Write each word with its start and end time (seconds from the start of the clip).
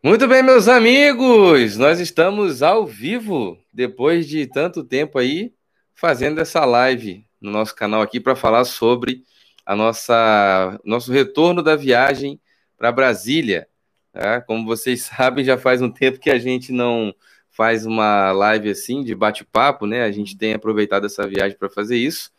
Muito 0.00 0.28
bem, 0.28 0.44
meus 0.44 0.68
amigos, 0.68 1.76
nós 1.76 1.98
estamos 1.98 2.62
ao 2.62 2.86
vivo 2.86 3.58
depois 3.72 4.28
de 4.28 4.46
tanto 4.46 4.84
tempo 4.84 5.18
aí 5.18 5.52
fazendo 5.92 6.40
essa 6.40 6.64
live 6.64 7.26
no 7.40 7.50
nosso 7.50 7.74
canal 7.74 8.00
aqui 8.00 8.20
para 8.20 8.36
falar 8.36 8.64
sobre 8.64 9.24
a 9.66 9.74
nossa 9.74 10.78
nosso 10.84 11.10
retorno 11.10 11.64
da 11.64 11.74
viagem 11.74 12.40
para 12.76 12.92
Brasília. 12.92 13.66
Tá? 14.12 14.40
Como 14.40 14.64
vocês 14.64 15.02
sabem, 15.16 15.44
já 15.44 15.58
faz 15.58 15.82
um 15.82 15.90
tempo 15.90 16.20
que 16.20 16.30
a 16.30 16.38
gente 16.38 16.70
não 16.70 17.12
faz 17.50 17.84
uma 17.84 18.30
live 18.30 18.70
assim 18.70 19.02
de 19.02 19.16
bate-papo, 19.16 19.84
né? 19.84 20.04
A 20.04 20.12
gente 20.12 20.38
tem 20.38 20.54
aproveitado 20.54 21.06
essa 21.06 21.26
viagem 21.26 21.58
para 21.58 21.68
fazer 21.68 21.96
isso. 21.96 22.30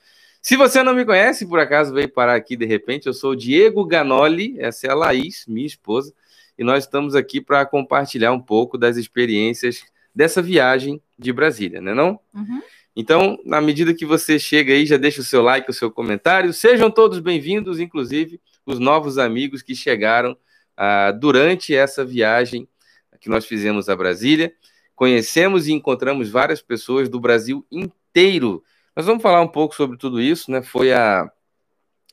Se 0.42 0.56
você 0.56 0.82
não 0.82 0.96
me 0.96 1.04
conhece, 1.04 1.46
por 1.46 1.60
acaso 1.60 1.94
veio 1.94 2.08
parar 2.08 2.36
aqui 2.36 2.56
de 2.56 2.66
repente, 2.66 3.08
eu 3.08 3.14
sou 3.14 3.32
o 3.32 3.36
Diego 3.36 3.86
Ganoli, 3.86 4.56
essa 4.60 4.88
é 4.88 4.92
a 4.92 4.96
Laís, 4.96 5.44
minha 5.46 5.68
esposa 5.68 6.14
e 6.60 6.64
nós 6.64 6.84
estamos 6.84 7.16
aqui 7.16 7.40
para 7.40 7.66
compartilhar 7.66 8.34
um 8.34 8.42
pouco 8.42 8.78
das 8.78 8.98
experiências 8.98 9.86
dessa 10.14 10.42
viagem 10.42 11.02
de 11.18 11.32
Brasília, 11.32 11.80
né 11.80 11.94
não? 11.94 12.20
Uhum. 12.34 12.62
Então, 12.94 13.40
na 13.46 13.62
medida 13.62 13.94
que 13.94 14.06
você 14.06 14.38
chega 14.38 14.74
aí, 14.74 14.86
já 14.86 14.98
deixa 14.98 15.22
o 15.22 15.24
seu 15.24 15.42
like, 15.42 15.72
o 15.72 15.74
seu 15.74 15.90
comentário. 15.90 16.52
Sejam 16.52 16.92
todos 16.92 17.20
bem-vindos, 17.20 17.80
inclusive 17.80 18.42
os 18.66 18.78
novos 18.78 19.18
amigos 19.18 19.62
que 19.62 19.74
chegaram 19.74 20.38
ah, 20.76 21.12
durante 21.12 21.74
essa 21.74 22.04
viagem 22.04 22.68
que 23.22 23.30
nós 23.30 23.46
fizemos 23.46 23.88
a 23.88 23.96
Brasília. 23.96 24.52
Conhecemos 24.98 25.66
e 25.66 25.72
encontramos 25.72 26.30
várias 26.30 26.62
pessoas 26.62 27.08
do 27.08 27.22
Brasil 27.22 27.66
inteiro. 27.72 28.62
Nós 28.94 29.06
vamos 29.06 29.24
falar 29.24 29.42
um 29.42 29.48
pouco 29.48 29.74
sobre 29.74 29.98
tudo 29.98 30.20
isso, 30.20 30.52
né? 30.52 30.62
Foi 30.62 30.92
a 30.92 31.32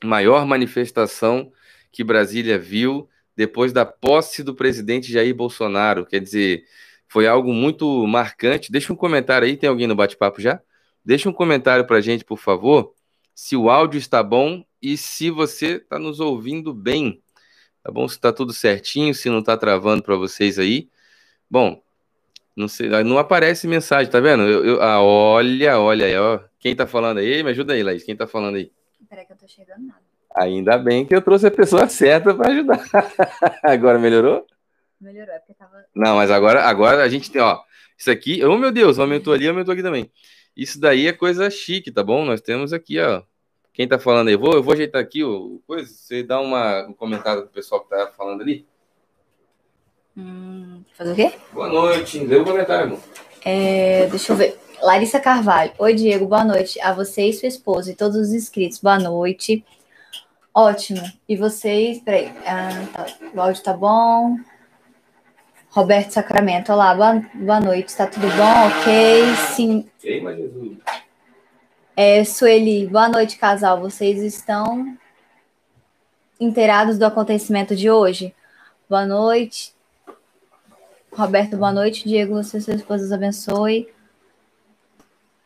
maior 0.01 0.45
manifestação 0.45 1.51
que 1.91 2.01
Brasília 2.01 2.57
viu 2.57 3.09
depois 3.37 3.71
da 3.71 3.85
posse 3.85 4.41
do 4.41 4.55
presidente 4.55 5.11
Jair 5.11 5.33
Bolsonaro. 5.33 6.07
Quer 6.07 6.19
dizer, 6.19 6.65
foi 7.07 7.27
algo 7.27 7.53
muito 7.53 8.05
marcante. 8.07 8.71
Deixa 8.71 8.91
um 8.91 8.95
comentário 8.95 9.47
aí, 9.47 9.55
tem 9.55 9.69
alguém 9.69 9.85
no 9.85 9.95
bate-papo 9.95 10.41
já? 10.41 10.59
Deixa 11.05 11.29
um 11.29 11.33
comentário 11.33 11.85
para 11.85 11.97
a 11.97 12.01
gente, 12.01 12.25
por 12.25 12.39
favor, 12.39 12.93
se 13.35 13.55
o 13.55 13.69
áudio 13.69 13.99
está 13.99 14.23
bom 14.23 14.65
e 14.81 14.97
se 14.97 15.29
você 15.29 15.75
está 15.75 15.99
nos 15.99 16.19
ouvindo 16.19 16.73
bem. 16.73 17.21
Tá 17.83 17.91
bom? 17.91 18.07
Se 18.07 18.15
está 18.15 18.33
tudo 18.33 18.51
certinho, 18.51 19.13
se 19.13 19.29
não 19.29 19.39
está 19.39 19.55
travando 19.55 20.01
para 20.01 20.15
vocês 20.15 20.57
aí. 20.57 20.89
Bom, 21.49 21.81
não 22.55 22.67
sei, 22.67 22.89
não 23.03 23.19
aparece 23.19 23.67
mensagem, 23.67 24.11
tá 24.11 24.19
vendo? 24.19 24.43
Eu, 24.43 24.65
eu, 24.65 24.81
ah, 24.81 25.01
olha, 25.01 25.79
olha 25.79 26.07
aí, 26.07 26.17
ó. 26.17 26.39
Quem 26.59 26.75
tá 26.75 26.87
falando 26.87 27.19
aí? 27.19 27.43
Me 27.43 27.51
ajuda 27.51 27.73
aí, 27.73 27.83
Laís. 27.83 28.03
Quem 28.03 28.15
tá 28.15 28.25
falando 28.25 28.55
aí? 28.55 28.71
Peraí 29.07 29.25
que 29.25 29.31
eu 29.31 29.37
tô 29.37 29.47
chegando 29.47 29.85
nada. 29.85 30.06
Ainda 30.37 30.77
bem 30.77 31.03
que 31.05 31.15
eu 31.15 31.21
trouxe 31.21 31.47
a 31.47 31.51
pessoa 31.51 31.89
certa 31.89 32.33
para 32.33 32.51
ajudar. 32.51 32.79
agora 33.63 33.97
melhorou? 33.97 34.45
Melhorou, 35.01 35.33
é 35.33 35.39
porque 35.39 35.53
tava. 35.53 35.83
Não, 35.95 36.15
mas 36.15 36.29
agora, 36.29 36.63
agora 36.63 37.03
a 37.03 37.09
gente 37.09 37.31
tem, 37.31 37.41
ó. 37.41 37.59
Isso 37.97 38.11
aqui, 38.11 38.45
oh 38.45 38.57
meu 38.57 38.71
Deus, 38.71 38.99
aumentou 38.99 39.33
ali, 39.33 39.47
aumentou 39.47 39.73
aqui 39.73 39.81
também. 39.81 40.11
Isso 40.55 40.79
daí 40.79 41.07
é 41.07 41.13
coisa 41.13 41.49
chique, 41.49 41.91
tá 41.91 42.03
bom? 42.03 42.23
Nós 42.23 42.39
temos 42.41 42.71
aqui, 42.71 42.99
ó. 42.99 43.23
Quem 43.73 43.87
tá 43.87 43.97
falando 43.97 44.27
aí? 44.27 44.35
Vou, 44.35 44.53
eu 44.53 44.63
vou 44.63 44.73
ajeitar 44.73 45.01
aqui 45.01 45.23
o 45.23 45.61
coisa. 45.65 45.87
Você 45.87 46.23
dá 46.23 46.39
uma, 46.39 46.87
um 46.87 46.93
comentário 46.93 47.43
pro 47.43 47.51
pessoal 47.51 47.81
que 47.81 47.89
tá 47.89 48.11
falando 48.15 48.41
ali. 48.41 48.65
Hum, 50.15 50.83
fazer 50.95 51.11
o 51.11 51.15
quê? 51.15 51.33
Boa 51.51 51.69
noite. 51.69 52.19
Lê 52.19 52.37
o 52.37 52.43
comentário, 52.43 52.85
irmão. 52.85 52.99
É, 53.45 54.07
deixa 54.07 54.33
eu 54.33 54.35
ver. 54.35 54.57
Larissa 54.81 55.19
Carvalho. 55.19 55.71
Oi, 55.77 55.93
Diego. 55.93 56.25
Boa 56.25 56.43
noite. 56.43 56.79
A 56.81 56.91
você 56.91 57.27
e 57.27 57.33
sua 57.33 57.47
esposa 57.47 57.91
e 57.91 57.95
todos 57.95 58.17
os 58.17 58.33
inscritos. 58.33 58.79
Boa 58.79 58.97
noite. 58.97 59.63
Ótimo. 60.59 61.03
E 61.29 61.37
vocês? 61.37 61.99
Peraí. 61.99 62.33
Ah, 62.43 62.87
tá. 62.91 63.05
O 63.31 63.39
áudio 63.39 63.61
tá 63.61 63.73
bom. 63.73 64.39
Roberto 65.69 66.09
Sacramento. 66.09 66.73
Olá, 66.73 66.95
boa, 66.95 67.23
boa 67.35 67.59
noite. 67.59 67.89
Está 67.89 68.07
tudo 68.07 68.25
bom? 68.29 68.67
Ok. 68.67 69.35
Sim. 69.55 69.87
Queima 69.99 70.35
Jesus. 70.35 70.79
É, 71.95 72.23
Sueli, 72.23 72.87
boa 72.87 73.07
noite, 73.07 73.37
casal. 73.37 73.79
Vocês 73.79 74.17
estão 74.23 74.97
inteirados 76.39 76.97
do 76.97 77.05
acontecimento 77.05 77.75
de 77.75 77.91
hoje? 77.91 78.33
Boa 78.89 79.05
noite. 79.05 79.75
Roberto, 81.11 81.55
boa 81.55 81.71
noite. 81.71 82.07
Diego, 82.07 82.33
você 82.33 82.57
e 82.57 82.61
suas 82.61 82.77
esposas 82.77 83.11
abençoe. 83.11 83.93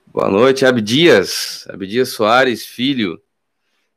Boa 0.08 0.30
noite, 0.30 0.66
Abdias. 0.66 1.68
Abdias 1.68 2.08
Soares, 2.14 2.66
filho. 2.66 3.22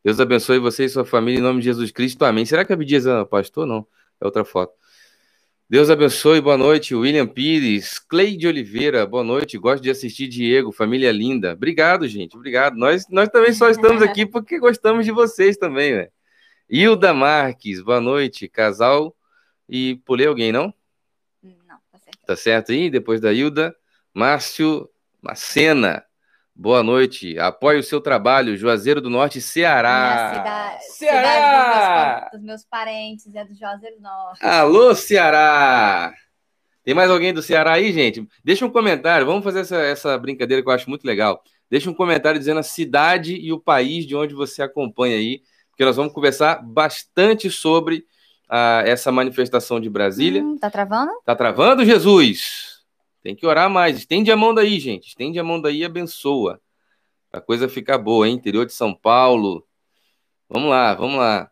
Deus 0.05 0.21
abençoe 0.21 0.59
você 0.59 0.85
e 0.85 0.89
sua 0.89 1.05
família 1.05 1.39
em 1.39 1.43
nome 1.43 1.61
de 1.61 1.65
Jesus 1.65 1.91
Cristo. 1.91 2.25
Amém. 2.27 2.45
Será 2.45 2.63
que 2.63 2.73
a 2.73 2.75
Abdias 2.75 3.07
é 3.07 3.25
pastor? 3.25 3.67
Não. 3.67 3.87
É 4.21 4.25
outra 4.27 4.45
foto. 4.45 4.75
Deus 5.69 5.89
abençoe, 5.89 6.43
boa 6.43 6.59
noite, 6.59 6.95
William 6.95 7.27
Pires, 7.27 7.99
Cleide 7.99 8.47
Oliveira, 8.47 9.07
boa 9.07 9.25
noite, 9.25 9.57
gosto 9.57 9.83
de 9.83 9.89
assistir 9.89 10.29
Diego, 10.29 10.71
família 10.71 11.11
linda. 11.11 11.55
Obrigado, 11.55 12.07
gente, 12.07 12.37
obrigado. 12.37 12.77
Nós, 12.77 13.09
nós 13.09 13.31
também 13.31 13.55
só 13.55 13.71
estamos 13.71 14.03
aqui 14.03 14.27
porque 14.29 14.59
gostamos 14.59 15.07
de 15.07 15.11
vocês 15.11 15.57
também, 15.57 15.95
né? 15.95 16.09
Hilda 16.69 17.15
Marques, 17.15 17.81
boa 17.81 17.99
noite, 17.99 18.47
casal. 18.47 19.17
E 19.67 19.97
pulei 20.05 20.27
alguém, 20.27 20.53
não? 20.53 20.73
Não, 21.43 21.79
tá 21.91 21.99
certo. 21.99 22.19
Tá 22.27 22.37
certo 22.37 22.73
aí? 22.73 22.91
Depois 22.91 23.23
da 23.23 23.33
Hilda, 23.33 23.75
Márcio 24.13 24.87
Macena, 25.23 26.05
Boa 26.57 26.85
noite. 26.85 27.37
Apoie 27.37 27.81
o 27.81 27.83
seu 27.83 28.01
trabalho, 28.01 28.57
Juazeiro 28.57 29.01
do 29.01 29.11
Norte, 29.11 29.41
Ceará. 29.41 30.31
Minha 30.31 30.35
cidade, 30.35 30.85
Ceará! 30.85 31.33
Cidade 31.33 32.21
dos, 32.21 32.21
meus, 32.21 32.31
dos 32.31 32.43
meus 32.43 32.65
parentes, 32.65 33.35
é 33.35 33.45
do 33.45 33.55
Juazeiro 33.55 33.97
do 33.97 34.03
Norte. 34.03 34.47
Alô, 34.47 34.95
Ceará! 34.95 36.15
Tem 36.85 36.95
mais 36.95 37.11
alguém 37.11 37.35
do 37.35 37.43
Ceará 37.43 37.73
aí, 37.73 37.93
gente? 37.93 38.29
Deixa 38.45 38.65
um 38.65 38.71
comentário. 38.71 39.27
Vamos 39.27 39.43
fazer 39.43 39.61
essa, 39.61 39.77
essa 39.79 40.17
brincadeira 40.17 40.63
que 40.63 40.69
eu 40.69 40.73
acho 40.73 40.89
muito 40.89 41.05
legal. 41.05 41.43
Deixa 41.69 41.91
um 41.91 41.95
comentário 41.95 42.39
dizendo 42.39 42.61
a 42.61 42.63
cidade 42.63 43.35
e 43.35 43.53
o 43.53 43.59
país 43.59 44.07
de 44.07 44.15
onde 44.15 44.33
você 44.33 44.63
acompanha 44.63 45.17
aí, 45.17 45.43
porque 45.71 45.85
nós 45.85 45.97
vamos 45.97 46.13
conversar 46.13 46.63
bastante 46.63 47.51
sobre 47.51 48.07
uh, 48.49 48.87
essa 48.87 49.11
manifestação 49.11 49.81
de 49.81 49.91
Brasília. 49.91 50.41
Hum, 50.41 50.57
tá 50.57 50.71
travando? 50.71 51.11
Tá 51.25 51.35
travando, 51.35 51.85
Jesus? 51.85 52.74
Tem 53.25 53.35
que 53.35 53.47
orar 53.47 53.71
mais. 53.71 53.97
Estende 53.97 54.31
a 54.31 54.37
mão 54.37 54.53
daí, 54.53 54.79
gente. 54.79 55.09
Estende 55.09 55.39
a 55.39 55.43
mão 55.43 55.59
daí 55.59 55.79
e 55.79 55.85
abençoa. 55.85 56.61
A 57.33 57.41
coisa 57.41 57.71
fica 57.71 57.97
boa, 57.97 58.29
hein? 58.29 58.35
Interior 58.35 58.67
de 58.67 58.75
São 58.75 58.95
Paulo. 58.95 59.67
Vamos 60.47 60.69
lá, 60.69 60.95
vamos 60.95 61.17
lá. 61.17 61.51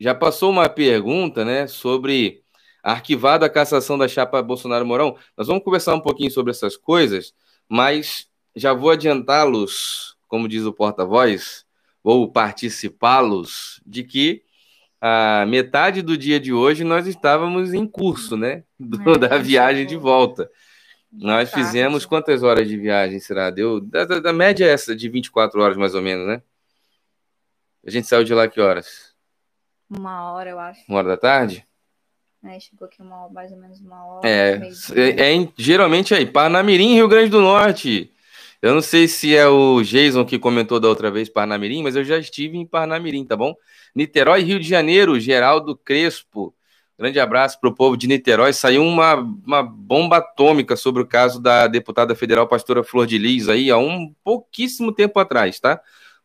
Já 0.00 0.12
passou 0.12 0.50
uma 0.50 0.68
pergunta, 0.68 1.44
né, 1.44 1.68
sobre 1.68 2.42
arquivada 2.82 3.46
a 3.46 3.48
cassação 3.48 3.96
da 3.96 4.08
chapa 4.08 4.42
Bolsonaro 4.42 4.84
Mourão. 4.84 5.16
Nós 5.36 5.46
vamos 5.46 5.62
conversar 5.62 5.94
um 5.94 6.00
pouquinho 6.00 6.32
sobre 6.32 6.50
essas 6.50 6.76
coisas, 6.76 7.32
mas 7.68 8.28
já 8.56 8.72
vou 8.72 8.90
adiantá-los, 8.90 10.16
como 10.26 10.48
diz 10.48 10.64
o 10.64 10.72
porta-voz, 10.72 11.64
ou 12.02 12.30
participá-los 12.30 13.80
de 13.86 14.02
que 14.02 14.42
a 15.00 15.46
metade 15.46 16.02
do 16.02 16.18
dia 16.18 16.40
de 16.40 16.52
hoje 16.52 16.82
nós 16.82 17.06
estávamos 17.06 17.72
em 17.72 17.86
curso, 17.86 18.36
né, 18.36 18.64
do, 18.78 19.12
é, 19.12 19.18
da 19.28 19.38
viagem 19.38 19.86
de 19.86 19.96
volta. 19.96 20.50
Nós 21.16 21.52
fizemos 21.52 22.04
quantas 22.04 22.42
horas 22.42 22.68
de 22.68 22.76
viagem 22.76 23.20
será? 23.20 23.50
Deu 23.50 23.80
da, 23.80 24.04
da, 24.04 24.20
da, 24.20 24.32
média 24.32 24.66
essa 24.66 24.96
de 24.96 25.08
24 25.08 25.60
horas 25.60 25.76
mais 25.76 25.94
ou 25.94 26.02
menos, 26.02 26.26
né? 26.26 26.42
A 27.86 27.90
gente 27.90 28.06
saiu 28.06 28.24
de 28.24 28.34
lá 28.34 28.48
que 28.48 28.60
horas? 28.60 29.14
Uma 29.88 30.32
hora, 30.32 30.50
eu 30.50 30.58
acho. 30.58 30.80
Uma 30.88 30.98
hora 30.98 31.08
da 31.08 31.16
tarde? 31.16 31.66
É, 32.44 32.58
chegou 32.60 32.86
aqui 32.86 33.00
uma, 33.00 33.28
mais 33.30 33.52
ou 33.52 33.58
menos 33.58 33.80
uma 33.80 34.04
hora. 34.04 34.28
É, 34.28 34.60
é, 34.94 35.34
é, 35.34 35.48
geralmente 35.56 36.14
aí, 36.14 36.26
Parnamirim, 36.26 36.94
Rio 36.94 37.08
Grande 37.08 37.30
do 37.30 37.40
Norte. 37.40 38.10
Eu 38.60 38.74
não 38.74 38.82
sei 38.82 39.06
se 39.06 39.36
é 39.36 39.46
o 39.46 39.82
Jason 39.82 40.24
que 40.24 40.38
comentou 40.38 40.80
da 40.80 40.88
outra 40.88 41.10
vez 41.10 41.28
Parnamirim, 41.28 41.82
mas 41.82 41.96
eu 41.96 42.04
já 42.04 42.18
estive 42.18 42.56
em 42.56 42.66
Parnamirim, 42.66 43.24
tá 43.24 43.36
bom? 43.36 43.54
Niterói, 43.94 44.42
Rio 44.42 44.58
de 44.58 44.68
Janeiro, 44.68 45.20
Geraldo 45.20 45.76
Crespo. 45.76 46.54
Grande 46.96 47.18
abraço 47.18 47.58
para 47.60 47.68
o 47.68 47.74
povo 47.74 47.96
de 47.96 48.06
Niterói. 48.06 48.52
Saiu 48.52 48.82
uma, 48.84 49.14
uma 49.14 49.62
bomba 49.62 50.18
atômica 50.18 50.76
sobre 50.76 51.02
o 51.02 51.06
caso 51.06 51.40
da 51.40 51.66
deputada 51.66 52.14
federal 52.14 52.46
pastora 52.46 52.84
Flor 52.84 53.06
de 53.06 53.18
Lis 53.18 53.48
aí 53.48 53.68
há 53.68 53.76
um 53.76 54.14
pouquíssimo 54.22 54.92
tempo 54.92 55.18
atrás, 55.18 55.58
tá? 55.58 55.80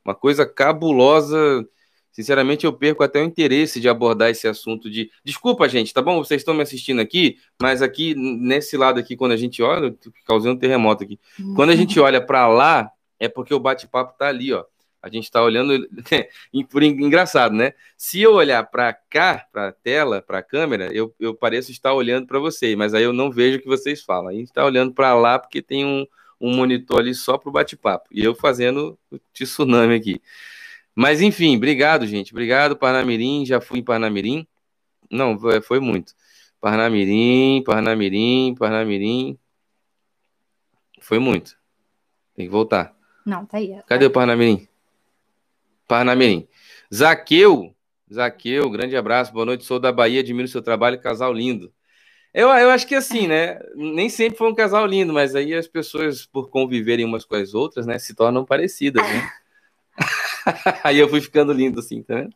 Uma 0.06 0.13
coisa 0.13 0.45
cabulosa. 0.45 1.68
Sinceramente, 2.12 2.66
eu 2.66 2.74
perco 2.74 3.04
até 3.04 3.19
o 3.19 3.24
interesse 3.24 3.80
de 3.80 3.89
abordar 3.89 4.30
esse 4.30 4.48
assunto 4.48 4.89
de. 4.92 5.10
Desculpa, 5.24 5.68
gente, 5.68 5.94
tá 5.94 6.01
bom? 6.01 6.24
Vocês 6.24 6.42
estão 6.42 6.54
me 6.54 6.62
assistindo 6.62 7.00
aqui, 7.00 7.38
mas 7.60 7.81
aqui, 7.81 8.13
nesse 8.16 8.77
lado 8.77 9.00
aqui, 9.00 9.16
quando 9.16 9.31
a 9.31 9.38
gente 9.38 9.63
olha, 9.63 9.95
causando 10.25 10.56
um 10.56 10.60
terremoto 10.60 11.04
aqui. 11.04 11.19
Quando 11.56 11.71
a 11.71 11.75
gente 11.75 12.00
olha 12.00 12.24
para 12.24 12.48
lá, 12.48 12.92
é 13.19 13.27
porque 13.27 13.54
o 13.54 13.60
bate-papo 13.60 14.18
tá 14.18 14.27
ali, 14.27 14.54
ó. 14.54 14.63
A 15.01 15.10
gente 15.10 15.24
está 15.24 15.42
olhando 15.42 15.88
por 16.69 16.84
engraçado, 16.84 17.56
né? 17.56 17.74
Se 17.98 18.22
eu 18.22 18.34
olhar 18.34 18.63
para 18.66 18.94
cá, 18.94 19.46
para 19.51 19.69
a 19.69 19.72
tela, 19.72 20.22
para 20.22 20.40
a 20.40 20.44
câmera, 20.44 20.94
eu, 20.94 21.13
eu 21.19 21.34
pareço 21.34 21.72
estar 21.72 21.94
olhando 21.94 22.28
para 22.28 22.40
vocês, 22.40 22.75
mas 22.75 22.94
aí 22.94 23.04
eu 23.04 23.13
não 23.13 23.31
vejo 23.31 23.57
o 23.57 23.62
que 23.62 23.68
vocês 23.68 24.04
falam. 24.04 24.28
A 24.28 24.34
gente 24.34 24.48
está 24.48 24.66
olhando 24.66 24.94
para 24.94 25.13
lá 25.16 25.40
porque 25.40 25.62
tem 25.62 25.86
um, 25.86 26.06
um 26.40 26.56
monitor 26.56 27.00
ali 27.00 27.16
só 27.16 27.38
para 27.38 27.50
o 27.50 27.51
bate-papo. 27.51 28.10
E 28.12 28.24
eu 28.24 28.36
fazendo 28.36 28.98
o 29.12 29.18
tsunami 29.34 29.96
aqui. 29.96 30.22
Mas 30.94 31.22
enfim, 31.22 31.56
obrigado, 31.56 32.06
gente. 32.06 32.34
Obrigado, 32.34 32.75
Parnamirim. 32.75 33.45
Já 33.45 33.62
fui 33.62 33.80
em 33.80 33.84
Parnamirim. 33.84 34.45
Não, 35.10 35.38
foi 35.62 35.80
muito. 35.80 36.13
Parnamirim, 36.60 37.63
Parnamirim, 37.63 38.54
Parnamirim. 38.56 39.40
Foi 41.00 41.19
muito. 41.19 41.57
Tem 42.36 42.45
que 42.45 42.52
voltar. 42.52 42.95
Não, 43.25 43.45
tá 43.45 43.57
aí. 43.57 43.78
Cadê 43.88 44.06
o 44.06 44.12
Parnamirim? 44.12 44.69
Parnamirim. 45.89 46.47
Zaqueu, 46.94 47.75
Zaqueu, 48.13 48.69
grande 48.69 48.95
abraço, 48.95 49.33
boa 49.33 49.44
noite, 49.44 49.65
sou 49.65 49.80
da 49.80 49.91
Bahia, 49.91 50.19
admiro 50.19 50.47
seu 50.47 50.62
trabalho, 50.62 51.01
casal 51.01 51.33
lindo. 51.33 51.74
Eu, 52.31 52.47
eu 52.50 52.69
acho 52.69 52.86
que 52.88 52.94
assim, 52.94 53.27
né? 53.27 53.59
Nem 53.75 54.07
sempre 54.07 54.38
foi 54.38 54.51
um 54.51 54.53
casal 54.53 54.86
lindo, 54.86 55.12
mas 55.12 55.33
aí 55.33 55.51
as 55.51 55.68
pessoas, 55.68 56.27
por 56.27 56.51
conviverem 56.51 57.06
umas 57.06 57.25
com 57.25 57.36
as 57.36 57.56
outras, 57.56 57.88
né, 57.88 57.97
se 57.97 58.13
tornam 58.13 58.45
parecidas, 58.45 59.01
né? 59.03 59.30
Aí 60.83 60.97
eu 60.97 61.09
fui 61.09 61.21
ficando 61.21 61.53
lindo 61.53 61.80
assim, 61.80 62.03
tá 62.03 62.15
vendo? 62.15 62.33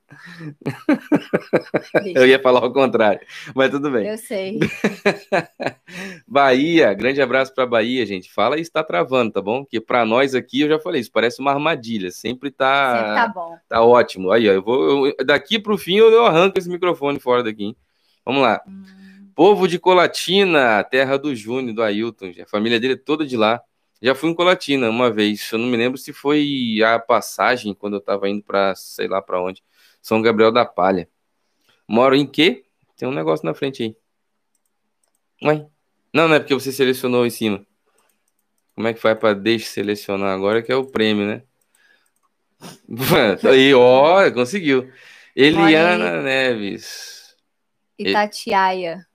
Eu 2.16 2.26
ia 2.28 2.40
falar 2.40 2.66
o 2.66 2.74
contrário, 2.74 3.22
mas 3.56 3.72
tudo 3.72 3.90
bem. 3.92 4.08
Eu 4.08 4.18
sei. 4.18 4.60
Bahia, 6.28 6.94
grande 6.94 7.22
abraço 7.22 7.54
para 7.54 7.66
Bahia, 7.66 8.06
gente. 8.06 8.32
Fala 8.32 8.58
e 8.58 8.62
está 8.62 8.84
travando, 8.84 9.32
tá 9.32 9.42
bom? 9.42 9.66
Que 9.66 9.80
para 9.80 10.06
nós 10.06 10.36
aqui, 10.36 10.62
eu 10.62 10.70
já 10.70 10.80
falei, 10.80 11.02
isso 11.02 11.12
parece 11.12 11.40
uma 11.40 11.52
armadilha. 11.52 12.12
Sempre 12.12 12.52
tá. 12.52 12.96
Sempre 12.96 13.16
tá 13.16 13.28
bom. 13.28 13.58
Tá 13.68 13.82
ótimo. 13.84 14.32
Aí, 14.32 14.50
ó, 14.50 14.54
eu 14.54 14.62
vou. 14.62 15.08
Eu, 15.08 15.16
daqui 15.26 15.60
pro 15.60 15.78
fim 15.78 15.98
eu 15.98 16.26
arranco 16.26 16.58
esse 16.58 16.70
microfone 16.70 17.20
fora 17.20 17.44
daqui. 17.44 17.66
Hein? 17.66 17.76
Vamos 18.26 18.42
lá. 18.42 18.62
Hum. 18.68 18.84
Povo 19.36 19.68
de 19.68 19.80
Colatina, 19.80 20.84
terra 20.84 21.18
do 21.18 21.36
Júnior, 21.36 21.74
do 21.74 21.82
Ailton. 21.82 22.32
A 22.42 22.48
família 22.48 22.80
dele 22.80 22.94
é 22.94 22.98
toda 22.98 23.26
de 23.26 23.36
lá. 23.36 23.62
Já 24.04 24.14
fui 24.14 24.30
em 24.30 24.36
Colatina 24.36 24.90
uma 24.90 25.10
vez. 25.10 25.50
Eu 25.50 25.60
não 25.60 25.68
me 25.68 25.78
lembro 25.78 25.98
se 25.98 26.12
foi 26.12 26.78
a 26.86 27.00
passagem 27.00 27.74
quando 27.74 27.94
eu 27.94 28.00
estava 28.00 28.28
indo 28.28 28.44
para 28.44 28.76
sei 28.76 29.08
lá 29.08 29.22
para 29.22 29.42
onde. 29.42 29.64
São 30.02 30.22
Gabriel 30.22 30.52
da 30.52 30.66
Palha. 30.66 31.08
Moro 31.88 32.14
em 32.14 32.28
quê? 32.28 32.66
Tem 32.98 33.08
um 33.08 33.14
negócio 33.14 33.46
na 33.46 33.54
frente 33.54 33.82
aí. 33.82 33.96
Ué? 35.42 35.66
Não, 36.14 36.28
não 36.28 36.36
é 36.36 36.40
porque 36.40 36.54
você 36.54 36.70
selecionou 36.70 37.26
em 37.26 37.30
cima. 37.30 37.66
Como 38.76 38.90
é 38.90 38.94
que 38.94 39.00
faz 39.00 39.18
para 39.18 39.34
deixa 39.34 39.68
selecionar 39.68 40.36
agora 40.36 40.62
que 40.62 40.72
é 40.72 40.76
o 40.76 40.86
prêmio, 40.86 41.26
né? 41.26 41.44
aí, 43.50 43.72
ó, 43.74 44.30
conseguiu. 44.32 44.92
Eliana 45.34 46.22
Neves. 46.22 47.38
Itatiaia, 47.98 49.08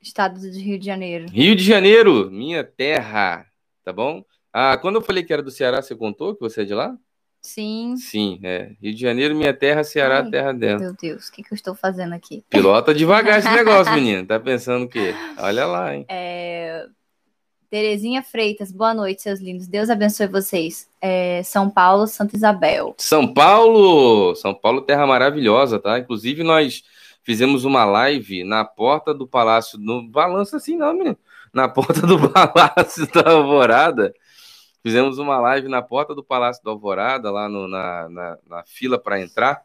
estado 0.00 0.40
do 0.40 0.58
Rio 0.58 0.78
de 0.78 0.86
Janeiro. 0.86 1.26
Rio 1.30 1.54
de 1.54 1.62
Janeiro, 1.62 2.30
minha 2.30 2.64
terra, 2.64 3.49
tá 3.84 3.92
bom? 3.92 4.24
Ah, 4.52 4.76
quando 4.76 4.96
eu 4.96 5.02
falei 5.02 5.22
que 5.22 5.32
era 5.32 5.42
do 5.42 5.50
Ceará, 5.50 5.80
você 5.80 5.94
contou 5.94 6.34
que 6.34 6.40
você 6.40 6.62
é 6.62 6.64
de 6.64 6.74
lá? 6.74 6.96
Sim. 7.40 7.96
Sim, 7.96 8.38
é. 8.42 8.72
Rio 8.82 8.94
de 8.94 9.00
Janeiro, 9.00 9.34
minha 9.34 9.54
terra, 9.54 9.82
Ceará, 9.82 10.18
Ai, 10.18 10.30
terra 10.30 10.52
dela. 10.52 10.78
Meu 10.78 10.94
Deus, 10.94 11.28
o 11.28 11.32
que, 11.32 11.42
que 11.42 11.52
eu 11.52 11.56
estou 11.56 11.74
fazendo 11.74 12.14
aqui? 12.14 12.44
Pilota 12.50 12.94
devagar 12.94 13.38
esse 13.38 13.48
negócio, 13.54 13.92
menina. 13.94 14.26
Tá 14.26 14.38
pensando 14.38 14.84
o 14.84 14.88
quê? 14.88 15.14
Olha 15.38 15.66
lá, 15.66 15.94
hein? 15.94 16.04
É... 16.08 16.86
Terezinha 17.70 18.22
Freitas, 18.22 18.72
boa 18.72 18.92
noite, 18.92 19.22
seus 19.22 19.40
lindos. 19.40 19.66
Deus 19.66 19.88
abençoe 19.88 20.26
vocês. 20.26 20.88
É... 21.00 21.42
São 21.42 21.70
Paulo, 21.70 22.06
Santa 22.06 22.36
Isabel. 22.36 22.94
São 22.98 23.32
Paulo! 23.32 24.34
São 24.34 24.52
Paulo, 24.52 24.82
terra 24.82 25.06
maravilhosa, 25.06 25.78
tá? 25.78 25.98
Inclusive, 25.98 26.42
nós 26.42 26.82
fizemos 27.22 27.64
uma 27.64 27.84
live 27.84 28.44
na 28.44 28.64
porta 28.64 29.14
do 29.14 29.26
Palácio, 29.26 29.78
no 29.78 30.06
balanço 30.06 30.56
assim 30.56 30.76
não, 30.76 30.92
menino. 30.92 31.16
Na 31.52 31.68
porta 31.68 32.06
do 32.06 32.28
Palácio 32.30 33.10
da 33.12 33.30
Alvorada 33.30 34.12
Fizemos 34.82 35.18
uma 35.18 35.38
live 35.38 35.68
na 35.68 35.82
porta 35.82 36.14
do 36.14 36.24
Palácio 36.24 36.64
da 36.64 36.70
Alvorada, 36.70 37.30
lá 37.30 37.48
no, 37.48 37.68
na, 37.68 38.08
na, 38.08 38.38
na, 38.48 38.64
fila 38.64 38.98
para 38.98 39.20
entrar, 39.20 39.60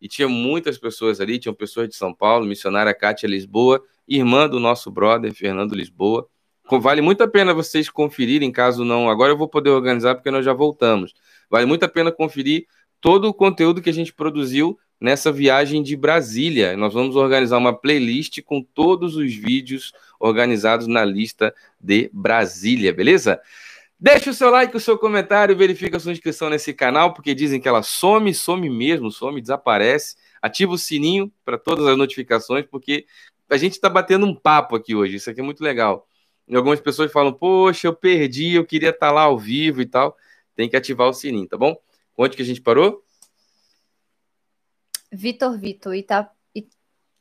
e 0.00 0.08
tinha 0.08 0.28
muitas 0.28 0.76
pessoas 0.76 1.20
ali, 1.20 1.38
tinham 1.38 1.54
pessoas 1.54 1.88
de 1.88 1.94
São 1.94 2.12
Paulo, 2.12 2.44
missionária 2.44 2.92
Kátia 2.92 3.28
Lisboa, 3.28 3.80
irmã 4.08 4.48
do 4.48 4.58
nosso 4.58 4.90
brother 4.90 5.32
Fernando 5.32 5.72
Lisboa. 5.72 6.28
Vale 6.68 7.00
muito 7.00 7.22
a 7.22 7.28
pena 7.28 7.54
vocês 7.54 7.88
conferirem, 7.88 8.50
caso 8.50 8.84
não. 8.84 9.08
Agora 9.08 9.30
eu 9.30 9.36
vou 9.36 9.46
poder 9.46 9.70
organizar 9.70 10.16
porque 10.16 10.32
nós 10.32 10.44
já 10.44 10.52
voltamos. 10.52 11.14
Vale 11.48 11.64
muito 11.64 11.84
a 11.84 11.88
pena 11.88 12.10
conferir 12.10 12.66
todo 13.00 13.28
o 13.28 13.34
conteúdo 13.34 13.80
que 13.80 13.88
a 13.88 13.92
gente 13.92 14.12
produziu 14.12 14.76
nessa 15.00 15.30
viagem 15.30 15.82
de 15.82 15.96
Brasília. 15.96 16.76
Nós 16.76 16.94
vamos 16.94 17.16
organizar 17.16 17.58
uma 17.58 17.76
playlist 17.76 18.40
com 18.42 18.62
todos 18.62 19.16
os 19.16 19.34
vídeos 19.34 19.92
organizados 20.18 20.86
na 20.86 21.04
lista 21.04 21.54
de 21.80 22.10
Brasília, 22.12 22.92
beleza? 22.92 23.40
Deixe 23.98 24.28
o 24.28 24.34
seu 24.34 24.50
like, 24.50 24.76
o 24.76 24.80
seu 24.80 24.98
comentário, 24.98 25.56
verifique 25.56 25.96
a 25.96 26.00
sua 26.00 26.12
inscrição 26.12 26.50
nesse 26.50 26.74
canal, 26.74 27.14
porque 27.14 27.34
dizem 27.34 27.60
que 27.60 27.68
ela 27.68 27.82
some, 27.82 28.32
some 28.34 28.68
mesmo, 28.68 29.10
some, 29.10 29.40
desaparece. 29.40 30.16
Ativa 30.42 30.72
o 30.72 30.78
sininho 30.78 31.32
para 31.44 31.56
todas 31.56 31.86
as 31.86 31.96
notificações, 31.96 32.66
porque 32.70 33.06
a 33.48 33.56
gente 33.56 33.72
está 33.72 33.88
batendo 33.88 34.26
um 34.26 34.34
papo 34.34 34.76
aqui 34.76 34.94
hoje. 34.94 35.16
Isso 35.16 35.30
aqui 35.30 35.40
é 35.40 35.42
muito 35.42 35.62
legal. 35.62 36.06
E 36.46 36.54
algumas 36.54 36.78
pessoas 36.78 37.10
falam, 37.10 37.32
poxa, 37.32 37.86
eu 37.86 37.94
perdi, 37.94 38.54
eu 38.54 38.66
queria 38.66 38.90
estar 38.90 39.08
tá 39.08 39.12
lá 39.12 39.22
ao 39.22 39.38
vivo 39.38 39.80
e 39.80 39.86
tal. 39.86 40.16
Tem 40.54 40.68
que 40.68 40.76
ativar 40.76 41.08
o 41.08 41.14
sininho, 41.14 41.48
tá 41.48 41.56
bom? 41.56 41.74
Onde 42.16 42.36
que 42.36 42.42
a 42.42 42.44
gente 42.44 42.60
parou? 42.60 43.02
Vitor 45.16 45.58
Vitor, 45.58 45.94
Ita... 45.94 46.30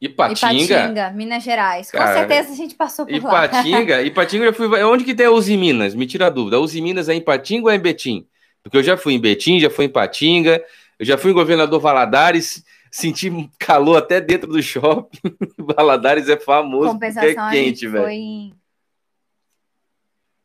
Ipatinga. 0.01 0.63
Ipatinga, 0.63 1.11
Minas 1.11 1.43
Gerais. 1.43 1.89
Com 1.89 1.97
Cara, 1.97 2.19
certeza 2.19 2.51
a 2.51 2.55
gente 2.55 2.75
passou 2.75 3.05
por 3.05 3.15
Ipatinga, 3.15 3.95
lá. 3.95 4.01
Ipatinga, 4.03 4.45
eu 4.45 4.53
fui. 4.53 4.67
Onde 4.83 5.03
que 5.03 5.15
tem 5.15 5.25
a 5.25 5.31
Uzi 5.31 5.55
Minas? 5.55 5.95
Me 5.95 6.05
tira 6.05 6.27
a 6.27 6.29
dúvida. 6.29 6.57
A 6.57 6.59
Uzi 6.59 6.81
Minas 6.81 7.07
é 7.07 7.13
em 7.13 7.19
Ipatinga 7.19 7.65
ou 7.65 7.71
é 7.71 7.75
em 7.75 7.79
Betim? 7.79 8.27
Porque 8.61 8.77
eu 8.77 8.83
já 8.83 8.97
fui 8.97 9.13
em 9.13 9.19
Betim, 9.19 9.59
já 9.59 9.69
fui 9.69 9.85
em 9.85 9.87
Ipatinga, 9.87 10.63
eu 10.99 11.05
já 11.05 11.17
fui 11.17 11.31
em 11.31 11.33
Governador 11.33 11.79
Valadares, 11.79 12.63
senti 12.91 13.31
calor 13.57 13.97
até 13.97 14.19
dentro 14.19 14.51
do 14.51 14.61
shopping. 14.61 15.17
Valadares 15.57 16.27
é 16.27 16.37
famoso 16.37 16.91
Compensação, 16.91 17.29
porque 17.29 17.57
é 17.57 17.63
quente, 17.63 17.87
velho. 17.87 18.09
Em... 18.09 18.49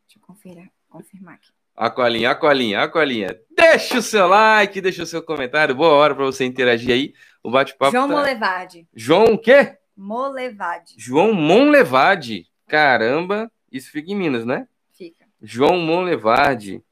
Deixa 0.06 0.18
eu 0.18 0.22
conferir, 0.22 0.70
confirmar 0.88 1.34
aqui. 1.34 1.48
Aqualinha, 1.76 2.30
Aqualinha, 2.30 2.80
Aqualinha. 2.82 3.38
Deixa 3.56 3.98
o 3.98 4.02
seu 4.02 4.26
like, 4.26 4.82
deixa 4.82 5.02
o 5.02 5.06
seu 5.06 5.22
comentário. 5.22 5.74
Boa 5.74 5.92
hora 5.92 6.14
para 6.14 6.26
você 6.26 6.44
interagir 6.44 6.92
aí. 6.92 7.14
O 7.42 7.50
bate-papo. 7.50 7.92
João 7.92 8.08
tá... 8.08 8.14
Molevade. 8.14 8.88
João 8.94 9.24
o 9.34 9.38
quê? 9.38 9.76
Molevade. 9.96 10.94
João 10.96 11.32
Monlevade. 11.32 12.46
Caramba, 12.66 13.50
isso 13.70 13.90
fica 13.90 14.10
em 14.10 14.16
Minas, 14.16 14.44
né? 14.44 14.66
Fica. 14.92 15.26
João 15.42 15.78
Monlevade. 15.78 16.82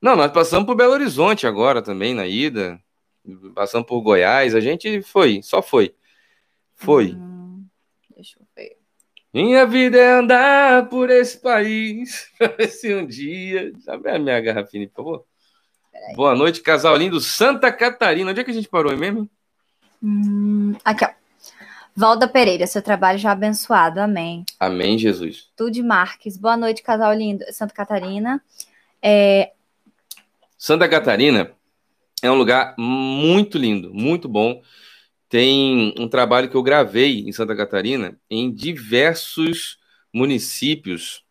Não, 0.00 0.16
nós 0.16 0.32
passamos 0.32 0.66
por 0.66 0.74
Belo 0.74 0.92
Horizonte 0.92 1.46
agora 1.46 1.82
também, 1.82 2.14
na 2.14 2.26
ida. 2.26 2.80
Passamos 3.54 3.86
por 3.86 4.00
Goiás. 4.00 4.54
A 4.54 4.60
gente 4.60 5.02
foi, 5.02 5.42
só 5.42 5.62
foi. 5.62 5.94
Foi. 6.74 7.12
Hum, 7.12 7.66
deixa 8.14 8.38
eu 8.40 8.46
ver. 8.56 8.78
Minha 9.32 9.64
vida 9.66 9.98
é 9.98 10.10
andar 10.10 10.88
por 10.88 11.10
esse 11.10 11.38
país. 11.38 12.32
se 12.70 12.94
um 12.94 13.06
dia. 13.06 13.72
Sabe 13.80 14.10
a 14.10 14.18
minha 14.18 14.40
garrafinha, 14.40 14.88
por 14.88 14.96
favor? 14.96 15.24
Boa 16.16 16.34
noite, 16.34 16.62
casal 16.62 16.96
lindo. 16.96 17.20
Santa 17.20 17.70
Catarina. 17.70 18.30
Onde 18.30 18.40
é 18.40 18.44
que 18.44 18.50
a 18.50 18.54
gente 18.54 18.68
parou 18.68 18.96
mesmo? 18.96 19.30
Hum, 20.02 20.74
aqui, 20.84 21.04
ó. 21.04 21.10
Valda 21.94 22.28
Pereira, 22.28 22.66
seu 22.66 22.80
trabalho 22.80 23.18
já 23.18 23.32
abençoado. 23.32 24.00
Amém. 24.00 24.44
Amém, 24.58 24.96
Jesus. 24.96 25.48
Tude 25.56 25.82
Marques. 25.82 26.36
Boa 26.36 26.56
noite, 26.56 26.82
casal 26.82 27.12
lindo. 27.12 27.44
Santa 27.52 27.74
Catarina. 27.74 28.42
É... 29.02 29.52
Santa 30.56 30.88
Catarina 30.88 31.52
é 32.22 32.30
um 32.30 32.36
lugar 32.36 32.74
muito 32.78 33.58
lindo, 33.58 33.92
muito 33.92 34.28
bom. 34.28 34.62
Tem 35.28 35.94
um 35.98 36.08
trabalho 36.08 36.48
que 36.48 36.56
eu 36.56 36.62
gravei 36.62 37.20
em 37.20 37.32
Santa 37.32 37.56
Catarina 37.56 38.18
em 38.28 38.52
diversos 38.52 39.78
municípios. 40.12 41.24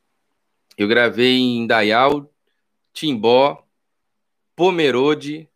Eu 0.77 0.88
gravei 0.88 1.38
em 1.38 1.67
Dayal, 1.67 2.31
Timbó, 2.93 3.63
Pomerode, 4.55 5.49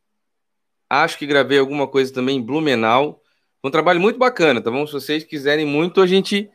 Acho 1.01 1.17
que 1.17 1.25
gravei 1.25 1.57
alguma 1.57 1.87
coisa 1.87 2.13
também 2.13 2.37
em 2.37 2.41
Blumenau. 2.41 3.21
Um 3.63 3.71
trabalho 3.71 3.99
muito 3.99 4.19
bacana, 4.19 4.61
tá 4.61 4.69
bom? 4.69 4.85
Se 4.85 4.93
vocês 4.93 5.23
quiserem 5.23 5.65
muito, 5.65 6.01
a 6.01 6.05
gente 6.05 6.49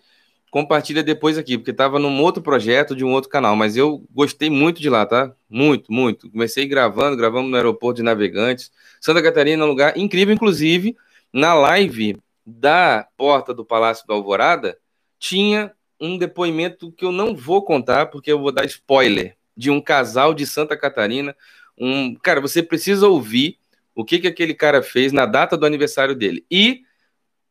compartilha 0.51 1.03
depois 1.03 1.37
aqui, 1.37 1.59
porque 1.59 1.71
estava 1.71 1.99
num 1.99 2.23
outro 2.23 2.43
projeto 2.43 2.95
de 2.95 3.05
um 3.05 3.13
outro 3.13 3.31
canal, 3.31 3.57
mas 3.57 3.77
eu 3.77 4.05
gostei 4.15 4.49
muito 4.49 4.81
de 4.81 4.89
lá, 4.89 5.05
tá? 5.05 5.33
Muito, 5.49 5.93
muito. 5.93 6.31
Comecei 6.31 6.67
gravando, 6.67 7.17
gravamos 7.17 7.51
no 7.51 7.57
aeroporto 7.57 7.97
de 7.97 8.03
Navegantes. 8.03 8.71
Santa 9.01 9.23
Catarina 9.23 9.63
é 9.63 9.67
um 9.67 9.69
lugar 9.69 9.97
incrível, 9.99 10.35
inclusive, 10.35 10.97
na 11.33 11.55
live 11.55 12.17
da 12.47 13.07
porta 13.17 13.53
do 13.53 13.65
Palácio 13.65 14.07
da 14.07 14.15
Alvorada, 14.15 14.79
tinha 15.19 15.73
um 16.01 16.17
depoimento 16.17 16.91
que 16.93 17.05
eu 17.05 17.13
não 17.13 17.35
vou 17.35 17.63
contar, 17.63 18.07
porque 18.07 18.33
eu 18.33 18.39
vou 18.39 18.53
dar 18.53 18.65
spoiler, 18.65 19.37
de 19.57 19.71
um 19.71 19.81
casal 19.81 20.33
de 20.33 20.47
Santa 20.47 20.77
Catarina. 20.77 21.37
Um, 21.77 22.15
cara, 22.15 22.41
você 22.41 22.63
precisa 22.63 23.09
ouvir 23.09 23.59
o 23.99 24.05
que, 24.05 24.21
que 24.21 24.29
aquele 24.29 24.55
cara 24.55 24.81
fez 24.81 25.13
na 25.13 25.27
data 25.27 25.57
do 25.57 25.67
aniversário 25.67 26.15
dele. 26.15 26.47
E, 26.49 26.83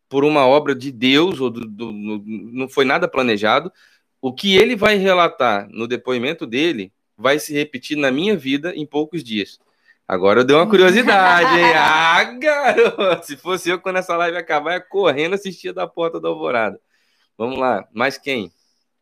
por 0.08 0.24
uma 0.24 0.48
obra 0.48 0.74
de 0.74 0.94
Deus, 0.94 1.42
ou 1.42 1.50
do, 1.50 1.68
do, 1.68 1.92
não 1.92 2.70
foi 2.70 2.86
nada 2.86 3.06
planejado, 3.06 3.70
o 4.22 4.34
que 4.34 4.56
ele 4.56 4.74
vai 4.74 4.96
relatar 4.96 5.68
no 5.70 5.90
depoimento 5.90 6.48
dele 6.48 6.90
vai 7.18 7.38
se 7.38 7.54
repetir 7.54 7.98
na 7.98 8.10
minha 8.10 8.38
vida 8.38 8.74
em 8.74 8.86
poucos 8.86 9.26
dias. 9.26 9.60
Agora 10.08 10.40
eu 10.40 10.46
dei 10.46 10.56
uma 10.56 10.70
curiosidade, 10.70 11.60
hein? 11.60 11.66
Ah, 11.76 12.24
garoto! 12.24 13.26
Se 13.26 13.36
fosse 13.36 13.70
eu, 13.70 13.78
quando 13.78 13.98
essa 13.98 14.16
live 14.16 14.38
acabar, 14.38 14.76
ia 14.76 14.80
correndo 14.80 15.34
assistir 15.34 15.74
da 15.74 15.86
porta 15.86 16.18
da 16.18 16.30
alvorada. 16.30 16.80
Vamos 17.38 17.60
lá. 17.60 17.86
Mais 17.94 18.18
quem? 18.18 18.54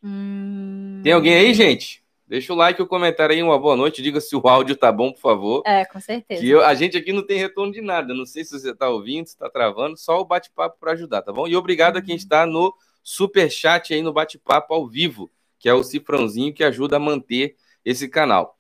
Hum... 0.04 1.00
Tem 1.04 1.14
alguém 1.14 1.36
aí, 1.36 1.54
gente? 1.54 2.04
Deixa 2.28 2.52
o 2.52 2.56
like 2.56 2.82
e 2.82 2.84
o 2.84 2.88
comentário 2.88 3.36
aí, 3.36 3.44
uma 3.44 3.60
boa 3.60 3.76
noite. 3.76 4.02
Diga 4.02 4.20
se 4.20 4.36
o 4.36 4.48
áudio 4.48 4.76
tá 4.76 4.92
bom, 4.92 5.12
por 5.12 5.20
favor. 5.20 5.64
É, 5.66 5.86
com 5.86 6.00
certeza. 6.00 6.42
Que 6.42 6.50
eu, 6.50 6.66
a 6.66 6.74
gente 6.74 6.98
aqui 6.98 7.14
não 7.14 7.26
tem 7.26 7.38
retorno 7.38 7.72
de 7.72 7.82
nada. 7.82 8.16
Não 8.16 8.26
sei 8.26 8.44
se 8.44 8.60
você 8.60 8.74
tá 8.74 8.90
ouvindo, 8.90 9.28
se 9.28 9.38
tá 9.38 9.48
travando, 9.48 9.96
só 9.96 10.20
o 10.20 10.26
bate-papo 10.26 10.78
para 10.80 10.94
ajudar, 10.94 11.22
tá 11.22 11.32
bom? 11.32 11.48
E 11.48 11.56
obrigado 11.56 11.98
a 11.98 12.02
quem 12.02 12.16
está 12.16 12.48
no 12.48 12.76
super 13.04 13.52
chat 13.52 13.94
aí 13.94 14.02
no 14.02 14.12
bate-papo 14.12 14.74
ao 14.74 14.88
vivo, 14.88 15.30
que 15.60 15.70
é 15.70 15.74
o 15.74 15.84
cifrãozinho 15.84 16.52
que 16.52 16.64
ajuda 16.64 16.96
a 16.96 17.00
manter 17.00 17.56
esse 17.86 18.10
canal. 18.10 18.56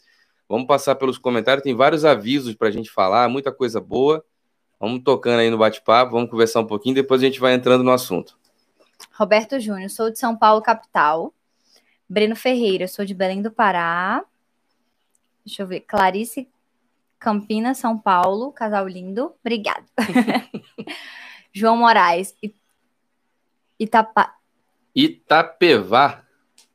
Vamos 0.47 0.67
passar 0.67 0.93
pelos 0.93 1.17
comentários, 1.17 1.63
tem 1.63 1.73
vários 1.73 2.05
avisos 2.05 2.53
para 2.53 2.67
a 2.67 2.71
gente 2.71 2.91
falar, 2.91 3.27
muita 3.27 3.51
coisa 3.51 3.81
boa. 3.81 4.23
Vamos 4.79 5.01
tocando 5.03 5.39
aí 5.39 5.49
no 5.49 5.57
bate-papo, 5.57 6.11
vamos 6.11 6.29
conversar 6.29 6.59
um 6.59 6.67
pouquinho, 6.67 6.93
depois 6.93 7.23
a 7.23 7.25
gente 7.25 7.39
vai 7.39 7.55
entrando 7.55 7.83
no 7.83 7.91
assunto. 7.91 8.37
Roberto 9.11 9.59
Júnior, 9.59 9.89
sou 9.89 10.11
de 10.11 10.19
São 10.19 10.37
Paulo, 10.37 10.61
capital. 10.61 11.33
Breno 12.07 12.35
Ferreira, 12.35 12.87
sou 12.87 13.03
de 13.03 13.13
Belém 13.13 13.41
do 13.41 13.51
Pará. 13.51 14.23
Deixa 15.45 15.63
eu 15.63 15.67
ver. 15.67 15.81
Clarice 15.81 16.47
Campinas, 17.19 17.77
São 17.77 17.97
Paulo, 17.97 18.51
casal 18.51 18.87
lindo. 18.87 19.33
Obrigada. 19.41 19.85
João 21.51 21.77
Moraes, 21.77 22.35
Itapa... 23.79 24.35
Itapevá. 24.93 26.23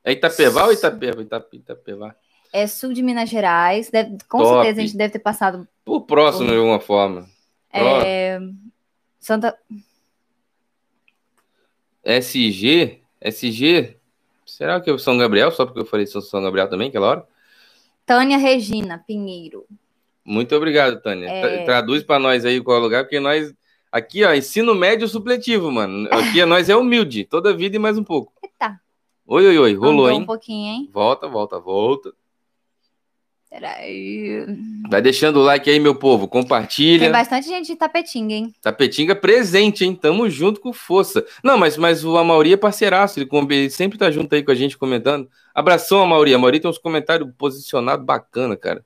É 0.03 0.13
Itapevá 0.13 0.65
ou 0.65 0.73
Itapeva? 0.73 1.23
Itap... 1.23 1.57
Itapevá. 1.57 2.17
É 2.53 2.67
sul 2.67 2.93
de 2.93 3.03
Minas 3.03 3.29
Gerais. 3.29 3.91
Deve... 3.91 4.19
Com 4.29 4.39
Top. 4.39 4.55
certeza 4.55 4.81
a 4.81 4.87
gente 4.87 4.97
deve 4.97 5.13
ter 5.13 5.19
passado. 5.19 5.69
Por 5.85 6.03
próximo, 6.03 6.49
de 6.49 6.57
alguma 6.57 6.81
forma. 6.81 7.29
É... 7.73 8.41
Santa. 9.19 9.57
SG? 12.03 13.03
SG? 13.21 14.00
Será 14.61 14.79
que 14.79 14.90
é 14.90 14.99
São 14.99 15.17
Gabriel? 15.17 15.50
Só 15.50 15.64
porque 15.64 15.81
eu 15.81 15.87
falei 15.87 16.07
São 16.07 16.43
Gabriel 16.43 16.69
também, 16.69 16.88
aquela 16.88 17.07
hora? 17.07 17.26
Tânia 18.05 18.37
Regina 18.37 19.02
Pinheiro. 19.07 19.64
Muito 20.23 20.55
obrigado, 20.55 21.00
Tânia. 21.00 21.31
É. 21.31 21.64
Traduz 21.64 22.02
para 22.02 22.19
nós 22.19 22.45
aí 22.45 22.61
qual 22.61 22.76
é 22.76 22.81
o 22.81 22.83
lugar, 22.83 23.05
porque 23.05 23.19
nós. 23.19 23.55
Aqui, 23.90 24.23
ó, 24.23 24.35
ensino 24.35 24.75
médio 24.75 25.09
supletivo, 25.09 25.71
mano. 25.71 26.07
Aqui 26.12 26.45
nós 26.45 26.69
é 26.69 26.76
humilde, 26.76 27.25
toda 27.25 27.57
vida 27.57 27.76
e 27.76 27.79
mais 27.79 27.97
um 27.97 28.05
pouco. 28.05 28.35
Eita. 28.43 28.79
Oi, 29.26 29.47
oi, 29.47 29.59
oi, 29.59 29.75
rolou, 29.75 30.05
Andou 30.05 30.11
hein? 30.11 30.21
um 30.21 30.26
pouquinho, 30.26 30.75
hein? 30.75 30.90
Volta, 30.93 31.26
volta, 31.26 31.59
volta. 31.59 32.12
Peraí. 33.50 34.47
Vai 34.88 35.02
deixando 35.02 35.40
o 35.40 35.42
like 35.42 35.69
aí, 35.69 35.80
meu 35.80 35.97
povo. 35.97 36.28
Tem 36.28 36.40
Compartilha. 36.40 37.11
bastante 37.11 37.49
gente 37.49 37.66
de 37.66 37.76
Tapetinga, 37.76 38.33
hein? 38.33 38.54
Tapetinga 38.62 39.16
presente, 39.16 39.85
hein? 39.85 39.92
Tamo 39.92 40.30
junto 40.30 40.61
com 40.61 40.73
força. 40.73 41.26
Não, 41.42 41.59
mas, 41.59 41.76
mas 41.76 42.04
o 42.04 42.16
Amauri 42.16 42.52
é 42.52 42.57
parceiraço. 42.57 43.19
Ele, 43.19 43.69
sempre 43.69 43.99
tá 43.99 44.09
junto 44.09 44.33
aí 44.33 44.45
com 44.45 44.52
a 44.52 44.54
gente 44.54 44.78
comentando. 44.78 45.28
Abração, 45.52 46.00
Amauri. 46.00 46.33
Amauri 46.33 46.61
tem 46.61 46.71
uns 46.71 46.78
comentários 46.78 47.28
posicionados 47.37 48.07
bacana, 48.07 48.57
cara. 48.57 48.85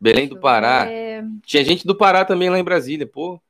Belém 0.00 0.26
do 0.26 0.40
Pará. 0.40 0.86
ver. 0.86 1.24
Tinha 1.46 1.64
gente 1.64 1.86
do 1.86 1.94
Pará 1.94 2.24
também 2.24 2.50
lá 2.50 2.58
em 2.58 2.64
Brasília, 2.64 3.06
pô. 3.06 3.40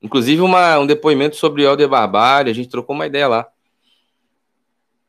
Inclusive 0.00 0.40
uma, 0.40 0.78
um 0.78 0.86
depoimento 0.86 1.34
sobre 1.34 1.62
o 1.62 1.68
Helder 1.68 1.88
Barbário. 1.88 2.48
A 2.48 2.54
gente 2.54 2.68
trocou 2.68 2.94
uma 2.94 3.08
ideia 3.08 3.26
lá. 3.26 3.48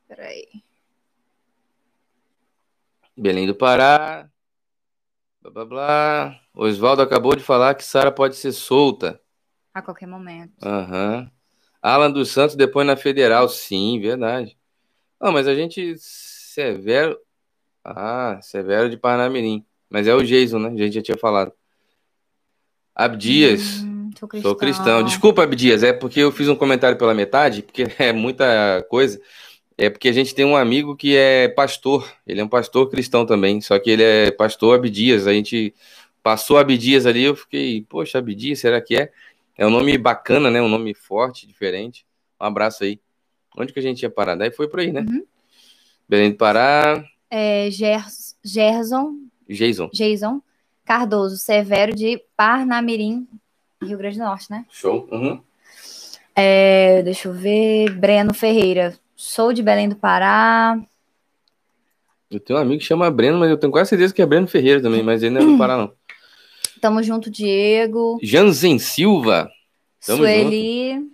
Peraí. 0.07 0.47
Belém 3.15 3.45
do 3.45 3.53
Pará. 3.53 4.27
Blá, 5.41 5.51
blá, 5.51 5.65
blá. 5.65 6.41
Oswaldo 6.53 7.01
acabou 7.01 7.35
de 7.35 7.43
falar 7.43 7.73
que 7.75 7.83
Sara 7.83 8.11
pode 8.11 8.35
ser 8.35 8.51
solta. 8.51 9.19
A 9.73 9.81
qualquer 9.81 10.07
momento. 10.07 10.53
Aham. 10.61 11.31
Alan 11.81 12.11
dos 12.11 12.29
Santos 12.29 12.55
depois 12.55 12.85
na 12.85 12.97
Federal. 12.97 13.47
Sim, 13.47 13.99
verdade. 14.01 14.57
Não, 15.19 15.31
mas 15.31 15.47
a 15.47 15.55
gente. 15.55 15.95
Severo. 15.97 17.17
Ah, 17.83 18.39
Severo 18.41 18.89
de 18.89 18.97
Parnamirim. 18.97 19.65
Mas 19.89 20.07
é 20.07 20.13
o 20.13 20.23
Jason, 20.23 20.59
né? 20.59 20.69
A 20.69 20.77
gente 20.77 20.95
já 20.95 21.01
tinha 21.01 21.17
falado. 21.17 21.53
Abdias. 22.93 23.81
Hum, 23.81 24.09
sou 24.19 24.27
cristão. 24.27 24.51
Sou 24.51 24.59
cristão. 24.59 25.03
Desculpa, 25.03 25.43
Abdias, 25.43 25.83
é 25.83 25.93
porque 25.93 26.19
eu 26.19 26.33
fiz 26.33 26.49
um 26.49 26.55
comentário 26.55 26.97
pela 26.97 27.13
metade, 27.13 27.61
porque 27.61 27.87
é 27.97 28.11
muita 28.11 28.85
coisa. 28.89 29.21
É 29.81 29.89
porque 29.89 30.09
a 30.09 30.11
gente 30.11 30.35
tem 30.35 30.43
um 30.43 30.57
amigo 30.57 30.93
que 30.93 31.15
é 31.15 31.47
pastor. 31.47 32.05
Ele 32.27 32.41
é 32.41 32.43
um 32.43 32.49
pastor 32.49 32.89
cristão 32.89 33.25
também, 33.25 33.61
só 33.61 33.79
que 33.79 33.89
ele 33.89 34.03
é 34.03 34.29
pastor 34.29 34.75
Abdias. 34.75 35.25
A 35.25 35.31
gente 35.31 35.73
passou 36.21 36.57
Abdias 36.57 37.05
ali, 37.05 37.23
eu 37.23 37.33
fiquei, 37.33 37.85
poxa, 37.87 38.17
Abdias, 38.17 38.59
será 38.59 38.81
que 38.81 38.97
é? 38.97 39.09
É 39.57 39.65
um 39.65 39.69
nome 39.69 39.97
bacana, 39.97 40.51
né? 40.51 40.61
Um 40.61 40.67
nome 40.67 40.93
forte, 40.93 41.47
diferente. 41.47 42.05
Um 42.41 42.43
abraço 42.43 42.83
aí. 42.83 42.99
Onde 43.57 43.71
que 43.71 43.79
a 43.79 43.81
gente 43.81 44.01
ia 44.03 44.09
parar? 44.09 44.35
Daí 44.35 44.51
foi 44.51 44.67
por 44.67 44.81
aí, 44.81 44.91
né? 44.91 44.99
Uhum. 44.99 45.23
Belém 46.09 46.31
do 46.31 46.35
Pará, 46.35 47.01
É, 47.31 47.71
Gers- 47.71 48.35
Gerson, 48.43 49.15
Jason. 49.47 49.89
Jason 49.93 50.41
Cardoso, 50.83 51.37
Severo 51.37 51.95
de 51.95 52.21
Parnamirim, 52.35 53.25
Rio 53.81 53.97
Grande 53.97 54.17
do 54.17 54.25
Norte, 54.25 54.51
né? 54.51 54.65
Show. 54.69 55.07
Uhum. 55.09 55.41
É, 56.35 57.01
deixa 57.03 57.29
eu 57.29 57.33
ver. 57.33 57.91
Breno 57.91 58.33
Ferreira, 58.33 58.97
sou 59.19 59.51
de 59.51 59.61
Belém 59.61 59.89
do 59.89 59.97
Pará. 59.97 60.81
Eu 62.31 62.39
tenho 62.39 62.57
um 62.57 62.61
amigo 62.61 62.79
que 62.79 62.85
chama 62.85 63.11
Breno, 63.11 63.37
mas 63.37 63.49
eu 63.49 63.57
tenho 63.57 63.71
quase 63.71 63.89
certeza 63.89 64.13
que 64.13 64.21
é 64.21 64.25
Breno 64.25 64.47
Ferreira 64.47 64.81
também, 64.81 65.03
mas 65.03 65.21
ele 65.21 65.31
não 65.31 65.41
é 65.41 65.45
do 65.45 65.57
Pará, 65.57 65.77
não. 65.77 65.91
Tamo 66.79 67.03
junto, 67.03 67.29
Diego. 67.29 68.17
Janzen 68.23 68.79
Silva. 68.79 69.51
Tamo 70.05 70.19
Sueli. 70.19 71.11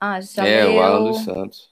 Ah, 0.00 0.18
já 0.22 0.46
é, 0.46 0.66
o. 0.66 0.80
Alan 0.80 1.10
dos 1.10 1.24
Santos. 1.24 1.68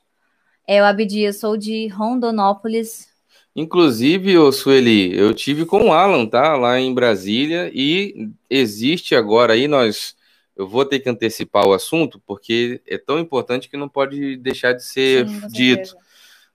É, 0.69 0.83
o 0.83 0.85
Abdias, 0.85 1.39
sou 1.39 1.57
de 1.57 1.89
Rondonópolis. 1.89 3.09
Inclusive, 3.57 4.37
ô 4.37 4.53
Sueli, 4.53 5.17
eu 5.17 5.33
tive 5.33 5.65
com 5.65 5.87
o 5.87 5.93
Alan, 5.93 6.27
tá? 6.27 6.57
Lá 6.57 6.79
em 6.79 6.93
Brasília, 6.93 7.71
e 7.73 8.29
existe 8.51 9.15
agora 9.15 9.55
aí, 9.55 9.67
nós. 9.67 10.15
Eu 10.57 10.69
vou 10.69 10.85
ter 10.85 11.01
que 11.01 11.09
antecipar 11.09 11.67
o 11.67 11.73
assunto, 11.73 12.21
porque 12.25 12.81
é 12.87 12.97
tão 12.97 13.19
importante 13.19 13.69
que 13.69 13.77
não 13.77 13.89
pode 13.89 14.37
deixar 14.37 14.73
de 14.73 14.85
ser 14.85 15.29
Sim, 15.29 15.49
dito. 15.49 15.89
certeza. 15.89 16.05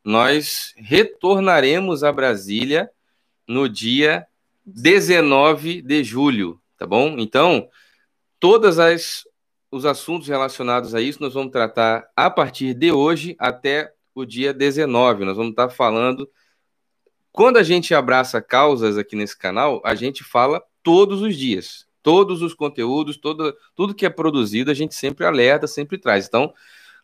Nós 0.03 0.74
retornaremos 0.77 2.03
a 2.03 2.12
Brasília 2.12 2.89
no 3.48 3.68
dia 3.68 4.25
19 4.65 5.82
de 5.82 6.03
julho, 6.03 6.62
tá 6.77 6.88
bom? 6.88 7.15
Então, 7.18 7.68
todas 8.39 8.79
as 8.79 9.27
os 9.72 9.86
assuntos 9.86 10.27
relacionados 10.27 10.96
a 10.96 11.01
isso 11.01 11.22
nós 11.22 11.36
vamos 11.36 11.51
tratar 11.51 12.10
a 12.15 12.27
partir 12.27 12.74
de 12.74 12.91
hoje 12.91 13.36
até 13.38 13.94
o 14.15 14.25
dia 14.25 14.51
19. 14.51 15.25
Nós 15.25 15.38
vamos 15.38 15.51
estar 15.51 15.70
falando 15.70 16.27
quando 17.32 17.58
a 17.58 17.63
gente 17.63 17.94
abraça 17.94 18.41
causas 18.41 18.98
aqui 18.98 19.15
nesse 19.15 19.38
canal, 19.38 19.82
a 19.86 19.96
gente 19.96 20.24
fala 20.24 20.62
todos 20.84 21.22
os 21.22 21.38
dias. 21.38 21.88
Todos 22.01 22.41
os 22.41 22.53
conteúdos, 22.53 23.18
todo, 23.18 23.56
tudo 23.75 23.94
que 23.94 24.06
é 24.06 24.10
produzido, 24.10 24.72
a 24.72 24.74
gente 24.74 24.96
sempre 24.96 25.25
alerta, 25.25 25.68
sempre 25.68 25.98
traz. 25.98 26.27
Então, 26.27 26.53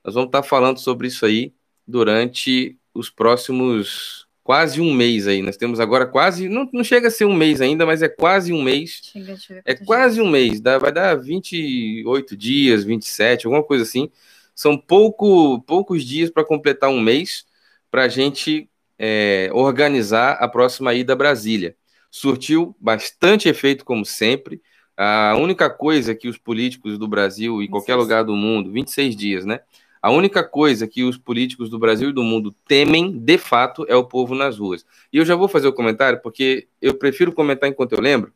nós 0.04 0.14
vamos 0.14 0.28
estar 0.28 0.44
falando 0.44 0.80
sobre 0.80 1.08
isso 1.08 1.26
aí 1.26 1.54
durante 1.88 2.78
os 2.94 3.10
próximos 3.10 4.26
quase 4.46 4.80
um 4.80 4.94
mês 4.94 5.28
aí. 5.28 5.42
Nós 5.42 5.58
temos 5.58 5.80
agora 5.80 6.06
quase, 6.06 6.48
não, 6.48 6.70
não 6.72 6.84
chega 6.84 7.08
a 7.08 7.12
ser 7.12 7.26
um 7.26 7.34
mês 7.34 7.62
ainda, 7.62 7.84
mas 7.84 8.04
é 8.04 8.08
quase 8.08 8.54
um 8.54 8.62
mês. 8.62 9.02
Chega, 9.12 9.32
eu 9.32 9.38
ver 9.38 9.62
É 9.66 9.74
quase 9.74 10.22
um 10.22 10.30
mês, 10.30 10.62
dá, 10.62 10.78
vai 10.78 10.92
dar 10.92 11.16
28 11.16 12.38
dias, 12.38 12.84
27, 12.84 13.48
alguma 13.48 13.64
coisa 13.64 13.84
assim. 13.84 14.10
São 14.54 14.78
pouco, 14.78 15.62
poucos 15.64 16.06
dias 16.06 16.30
para 16.30 16.46
completar 16.46 16.92
um 16.92 17.02
mês 17.02 17.44
para 17.90 18.04
a 18.04 18.08
gente 18.08 18.70
é, 19.00 19.50
organizar 19.52 20.34
a 20.34 20.48
próxima 20.48 20.94
ida 20.94 21.14
a 21.14 21.16
Brasília. 21.16 21.76
Surtiu 22.12 22.76
bastante 22.80 23.50
efeito, 23.50 23.84
como 23.84 24.06
sempre. 24.06 24.62
A 24.98 25.36
única 25.38 25.70
coisa 25.70 26.16
que 26.16 26.28
os 26.28 26.38
políticos 26.38 26.98
do 26.98 27.08
Brasil 27.08 27.62
e 27.62 27.68
qualquer 27.68 27.94
26. 27.96 28.04
lugar 28.04 28.24
do 28.24 28.36
mundo, 28.36 28.72
26 28.72 29.16
dias, 29.16 29.46
né? 29.46 29.60
A 30.02 30.12
única 30.12 30.44
coisa 30.44 30.88
que 30.88 31.04
os 31.04 31.18
políticos 31.18 31.70
do 31.70 31.80
Brasil 31.80 32.10
e 32.10 32.14
do 32.14 32.24
mundo 32.24 32.56
temem, 32.68 33.12
de 33.12 33.38
fato, 33.38 33.86
é 33.90 33.96
o 33.96 34.04
povo 34.04 34.36
nas 34.36 34.60
ruas. 34.60 34.86
E 35.12 35.18
eu 35.18 35.26
já 35.26 35.36
vou 35.36 35.48
fazer 35.48 35.68
o 35.68 35.74
comentário, 35.74 36.22
porque 36.22 36.68
eu 36.82 36.94
prefiro 36.94 37.34
comentar 37.34 37.68
enquanto 37.68 37.94
eu 37.94 38.00
lembro. 38.00 38.32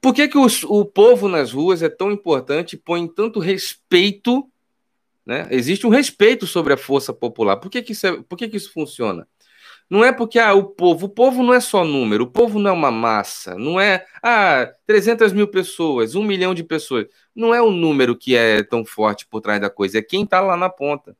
Por 0.00 0.12
que, 0.14 0.26
que 0.26 0.38
os- 0.38 0.64
o 0.64 0.84
povo 0.84 1.28
nas 1.28 1.52
ruas 1.52 1.82
é 1.82 1.88
tão 1.88 2.10
importante 2.10 2.72
e 2.72 2.78
põe 2.78 3.06
tanto 3.06 3.38
respeito? 3.38 4.48
Né? 5.24 5.46
Existe 5.50 5.86
um 5.86 5.90
respeito 5.90 6.46
sobre 6.46 6.72
a 6.72 6.76
força 6.76 7.12
popular. 7.12 7.58
Por 7.58 7.70
que, 7.70 7.82
que, 7.82 7.92
isso, 7.92 8.06
é- 8.06 8.22
por 8.22 8.36
que, 8.36 8.48
que 8.48 8.56
isso 8.56 8.72
funciona? 8.72 9.28
Não 9.92 10.02
é 10.02 10.10
porque 10.10 10.38
ah, 10.38 10.54
o 10.54 10.64
povo, 10.64 11.04
o 11.04 11.08
povo 11.10 11.42
não 11.42 11.52
é 11.52 11.60
só 11.60 11.84
número, 11.84 12.24
o 12.24 12.26
povo 12.26 12.58
não 12.58 12.70
é 12.70 12.72
uma 12.72 12.90
massa, 12.90 13.56
não 13.56 13.78
é 13.78 14.06
ah, 14.22 14.72
300 14.86 15.34
mil 15.34 15.46
pessoas, 15.46 16.14
um 16.14 16.24
milhão 16.24 16.54
de 16.54 16.64
pessoas. 16.64 17.04
Não 17.36 17.54
é 17.54 17.60
o 17.60 17.70
número 17.70 18.16
que 18.16 18.34
é 18.34 18.62
tão 18.62 18.86
forte 18.86 19.26
por 19.26 19.42
trás 19.42 19.60
da 19.60 19.68
coisa, 19.68 19.98
é 19.98 20.02
quem 20.02 20.24
está 20.24 20.40
lá 20.40 20.56
na 20.56 20.70
ponta. 20.70 21.14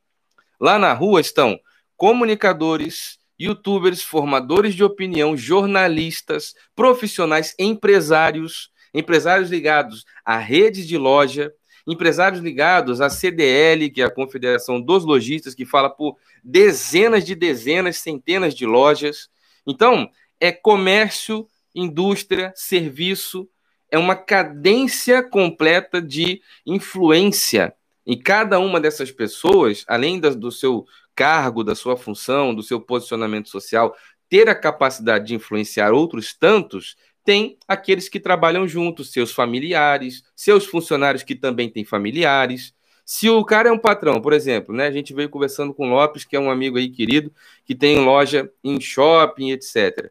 Lá 0.59 0.79
na 0.79 0.95
rua 0.95 1.21
estão 1.21 1.61
comunicadores, 1.99 3.19
youtubers, 3.38 4.00
formadores 4.00 4.75
de 4.75 4.83
opinião, 4.83 5.37
jornalistas, 5.37 6.55
profissionais, 6.75 7.55
empresários, 7.59 8.71
empresários 8.95 9.50
ligados 9.50 10.07
a 10.25 10.38
redes 10.38 10.88
de 10.88 10.97
loja, 10.97 11.52
empresários 11.87 12.41
ligados 12.41 13.01
à 13.01 13.11
CDL, 13.11 13.91
que 13.91 14.03
é 14.03 14.05
a 14.05 14.11
Confederação 14.11 14.81
dos 14.81 15.05
Lojistas, 15.05 15.55
que 15.55 15.65
fala 15.65 15.91
por 15.91 16.17
dezenas 16.43 17.25
de 17.25 17.35
dezenas, 17.35 17.99
centenas 17.99 18.55
de 18.55 18.67
lojas. 18.67 19.29
Então, 19.67 20.11
é 20.41 20.51
comércio, 20.53 21.47
indústria, 21.75 22.53
serviço, 22.55 23.49
é 23.91 23.99
uma 23.99 24.17
cadência 24.17 25.23
completa 25.23 26.01
de 26.01 26.41
influência. 26.67 27.75
E 28.07 28.17
cada 28.17 28.59
uma 28.59 28.81
dessas 28.81 29.11
pessoas, 29.11 29.85
além 29.87 30.19
do 30.19 30.51
seu 30.51 30.87
cargo, 31.15 31.62
da 31.62 31.75
sua 31.75 31.97
função, 31.97 32.55
do 32.55 32.62
seu 32.62 32.81
posicionamento 32.81 33.49
social, 33.49 33.95
ter 34.29 34.49
a 34.49 34.55
capacidade 34.55 35.27
de 35.27 35.35
influenciar 35.35 35.93
outros 35.93 36.33
tantos, 36.33 36.97
tem 37.25 37.57
aqueles 37.69 38.09
que 38.09 38.19
trabalham 38.19 38.67
juntos, 38.67 39.12
seus 39.12 39.33
familiares, 39.33 40.25
seus 40.35 40.67
funcionários 40.67 41.23
que 41.23 41.35
também 41.35 41.69
têm 41.69 41.85
familiares. 41.85 42.75
Se 43.05 43.29
o 43.29 43.45
cara 43.45 43.69
é 43.69 43.73
um 43.73 43.79
patrão, 43.79 44.21
por 44.21 44.33
exemplo, 44.33 44.75
né? 44.75 44.87
A 44.87 44.91
gente 44.91 45.12
veio 45.14 45.29
conversando 45.29 45.75
com 45.75 45.88
o 45.88 45.91
Lopes, 45.91 46.25
que 46.25 46.37
é 46.37 46.41
um 46.41 46.50
amigo 46.50 46.79
aí 46.79 46.88
querido, 46.88 47.33
que 47.64 47.75
tem 47.75 48.05
loja 48.05 48.50
em 48.62 48.81
shopping, 48.81 49.50
etc. 49.50 50.11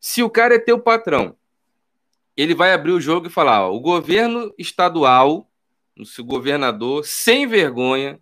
Se 0.00 0.22
o 0.22 0.30
cara 0.30 0.54
é 0.54 0.58
teu 0.58 0.78
patrão, 0.78 1.36
ele 2.36 2.54
vai 2.54 2.72
abrir 2.72 2.92
o 2.92 3.00
jogo 3.00 3.26
e 3.26 3.30
falar: 3.30 3.68
ó, 3.68 3.74
o 3.74 3.80
governo 3.80 4.52
estadual, 4.56 5.50
o 5.96 6.24
governador, 6.24 7.04
sem 7.04 7.46
vergonha, 7.46 8.18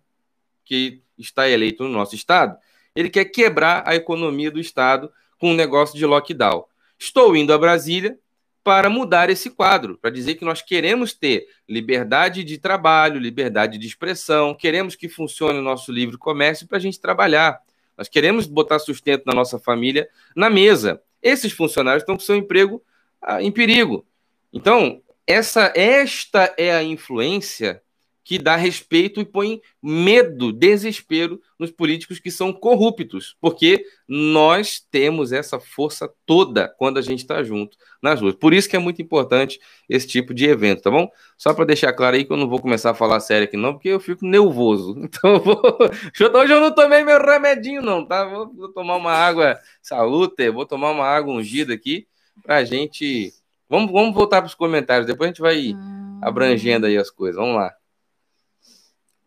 que 0.65 1.01
está 1.17 1.49
eleito 1.49 1.83
no 1.83 1.89
nosso 1.89 2.15
estado, 2.15 2.57
ele 2.95 3.09
quer 3.09 3.25
quebrar 3.25 3.83
a 3.87 3.95
economia 3.95 4.51
do 4.51 4.59
estado 4.59 5.11
com 5.39 5.51
um 5.51 5.55
negócio 5.55 5.97
de 5.97 6.05
lockdown. 6.05 6.65
Estou 6.99 7.35
indo 7.35 7.53
a 7.53 7.57
Brasília 7.57 8.19
para 8.63 8.89
mudar 8.89 9.29
esse 9.29 9.49
quadro, 9.49 9.97
para 9.97 10.11
dizer 10.11 10.35
que 10.35 10.43
nós 10.43 10.61
queremos 10.61 11.13
ter 11.13 11.47
liberdade 11.67 12.43
de 12.43 12.57
trabalho, 12.57 13.17
liberdade 13.17 13.77
de 13.77 13.87
expressão, 13.87 14.53
queremos 14.53 14.95
que 14.95 15.07
funcione 15.07 15.57
o 15.57 15.63
nosso 15.63 15.91
livre 15.91 16.17
comércio 16.17 16.67
para 16.67 16.77
a 16.77 16.81
gente 16.81 16.99
trabalhar. 16.99 17.61
Nós 17.97 18.09
queremos 18.09 18.45
botar 18.45 18.77
sustento 18.79 19.23
na 19.25 19.33
nossa 19.33 19.57
família 19.57 20.09
na 20.35 20.49
mesa. 20.49 21.01
Esses 21.23 21.51
funcionários 21.53 22.03
estão 22.03 22.15
com 22.15 22.21
seu 22.21 22.35
emprego 22.35 22.83
ah, 23.21 23.41
em 23.41 23.51
perigo. 23.51 24.05
Então, 24.51 25.01
essa, 25.25 25.71
esta 25.75 26.53
é 26.57 26.73
a 26.73 26.83
influência 26.83 27.81
que 28.29 28.37
dá 28.37 28.55
respeito 28.55 29.19
e 29.19 29.25
põe 29.25 29.59
medo, 29.81 30.53
desespero 30.53 31.41
nos 31.57 31.71
políticos 31.71 32.19
que 32.19 32.29
são 32.29 32.53
corruptos, 32.53 33.35
porque 33.41 33.83
nós 34.07 34.79
temos 34.79 35.31
essa 35.31 35.59
força 35.59 36.07
toda 36.27 36.69
quando 36.77 36.99
a 36.99 37.01
gente 37.01 37.21
está 37.21 37.41
junto 37.41 37.75
nas 37.99 38.21
ruas. 38.21 38.35
Por 38.35 38.53
isso 38.53 38.69
que 38.69 38.75
é 38.75 38.79
muito 38.79 39.01
importante 39.01 39.59
esse 39.89 40.05
tipo 40.05 40.31
de 40.31 40.45
evento, 40.45 40.83
tá 40.83 40.91
bom? 40.91 41.09
Só 41.39 41.55
para 41.55 41.65
deixar 41.65 41.91
claro 41.91 42.17
aí 42.17 42.23
que 42.23 42.31
eu 42.31 42.37
não 42.37 42.47
vou 42.47 42.61
começar 42.61 42.91
a 42.91 42.93
falar 42.93 43.19
sério 43.19 43.45
aqui 43.45 43.57
não, 43.57 43.73
porque 43.73 43.89
eu 43.89 43.99
fico 43.99 44.23
nervoso. 44.23 44.95
Então 45.09 45.33
eu 45.33 45.39
vou... 45.39 45.59
hoje 46.39 46.53
eu 46.53 46.61
não 46.61 46.71
tomei 46.71 47.03
meu 47.03 47.19
remedinho 47.19 47.81
não, 47.81 48.05
tá? 48.05 48.25
Vou, 48.25 48.71
tomar 48.71 48.95
uma 48.95 49.11
água 49.11 49.59
saúde, 49.81 50.51
vou 50.51 50.67
tomar 50.67 50.91
uma 50.91 51.07
água 51.07 51.33
ungida 51.33 51.73
aqui 51.73 52.05
pra 52.43 52.63
gente... 52.63 53.33
Vamos, 53.67 53.91
vamos 53.91 54.13
voltar 54.13 54.39
para 54.39 54.47
os 54.49 54.53
comentários, 54.53 55.07
depois 55.07 55.29
a 55.29 55.31
gente 55.31 55.41
vai 55.41 55.73
hum... 55.73 56.19
abrangendo 56.21 56.85
aí 56.85 56.95
as 56.95 57.09
coisas. 57.09 57.35
Vamos 57.35 57.55
lá. 57.55 57.78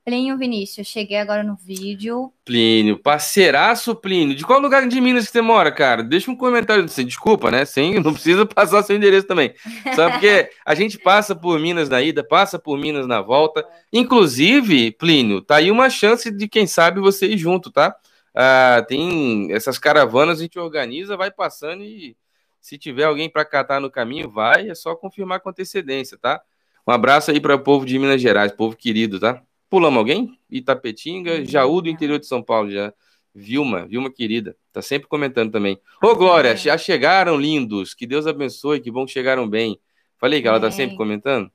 Plínio 0.05 0.37
Vinícius, 0.37 0.89
cheguei 0.89 1.17
agora 1.17 1.45
no 1.45 1.55
vídeo. 1.55 2.33
Plínio, 2.45 2.99
parceiraço 2.99 3.95
Plínio. 3.95 4.35
De 4.35 4.45
qual 4.45 4.59
lugar 4.59 4.89
de 4.89 5.01
Minas 5.01 5.27
que 5.27 5.33
você 5.33 5.41
mora, 5.41 5.71
cara? 5.71 6.03
Deixa 6.03 6.29
um 6.29 6.35
comentário 6.37 6.85
assim, 6.85 7.05
desculpa, 7.07 7.53
né? 7.53 7.65
Sim, 7.65 7.95
não 8.03 8.13
precisa 8.13 8.45
passar 8.45 8.83
seu 8.83 8.97
endereço 8.97 9.29
também. 9.29 9.55
Só 9.95 10.11
porque 10.11 10.51
a 10.67 10.75
gente 10.75 10.99
passa 10.99 11.37
por 11.37 11.57
Minas 11.61 11.89
na 11.89 12.03
ida, 12.03 12.25
passa 12.25 12.59
por 12.59 12.77
Minas 12.77 13.07
na 13.07 13.21
volta. 13.21 13.65
Inclusive, 13.93 14.91
Plínio, 14.91 15.41
tá 15.41 15.57
aí 15.57 15.71
uma 15.71 15.89
chance 15.89 16.33
de, 16.33 16.49
quem 16.49 16.67
sabe, 16.67 17.01
você 17.01 17.27
ir 17.27 17.39
junto, 17.39 17.71
tá? 17.71 17.95
Ah, 18.35 18.85
tem 18.89 19.53
essas 19.53 19.79
caravanas, 19.79 20.41
a 20.41 20.43
gente 20.43 20.59
organiza, 20.59 21.17
vai 21.17 21.31
passando 21.31 21.85
e 21.85 22.17
se 22.61 22.77
tiver 22.77 23.05
alguém 23.05 23.31
para 23.31 23.45
catar 23.45 23.81
no 23.81 23.91
caminho, 23.91 24.29
vai, 24.29 24.69
é 24.69 24.75
só 24.75 24.97
confirmar 24.97 25.41
com 25.41 25.51
antecedência, 25.51 26.19
tá? 26.19 26.41
Um 26.87 26.91
abraço 26.91 27.31
aí 27.31 27.41
para 27.41 27.55
o 27.55 27.61
povo 27.61 27.87
de 27.87 27.97
Minas 27.99 28.21
Gerais, 28.21 28.51
povo 28.51 28.77
querido, 28.77 29.21
tá? 29.21 29.41
Pulamos 29.73 30.01
alguém? 30.01 30.39
Itapetinga, 30.51 31.47
Jaú 31.47 31.81
do 31.81 31.89
interior 31.89 32.19
de 32.19 32.27
São 32.27 32.43
Paulo 32.43 32.71
já. 32.71 32.93
Vilma, 33.35 33.87
Vilma 33.87 34.13
querida, 34.13 34.55
tá 34.71 34.83
sempre 34.83 35.09
comentando 35.09 35.51
também. 35.51 35.81
Ô, 36.03 36.15
Glória, 36.15 36.55
já 36.55 36.77
chegaram 36.77 37.41
lindos, 37.41 37.95
que 37.95 38.07
Deus 38.07 38.27
abençoe, 38.27 38.81
que 38.81 38.91
bom 38.91 39.07
que 39.07 39.13
chegaram 39.13 39.49
bem. 39.49 39.81
Falei 40.19 40.43
que 40.43 40.47
ela 40.47 40.61
tá 40.61 40.71
sempre 40.71 40.95
comentando? 40.95 41.51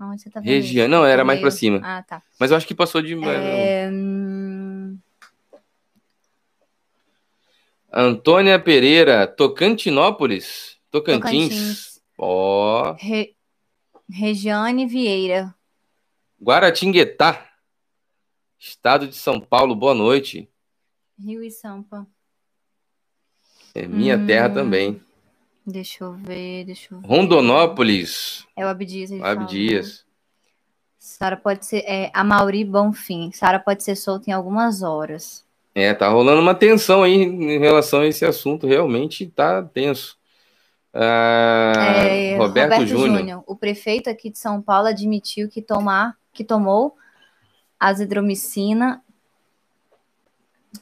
Onde 0.00 0.20
você 0.20 0.30
tá 0.30 0.40
vendo 0.40 0.48
Região, 0.48 0.88
não, 0.88 1.06
era 1.06 1.24
mais 1.24 1.38
para 1.40 1.52
cima. 1.52 1.80
Ah, 1.84 2.02
tá. 2.02 2.20
Mas 2.40 2.50
eu 2.50 2.56
acho 2.56 2.66
que 2.66 2.74
passou 2.74 3.00
de. 3.00 3.14
É... 3.24 3.88
Hum. 3.88 4.98
Antônia 7.92 8.58
Pereira, 8.58 9.28
Tocantinópolis, 9.28 10.76
Tocantins. 10.90 12.02
Ó. 12.18 12.90
Oh. 12.90 12.96
Re... 12.98 13.36
Regiane 14.10 14.86
Vieira. 14.88 15.54
Guaratinguetá, 16.42 17.46
estado 18.58 19.06
de 19.06 19.14
São 19.14 19.38
Paulo, 19.38 19.76
boa 19.76 19.92
noite. 19.92 20.48
Rio 21.18 21.44
e 21.44 21.50
Sampa. 21.50 22.06
É 23.74 23.86
minha 23.86 24.16
hum, 24.16 24.26
terra 24.26 24.48
também. 24.48 25.02
Deixa 25.66 26.02
eu 26.02 26.14
ver, 26.14 26.64
deixa 26.64 26.94
eu 26.94 27.00
ver. 27.00 27.06
Rondonópolis. 27.06 28.46
É 28.56 28.64
o 28.64 28.68
Abdias. 28.68 29.10
Ele 29.10 29.22
Abdias. 29.22 30.06
Sara 30.98 31.36
pode 31.36 31.66
ser. 31.66 31.84
É, 31.86 32.10
a 32.14 32.24
Mauri 32.24 32.64
Bonfim. 32.64 33.30
Sara 33.32 33.58
pode 33.58 33.82
ser 33.84 33.94
solta 33.94 34.30
em 34.30 34.32
algumas 34.32 34.82
horas. 34.82 35.44
É, 35.74 35.92
tá 35.92 36.08
rolando 36.08 36.40
uma 36.40 36.54
tensão 36.54 37.02
aí 37.02 37.16
em 37.16 37.58
relação 37.58 38.00
a 38.00 38.06
esse 38.06 38.24
assunto. 38.24 38.66
Realmente 38.66 39.26
tá 39.26 39.62
tenso. 39.62 40.18
Ah, 40.92 41.72
é, 42.06 42.36
Roberto, 42.38 42.72
Roberto 42.72 42.86
Júnior. 42.86 43.44
O 43.46 43.54
prefeito 43.54 44.08
aqui 44.08 44.30
de 44.30 44.38
São 44.38 44.62
Paulo 44.62 44.88
admitiu 44.88 45.46
que 45.46 45.60
tomar 45.60 46.19
que 46.32 46.44
tomou 46.44 46.96
azidromicina. 47.78 49.02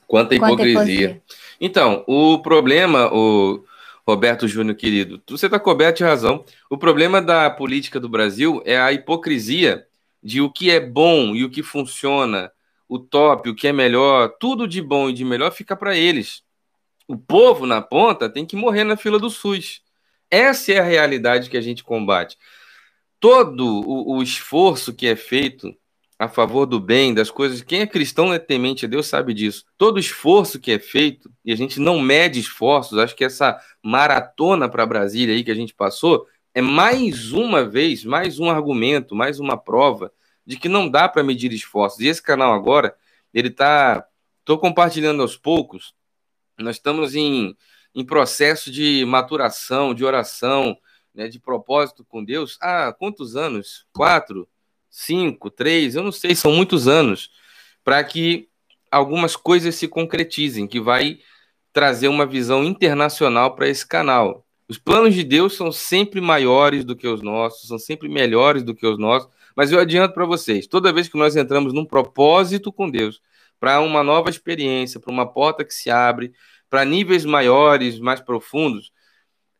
Quanta 0.06 0.34
hipocrisia. 0.34 0.56
Quanta 0.56 0.90
hipocrisia. 0.90 1.22
Então, 1.60 2.04
o 2.06 2.38
problema, 2.40 3.12
o 3.12 3.64
Roberto 4.06 4.48
Júnior, 4.48 4.76
querido, 4.76 5.22
você 5.28 5.46
está 5.46 5.58
coberto 5.58 5.98
de 5.98 6.04
razão. 6.04 6.44
O 6.70 6.76
problema 6.76 7.20
da 7.20 7.50
política 7.50 8.00
do 8.00 8.08
Brasil 8.08 8.62
é 8.64 8.78
a 8.78 8.92
hipocrisia 8.92 9.86
de 10.22 10.40
o 10.40 10.50
que 10.50 10.70
é 10.70 10.80
bom 10.80 11.34
e 11.34 11.44
o 11.44 11.50
que 11.50 11.62
funciona, 11.62 12.50
o 12.88 12.98
top, 12.98 13.50
o 13.50 13.54
que 13.54 13.68
é 13.68 13.72
melhor, 13.72 14.34
tudo 14.40 14.66
de 14.66 14.82
bom 14.82 15.08
e 15.08 15.12
de 15.12 15.24
melhor 15.24 15.52
fica 15.52 15.76
para 15.76 15.96
eles. 15.96 16.42
O 17.06 17.16
povo 17.16 17.66
na 17.66 17.80
ponta 17.80 18.28
tem 18.28 18.44
que 18.44 18.56
morrer 18.56 18.84
na 18.84 18.96
fila 18.96 19.18
do 19.18 19.30
SUS. 19.30 19.82
Essa 20.30 20.72
é 20.72 20.78
a 20.78 20.84
realidade 20.84 21.48
que 21.48 21.56
a 21.56 21.60
gente 21.60 21.82
combate 21.82 22.36
todo 23.20 23.64
o, 23.66 24.16
o, 24.16 24.22
esforço 24.22 24.92
que 24.92 25.06
é 25.06 25.16
feito 25.16 25.74
a 26.18 26.28
favor 26.28 26.66
do 26.66 26.80
bem, 26.80 27.14
das 27.14 27.30
coisas, 27.30 27.62
quem 27.62 27.80
é 27.80 27.86
cristão 27.86 28.32
é 28.32 28.38
temente 28.38 28.84
a 28.84 28.88
Deus 28.88 29.06
sabe 29.06 29.32
disso. 29.32 29.64
Todo 29.76 30.00
esforço 30.00 30.58
que 30.58 30.72
é 30.72 30.78
feito, 30.78 31.30
e 31.44 31.52
a 31.52 31.56
gente 31.56 31.78
não 31.78 32.00
mede 32.00 32.40
esforços, 32.40 32.98
acho 32.98 33.14
que 33.14 33.24
essa 33.24 33.58
maratona 33.82 34.68
para 34.68 34.84
Brasília 34.84 35.34
aí 35.34 35.44
que 35.44 35.50
a 35.50 35.54
gente 35.54 35.74
passou, 35.74 36.26
é 36.54 36.60
mais 36.60 37.32
uma 37.32 37.64
vez, 37.64 38.04
mais 38.04 38.40
um 38.40 38.50
argumento, 38.50 39.14
mais 39.14 39.38
uma 39.38 39.56
prova 39.56 40.12
de 40.44 40.56
que 40.56 40.68
não 40.68 40.88
dá 40.88 41.08
para 41.08 41.22
medir 41.22 41.52
esforços. 41.52 42.00
E 42.00 42.08
esse 42.08 42.22
canal 42.22 42.52
agora, 42.52 42.96
ele 43.32 43.48
está. 43.48 44.04
Estou 44.40 44.58
compartilhando 44.58 45.20
aos 45.20 45.36
poucos. 45.36 45.94
Nós 46.58 46.76
estamos 46.76 47.14
em, 47.14 47.54
em 47.94 48.04
processo 48.04 48.72
de 48.72 49.04
maturação, 49.04 49.94
de 49.94 50.04
oração, 50.04 50.76
né, 51.18 51.26
de 51.26 51.40
propósito 51.40 52.04
com 52.04 52.24
Deus 52.24 52.56
há 52.60 52.92
quantos 52.92 53.34
anos? 53.34 53.84
Quatro, 53.92 54.48
cinco, 54.88 55.50
três, 55.50 55.96
eu 55.96 56.04
não 56.04 56.12
sei, 56.12 56.32
são 56.32 56.52
muitos 56.52 56.86
anos, 56.86 57.32
para 57.82 58.02
que 58.04 58.48
algumas 58.88 59.34
coisas 59.34 59.74
se 59.74 59.88
concretizem, 59.88 60.68
que 60.68 60.80
vai 60.80 61.18
trazer 61.72 62.06
uma 62.06 62.24
visão 62.24 62.62
internacional 62.62 63.56
para 63.56 63.68
esse 63.68 63.84
canal. 63.84 64.46
Os 64.68 64.78
planos 64.78 65.12
de 65.12 65.24
Deus 65.24 65.56
são 65.56 65.72
sempre 65.72 66.20
maiores 66.20 66.84
do 66.84 66.94
que 66.94 67.08
os 67.08 67.20
nossos, 67.20 67.66
são 67.66 67.80
sempre 67.80 68.08
melhores 68.08 68.62
do 68.62 68.72
que 68.72 68.86
os 68.86 68.96
nossos, 68.96 69.28
mas 69.56 69.72
eu 69.72 69.80
adianto 69.80 70.14
para 70.14 70.24
vocês, 70.24 70.68
toda 70.68 70.92
vez 70.92 71.08
que 71.08 71.18
nós 71.18 71.34
entramos 71.34 71.72
num 71.72 71.84
propósito 71.84 72.72
com 72.72 72.88
Deus, 72.88 73.20
para 73.58 73.80
uma 73.80 74.04
nova 74.04 74.30
experiência, 74.30 75.00
para 75.00 75.12
uma 75.12 75.26
porta 75.26 75.64
que 75.64 75.74
se 75.74 75.90
abre, 75.90 76.32
para 76.70 76.84
níveis 76.84 77.24
maiores, 77.24 77.98
mais 77.98 78.20
profundos, 78.20 78.92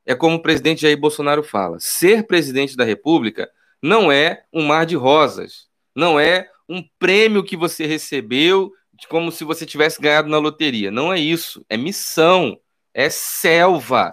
é 0.09 0.15
como 0.15 0.37
o 0.37 0.43
presidente 0.43 0.81
Jair 0.81 0.99
Bolsonaro 0.99 1.43
fala: 1.43 1.79
ser 1.79 2.27
presidente 2.27 2.75
da 2.75 2.83
República 2.83 3.49
não 3.83 4.11
é 4.11 4.43
um 4.51 4.65
mar 4.65 4.87
de 4.87 4.97
rosas, 4.97 5.69
não 5.95 6.19
é 6.19 6.49
um 6.67 6.83
prêmio 6.99 7.45
que 7.45 7.55
você 7.55 7.85
recebeu 7.85 8.73
como 9.11 9.31
se 9.31 9.45
você 9.45 9.67
tivesse 9.67 10.01
ganhado 10.01 10.29
na 10.29 10.39
loteria. 10.39 10.91
Não 10.91 11.13
é 11.13 11.21
isso. 11.21 11.65
É 11.69 11.77
missão, 11.77 12.59
é 12.95 13.11
selva, 13.11 14.11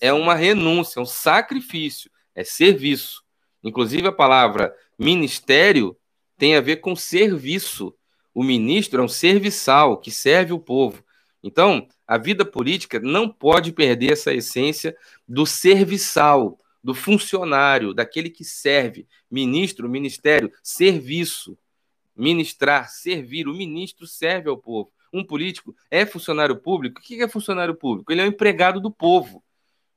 é 0.00 0.12
uma 0.14 0.34
renúncia, 0.34 0.98
é 0.98 1.02
um 1.02 1.06
sacrifício, 1.06 2.10
é 2.34 2.42
serviço. 2.42 3.22
Inclusive, 3.62 4.08
a 4.08 4.12
palavra 4.12 4.74
ministério 4.98 5.94
tem 6.38 6.56
a 6.56 6.60
ver 6.60 6.76
com 6.76 6.96
serviço. 6.96 7.94
O 8.34 8.42
ministro 8.42 9.02
é 9.02 9.04
um 9.04 9.08
serviçal 9.08 9.98
que 9.98 10.10
serve 10.10 10.54
o 10.54 10.58
povo. 10.58 11.03
Então, 11.46 11.86
a 12.06 12.16
vida 12.16 12.42
política 12.42 12.98
não 12.98 13.28
pode 13.28 13.70
perder 13.70 14.12
essa 14.12 14.32
essência 14.32 14.96
do 15.28 15.44
serviçal, 15.44 16.58
do 16.82 16.94
funcionário, 16.94 17.92
daquele 17.92 18.30
que 18.30 18.42
serve. 18.42 19.06
Ministro, 19.30 19.86
ministério, 19.86 20.50
serviço. 20.62 21.58
Ministrar, 22.16 22.88
servir. 22.88 23.46
O 23.46 23.52
ministro 23.52 24.06
serve 24.06 24.48
ao 24.48 24.56
povo. 24.56 24.90
Um 25.12 25.22
político 25.22 25.76
é 25.90 26.06
funcionário 26.06 26.56
público. 26.56 26.98
O 26.98 27.04
que 27.04 27.22
é 27.22 27.28
funcionário 27.28 27.74
público? 27.74 28.10
Ele 28.10 28.22
é 28.22 28.24
um 28.24 28.28
empregado 28.28 28.80
do 28.80 28.90
povo. 28.90 29.44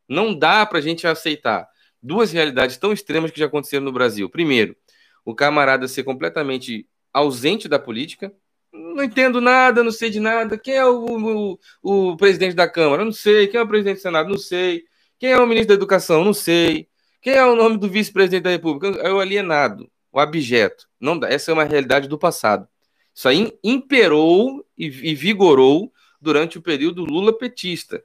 Não 0.05 0.37
dá 0.37 0.65
para 0.65 0.79
a 0.79 0.81
gente 0.81 1.07
aceitar 1.07 1.65
duas 2.03 2.33
realidades 2.33 2.75
tão 2.75 2.91
extremas 2.91 3.31
que 3.31 3.39
já 3.39 3.45
aconteceram 3.45 3.85
no 3.85 3.91
Brasil. 3.93 4.29
Primeiro, 4.29 4.75
o 5.23 5.33
camarada 5.33 5.87
ser 5.87 6.03
completamente 6.03 6.85
ausente 7.13 7.69
da 7.69 7.79
política. 7.79 8.33
Não 8.77 9.03
entendo 9.03 9.41
nada, 9.41 9.83
não 9.83 9.91
sei 9.91 10.09
de 10.09 10.19
nada. 10.19 10.57
Quem 10.57 10.75
é 10.75 10.85
o, 10.85 11.57
o, 11.81 12.11
o 12.11 12.17
presidente 12.17 12.55
da 12.55 12.67
Câmara? 12.67 13.03
Não 13.03 13.11
sei. 13.11 13.47
Quem 13.47 13.59
é 13.59 13.63
o 13.63 13.67
presidente 13.67 13.97
do 13.97 14.01
Senado? 14.01 14.29
Não 14.29 14.37
sei. 14.37 14.85
Quem 15.19 15.31
é 15.31 15.37
o 15.37 15.47
ministro 15.47 15.69
da 15.69 15.73
Educação? 15.73 16.23
Não 16.23 16.33
sei. 16.33 16.87
Quem 17.21 17.33
é 17.33 17.45
o 17.45 17.55
nome 17.55 17.77
do 17.77 17.89
vice-presidente 17.89 18.43
da 18.43 18.49
República? 18.49 18.99
É 19.01 19.11
o 19.11 19.19
alienado, 19.19 19.89
o 20.11 20.19
abjeto. 20.19 20.87
Não 20.99 21.17
dá. 21.17 21.27
Essa 21.29 21.51
é 21.51 21.53
uma 21.53 21.63
realidade 21.63 22.07
do 22.07 22.17
passado. 22.17 22.67
Isso 23.13 23.27
aí 23.27 23.51
imperou 23.63 24.65
e, 24.77 24.85
e 24.85 25.15
vigorou 25.15 25.91
durante 26.21 26.57
o 26.57 26.61
período 26.61 27.03
Lula-petista. 27.03 28.03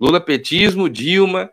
Lula-petismo, 0.00 0.88
Dilma, 0.88 1.50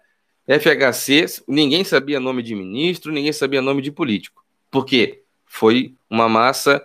FHC, 0.48 1.44
ninguém 1.48 1.84
sabia 1.84 2.20
nome 2.20 2.42
de 2.42 2.56
ministro, 2.56 3.12
ninguém 3.12 3.34
sabia 3.34 3.62
nome 3.62 3.82
de 3.82 3.92
político. 3.92 4.44
Por 4.72 4.86
quê? 4.86 5.24
Foi 5.46 5.94
uma 6.10 6.28
massa 6.28 6.84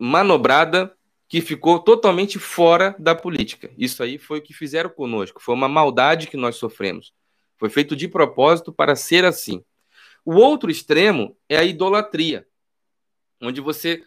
manobrada 0.00 0.96
que 1.28 1.40
ficou 1.40 1.78
totalmente 1.78 2.38
fora 2.38 2.96
da 2.98 3.14
política. 3.14 3.70
Isso 3.78 4.02
aí 4.02 4.18
foi 4.18 4.38
o 4.38 4.42
que 4.42 4.52
fizeram 4.52 4.90
conosco, 4.90 5.40
foi 5.40 5.54
uma 5.54 5.68
maldade 5.68 6.26
que 6.26 6.36
nós 6.36 6.56
sofremos. 6.56 7.12
Foi 7.56 7.68
feito 7.68 7.94
de 7.94 8.08
propósito 8.08 8.72
para 8.72 8.96
ser 8.96 9.24
assim. 9.24 9.62
O 10.24 10.34
outro 10.34 10.70
extremo 10.70 11.36
é 11.48 11.58
a 11.58 11.64
idolatria, 11.64 12.46
onde 13.40 13.60
você 13.60 14.02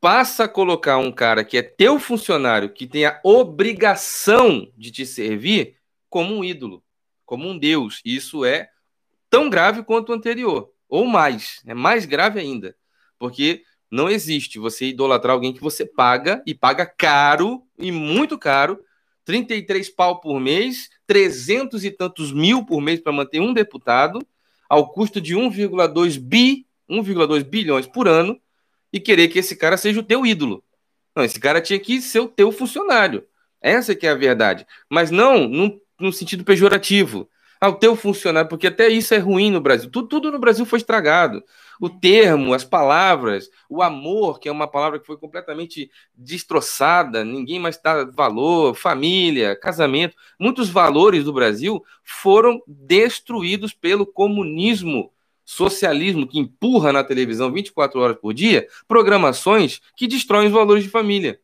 passa 0.00 0.44
a 0.44 0.48
colocar 0.48 0.98
um 0.98 1.12
cara 1.12 1.44
que 1.44 1.58
é 1.58 1.62
teu 1.62 1.98
funcionário, 1.98 2.72
que 2.72 2.86
tem 2.86 3.04
a 3.04 3.20
obrigação 3.22 4.72
de 4.76 4.90
te 4.90 5.04
servir, 5.04 5.76
como 6.08 6.34
um 6.34 6.44
ídolo, 6.44 6.82
como 7.24 7.48
um 7.48 7.58
deus. 7.58 8.00
Isso 8.04 8.44
é 8.44 8.70
tão 9.28 9.50
grave 9.50 9.82
quanto 9.82 10.10
o 10.10 10.14
anterior, 10.14 10.72
ou 10.88 11.06
mais, 11.06 11.62
é 11.66 11.74
mais 11.74 12.04
grave 12.04 12.40
ainda, 12.40 12.76
porque 13.18 13.62
não 13.92 14.08
existe 14.08 14.58
você 14.58 14.86
idolatrar 14.86 15.34
alguém 15.34 15.52
que 15.52 15.60
você 15.60 15.84
paga 15.84 16.42
e 16.46 16.54
paga 16.54 16.86
caro 16.86 17.62
e 17.78 17.92
muito 17.92 18.38
caro 18.38 18.80
33 19.26 19.90
pau 19.90 20.18
por 20.18 20.40
mês, 20.40 20.88
300 21.06 21.84
e 21.84 21.90
tantos 21.90 22.32
mil 22.32 22.64
por 22.64 22.80
mês 22.80 23.00
para 23.00 23.12
manter 23.12 23.38
um 23.40 23.52
deputado, 23.52 24.18
ao 24.66 24.90
custo 24.90 25.20
de 25.20 25.36
1,2 25.36 26.18
bi, 26.18 26.66
1,2 26.88 27.44
bilhões 27.44 27.86
por 27.86 28.08
ano, 28.08 28.40
e 28.90 28.98
querer 28.98 29.28
que 29.28 29.38
esse 29.38 29.54
cara 29.54 29.76
seja 29.76 30.00
o 30.00 30.02
teu 30.02 30.24
ídolo. 30.24 30.64
Não, 31.14 31.22
esse 31.22 31.38
cara 31.38 31.60
tinha 31.60 31.78
que 31.78 32.00
ser 32.00 32.20
o 32.20 32.28
teu 32.28 32.50
funcionário. 32.50 33.24
Essa 33.60 33.94
que 33.94 34.06
é 34.06 34.10
a 34.10 34.14
verdade. 34.14 34.66
Mas 34.88 35.10
não 35.10 35.46
no, 35.46 35.80
no 36.00 36.12
sentido 36.12 36.44
pejorativo 36.44 37.28
ao 37.60 37.74
teu 37.74 37.94
funcionário, 37.94 38.48
porque 38.48 38.66
até 38.66 38.88
isso 38.88 39.14
é 39.14 39.18
ruim 39.18 39.50
no 39.50 39.60
Brasil. 39.60 39.88
Tudo, 39.88 40.08
tudo 40.08 40.32
no 40.32 40.38
Brasil 40.38 40.66
foi 40.66 40.78
estragado. 40.78 41.44
O 41.82 41.90
termo, 41.90 42.54
as 42.54 42.62
palavras, 42.62 43.50
o 43.68 43.82
amor, 43.82 44.38
que 44.38 44.48
é 44.48 44.52
uma 44.52 44.68
palavra 44.68 45.00
que 45.00 45.04
foi 45.06 45.16
completamente 45.16 45.90
destroçada, 46.14 47.24
ninguém 47.24 47.58
mais 47.58 47.76
dá 47.76 48.04
valor, 48.04 48.76
família, 48.76 49.56
casamento. 49.56 50.14
Muitos 50.38 50.70
valores 50.70 51.24
do 51.24 51.32
Brasil 51.32 51.82
foram 52.04 52.62
destruídos 52.68 53.74
pelo 53.74 54.06
comunismo, 54.06 55.12
socialismo, 55.44 56.24
que 56.24 56.38
empurra 56.38 56.92
na 56.92 57.02
televisão 57.02 57.50
24 57.50 57.98
horas 57.98 58.16
por 58.16 58.32
dia 58.32 58.68
programações 58.86 59.80
que 59.96 60.06
destroem 60.06 60.46
os 60.46 60.52
valores 60.52 60.84
de 60.84 60.88
família. 60.88 61.40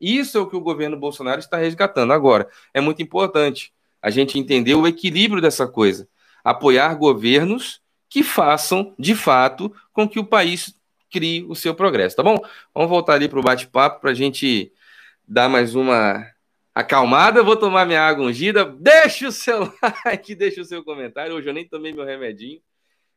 Isso 0.00 0.38
é 0.38 0.40
o 0.40 0.46
que 0.46 0.54
o 0.54 0.60
governo 0.60 0.96
Bolsonaro 0.96 1.40
está 1.40 1.56
resgatando. 1.56 2.12
Agora, 2.12 2.48
é 2.72 2.80
muito 2.80 3.02
importante 3.02 3.74
a 4.00 4.08
gente 4.08 4.38
entender 4.38 4.76
o 4.76 4.86
equilíbrio 4.86 5.42
dessa 5.42 5.66
coisa. 5.66 6.08
Apoiar 6.44 6.94
governos 6.94 7.82
que 8.14 8.22
façam, 8.22 8.94
de 8.96 9.12
fato, 9.12 9.74
com 9.92 10.08
que 10.08 10.20
o 10.20 10.24
país 10.24 10.72
crie 11.10 11.44
o 11.48 11.56
seu 11.56 11.74
progresso, 11.74 12.14
tá 12.14 12.22
bom? 12.22 12.38
Vamos 12.72 12.88
voltar 12.88 13.14
ali 13.14 13.28
para 13.28 13.40
o 13.40 13.42
bate-papo 13.42 14.00
para 14.00 14.12
a 14.12 14.14
gente 14.14 14.72
dar 15.26 15.48
mais 15.48 15.74
uma 15.74 16.24
acalmada. 16.72 17.42
vou 17.42 17.56
tomar 17.56 17.84
minha 17.84 18.00
água 18.00 18.24
ungida. 18.24 18.66
Deixa 18.66 19.26
o 19.26 19.32
seu 19.32 19.68
like, 20.06 20.32
deixa 20.36 20.60
o 20.60 20.64
seu 20.64 20.84
comentário. 20.84 21.34
Hoje 21.34 21.48
eu 21.48 21.52
nem 21.52 21.66
tomei 21.66 21.92
meu 21.92 22.04
remedinho. 22.04 22.60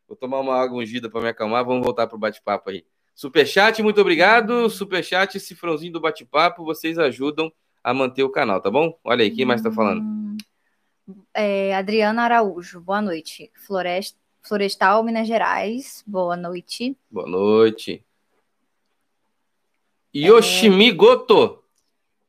Vou 0.07 0.17
tomar 0.17 0.39
uma 0.39 0.59
água 0.59 0.79
ungida 0.79 1.07
para 1.11 1.21
me 1.21 1.29
acalmar. 1.29 1.63
Vamos 1.63 1.85
voltar 1.85 2.07
para 2.07 2.15
o 2.15 2.19
bate-papo 2.19 2.71
aí. 2.71 2.83
Superchat, 3.13 3.83
muito 3.83 4.01
obrigado. 4.01 4.67
Superchat, 4.67 5.39
cifrãozinho 5.39 5.93
do 5.93 6.01
bate-papo, 6.01 6.65
vocês 6.65 6.97
ajudam 6.97 7.53
a 7.83 7.93
manter 7.93 8.23
o 8.23 8.31
canal, 8.31 8.59
tá 8.59 8.71
bom? 8.71 8.97
Olha 9.03 9.21
aí, 9.21 9.29
quem 9.29 9.45
mais 9.45 9.59
está 9.61 9.71
falando? 9.71 10.01
Hum, 10.01 10.37
é, 11.35 11.75
Adriana 11.75 12.23
Araújo, 12.23 12.81
boa 12.81 12.99
noite. 12.99 13.51
Floresta, 13.53 14.17
Florestal, 14.47 15.03
Minas 15.03 15.27
Gerais, 15.27 16.03
boa 16.07 16.37
noite. 16.37 16.95
Boa 17.11 17.27
noite. 17.27 18.01
Yoshimi 20.15 20.91
Goto. 20.93 21.61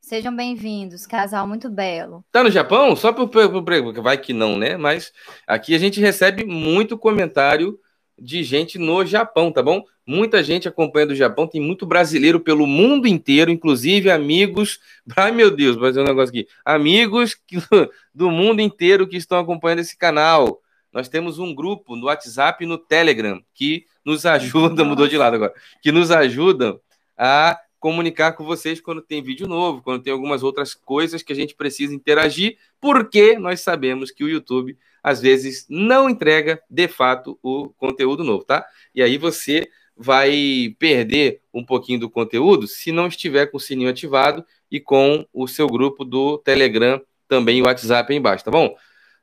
Sejam 0.00 0.34
bem-vindos, 0.34 1.06
casal 1.06 1.46
muito 1.46 1.70
belo. 1.70 2.24
Tá 2.32 2.42
no 2.42 2.50
Japão? 2.50 2.96
Só 2.96 3.12
para 3.12 3.22
o 3.22 4.02
vai 4.02 4.18
que 4.18 4.32
não, 4.32 4.58
né? 4.58 4.76
Mas 4.76 5.12
aqui 5.46 5.76
a 5.76 5.78
gente 5.78 6.00
recebe 6.00 6.44
muito 6.44 6.98
comentário 6.98 7.78
de 8.18 8.42
gente 8.42 8.78
no 8.78 9.06
Japão, 9.06 9.52
tá 9.52 9.62
bom? 9.62 9.84
Muita 10.04 10.42
gente 10.42 10.66
acompanha 10.66 11.06
do 11.06 11.14
Japão, 11.14 11.46
tem 11.46 11.60
muito 11.60 11.86
brasileiro 11.86 12.40
pelo 12.40 12.66
mundo 12.66 13.06
inteiro, 13.06 13.48
inclusive 13.48 14.10
amigos. 14.10 14.80
Ai, 15.16 15.30
meu 15.30 15.52
Deus, 15.52 15.76
vou 15.76 15.84
fazer 15.84 16.00
um 16.00 16.04
negócio 16.04 16.30
aqui. 16.30 16.48
Amigos 16.64 17.36
do 18.12 18.28
mundo 18.28 18.60
inteiro 18.60 19.06
que 19.06 19.16
estão 19.16 19.38
acompanhando 19.38 19.80
esse 19.80 19.96
canal. 19.96 20.60
Nós 20.92 21.08
temos 21.08 21.38
um 21.38 21.54
grupo 21.54 21.96
no 21.96 22.06
WhatsApp 22.06 22.64
e 22.64 22.66
no 22.66 22.78
Telegram 22.78 23.42
que 23.54 23.86
nos 24.04 24.24
ajuda, 24.26 24.84
mudou 24.84 25.06
de 25.06 25.16
lado 25.16 25.36
agora, 25.36 25.54
que 25.82 25.92
nos 25.92 26.10
ajudam 26.10 26.80
a 27.16 27.58
comunicar 27.78 28.32
com 28.32 28.44
vocês 28.44 28.80
quando 28.80 29.02
tem 29.02 29.22
vídeo 29.22 29.46
novo, 29.46 29.82
quando 29.82 30.02
tem 30.02 30.12
algumas 30.12 30.42
outras 30.42 30.74
coisas 30.74 31.22
que 31.22 31.32
a 31.32 31.36
gente 31.36 31.54
precisa 31.54 31.94
interagir, 31.94 32.58
porque 32.80 33.38
nós 33.38 33.60
sabemos 33.60 34.10
que 34.10 34.24
o 34.24 34.28
YouTube 34.28 34.76
às 35.02 35.20
vezes 35.20 35.66
não 35.68 36.10
entrega 36.10 36.60
de 36.68 36.88
fato 36.88 37.38
o 37.42 37.68
conteúdo 37.70 38.24
novo, 38.24 38.44
tá? 38.44 38.66
E 38.94 39.02
aí 39.02 39.16
você 39.16 39.68
vai 39.96 40.74
perder 40.78 41.40
um 41.52 41.64
pouquinho 41.64 42.00
do 42.00 42.10
conteúdo 42.10 42.66
se 42.66 42.92
não 42.92 43.08
estiver 43.08 43.46
com 43.46 43.56
o 43.56 43.60
sininho 43.60 43.90
ativado 43.90 44.44
e 44.70 44.80
com 44.80 45.26
o 45.32 45.48
seu 45.48 45.66
grupo 45.66 46.04
do 46.04 46.38
Telegram 46.38 47.00
também 47.26 47.60
o 47.60 47.66
WhatsApp 47.66 48.12
aí 48.12 48.18
embaixo, 48.18 48.44
tá 48.44 48.50
bom? 48.50 48.74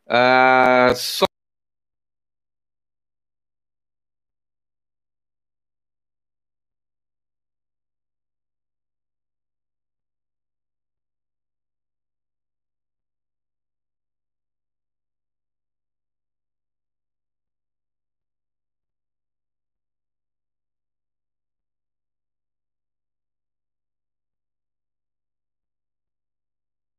Ah, 0.08 0.94
só 0.96 1.25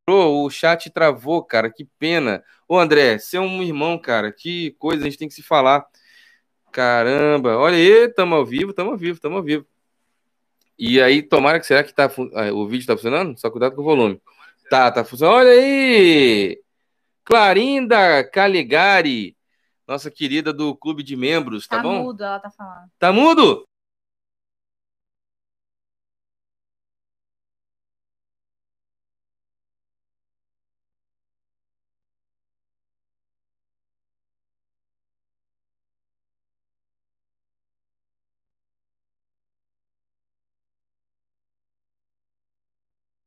o 0.09 0.49
chat 0.51 0.89
travou, 0.91 1.43
cara, 1.43 1.69
que 1.71 1.85
pena. 1.99 2.45
Ô, 2.69 2.79
André, 2.79 3.19
você 3.19 3.37
é 3.37 3.41
um 3.41 3.63
irmão, 3.63 3.99
cara, 3.99 4.31
que 4.31 4.71
coisa, 4.79 5.03
a 5.03 5.05
gente 5.05 5.19
tem 5.19 5.29
que 5.29 5.35
se 5.35 5.43
falar. 5.43 5.85
Caramba, 6.71 7.57
olha 7.57 7.77
aí, 7.77 8.09
tamo 8.09 8.35
ao 8.35 8.45
vivo, 8.45 8.73
tamo 8.73 8.93
ao 8.93 8.97
vivo, 8.97 9.19
tamo 9.19 9.37
ao 9.37 9.43
vivo. 9.43 9.67
E 10.79 11.01
aí, 11.01 11.23
tomara 11.23 11.59
que 11.59 11.67
será 11.67 11.83
que 11.83 11.93
tá, 11.93 12.05
ah, 12.35 12.53
o 12.53 12.69
vídeo 12.69 12.87
tá 12.87 12.95
funcionando? 12.95 13.39
Só 13.39 13.51
cuidado 13.51 13.75
com 13.75 13.83
o 13.83 13.85
volume. 13.85 14.21
Tá, 14.71 14.91
tá 14.93 15.05
funcionando. 15.05 15.37
Olha 15.37 15.51
aí! 15.51 16.61
Clarinda 17.25 18.23
Caligari, 18.31 19.37
nossa 19.89 20.11
querida 20.11 20.53
do 20.53 20.77
clube 20.77 21.03
de 21.03 21.17
membros, 21.17 21.67
tá, 21.67 21.79
tá 21.79 21.83
bom? 21.83 21.97
Tá 21.97 22.03
mudo, 22.03 22.25
ela 22.25 22.39
tá 22.39 22.51
falando. 22.51 22.91
Tá 22.99 23.13
mudo? 23.13 23.67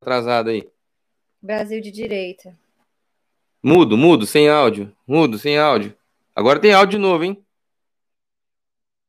Atrasado 0.00 0.48
aí? 0.48 0.66
Brasil 1.42 1.80
de 1.80 1.90
direita. 1.90 2.56
Mudo, 3.62 3.98
mudo, 3.98 4.24
sem 4.24 4.48
áudio. 4.48 4.90
Mudo, 5.06 5.38
sem 5.38 5.58
áudio. 5.58 5.94
Agora 6.34 6.58
tem 6.58 6.72
áudio 6.72 6.98
novo, 6.98 7.24
hein? 7.24 7.44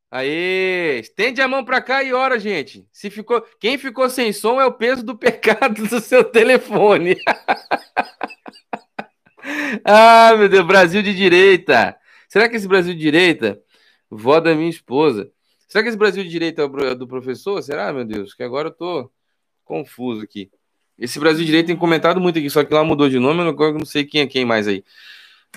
Aê! 0.10 1.00
Estende 1.00 1.42
a 1.42 1.48
mão 1.48 1.64
para 1.64 1.82
cá 1.82 2.04
e 2.04 2.12
ora, 2.12 2.38
gente. 2.38 2.86
Se 2.92 3.10
ficou, 3.10 3.42
quem 3.58 3.78
ficou 3.78 4.10
sem 4.10 4.34
som 4.34 4.60
é 4.60 4.66
o 4.66 4.74
peso 4.74 5.02
do 5.02 5.18
pecado 5.18 5.88
do 5.88 6.02
seu 6.02 6.26
telefone. 6.26 7.16
ah, 9.86 10.36
meu 10.38 10.50
Deus, 10.50 10.68
Brasil 10.68 11.02
de 11.02 11.14
direita. 11.14 11.98
Será 12.28 12.50
que 12.50 12.58
esse 12.58 12.68
Brasil 12.68 12.94
de 12.94 13.00
direita, 13.00 13.62
vó 14.10 14.42
da 14.42 14.54
minha 14.54 14.70
esposa, 14.70 15.32
será 15.70 15.84
que 15.84 15.88
esse 15.88 15.98
Brasil 15.98 16.24
de 16.24 16.30
direita 16.30 16.64
é 16.64 16.96
do 16.96 17.08
professor? 17.08 17.64
Será, 17.64 17.94
meu 17.94 18.04
Deus? 18.04 18.34
Que 18.34 18.44
agora 18.44 18.68
eu 18.68 18.74
tô 18.74 19.10
confuso 19.64 20.24
aqui. 20.24 20.52
Esse 21.02 21.20
Brasil 21.20 21.40
de 21.40 21.48
direita 21.48 21.68
tem 21.68 21.76
comentado 21.76 22.22
muito 22.22 22.38
aqui, 22.38 22.48
só 22.48 22.64
que 22.64 22.72
lá 22.72 22.84
mudou 22.84 23.10
de 23.10 23.18
nome, 23.18 23.42
eu 23.42 23.74
não 23.74 23.86
sei 23.86 24.06
quem 24.06 24.22
é 24.22 24.28
quem 24.28 24.46
mais 24.46 24.68
aí. 24.68 24.84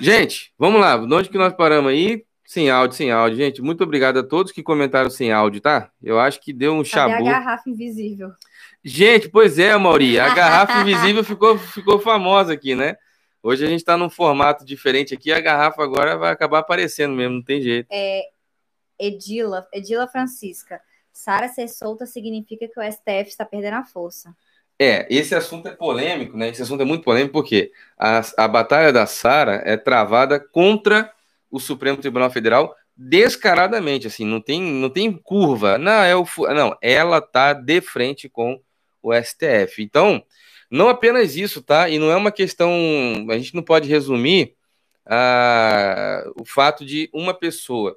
Gente, 0.00 0.54
vamos 0.58 0.80
lá. 0.80 0.96
De 0.96 1.12
onde 1.12 1.28
que 1.28 1.36
nós 1.36 1.52
paramos 1.52 1.92
aí? 1.92 2.24
Sem 2.46 2.70
áudio, 2.70 2.96
sem 2.96 3.10
áudio. 3.10 3.36
Gente, 3.36 3.60
muito 3.60 3.84
obrigado 3.84 4.18
a 4.18 4.22
todos 4.22 4.52
que 4.52 4.62
comentaram 4.62 5.10
sem 5.10 5.32
áudio, 5.32 5.60
tá? 5.60 5.90
Eu 6.02 6.18
acho 6.18 6.40
que 6.40 6.50
deu 6.50 6.72
um 6.72 6.82
chabu. 6.82 7.12
Cadê 7.12 7.28
a 7.28 7.32
garrafa 7.32 7.68
invisível? 7.68 8.32
Gente, 8.82 9.28
pois 9.28 9.58
é, 9.58 9.76
Mauri. 9.76 10.18
A 10.18 10.34
garrafa 10.34 10.80
invisível 10.82 11.22
ficou, 11.22 11.58
ficou 11.58 11.98
famosa 11.98 12.54
aqui, 12.54 12.74
né? 12.74 12.96
Hoje 13.42 13.66
a 13.66 13.68
gente 13.68 13.80
está 13.80 13.98
num 13.98 14.08
formato 14.08 14.64
diferente 14.64 15.12
aqui, 15.12 15.30
a 15.30 15.40
garrafa 15.40 15.82
agora 15.82 16.16
vai 16.16 16.32
acabar 16.32 16.60
aparecendo 16.60 17.14
mesmo, 17.14 17.34
não 17.34 17.42
tem 17.42 17.60
jeito. 17.60 17.86
É, 17.92 18.22
Edila, 18.98 19.68
Edila 19.70 20.08
Francisca. 20.08 20.80
Sara 21.12 21.48
ser 21.48 21.68
solta 21.68 22.06
significa 22.06 22.66
que 22.66 22.80
o 22.80 22.82
STF 22.82 23.28
está 23.28 23.44
perdendo 23.44 23.74
a 23.74 23.84
força. 23.84 24.34
É, 24.80 25.06
esse 25.08 25.34
assunto 25.34 25.68
é 25.68 25.72
polêmico, 25.72 26.36
né? 26.36 26.48
Esse 26.48 26.62
assunto 26.62 26.82
é 26.82 26.84
muito 26.84 27.04
polêmico 27.04 27.32
porque 27.32 27.70
a, 27.96 28.20
a 28.36 28.48
batalha 28.48 28.92
da 28.92 29.06
Sara 29.06 29.62
é 29.64 29.76
travada 29.76 30.40
contra 30.40 31.12
o 31.50 31.60
Supremo 31.60 31.98
Tribunal 31.98 32.30
Federal 32.30 32.74
descaradamente, 32.96 34.06
assim, 34.06 34.24
não 34.24 34.40
tem, 34.40 34.60
não 34.60 34.90
tem 34.90 35.12
curva. 35.12 35.78
Não, 35.78 36.02
é 36.02 36.14
o 36.16 36.24
não, 36.54 36.76
ela 36.80 37.20
tá 37.20 37.52
de 37.52 37.80
frente 37.80 38.28
com 38.28 38.60
o 39.02 39.12
STF. 39.14 39.82
Então, 39.82 40.22
não 40.70 40.88
apenas 40.88 41.36
isso, 41.36 41.62
tá? 41.62 41.88
E 41.88 41.98
não 41.98 42.10
é 42.10 42.16
uma 42.16 42.32
questão, 42.32 42.70
a 43.30 43.36
gente 43.38 43.54
não 43.54 43.62
pode 43.62 43.88
resumir 43.88 44.54
ah, 45.06 46.24
o 46.36 46.44
fato 46.44 46.84
de 46.84 47.08
uma 47.12 47.34
pessoa. 47.34 47.96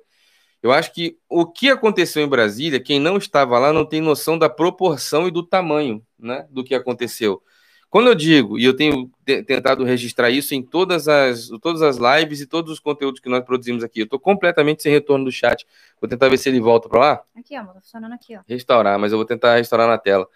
Eu 0.61 0.71
acho 0.71 0.91
que 0.93 1.17
o 1.29 1.45
que 1.45 1.69
aconteceu 1.69 2.23
em 2.23 2.27
Brasília, 2.27 2.79
quem 2.79 2.99
não 2.99 3.17
estava 3.17 3.59
lá 3.59 3.71
não 3.71 3.85
tem 3.85 4.01
noção 4.01 4.37
da 4.37 4.49
proporção 4.49 5.27
e 5.27 5.31
do 5.31 5.43
tamanho 5.43 6.03
né, 6.19 6.47
do 6.49 6.63
que 6.63 6.73
aconteceu. 6.73 7.41
Quando 7.89 8.07
eu 8.07 8.15
digo, 8.15 8.59
e 8.59 8.65
eu 8.65 8.75
tenho 8.75 9.09
tentado 9.25 9.83
registrar 9.85 10.29
isso 10.29 10.53
em 10.53 10.61
todas 10.61 11.07
as, 11.07 11.47
todas 11.61 11.81
as 11.81 11.97
lives 11.97 12.41
e 12.41 12.45
todos 12.45 12.71
os 12.71 12.79
conteúdos 12.79 13.21
que 13.21 13.29
nós 13.29 13.43
produzimos 13.45 13.81
aqui, 13.81 14.01
eu 14.01 14.03
estou 14.03 14.19
completamente 14.19 14.83
sem 14.83 14.91
retorno 14.91 15.23
do 15.23 15.31
chat. 15.31 15.65
Vou 16.01 16.09
tentar 16.09 16.27
ver 16.27 16.37
se 16.37 16.49
ele 16.49 16.59
volta 16.59 16.89
para 16.89 16.99
lá. 16.99 17.23
Aqui, 17.35 17.57
ó, 17.57 17.63
tá 17.63 17.79
funcionando 17.79 18.13
aqui, 18.13 18.35
ó. 18.35 18.41
Restaurar, 18.45 18.99
mas 18.99 19.13
eu 19.13 19.17
vou 19.17 19.25
tentar 19.25 19.55
restaurar 19.55 19.87
na 19.87 19.97
tela. 19.97 20.27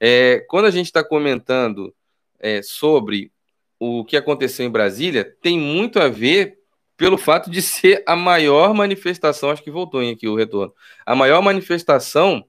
É, 0.00 0.44
quando 0.48 0.64
a 0.64 0.70
gente 0.70 0.86
está 0.86 1.04
comentando 1.04 1.94
é, 2.38 2.62
sobre 2.62 3.30
o 3.78 4.02
que 4.04 4.16
aconteceu 4.16 4.64
em 4.64 4.70
Brasília, 4.70 5.36
tem 5.42 5.58
muito 5.58 6.00
a 6.00 6.08
ver 6.08 6.58
pelo 6.96 7.18
fato 7.18 7.50
de 7.50 7.60
ser 7.60 8.02
a 8.06 8.16
maior 8.16 8.72
manifestação, 8.74 9.50
acho 9.50 9.62
que 9.62 9.70
voltou 9.70 10.02
em 10.02 10.12
aqui 10.12 10.26
o 10.26 10.34
retorno, 10.34 10.72
a 11.04 11.14
maior 11.14 11.42
manifestação 11.42 12.44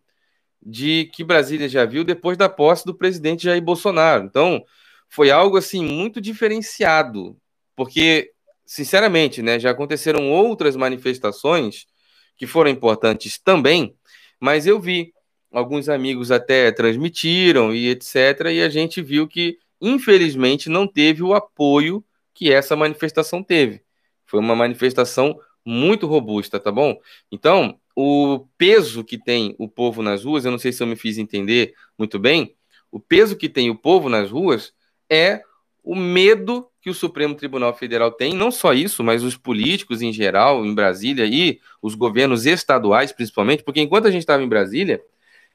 de 0.61 1.09
que 1.13 1.23
Brasília 1.23 1.69
já 1.69 1.85
viu 1.85 2.03
depois 2.03 2.37
da 2.37 2.49
posse 2.49 2.85
do 2.85 2.95
presidente 2.95 3.43
Jair 3.43 3.61
Bolsonaro. 3.61 4.25
Então, 4.25 4.63
foi 5.09 5.31
algo 5.31 5.57
assim 5.57 5.83
muito 5.83 6.19
diferenciado, 6.19 7.37
porque 7.75 8.31
sinceramente, 8.65 9.41
né, 9.41 9.59
já 9.59 9.71
aconteceram 9.71 10.29
outras 10.29 10.75
manifestações 10.75 11.85
que 12.35 12.45
foram 12.45 12.69
importantes 12.69 13.39
também, 13.39 13.95
mas 14.39 14.67
eu 14.67 14.79
vi 14.79 15.13
alguns 15.51 15.87
amigos 15.89 16.31
até 16.31 16.71
transmitiram 16.71 17.73
e 17.73 17.89
etc, 17.89 18.47
e 18.51 18.61
a 18.61 18.69
gente 18.69 19.01
viu 19.01 19.27
que 19.27 19.57
infelizmente 19.81 20.69
não 20.69 20.85
teve 20.87 21.23
o 21.23 21.33
apoio 21.33 22.03
que 22.33 22.51
essa 22.51 22.75
manifestação 22.75 23.41
teve. 23.41 23.86
Foi 24.27 24.39
uma 24.39 24.55
manifestação 24.55 25.39
muito 25.65 26.05
robusta, 26.05 26.59
tá 26.59 26.71
bom? 26.71 26.97
Então, 27.31 27.79
o 27.95 28.45
peso 28.57 29.03
que 29.03 29.17
tem 29.17 29.55
o 29.57 29.67
povo 29.67 30.03
nas 30.03 30.23
ruas, 30.23 30.45
eu 30.45 30.51
não 30.51 30.59
sei 30.59 30.71
se 30.71 30.83
eu 30.83 30.87
me 30.87 30.95
fiz 30.95 31.17
entender 31.17 31.73
muito 31.97 32.19
bem, 32.19 32.55
o 32.91 32.99
peso 32.99 33.35
que 33.35 33.49
tem 33.49 33.69
o 33.69 33.75
povo 33.75 34.07
nas 34.07 34.29
ruas 34.29 34.71
é 35.09 35.41
o 35.83 35.95
medo 35.95 36.69
que 36.81 36.89
o 36.89 36.93
Supremo 36.93 37.35
Tribunal 37.35 37.73
Federal 37.73 38.11
tem, 38.11 38.33
não 38.33 38.51
só 38.51 38.73
isso, 38.73 39.03
mas 39.03 39.23
os 39.23 39.35
políticos 39.35 40.01
em 40.01 40.13
geral, 40.13 40.65
em 40.65 40.73
Brasília 40.73 41.25
e 41.25 41.59
os 41.81 41.95
governos 41.95 42.45
estaduais, 42.45 43.11
principalmente, 43.11 43.63
porque 43.63 43.81
enquanto 43.81 44.05
a 44.05 44.11
gente 44.11 44.21
estava 44.21 44.43
em 44.43 44.47
Brasília, 44.47 45.01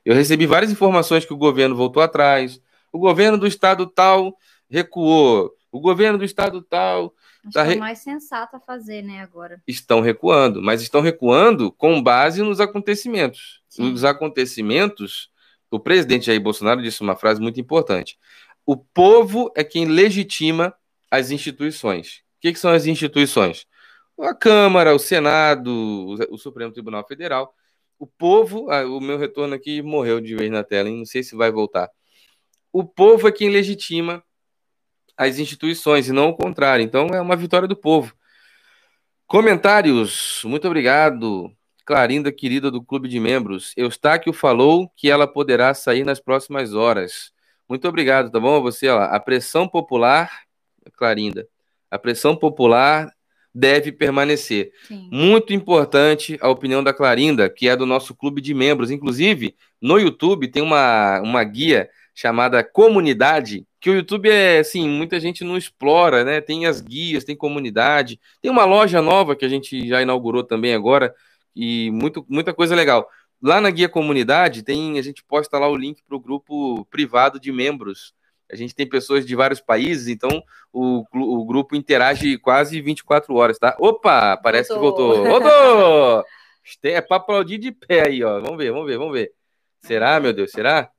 eu 0.05 0.15
recebi 0.15 0.47
várias 0.47 0.73
informações 0.73 1.25
que 1.25 1.33
o 1.33 1.37
governo 1.37 1.77
voltou 1.77 2.03
atrás, 2.03 2.61
o 2.91 2.99
governo 2.99 3.39
do 3.39 3.47
estado 3.47 3.87
tal 3.87 4.37
recuou, 4.69 5.55
o 5.71 5.81
governo 5.81 6.19
do 6.19 6.25
estado 6.25 6.61
tal 6.61 7.15
Acho 7.45 7.53
tá 7.53 7.67
que 7.67 7.73
é 7.73 7.77
mais 7.77 7.99
sensato 7.99 8.57
a 8.57 8.61
fazer, 8.61 9.03
né, 9.03 9.21
agora. 9.21 9.61
Estão 9.67 10.01
recuando, 10.01 10.63
mas 10.63 10.81
estão 10.81 11.01
recuando 11.01 11.73
com 11.73 12.01
base 12.03 12.43
nos 12.43 12.61
acontecimentos. 12.61 13.61
Sim. 13.69 13.93
Os 13.93 14.05
acontecimentos, 14.05 15.31
o 15.71 15.81
presidente 15.81 16.27
Jair 16.27 16.41
Bolsonaro 16.41 16.83
disse 16.83 17.01
uma 17.01 17.17
frase 17.17 17.41
muito 17.41 17.61
importante. 17.61 18.17
O 18.65 18.77
povo 18.77 19.51
é 19.57 19.65
quem 19.65 19.87
legitima 19.87 20.73
as 21.11 21.31
instituições. 21.31 22.23
O 22.39 22.41
que, 22.43 22.53
que 22.53 22.59
são 22.59 22.71
as 22.71 22.87
instituições? 22.87 23.67
A 24.21 24.35
Câmara, 24.35 24.95
o 24.95 24.99
Senado, 24.99 26.17
o 26.31 26.39
Supremo 26.39 26.73
Tribunal 26.73 27.07
Federal. 27.07 27.55
O 27.99 28.07
povo, 28.07 28.71
ah, 28.71 28.85
o 28.85 29.01
meu 29.01 29.19
retorno 29.19 29.55
aqui 29.55 29.83
morreu 29.83 30.21
de 30.21 30.35
vez 30.35 30.51
na 30.51 30.63
tela, 30.63 30.89
hein? 30.89 30.99
não 30.99 31.05
sei 31.05 31.23
se 31.23 31.35
vai 31.35 31.51
voltar. 31.51 31.91
O 32.73 32.85
povo 32.85 33.29
é 33.29 33.33
quem 33.33 33.49
legitima 33.49 34.25
as 35.17 35.39
instituições 35.39 36.09
e 36.09 36.13
não 36.13 36.31
o 36.31 36.37
contrário. 36.37 36.85
Então 36.85 37.09
é 37.09 37.21
uma 37.21 37.37
vitória 37.37 37.69
do 37.69 37.77
povo. 37.77 38.15
Comentários. 39.27 40.43
Muito 40.45 40.67
obrigado. 40.67 41.51
Clarinda, 41.85 42.31
querida 42.31 42.71
do 42.71 42.83
Clube 42.83 43.09
de 43.09 43.19
Membros. 43.19 43.73
Eustáquio 43.77 44.33
falou 44.33 44.91
que 44.97 45.11
ela 45.11 45.27
poderá 45.27 45.75
sair 45.75 46.05
nas 46.05 46.21
próximas 46.21 46.75
horas. 46.75 47.33
Muito 47.69 47.89
obrigado, 47.89 48.31
tá 48.31 48.39
bom? 48.39 48.61
Você, 48.63 48.89
ó, 48.89 49.01
a 49.03 49.19
pressão 49.19 49.67
popular, 49.67 50.43
Clarinda, 50.97 51.49
a 51.91 51.99
pressão 51.99 52.37
popular 52.37 53.11
deve 53.55 53.93
permanecer. 53.93 54.73
Sim. 54.87 55.09
Muito 55.11 55.53
importante 55.53 56.39
a 56.41 56.49
opinião 56.49 56.83
da 56.83 56.93
Clarinda, 56.93 57.51
que 57.51 57.69
é 57.69 57.77
do 57.77 57.87
nosso 57.87 58.15
clube 58.15 58.41
de 58.41 58.55
membros. 58.55 58.91
Inclusive, 58.91 59.57
no 59.81 59.99
YouTube 59.99 60.49
tem 60.49 60.63
uma, 60.63 61.21
uma 61.21 61.43
guia 61.45 61.89
chamada 62.15 62.63
Comunidade, 62.63 63.67
que 63.81 63.91
o 63.91 63.95
YouTube 63.95 64.31
é 64.31 64.59
assim, 64.59 64.89
muita 64.89 65.19
gente 65.19 65.43
não 65.43 65.57
explora, 65.57 66.25
né? 66.25 66.41
Tem 66.41 66.67
as 66.67 66.81
guias, 66.81 67.25
tem 67.25 67.35
comunidade, 67.35 68.21
tem 68.41 68.51
uma 68.51 68.65
loja 68.65 69.01
nova 69.01 69.35
que 69.35 69.45
a 69.45 69.49
gente 69.49 69.89
já 69.89 70.03
inaugurou 70.03 70.45
também 70.45 70.75
agora 70.75 71.15
e 71.55 71.91
muito, 71.91 72.25
muita 72.29 72.55
coisa 72.55 72.75
legal. 72.75 73.09
Lá 73.43 73.61
na 73.61 73.71
guia 73.71 73.89
comunidade 73.89 74.63
tem, 74.63 74.99
a 74.99 75.03
gente 75.03 75.25
posta 75.25 75.59
lá 75.59 75.69
o 75.69 75.77
link 75.77 76.01
para 76.07 76.17
o 76.17 76.21
grupo 76.21 76.85
privado 76.87 77.41
de 77.41 77.51
membros. 77.51 78.15
A 78.51 78.55
gente 78.55 78.75
tem 78.75 78.87
pessoas 78.87 79.27
de 79.27 79.35
vários 79.35 79.61
países, 79.61 80.09
então 80.09 80.43
o, 80.73 81.05
o 81.13 81.45
grupo 81.45 81.75
interage 81.75 82.39
quase 82.39 82.81
24 82.81 83.35
horas, 83.35 83.59
tá? 83.59 83.75
Opa, 83.81 84.37
parece 84.37 84.73
voltou. 84.75 85.25
que 85.25 85.29
voltou. 85.29 85.41
Voltou! 85.41 86.25
é 86.85 87.01
para 87.01 87.17
aplaudir 87.17 87.59
de 87.59 87.73
pé 87.73 88.07
aí, 88.07 88.23
ó. 88.23 88.41
Vamos 88.41 88.59
ver, 88.59 88.71
vamos 88.71 88.87
ver, 88.87 88.99
vamos 88.99 89.13
ver. 89.13 89.33
Será, 89.81 90.21
meu 90.21 90.33
Deus, 90.33 90.53
será? 90.53 90.92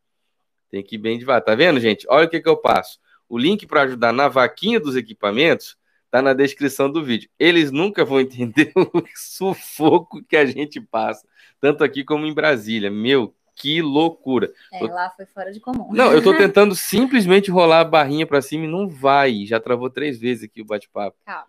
Tem 0.74 0.82
que 0.82 0.96
ir 0.96 0.98
bem 0.98 1.20
devagar. 1.20 1.44
Tá 1.44 1.54
vendo, 1.54 1.80
gente? 1.80 2.04
Olha 2.10 2.26
o 2.26 2.28
que, 2.28 2.42
que 2.42 2.50
eu 2.50 2.58
passo. 2.58 2.98
O 3.30 3.38
link 3.38 3.68
para 3.68 3.84
ajudar 3.84 4.12
na 4.12 4.28
vaquinha 4.28 4.80
dos 4.80 4.96
equipamentos 4.96 5.78
tá 6.10 6.20
na 6.20 6.34
descrição 6.34 6.92
do 6.92 7.04
vídeo. 7.04 7.30
Eles 7.38 7.70
nunca 7.70 8.04
vão 8.04 8.18
entender 8.20 8.72
o 8.76 9.04
sufoco 9.16 10.24
que 10.24 10.36
a 10.36 10.48
gente 10.48 10.82
passa, 10.82 11.28
tanto 11.62 11.84
aqui 11.84 12.04
como 12.04 12.26
em 12.26 12.34
Brasília. 12.34 12.90
Meu, 12.90 13.36
que 13.56 13.84
loucura. 13.84 14.52
É, 14.74 14.84
lá 14.86 15.12
foi 15.12 15.28
fora 15.28 15.54
de 15.54 15.60
comum. 15.60 15.94
Não, 15.94 16.12
eu 16.12 16.24
tô 16.24 16.34
tentando 16.36 16.74
simplesmente 16.74 17.52
rolar 17.52 17.82
a 17.82 17.86
barrinha 17.86 18.26
para 18.26 18.42
cima 18.42 18.66
e 18.66 18.68
não 18.68 18.90
vai. 18.90 19.46
Já 19.46 19.60
travou 19.60 19.92
três 19.92 20.20
vezes 20.20 20.46
aqui 20.46 20.60
o 20.60 20.66
bate-papo. 20.66 21.16
Calma. 21.24 21.46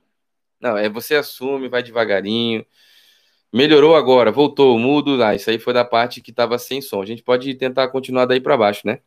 Não, 0.61 0.77
é 0.77 0.87
você 0.91 1.15
assume, 1.15 1.67
vai 1.67 1.83
devagarinho. 1.83 2.63
Melhorou 3.51 3.97
agora, 3.97 4.31
voltou, 4.31 4.79
mudo. 4.79 5.23
Ah, 5.25 5.35
isso 5.35 5.49
aí 5.49 5.59
foi 5.59 5.73
da 5.73 5.85
parte 5.85 6.21
que 6.21 6.31
tava 6.31 6.59
sem 6.59 6.83
som. 6.83 7.01
A 7.01 7.07
gente 7.07 7.23
pode 7.23 7.55
tentar 7.55 7.89
continuar 7.89 8.27
daí 8.27 8.39
para 8.39 8.55
baixo, 8.59 8.83
né? 8.87 9.01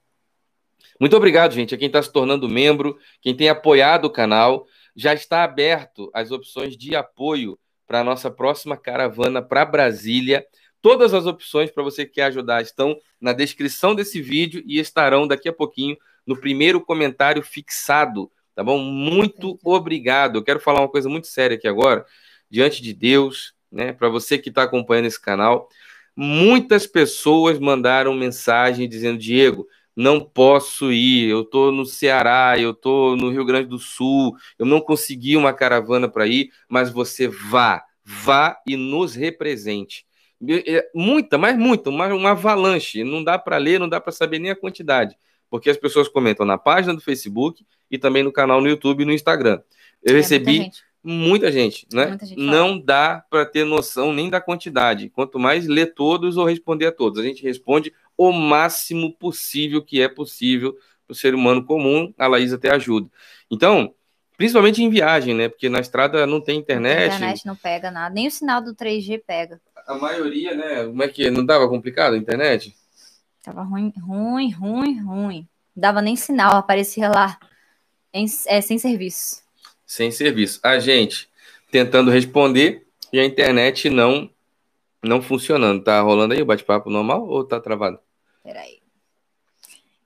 Muito 1.00 1.16
obrigado, 1.16 1.54
gente, 1.54 1.76
a 1.76 1.78
quem 1.78 1.88
está 1.88 2.02
se 2.02 2.12
tornando 2.12 2.50
membro, 2.50 2.98
quem 3.22 3.36
tem 3.36 3.50
apoiado 3.50 4.06
o 4.06 4.10
canal. 4.10 4.66
Já 4.96 5.14
está 5.14 5.44
aberto 5.44 6.10
as 6.14 6.32
opções 6.32 6.76
de 6.76 6.96
apoio 6.96 7.58
para 7.86 8.02
a 8.02 8.04
nossa 8.04 8.32
próxima 8.32 8.76
caravana 8.76 9.42
para 9.42 9.64
Brasília. 9.64 10.46
Todas 10.82 11.14
as 11.14 11.26
opções 11.26 11.72
para 11.72 11.84
você 11.84 12.06
que 12.06 12.14
quer 12.14 12.24
ajudar 12.24 12.62
estão 12.62 12.98
na 13.20 13.32
descrição 13.32 13.96
desse 13.96 14.22
vídeo 14.22 14.64
e 14.66 14.80
estarão 14.80 15.28
daqui 15.28 15.48
a 15.48 15.54
pouquinho 15.54 15.96
no 16.26 16.40
primeiro 16.40 16.82
comentário 16.82 17.42
fixado, 17.42 18.30
tá 18.54 18.64
bom? 18.64 18.80
Muito 18.80 19.58
obrigado. 19.64 20.38
Eu 20.38 20.44
quero 20.44 20.60
falar 20.60 20.82
uma 20.82 20.90
coisa 20.90 21.08
muito 21.08 21.28
séria 21.28 21.56
aqui 21.56 21.68
agora, 21.68 22.06
diante 22.50 22.82
de 22.82 22.94
Deus, 22.94 23.54
né? 23.72 23.94
Para 23.94 24.10
você 24.10 24.38
que 24.38 24.50
está 24.50 24.64
acompanhando 24.64 25.06
esse 25.06 25.22
canal, 25.22 25.70
muitas 26.16 26.86
pessoas 26.86 27.60
mandaram 27.60 28.14
mensagem 28.14 28.90
dizendo: 28.90 29.18
Diego, 29.18 29.68
não 29.98 30.20
posso 30.20 30.92
ir, 30.92 31.28
eu 31.28 31.42
estou 31.42 31.72
no 31.72 31.84
Ceará, 31.84 32.54
eu 32.60 32.70
estou 32.70 33.18
no 33.18 33.32
Rio 33.32 33.44
Grande 33.44 33.68
do 33.68 33.80
Sul, 33.80 34.36
eu 34.60 34.66
não 34.66 34.80
consegui 34.80 35.36
uma 35.36 35.52
caravana 35.52 36.08
para 36.08 36.28
ir, 36.28 36.52
mas 36.70 36.92
você 36.92 37.28
vá, 37.28 37.84
vá 38.06 38.62
e 38.68 38.78
nos 38.78 39.16
represente. 39.16 40.06
É, 40.68 40.88
muita, 40.94 41.36
mas 41.36 41.58
muita, 41.58 41.90
uma, 41.90 42.14
uma 42.14 42.32
avalanche. 42.32 43.04
Não 43.04 43.24
dá 43.24 43.40
para 43.40 43.58
ler, 43.58 43.80
não 43.80 43.90
dá 43.90 44.00
para 44.00 44.12
saber 44.12 44.38
nem 44.38 44.52
a 44.52 44.56
quantidade, 44.56 45.18
porque 45.50 45.68
as 45.68 45.78
pessoas 45.78 46.08
comentam 46.08 46.46
na 46.46 46.60
página 46.60 46.94
do 46.94 47.02
Facebook 47.02 47.66
e 47.90 47.98
também 47.98 48.22
no 48.22 48.32
canal 48.32 48.62
no 48.62 48.68
YouTube 48.68 49.02
e 49.02 49.06
no 49.06 49.12
Instagram. 49.12 49.60
Eu 50.04 50.14
é, 50.14 50.18
recebi 50.18 50.60
muita 50.60 50.72
gente, 50.72 50.84
muita 51.04 51.52
gente 51.52 51.88
né? 51.92 52.08
Muita 52.08 52.26
gente 52.28 52.40
não 52.40 52.80
dá 52.80 53.24
para 53.32 53.48
ter 53.48 53.64
noção 53.64 54.14
nem 54.14 54.30
da 54.30 54.40
quantidade. 54.40 55.10
Quanto 55.10 55.40
mais 55.40 55.66
ler 55.66 55.96
todos 55.96 56.38
ou 56.38 56.46
responder 56.46 56.86
a 56.86 56.92
todos, 56.92 57.20
a 57.20 57.24
gente 57.24 57.42
responde 57.42 57.92
o 58.18 58.32
máximo 58.32 59.14
possível 59.14 59.84
que 59.84 60.02
é 60.02 60.08
possível 60.10 60.74
para 61.06 61.14
o 61.14 61.16
ser 61.16 61.36
humano 61.36 61.64
comum. 61.64 62.14
A 62.18 62.28
Laís 62.28 62.52
até 62.52 62.72
ajuda. 62.72 63.10
Então, 63.50 63.94
principalmente 64.36 64.84
em 64.84 64.90
viagem, 64.90 65.34
né? 65.34 65.48
Porque 65.48 65.70
na 65.70 65.80
estrada 65.80 66.26
não 66.26 66.42
tem 66.42 66.60
internet. 66.60 67.12
A 67.12 67.16
internet 67.16 67.46
não 67.46 67.56
pega 67.56 67.92
nada, 67.92 68.14
nem 68.14 68.28
o 68.28 68.32
sinal 68.32 68.62
do 68.62 68.74
3G 68.74 69.22
pega 69.26 69.62
a 69.88 69.96
maioria, 69.96 70.54
né? 70.54 70.86
Como 70.86 71.02
é 71.02 71.08
que 71.08 71.32
não 71.32 71.46
dava 71.46 71.68
complicado 71.68 72.14
a 72.14 72.18
internet? 72.18 72.76
Tava 73.42 73.64
ruim, 73.64 73.94
ruim, 73.98 74.52
ruim, 74.52 75.00
ruim. 75.00 75.48
Não 75.74 75.82
dava 75.82 76.02
nem 76.02 76.16
sinal, 76.18 76.58
aparecia 76.58 77.10
lá 77.10 77.40
em, 78.14 78.26
é, 78.48 78.60
sem 78.60 78.78
serviço. 78.78 79.42
Sem 79.86 80.12
serviço. 80.12 80.60
A 80.62 80.78
gente 80.80 81.30
tentando 81.72 82.12
responder 82.12 82.86
e 83.14 83.20
a 83.20 83.26
internet 83.26 83.90
não 83.90 84.30
não 85.02 85.22
funcionando. 85.22 85.82
Tá 85.84 86.02
rolando 86.02 86.34
aí 86.34 86.42
o 86.42 86.46
bate-papo 86.46 86.90
normal 86.90 87.26
ou 87.26 87.46
tá 87.46 87.62
travado? 87.62 88.00
Peraí. 88.48 88.80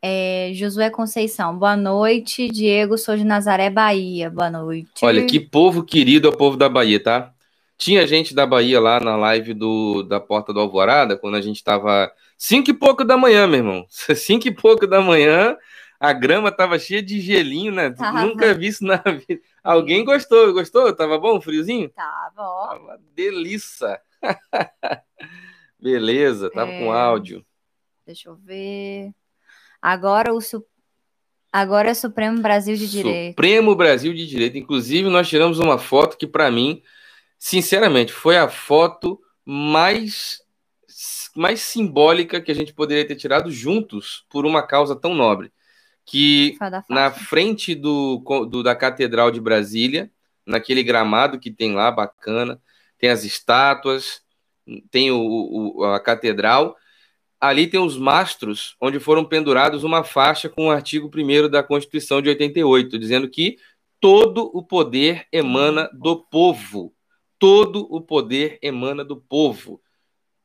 É, 0.01 0.49
Josué 0.55 0.89
Conceição, 0.89 1.55
boa 1.55 1.77
noite. 1.77 2.47
Diego, 2.47 2.97
sou 2.97 3.15
de 3.15 3.23
Nazaré, 3.23 3.69
Bahia. 3.69 4.31
Boa 4.31 4.49
noite. 4.49 4.89
Olha, 5.03 5.23
que 5.27 5.39
povo 5.39 5.83
querido 5.83 6.27
é 6.27 6.31
o 6.31 6.35
povo 6.35 6.57
da 6.57 6.67
Bahia, 6.67 6.99
tá? 6.99 7.31
Tinha 7.77 8.07
gente 8.07 8.33
da 8.33 8.43
Bahia 8.47 8.79
lá 8.79 8.99
na 8.99 9.15
live 9.15 9.53
do, 9.53 10.01
da 10.01 10.19
Porta 10.19 10.51
do 10.51 10.59
Alvorada, 10.59 11.15
quando 11.15 11.35
a 11.35 11.41
gente 11.41 11.57
estava 11.57 12.11
cinco 12.35 12.71
e 12.71 12.73
pouco 12.73 13.05
da 13.05 13.15
manhã, 13.15 13.45
meu 13.45 13.59
irmão. 13.59 13.85
Cinco 14.17 14.47
e 14.47 14.51
pouco 14.51 14.87
da 14.87 15.01
manhã, 15.01 15.55
a 15.99 16.11
grama 16.11 16.51
tava 16.51 16.79
cheia 16.79 17.03
de 17.03 17.21
gelinho, 17.21 17.71
né? 17.71 17.91
Tava. 17.91 18.23
Nunca 18.23 18.55
vi 18.55 18.69
isso 18.69 18.83
na 18.83 18.97
vida. 18.97 19.39
Alguém 19.63 20.03
gostou? 20.03 20.51
Gostou? 20.51 20.91
Tava 20.95 21.19
bom, 21.19 21.39
friozinho? 21.39 21.89
Tava, 21.89 22.41
ó. 22.41 22.67
Tava 22.69 22.99
delícia. 23.15 24.01
Beleza, 25.79 26.49
tava 26.49 26.71
é... 26.71 26.79
com 26.79 26.91
áudio. 26.91 27.45
Deixa 28.11 28.27
eu 28.27 28.35
ver. 28.35 29.13
Agora 29.81 30.33
o. 30.33 30.39
Agora 31.49 31.89
é 31.91 31.93
Supremo 31.93 32.41
Brasil 32.41 32.75
de 32.75 32.89
Direito. 32.89 33.31
Supremo 33.31 33.73
Brasil 33.73 34.13
de 34.13 34.27
Direito. 34.27 34.57
Inclusive, 34.57 35.09
nós 35.09 35.29
tiramos 35.29 35.59
uma 35.59 35.77
foto 35.77 36.17
que, 36.17 36.27
para 36.27 36.51
mim, 36.51 36.81
sinceramente, 37.39 38.11
foi 38.11 38.37
a 38.37 38.49
foto 38.49 39.17
mais 39.45 40.41
mais 41.33 41.61
simbólica 41.61 42.41
que 42.41 42.51
a 42.51 42.55
gente 42.55 42.73
poderia 42.73 43.07
ter 43.07 43.15
tirado 43.15 43.49
juntos 43.49 44.25
por 44.29 44.45
uma 44.45 44.61
causa 44.61 44.93
tão 44.93 45.15
nobre. 45.15 45.53
Que 46.05 46.57
na 46.89 47.11
frente 47.11 47.73
do, 47.73 48.17
do, 48.49 48.61
da 48.61 48.75
Catedral 48.75 49.31
de 49.31 49.39
Brasília, 49.39 50.11
naquele 50.45 50.83
gramado 50.83 51.39
que 51.39 51.49
tem 51.49 51.73
lá, 51.73 51.89
bacana, 51.89 52.61
tem 52.97 53.09
as 53.09 53.23
estátuas, 53.23 54.21
tem 54.89 55.11
o, 55.11 55.77
o, 55.77 55.85
a 55.85 55.99
catedral, 56.01 56.75
ali 57.41 57.67
tem 57.67 57.79
os 57.79 57.97
mastros 57.97 58.75
onde 58.79 58.99
foram 58.99 59.25
pendurados 59.25 59.83
uma 59.83 60.03
faixa 60.03 60.47
com 60.47 60.67
o 60.67 60.71
artigo 60.71 61.09
1 61.13 61.49
da 61.49 61.63
Constituição 61.63 62.21
de 62.21 62.29
88, 62.29 62.97
dizendo 62.99 63.27
que 63.27 63.57
todo 63.99 64.49
o 64.53 64.63
poder 64.63 65.27
emana 65.31 65.89
do 65.93 66.17
povo 66.17 66.93
todo 67.41 67.87
o 67.89 67.99
poder 67.99 68.59
emana 68.61 69.03
do 69.03 69.17
povo. 69.17 69.81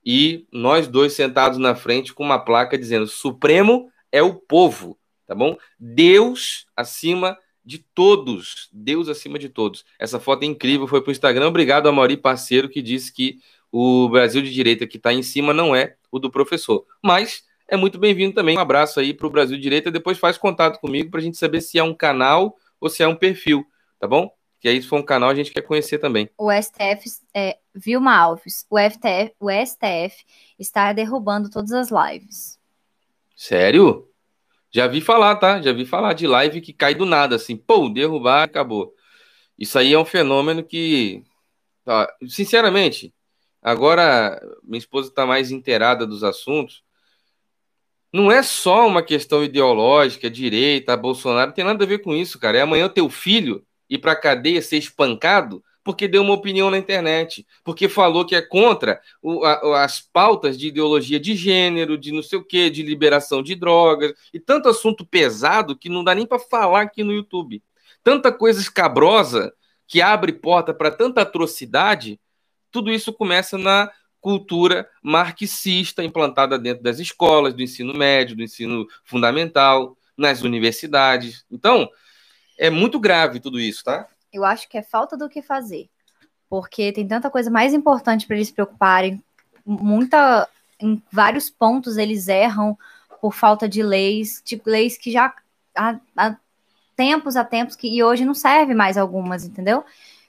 E 0.03 0.47
nós 0.51 0.89
dois 0.89 1.13
sentados 1.13 1.59
na 1.59 1.75
frente 1.75 2.15
com 2.15 2.25
uma 2.25 2.39
placa 2.39 2.79
dizendo: 2.79 3.07
Supremo 3.07 3.91
é 4.11 4.23
o 4.23 4.35
povo, 4.35 4.99
tá 5.27 5.35
bom? 5.35 5.59
Deus 5.79 6.67
acima 6.75 7.39
de 7.63 7.85
todos. 7.95 8.71
Deus 8.73 9.11
acima 9.11 9.39
de 9.39 9.51
todos. 9.51 9.85
Essa 9.99 10.19
foto 10.19 10.45
é 10.45 10.47
incrível, 10.47 10.87
foi 10.87 11.03
para 11.03 11.11
o 11.11 11.13
Instagram. 11.13 11.49
Obrigado 11.49 11.87
a 11.87 11.93
Mauri 11.93 12.17
Parceiro, 12.17 12.67
que 12.67 12.81
disse 12.81 13.13
que 13.13 13.41
o 13.71 14.09
Brasil 14.09 14.41
de 14.41 14.51
Direita 14.51 14.87
que 14.87 14.97
está 14.97 15.13
em 15.13 15.23
cima 15.23 15.53
não 15.53 15.77
é 15.77 15.97
o 16.17 16.21
do 16.21 16.31
professor. 16.31 16.85
Mas 17.03 17.43
é 17.69 17.77
muito 17.77 17.99
bem-vindo 17.99 18.35
também. 18.35 18.57
Um 18.57 18.61
abraço 18.61 19.01
aí 19.01 19.15
para 19.15 19.27
o 19.27 19.31
Brasil 19.31 19.59
Direita. 19.59 19.91
Depois 19.91 20.19
faz 20.19 20.37
contato 20.39 20.81
comigo 20.81 21.11
para 21.11 21.21
a 21.21 21.23
gente 21.23 21.37
saber 21.37 21.61
se 21.61 21.79
é 21.79 21.83
um 21.83 21.95
canal 21.95 22.57
ou 22.81 22.89
se 22.89 23.03
é 23.03 23.09
um 23.09 23.17
perfil, 23.17 23.65
tá 23.99 24.07
bom? 24.07 24.31
que 24.67 24.71
aí 24.71 24.83
se 24.83 24.89
for 24.89 24.99
um 24.99 25.03
canal 25.05 25.31
a 25.31 25.35
gente 25.35 25.53
quer 25.53 25.63
conhecer 25.63 25.99
também. 25.99 26.29
O 26.37 26.51
STF, 26.51 27.09
é, 27.33 27.57
Vilma 27.73 28.17
Alves, 28.17 28.67
o, 28.69 28.77
FTF, 28.77 29.33
o 29.39 29.49
STF 29.49 30.25
está 30.59 30.93
derrubando 30.93 31.49
todas 31.49 31.73
as 31.73 31.89
lives. 31.91 32.59
Sério? 33.37 34.09
Já 34.73 34.87
vi 34.87 35.01
falar, 35.01 35.37
tá? 35.37 35.63
Já 35.63 35.73
vi 35.73 35.87
falar 35.87 36.15
de 36.15 36.27
live 36.27 36.61
que 36.61 36.73
cai 36.73 36.97
do 36.97 37.07
nada, 37.07 37.37
assim, 37.37 37.57
pô, 37.57 37.89
derrubar, 37.89 38.43
acabou. 38.43 38.93
Isso 39.57 39.79
aí 39.79 39.93
é 39.93 39.99
um 39.99 40.05
fenômeno 40.05 40.65
que, 40.65 41.23
sinceramente, 42.29 43.15
agora 43.67 44.41
minha 44.63 44.79
esposa 44.79 45.09
está 45.09 45.27
mais 45.27 45.51
inteirada 45.51 46.07
dos 46.07 46.23
assuntos. 46.23 46.85
Não 48.13 48.31
é 48.31 48.43
só 48.43 48.87
uma 48.87 49.03
questão 49.03 49.43
ideológica, 49.43 50.31
direita, 50.31 50.97
Bolsonaro, 50.97 51.53
tem 51.53 51.65
nada 51.65 51.83
a 51.83 51.87
ver 51.87 51.99
com 51.99 52.15
isso, 52.15 52.39
cara. 52.39 52.59
É 52.59 52.63
amanhã 52.63 52.89
teu 52.89 53.11
filho 53.11 53.67
ir 53.91 53.99
para 53.99 54.15
cadeia 54.15 54.63
ser 54.63 54.77
espancado 54.77 55.63
porque 55.83 56.09
deu 56.09 56.23
uma 56.23 56.35
opinião 56.35 56.69
na 56.69 56.79
internet, 56.79 57.47
porque 57.63 57.89
falou 57.89 58.27
que 58.27 58.35
é 58.35 58.43
contra 58.43 59.01
o, 59.23 59.45
a, 59.45 59.85
as 59.85 60.01
pautas 60.01 60.59
de 60.59 60.67
ideologia 60.67 61.21
de 61.21 61.37
gênero, 61.37 61.97
de 61.97 62.11
não 62.11 62.25
sei 62.25 62.41
o 62.41 62.45
que, 62.45 62.69
de 62.69 62.83
liberação 62.83 63.41
de 63.41 63.55
drogas, 63.55 64.13
e 64.35 64.41
tanto 64.41 64.69
assunto 64.69 65.07
pesado 65.07 65.77
que 65.77 65.89
não 65.89 66.03
dá 66.03 66.13
nem 66.13 66.27
para 66.27 66.41
falar 66.41 66.83
aqui 66.83 67.05
no 67.05 67.13
YouTube. 67.13 67.63
Tanta 68.03 68.33
coisa 68.33 68.61
escabrosa 68.61 69.53
que 69.87 70.03
abre 70.03 70.33
porta 70.33 70.75
para 70.75 70.91
tanta 70.91 71.23
atrocidade, 71.23 72.19
tudo 72.77 72.93
isso 72.93 73.11
começa 73.11 73.57
na 73.57 73.91
cultura 74.21 74.87
marxista 75.03 76.05
implantada 76.05 76.59
dentro 76.59 76.83
das 76.83 76.99
escolas, 76.99 77.55
do 77.55 77.63
ensino 77.63 77.95
médio, 77.95 78.37
do 78.37 78.43
ensino 78.43 78.87
fundamental, 79.03 79.97
nas 80.15 80.43
universidades. 80.43 81.43
Então, 81.51 81.89
é 82.59 82.69
muito 82.69 83.01
grave 83.01 83.41
tudo 83.41 83.59
isso, 83.59 83.83
tá? 83.83 84.07
Eu 84.31 84.45
acho 84.45 84.69
que 84.69 84.77
é 84.77 84.83
falta 84.83 85.17
do 85.17 85.27
que 85.27 85.41
fazer. 85.41 85.89
Porque 86.51 86.93
tem 86.93 87.09
tanta 87.09 87.31
coisa 87.31 87.51
mais 87.51 87.73
importante 87.73 88.27
para 88.27 88.37
eles 88.37 88.49
se 88.49 88.53
preocuparem. 88.53 89.25
Muita, 89.65 90.47
em 90.79 91.03
vários 91.11 91.49
pontos 91.49 91.97
eles 91.97 92.29
erram 92.29 92.77
por 93.23 93.33
falta 93.33 93.67
de 93.67 93.83
leis, 93.83 94.43
tipo 94.45 94.69
leis 94.69 94.99
que 94.99 95.11
já 95.11 95.35
há, 95.75 95.99
há 96.15 96.37
tempos 96.95 97.37
a 97.37 97.45
tempos 97.45 97.75
que 97.75 97.89
e 97.89 98.05
hoje 98.05 98.27
não 98.27 98.35
serve 98.35 98.75
mais 98.75 98.99
algumas, 98.99 99.47
entendeu? 99.47 99.83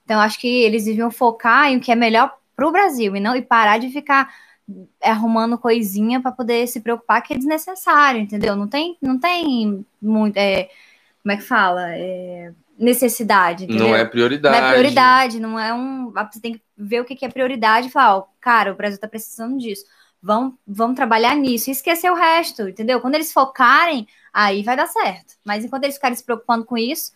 Então 0.05 0.21
acho 0.21 0.39
que 0.39 0.47
eles 0.47 0.85
deviam 0.85 1.11
focar 1.11 1.69
em 1.69 1.75
o 1.75 1.81
que 1.81 1.91
é 1.91 1.95
melhor 1.95 2.37
para 2.57 2.67
o 2.67 2.71
Brasil 2.71 3.15
e 3.15 3.19
não 3.19 3.35
e 3.35 3.41
parar 3.41 3.77
de 3.77 3.89
ficar 3.89 4.33
arrumando 5.01 5.57
coisinha 5.57 6.19
para 6.19 6.31
poder 6.31 6.67
se 6.67 6.81
preocupar 6.81 7.21
que 7.21 7.33
é 7.33 7.37
desnecessário, 7.37 8.19
entendeu? 8.19 8.55
Não 8.55 8.67
tem, 8.67 8.97
não 8.99 9.17
tem 9.17 9.85
muito, 10.01 10.35
é, 10.35 10.69
como 11.21 11.31
é 11.31 11.37
que 11.37 11.43
fala? 11.43 11.91
É, 11.91 12.51
necessidade. 12.77 13.65
Entendeu? 13.65 13.87
Não 13.87 13.95
é 13.95 14.03
prioridade. 14.03 14.59
Não 14.59 14.67
é 14.67 14.71
prioridade, 14.71 15.39
não 15.39 15.59
é 15.59 15.73
um. 15.73 16.11
Você 16.11 16.41
tem 16.41 16.53
que 16.53 16.61
ver 16.75 17.01
o 17.01 17.05
que 17.05 17.23
é 17.23 17.29
prioridade 17.29 17.87
e 17.87 17.91
falar, 17.91 18.17
ó, 18.17 18.25
cara, 18.41 18.73
o 18.73 18.75
Brasil 18.75 18.99
tá 18.99 19.07
precisando 19.07 19.57
disso. 19.57 19.85
Vamos, 20.21 20.55
vamos 20.65 20.95
trabalhar 20.95 21.35
nisso 21.35 21.69
e 21.69 21.73
esquecer 21.73 22.11
o 22.11 22.15
resto, 22.15 22.67
entendeu? 22.67 22.99
Quando 22.99 23.15
eles 23.15 23.31
focarem, 23.31 24.07
aí 24.33 24.63
vai 24.63 24.75
dar 24.75 24.87
certo. 24.87 25.35
Mas 25.45 25.63
enquanto 25.63 25.83
eles 25.83 25.95
ficarem 25.95 26.17
se 26.17 26.23
preocupando 26.23 26.65
com 26.65 26.75
isso, 26.75 27.11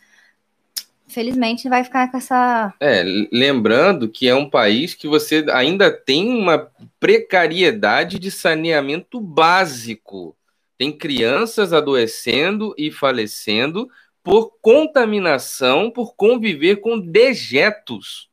felizmente 1.12 1.70
vai 1.70 1.84
ficar 1.84 2.10
com 2.10 2.18
essa. 2.18 2.74
É, 2.80 3.04
lembrando 3.32 4.10
que 4.10 4.28
é 4.28 4.34
um 4.34 4.50
país 4.50 4.96
que 4.96 5.08
você 5.08 5.46
ainda 5.52 5.92
tem 5.92 6.30
uma 6.30 6.72
precariedade 7.00 8.18
de 8.18 8.32
saneamento 8.32 9.20
básico. 9.20 10.36
Tem 10.78 10.92
crianças 10.92 11.74
adoecendo 11.74 12.74
e 12.78 12.90
falecendo 12.90 13.88
por 14.24 14.54
contaminação, 14.62 15.92
por 15.92 16.16
conviver 16.16 16.78
com 16.78 17.00
dejetos. 17.00 18.30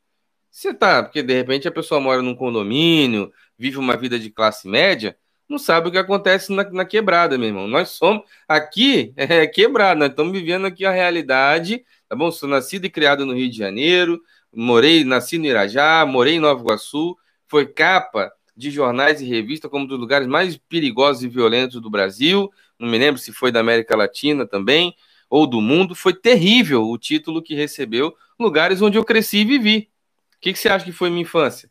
Você 0.50 0.74
tá, 0.74 1.02
porque 1.02 1.22
de 1.22 1.34
repente 1.34 1.68
a 1.68 1.72
pessoa 1.72 2.00
mora 2.00 2.22
num 2.22 2.34
condomínio, 2.34 3.32
vive 3.58 3.78
uma 3.78 3.96
vida 3.96 4.18
de 4.18 4.30
classe 4.30 4.68
média, 4.68 5.16
não 5.48 5.58
sabe 5.58 5.88
o 5.88 5.92
que 5.92 5.98
acontece 5.98 6.52
na, 6.52 6.68
na 6.70 6.84
quebrada, 6.84 7.38
meu 7.38 7.48
irmão. 7.48 7.66
Nós 7.66 7.90
somos 7.90 8.24
aqui 8.46 9.12
é 9.16 9.46
quebrado, 9.46 10.00
nós 10.00 10.10
estamos 10.10 10.32
vivendo 10.32 10.66
aqui 10.66 10.84
a 10.84 10.90
realidade, 10.90 11.84
tá 12.08 12.16
bom? 12.16 12.30
Sou 12.30 12.48
nascido 12.48 12.86
e 12.86 12.90
criado 12.90 13.26
no 13.26 13.34
Rio 13.34 13.50
de 13.50 13.56
Janeiro, 13.56 14.20
morei, 14.52 15.04
nasci 15.04 15.38
no 15.38 15.46
Irajá, 15.46 16.06
morei 16.06 16.34
em 16.34 16.40
Nova 16.40 16.60
Iguaçu, 16.60 17.16
foi 17.46 17.66
capa 17.66 18.32
de 18.56 18.70
jornais 18.70 19.20
e 19.20 19.24
revistas 19.24 19.70
como 19.70 19.84
um 19.84 19.86
dos 19.86 19.98
lugares 19.98 20.26
mais 20.26 20.56
perigosos 20.56 21.22
e 21.22 21.28
violentos 21.28 21.80
do 21.80 21.88
Brasil. 21.88 22.50
Não 22.78 22.88
me 22.88 22.98
lembro 22.98 23.20
se 23.20 23.32
foi 23.32 23.52
da 23.52 23.60
América 23.60 23.96
Latina 23.96 24.46
também 24.46 24.96
ou 25.30 25.46
do 25.46 25.60
mundo. 25.60 25.94
Foi 25.94 26.12
terrível 26.12 26.88
o 26.88 26.98
título 26.98 27.40
que 27.40 27.54
recebeu, 27.54 28.16
lugares 28.38 28.82
onde 28.82 28.98
eu 28.98 29.04
cresci 29.04 29.38
e 29.38 29.44
vivi. 29.44 29.88
O 30.36 30.40
que, 30.40 30.52
que 30.52 30.58
você 30.58 30.68
acha 30.68 30.84
que 30.84 30.92
foi 30.92 31.08
minha 31.08 31.22
infância? 31.22 31.70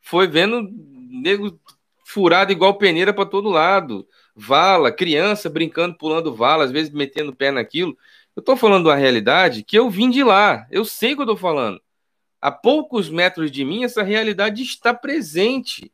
Foi 0.00 0.26
vendo 0.26 0.70
nego 1.10 1.58
furado 2.04 2.52
igual 2.52 2.78
peneira 2.78 3.12
para 3.12 3.26
todo 3.26 3.50
lado, 3.50 4.06
vala, 4.34 4.90
criança 4.90 5.50
brincando, 5.50 5.96
pulando 5.96 6.34
vala, 6.34 6.64
às 6.64 6.70
vezes 6.70 6.90
metendo 6.90 7.32
o 7.32 7.36
pé 7.36 7.50
naquilo. 7.50 7.96
Eu 8.38 8.40
estou 8.40 8.56
falando 8.56 8.86
uma 8.86 8.94
realidade 8.94 9.64
que 9.64 9.76
eu 9.76 9.90
vim 9.90 10.08
de 10.08 10.22
lá, 10.22 10.64
eu 10.70 10.84
sei 10.84 11.12
o 11.12 11.16
que 11.16 11.22
eu 11.22 11.24
estou 11.24 11.36
falando. 11.36 11.82
A 12.40 12.52
poucos 12.52 13.10
metros 13.10 13.50
de 13.50 13.64
mim, 13.64 13.82
essa 13.82 14.00
realidade 14.00 14.62
está 14.62 14.94
presente. 14.94 15.90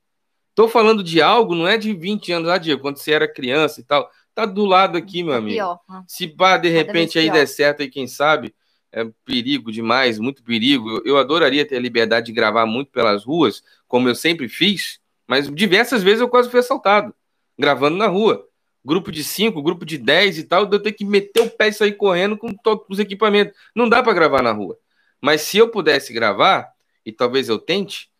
Estou 0.50 0.68
falando 0.68 1.02
de 1.02 1.22
algo, 1.22 1.54
não 1.54 1.66
é 1.66 1.78
de 1.78 1.94
20 1.94 2.32
anos, 2.32 2.50
ah, 2.50 2.58
Diego, 2.58 2.82
quando 2.82 2.98
você 2.98 3.12
era 3.12 3.26
criança 3.26 3.80
e 3.80 3.82
tal. 3.82 4.10
Tá 4.34 4.44
do 4.44 4.66
lado 4.66 4.98
aqui, 4.98 5.22
meu 5.22 5.32
amigo. 5.32 5.56
Pior, 5.56 5.80
né? 5.88 6.04
Se 6.06 6.28
pá, 6.28 6.58
de 6.58 6.68
repente 6.68 7.18
aí 7.18 7.30
der 7.30 7.48
certo 7.48 7.80
aí, 7.80 7.88
quem 7.88 8.06
sabe, 8.06 8.54
é 8.92 9.06
perigo 9.24 9.72
demais, 9.72 10.18
muito 10.18 10.42
perigo. 10.42 10.98
Eu, 10.98 11.02
eu 11.14 11.16
adoraria 11.16 11.66
ter 11.66 11.76
a 11.76 11.80
liberdade 11.80 12.26
de 12.26 12.32
gravar 12.32 12.66
muito 12.66 12.90
pelas 12.90 13.24
ruas, 13.24 13.64
como 13.88 14.06
eu 14.06 14.14
sempre 14.14 14.50
fiz, 14.50 15.00
mas 15.26 15.50
diversas 15.50 16.02
vezes 16.02 16.20
eu 16.20 16.28
quase 16.28 16.50
fui 16.50 16.60
assaltado, 16.60 17.14
gravando 17.58 17.96
na 17.96 18.06
rua. 18.06 18.46
Grupo 18.84 19.10
de 19.10 19.24
5, 19.24 19.62
grupo 19.62 19.86
de 19.86 19.96
10 19.96 20.38
e 20.38 20.44
tal, 20.44 20.68
eu 20.70 20.80
tenho 20.80 20.94
que 20.94 21.04
meter 21.04 21.40
o 21.42 21.50
pé 21.50 21.68
e 21.68 21.72
sair 21.72 21.92
correndo 21.92 22.36
com 22.36 22.52
todos 22.52 22.84
os 22.88 22.98
equipamentos. 22.98 23.56
Não 23.74 23.88
dá 23.88 24.02
para 24.02 24.12
gravar 24.12 24.42
na 24.42 24.52
rua. 24.52 24.78
Mas 25.20 25.40
se 25.40 25.56
eu 25.56 25.70
pudesse 25.70 26.12
gravar, 26.12 26.70
e 27.04 27.10
talvez 27.10 27.48
eu 27.48 27.58
tente, 27.58 28.10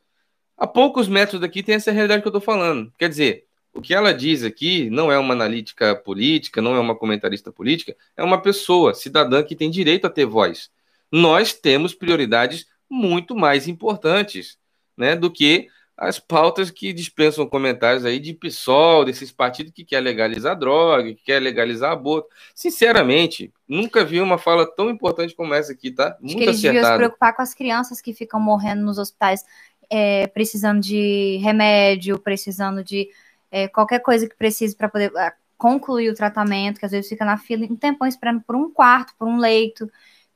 a 0.57 0.67
poucos 0.67 1.09
metros 1.09 1.41
daqui 1.41 1.63
tem 1.63 1.75
essa 1.75 1.93
realidade 1.93 2.23
que 2.23 2.29
eu 2.29 2.31
estou 2.31 2.41
falando. 2.41 2.93
Quer 2.99 3.09
dizer, 3.09 3.45
o 3.75 3.83
que 3.83 3.93
ela 3.93 4.15
diz 4.15 4.45
aqui 4.45 4.89
não 4.89 5.11
é 5.11 5.19
uma 5.19 5.35
analítica 5.35 5.95
política, 5.97 6.63
não 6.63 6.75
é 6.77 6.81
uma 6.81 6.95
comentarista 6.95 7.51
política, 7.51 7.97
é 8.17 8.23
uma 8.23 8.41
pessoa, 8.41 8.95
cidadã 8.95 9.43
que 9.43 9.57
tem 9.57 9.71
direito 9.71 10.07
a 10.07 10.11
ter 10.11 10.25
voz. 10.25 10.71
Nós 11.11 11.53
temos 11.53 11.93
prioridades 11.93 12.67
muito 12.89 13.35
mais 13.35 13.67
importantes 13.67 14.57
né, 14.97 15.17
do 15.17 15.31
que 15.31 15.69
as 15.97 16.19
pautas 16.19 16.71
que 16.71 16.93
dispensam 16.93 17.47
comentários 17.47 18.05
aí 18.05 18.19
de 18.19 18.35
PSOL, 18.35 19.05
desses 19.05 19.31
partidos 19.31 19.73
que 19.73 19.85
quer 19.85 20.01
legalizar 20.01 20.59
droga, 20.59 21.15
que 21.15 21.23
quer 21.23 21.41
legalizar 21.41 21.93
aborto. 21.93 22.29
Sinceramente, 22.55 23.53
nunca 23.69 24.05
vi 24.05 24.21
uma 24.21 24.37
fala 24.37 24.67
tão 24.67 24.91
importante 24.91 25.35
como 25.35 25.55
essa 25.55 25.73
aqui, 25.73 25.93
tá? 25.93 26.17
Muito 26.21 26.37
Acho 26.37 26.37
que 26.37 26.43
eles 26.45 26.63
deviam 26.63 26.85
se 26.85 26.97
preocupar 26.97 27.37
com 27.37 27.43
as 27.43 27.55
crianças 27.55 28.01
que 28.01 28.13
ficam 28.13 28.41
morrendo 28.41 28.83
nos 28.83 28.99
hospitais 28.99 29.45
é, 29.89 30.27
precisando 30.29 30.81
de 30.81 31.39
remédio, 31.43 32.19
precisando 32.19 32.83
de 32.83 33.09
é, 33.51 33.69
qualquer 33.69 34.01
coisa 34.01 34.29
que 34.29 34.35
precise 34.35 34.75
para 34.75 34.89
poder 34.89 35.13
é, 35.17 35.33
concluir 35.57 36.11
o 36.11 36.15
tratamento, 36.15 36.81
que 36.81 36.87
às 36.87 36.93
vezes 36.93 37.09
fica 37.09 37.25
na 37.25 37.39
fila 37.39 37.65
um 37.71 37.77
tempão 37.77 38.09
esperando 38.09 38.41
por 38.41 38.57
um 38.57 38.71
quarto, 38.71 39.15
por 39.17 39.29
um 39.29 39.39
leito, 39.39 39.89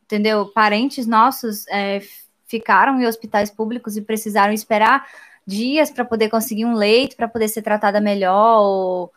entendeu? 0.05 0.47
Parentes 0.47 1.07
nossos 1.07 1.67
é, 1.69 2.01
ficaram 2.47 3.01
em 3.01 3.07
hospitais 3.07 3.51
públicos 3.51 3.97
e 3.97 4.03
precisaram 4.03 4.53
esperar 4.53 5.07
dias 5.49 5.91
para 5.91 6.05
poder 6.05 6.29
conseguir 6.29 6.67
um 6.67 6.75
leito, 6.75 7.17
para 7.17 7.27
poder 7.27 7.49
ser 7.49 7.63
tratada 7.63 8.03
melhor, 8.03 8.61
ou, 8.61 9.13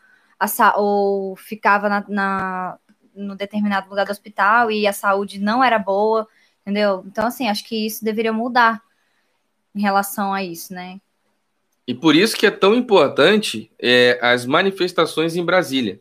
ou 0.77 1.36
ficava 1.36 1.89
na, 1.89 2.05
na, 2.07 2.77
no 3.13 3.36
determinado 3.36 3.89
lugar 3.89 4.05
do 4.05 4.11
hospital 4.11 4.71
e 4.71 4.88
a 4.88 4.93
saúde 4.93 5.39
não 5.39 5.61
era 5.61 5.77
boa, 5.77 6.25
entendeu? 6.61 7.03
Então, 7.05 7.27
assim, 7.27 7.49
acho 7.49 7.65
que 7.65 7.86
isso 7.86 8.05
deveria 8.05 8.32
mudar 8.32 8.82
em 9.75 9.82
relação 9.82 10.34
a 10.34 10.41
isso, 10.41 10.73
né? 10.73 11.01
E 11.86 11.93
por 11.93 12.15
isso 12.15 12.38
que 12.38 12.45
é 12.45 12.51
tão 12.51 12.75
importante 12.75 13.69
é, 13.77 14.17
as 14.21 14.45
manifestações 14.45 15.36
em 15.36 15.43
Brasília. 15.43 15.99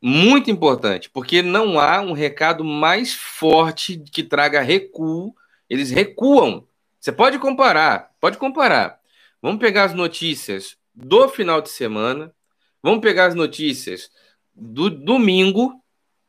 Muito 0.00 0.50
importante, 0.50 1.10
porque 1.10 1.42
não 1.42 1.78
há 1.78 2.00
um 2.00 2.12
recado 2.12 2.64
mais 2.64 3.12
forte 3.12 3.98
que 3.98 4.22
traga 4.22 4.62
recuo. 4.62 5.34
Eles 5.68 5.90
recuam. 5.90 6.66
Você 6.98 7.12
pode 7.12 7.38
comparar, 7.38 8.10
pode 8.18 8.38
comparar. 8.38 9.01
Vamos 9.42 9.58
pegar 9.58 9.84
as 9.84 9.94
notícias 9.94 10.76
do 10.94 11.28
final 11.28 11.60
de 11.60 11.68
semana, 11.68 12.32
vamos 12.80 13.00
pegar 13.00 13.26
as 13.26 13.34
notícias 13.34 14.08
do 14.54 14.88
domingo 14.88 15.82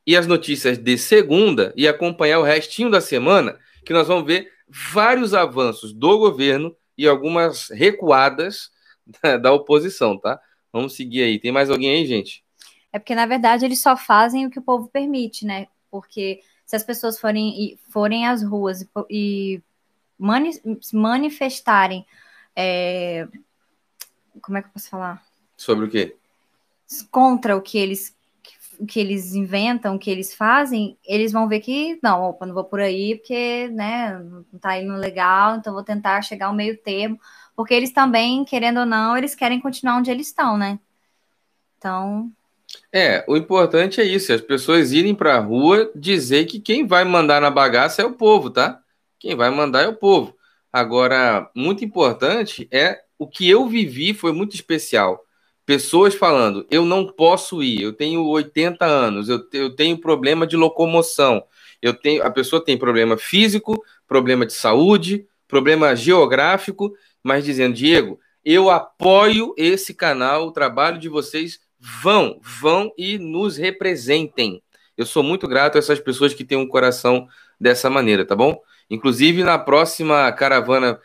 e 0.06 0.18
as 0.18 0.26
notícias 0.26 0.80
de 0.80 0.98
segunda 0.98 1.72
e 1.78 1.88
acompanhar 1.88 2.40
o 2.40 2.44
restinho 2.44 2.90
da 2.90 3.00
semana, 3.00 3.60
que 3.86 3.94
nós 3.94 4.08
vamos 4.08 4.26
ver 4.26 4.52
vários 4.68 5.36
avanços 5.36 5.94
do 5.94 6.18
governo 6.18 6.76
e 6.98 7.08
algumas 7.08 7.70
recuadas 7.70 8.72
da, 9.22 9.38
da 9.38 9.54
oposição, 9.54 10.18
tá? 10.18 10.42
Vamos 10.72 10.96
seguir 10.96 11.22
aí. 11.22 11.40
Tem 11.40 11.52
mais 11.52 11.70
alguém 11.70 11.92
aí, 11.92 12.06
gente? 12.08 12.44
É 12.92 12.98
porque, 12.98 13.14
na 13.14 13.28
verdade, 13.28 13.64
eles 13.64 13.80
só 13.80 13.96
fazem 13.96 14.48
o 14.48 14.50
que 14.50 14.58
o 14.58 14.64
povo 14.64 14.88
permite, 14.88 15.46
né? 15.46 15.68
Porque 15.92 16.40
se 16.66 16.76
as 16.76 16.84
pessoas 16.84 17.20
forem, 17.20 17.78
forem 17.92 18.26
às 18.26 18.42
ruas 18.44 18.82
e, 18.82 18.90
e 19.10 19.62
mani 20.18 20.52
manifestarem. 20.92 22.06
É... 22.56 23.28
Como 24.42 24.58
é 24.58 24.62
que 24.62 24.68
eu 24.68 24.74
posso 24.74 24.90
falar? 24.90 25.24
Sobre 25.58 25.86
o 25.86 25.90
quê? 25.90 26.16
Contra 27.12 27.56
o 27.56 27.62
que 27.62 27.78
eles 27.78 28.16
o 28.80 28.86
que 28.86 29.00
eles 29.00 29.34
inventam, 29.34 29.96
o 29.96 30.00
que 30.00 30.10
eles 30.10 30.34
fazem, 30.34 30.98
eles 31.06 31.32
vão 31.32 31.48
ver 31.48 31.60
que, 31.60 32.00
não, 32.02 32.22
opa, 32.24 32.46
não 32.46 32.54
vou 32.54 32.64
por 32.64 32.80
aí 32.80 33.16
porque, 33.16 33.70
né, 33.70 34.20
não 34.52 34.60
tá 34.60 34.78
indo 34.78 34.94
legal, 34.96 35.56
então 35.56 35.74
vou 35.74 35.84
tentar 35.84 36.22
chegar 36.22 36.48
ao 36.48 36.56
meio 36.56 36.78
termo, 36.78 37.20
porque 37.56 37.74
eles 37.74 37.92
também, 37.92 38.44
querendo 38.44 38.82
ou 38.82 38.86
não, 38.86 39.16
eles 39.18 39.36
querem 39.36 39.60
continuar 39.60 39.98
onde 39.98 40.12
eles 40.12 40.28
estão, 40.28 40.58
né? 40.58 40.80
Então... 41.78 42.32
É, 42.92 43.24
o 43.28 43.38
importante 43.38 44.02
é 44.02 44.04
isso, 44.04 44.34
as 44.34 44.42
pessoas 44.42 44.92
irem 44.92 45.14
para 45.14 45.36
a 45.36 45.40
rua 45.40 45.92
dizer 45.96 46.46
que 46.46 46.60
quem 46.60 46.88
vai 46.88 47.04
mandar 47.04 47.40
na 47.40 47.52
bagaça 47.52 48.02
é 48.02 48.06
o 48.06 48.14
povo, 48.14 48.50
tá? 48.50 48.82
Quem 49.20 49.36
vai 49.36 49.50
mandar 49.50 49.84
é 49.84 49.88
o 49.88 49.96
povo. 49.96 50.36
Agora, 50.74 51.50
muito 51.56 51.86
importante 51.86 52.68
é 52.72 53.00
o 53.18 53.28
que 53.28 53.48
eu 53.48 53.68
vivi 53.68 54.14
foi 54.14 54.34
muito 54.34 54.56
especial 54.56 55.24
pessoas 55.66 56.14
falando: 56.16 56.66
eu 56.70 56.86
não 56.86 57.08
posso 57.08 57.62
ir, 57.64 57.82
eu 57.82 57.94
tenho 57.94 58.26
80 58.26 58.86
anos, 58.86 59.30
eu, 59.30 59.42
eu 59.54 59.76
tenho 59.76 59.98
problema 59.98 60.46
de 60.46 60.56
locomoção, 60.56 61.44
eu 61.82 61.94
tenho, 61.94 62.24
a 62.24 62.32
pessoa 62.32 62.64
tem 62.64 62.78
problema 62.78 63.18
físico, 63.18 63.84
problema 64.08 64.46
de 64.46 64.54
saúde, 64.54 65.26
problema 65.48 65.96
geográfico, 65.96 66.94
mas 67.22 67.46
dizendo, 67.46 67.76
Diego, 67.76 68.20
eu 68.44 68.70
apoio 68.70 69.54
esse 69.58 69.94
canal, 69.94 70.48
o 70.48 70.52
trabalho 70.52 70.98
de 70.98 71.08
vocês, 71.08 71.60
vão, 71.80 72.40
vão 72.42 72.92
e 72.98 73.18
nos 73.18 73.58
representem. 73.58 74.62
Eu 74.98 75.06
sou 75.06 75.24
muito 75.24 75.48
grato 75.48 75.76
a 75.76 75.80
essas 75.80 76.00
pessoas 76.00 76.34
que 76.34 76.44
têm 76.44 76.58
um 76.58 76.68
coração 76.68 77.28
dessa 77.60 77.90
maneira, 77.90 78.26
tá 78.26 78.36
bom? 78.36 78.62
Inclusive, 78.90 79.44
na 79.44 79.58
próxima 79.58 80.32
caravana 80.32 81.00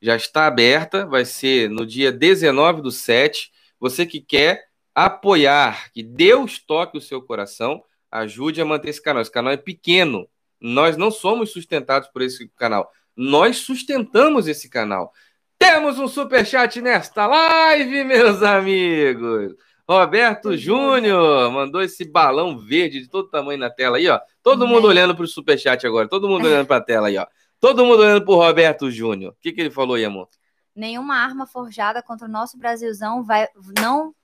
já 0.00 0.16
está 0.16 0.46
aberta, 0.46 1.06
vai 1.06 1.24
ser 1.24 1.70
no 1.70 1.86
dia 1.86 2.12
19 2.12 2.82
do 2.82 2.90
7, 2.90 3.50
você 3.80 4.04
que 4.04 4.20
quer 4.20 4.64
apoiar, 4.94 5.90
que 5.92 6.02
Deus 6.02 6.58
toque 6.58 6.96
o 6.96 7.00
seu 7.00 7.20
coração, 7.20 7.82
ajude 8.10 8.60
a 8.60 8.64
manter 8.64 8.90
esse 8.90 9.02
canal. 9.02 9.22
Esse 9.22 9.30
canal 9.30 9.52
é 9.52 9.56
pequeno. 9.56 10.28
Nós 10.60 10.96
não 10.96 11.10
somos 11.10 11.52
sustentados 11.52 12.08
por 12.08 12.22
esse 12.22 12.48
canal. 12.56 12.90
Nós 13.16 13.58
sustentamos 13.58 14.46
esse 14.46 14.68
canal. 14.68 15.12
Temos 15.58 15.98
um 15.98 16.06
super 16.06 16.46
chat 16.46 16.80
nesta 16.80 17.26
live, 17.26 18.04
meus 18.04 18.42
amigos. 18.42 19.54
Roberto 19.88 20.56
Júnior 20.56 21.50
mandou 21.50 21.82
esse 21.82 22.04
balão 22.04 22.58
verde 22.58 23.00
de 23.00 23.08
todo 23.08 23.28
tamanho 23.28 23.58
na 23.58 23.70
tela 23.70 23.98
aí, 23.98 24.08
ó. 24.08 24.18
Todo 24.42 24.66
mundo 24.66 24.88
olhando 24.88 25.14
para 25.14 25.24
o 25.24 25.28
super 25.28 25.58
chat 25.58 25.86
agora. 25.86 26.08
Todo 26.08 26.28
mundo 26.28 26.46
olhando 26.46 26.66
para 26.66 26.76
a 26.78 26.80
tela 26.80 27.08
aí, 27.08 27.18
ó. 27.18 27.26
Todo 27.60 27.84
mundo 27.84 28.02
olhando 28.02 28.24
para 28.24 28.34
o 28.34 28.38
Roberto 28.38 28.90
Júnior. 28.90 29.32
O 29.32 29.36
que, 29.40 29.52
que 29.52 29.60
ele 29.60 29.70
falou 29.70 29.96
aí, 29.96 30.04
amor? 30.04 30.28
nenhuma 30.74 31.16
arma 31.16 31.46
forjada 31.46 32.02
contra 32.02 32.26
o 32.26 32.30
nosso 32.30 32.58
Brasilzão 32.58 33.22
vai, 33.22 33.48
não, 33.78 34.14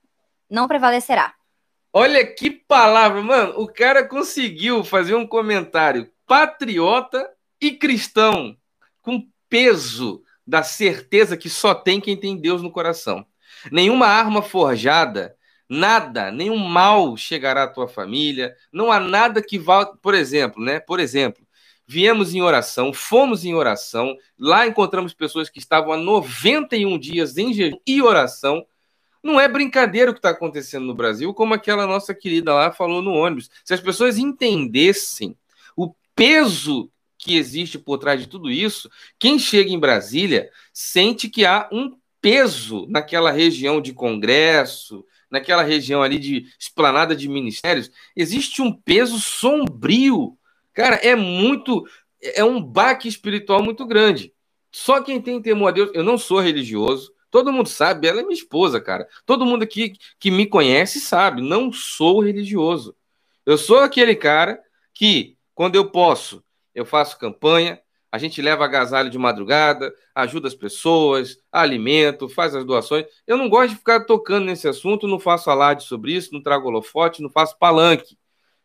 não 0.49 0.67
prevalecerá. 0.67 1.35
Olha 1.93 2.25
que 2.27 2.51
palavra, 2.51 3.23
mano. 3.23 3.55
O 3.61 3.67
cara 3.67 4.07
conseguiu 4.07 4.83
fazer 4.83 5.15
um 5.15 5.27
comentário 5.27 6.11
patriota 6.27 7.29
e 7.61 7.73
cristão, 7.73 8.57
com 9.03 9.27
peso 9.49 10.23
da 10.47 10.63
certeza 10.63 11.37
que 11.37 11.51
só 11.51 11.75
tem 11.75 12.01
quem 12.01 12.17
tem 12.17 12.41
Deus 12.41 12.63
no 12.63 12.71
coração. 12.71 13.27
Nenhuma 13.71 14.07
arma 14.07 14.41
forjada, 14.41 15.37
nada, 15.71 16.33
nenhum 16.33 16.59
mal 16.59 17.17
chegará 17.17 17.63
à 17.63 17.69
tua 17.69 17.87
família. 17.87 18.57
Não 18.73 18.91
há 18.91 18.99
nada 18.99 19.41
que 19.41 19.57
vá, 19.57 19.87
por 19.87 20.15
exemplo, 20.15 20.63
né? 20.63 20.81
Por 20.81 20.99
exemplo, 20.99 21.47
viemos 21.87 22.35
em 22.35 22.43
oração, 22.43 22.93
fomos 22.93 23.45
em 23.45 23.55
oração, 23.55 24.17
lá 24.37 24.67
encontramos 24.67 25.15
pessoas 25.15 25.49
que 25.49 25.61
estavam 25.61 25.93
há 25.93 25.97
91 25.97 26.99
dias 26.99 27.37
em 27.39 27.55
jejum 27.55 27.79
e 27.87 28.03
oração. 28.03 28.67
Não 29.23 29.39
é 29.39 29.47
brincadeira 29.47 30.11
o 30.11 30.15
que 30.15 30.19
está 30.19 30.31
acontecendo 30.31 30.87
no 30.87 30.95
Brasil, 30.95 31.33
como 31.33 31.55
aquela 31.55 31.87
nossa 31.87 32.13
querida 32.13 32.53
lá 32.53 32.73
falou 32.73 33.01
no 33.01 33.13
ônibus. 33.13 33.49
Se 33.65 33.73
as 33.73 33.81
pessoas 33.81 34.19
entendessem 34.19 35.37
o 35.77 35.95
peso 36.17 36.91
que 37.17 37.37
existe 37.37 37.79
por 37.79 37.99
trás 37.99 38.19
de 38.19 38.27
tudo 38.27 38.51
isso, 38.51 38.91
quem 39.19 39.39
chega 39.39 39.71
em 39.71 39.79
Brasília 39.79 40.51
sente 40.73 41.29
que 41.29 41.45
há 41.45 41.69
um 41.71 41.97
peso 42.21 42.87
naquela 42.89 43.31
região 43.31 43.81
de 43.81 43.93
Congresso, 43.93 45.05
naquela 45.31 45.63
região 45.63 46.03
ali 46.03 46.19
de 46.19 46.47
esplanada 46.59 47.15
de 47.15 47.29
ministérios, 47.29 47.91
existe 48.17 48.61
um 48.61 48.73
peso 48.73 49.19
sombrio. 49.19 50.37
Cara, 50.73 50.97
é 50.97 51.15
muito. 51.15 51.87
É 52.21 52.45
um 52.45 52.63
baque 52.63 53.09
espiritual 53.09 53.63
muito 53.63 53.87
grande. 53.87 54.33
Só 54.73 55.03
quem 55.03 55.21
tem 55.21 55.41
temor 55.41 55.69
a 55.69 55.73
Deus, 55.73 55.91
eu 55.95 56.05
não 56.05 56.17
sou 56.17 56.39
religioso, 56.39 57.13
todo 57.31 57.53
mundo 57.53 57.69
sabe, 57.69 58.07
ela 58.07 58.21
é 58.21 58.23
minha 58.23 58.35
esposa, 58.35 58.81
cara. 58.81 59.09
Todo 59.27 59.47
mundo 59.47 59.63
aqui 59.63 59.95
que 60.19 60.31
me 60.31 60.47
conhece 60.47 61.01
sabe, 61.01 61.43
não 61.43 61.73
sou 61.73 62.21
religioso. 62.21 62.95
Eu 63.45 63.59
sou 63.59 63.79
aquele 63.79 64.15
cara 64.15 64.61
que, 64.95 65.37
quando 65.55 65.77
eu 65.77 65.91
posso, 65.91 66.45
eu 66.75 66.85
faço 66.85 67.19
campanha, 67.19 67.81
a 68.13 68.19
gente 68.19 68.43
leva 68.43 68.65
agasalho 68.65 69.09
de 69.09 69.19
madrugada, 69.19 69.95
ajuda 70.15 70.49
as 70.49 70.55
pessoas, 70.55 71.39
alimento, 71.51 72.29
faz 72.29 72.55
as 72.55 72.65
doações. 72.65 73.07
Eu 73.27 73.37
não 73.37 73.49
gosto 73.49 73.71
de 73.71 73.77
ficar 73.77 74.05
tocando 74.05 74.47
nesse 74.47 74.67
assunto, 74.67 75.07
não 75.07 75.21
faço 75.21 75.49
alarde 75.49 75.85
sobre 75.85 76.13
isso, 76.13 76.35
não 76.35 76.43
trago 76.43 76.69
holofote, 76.69 77.23
não 77.23 77.31
faço 77.31 77.57
palanque. 77.59 78.19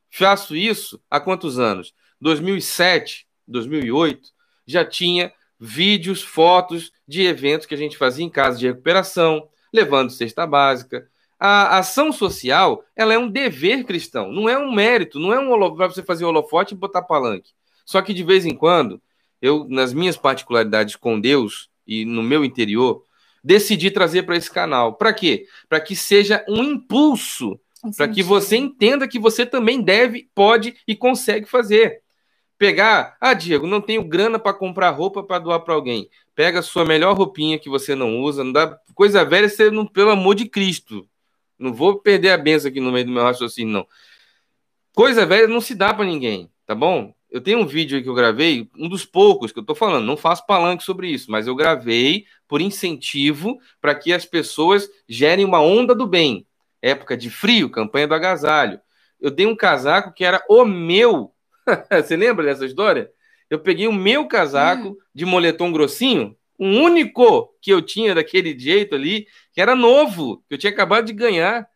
Faço 0.10 0.56
isso 0.56 1.00
há 1.10 1.20
quantos 1.20 1.60
anos? 1.60 1.94
2007, 2.20 3.28
2008, 3.48 4.30
já 4.66 4.84
tinha 4.84 5.32
vídeos, 5.60 6.24
fotos 6.24 6.92
de 7.08 7.24
eventos 7.24 7.68
que 7.68 7.76
a 7.76 7.78
gente 7.78 7.98
fazia 7.98 8.26
em 8.26 8.30
casa 8.30 8.58
de 8.58 8.68
recuperação, 8.68 9.48
levando 9.72 10.10
cesta 10.10 10.48
básica. 10.48 11.08
A 11.40 11.78
ação 11.78 12.12
social, 12.12 12.84
ela 12.96 13.14
é 13.14 13.18
um 13.20 13.30
dever 13.30 13.84
cristão, 13.84 14.32
não 14.32 14.50
é 14.50 14.58
um 14.58 14.72
mérito, 14.72 15.20
não 15.20 15.32
é 15.32 15.40
um 15.40 15.76
para 15.76 15.88
você 15.88 16.02
fazer 16.02 16.26
holofote 16.26 16.74
e 16.74 16.78
botar 16.78 17.04
palanque. 17.04 17.52
Só 17.86 18.02
que 18.02 18.14
de 18.14 18.24
vez 18.24 18.46
em 18.46 18.56
quando 18.56 19.00
eu, 19.46 19.66
nas 19.70 19.94
minhas 19.94 20.18
particularidades 20.18 20.96
com 20.96 21.20
Deus 21.20 21.70
e 21.86 22.06
no 22.06 22.24
meu 22.24 22.44
interior, 22.44 23.04
decidi 23.44 23.92
trazer 23.92 24.24
para 24.24 24.36
esse 24.36 24.50
canal. 24.50 24.96
Para 24.96 25.14
quê? 25.14 25.46
Para 25.70 25.80
que 25.80 25.96
seja 25.96 26.44
um 26.50 26.64
impulso, 26.64 27.60
para 27.96 28.08
que 28.08 28.24
você 28.24 28.58
entenda 28.58 29.08
que 29.08 29.20
você 29.20 29.46
também 29.46 29.82
deve, 29.82 30.30
pode 30.34 30.76
e 30.88 30.96
consegue 30.96 31.46
fazer. 31.46 32.02
Pegar, 32.58 33.18
ah, 33.20 33.34
Diego, 33.34 33.68
não 33.68 33.82
tenho 33.82 34.04
grana 34.04 34.40
para 34.40 34.54
comprar 34.54 34.90
roupa 34.90 35.22
para 35.22 35.40
doar 35.40 35.60
para 35.60 35.74
alguém. 35.74 36.10
Pega 36.34 36.60
a 36.60 36.64
sua 36.64 36.86
melhor 36.86 37.16
roupinha 37.16 37.60
que 37.60 37.70
você 37.70 37.94
não 37.94 38.20
usa, 38.22 38.44
não 38.44 38.52
dá 38.52 38.80
coisa 38.96 39.24
velha, 39.24 39.48
você 39.48 39.70
não, 39.70 39.86
pelo 39.86 40.12
amor 40.12 40.36
de 40.36 40.46
Cristo. 40.50 41.08
Não 41.60 41.74
vou 41.74 42.00
perder 42.00 42.32
a 42.32 42.38
benção 42.38 42.70
aqui 42.70 42.80
no 42.80 42.92
meio 42.92 43.06
do 43.06 43.12
meu 43.12 43.24
raciocínio, 43.24 43.72
não. 43.72 43.88
Coisa 44.94 45.26
velha 45.26 45.48
não 45.48 45.62
se 45.62 45.76
dá 45.76 45.94
para 45.94 46.06
ninguém, 46.06 46.50
tá 46.66 46.74
bom? 46.74 47.14
Eu 47.36 47.42
tenho 47.42 47.60
um 47.60 47.66
vídeo 47.66 47.98
aí 47.98 48.02
que 48.02 48.08
eu 48.08 48.14
gravei, 48.14 48.70
um 48.78 48.88
dos 48.88 49.04
poucos 49.04 49.52
que 49.52 49.60
eu 49.60 49.62
estou 49.62 49.76
falando, 49.76 50.06
não 50.06 50.16
faço 50.16 50.46
palanque 50.46 50.86
sobre 50.86 51.10
isso, 51.10 51.30
mas 51.30 51.48
eu 51.48 51.54
gravei 51.54 52.26
por 52.48 52.62
incentivo 52.62 53.60
para 53.82 53.94
que 53.94 54.14
as 54.14 54.24
pessoas 54.24 54.90
gerem 55.06 55.44
uma 55.44 55.60
onda 55.60 55.94
do 55.94 56.08
bem. 56.08 56.48
Época 56.82 57.18
de 57.18 57.30
frio, 57.30 57.70
campanha 57.70 58.08
do 58.08 58.14
agasalho. 58.16 58.80
Eu 59.20 59.30
dei 59.30 59.46
um 59.46 59.54
casaco 59.54 60.14
que 60.14 60.24
era 60.24 60.42
o 60.48 60.64
meu. 60.64 61.34
Você 61.92 62.16
lembra 62.16 62.46
dessa 62.46 62.66
história? 62.66 63.12
Eu 63.50 63.60
peguei 63.60 63.86
o 63.86 63.92
meu 63.92 64.30
casaco 64.30 64.92
hum. 64.92 64.98
de 65.14 65.26
moletom 65.26 65.74
grossinho, 65.74 66.38
um 66.58 66.82
único 66.84 67.54
que 67.62 67.70
eu 67.70 67.82
tinha 67.82 68.16
daquele 68.16 68.58
jeito 68.58 68.96
ali, 68.96 69.28
que 69.52 69.60
era 69.60 69.76
novo, 69.76 70.42
que 70.48 70.54
eu 70.54 70.58
tinha 70.58 70.72
acabado 70.72 71.06
de 71.06 71.12
ganhar. 71.12 71.68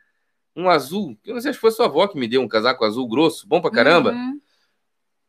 Um 0.55 0.69
azul, 0.69 1.17
eu 1.25 1.33
não 1.33 1.41
sei 1.41 1.51
se 1.51 1.59
foi 1.59 1.71
sua 1.71 1.87
avó 1.87 2.07
que 2.07 2.17
me 2.17 2.29
deu 2.29 2.41
um 2.41 2.47
casaco 2.47 2.85
azul 2.85 3.09
grosso, 3.09 3.45
bom 3.45 3.59
pra 3.59 3.69
caramba. 3.69 4.11
Uhum 4.11 4.39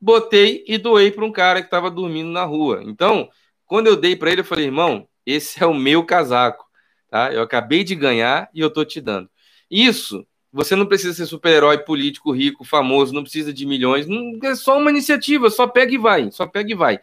botei 0.00 0.64
e 0.66 0.78
doei 0.78 1.10
para 1.10 1.24
um 1.24 1.32
cara 1.32 1.60
que 1.60 1.66
estava 1.66 1.90
dormindo 1.90 2.30
na 2.30 2.44
rua. 2.44 2.82
Então, 2.84 3.28
quando 3.66 3.88
eu 3.88 3.96
dei 3.96 4.16
para 4.16 4.30
ele, 4.30 4.40
eu 4.40 4.44
falei, 4.44 4.66
irmão, 4.66 5.06
esse 5.26 5.62
é 5.62 5.66
o 5.66 5.74
meu 5.74 6.04
casaco, 6.04 6.64
tá? 7.10 7.32
Eu 7.32 7.42
acabei 7.42 7.84
de 7.84 7.94
ganhar 7.94 8.48
e 8.54 8.60
eu 8.60 8.70
tô 8.70 8.84
te 8.84 9.00
dando. 9.00 9.28
Isso, 9.70 10.26
você 10.52 10.74
não 10.74 10.86
precisa 10.86 11.12
ser 11.14 11.26
super-herói 11.26 11.78
político, 11.78 12.32
rico, 12.32 12.64
famoso, 12.64 13.12
não 13.12 13.22
precisa 13.22 13.52
de 13.52 13.66
milhões, 13.66 14.06
não, 14.06 14.38
é 14.42 14.54
só 14.54 14.78
uma 14.78 14.90
iniciativa, 14.90 15.50
só 15.50 15.66
pega 15.66 15.94
e 15.94 15.98
vai, 15.98 16.30
só 16.30 16.46
pega 16.46 16.72
e 16.72 16.74
vai. 16.74 16.98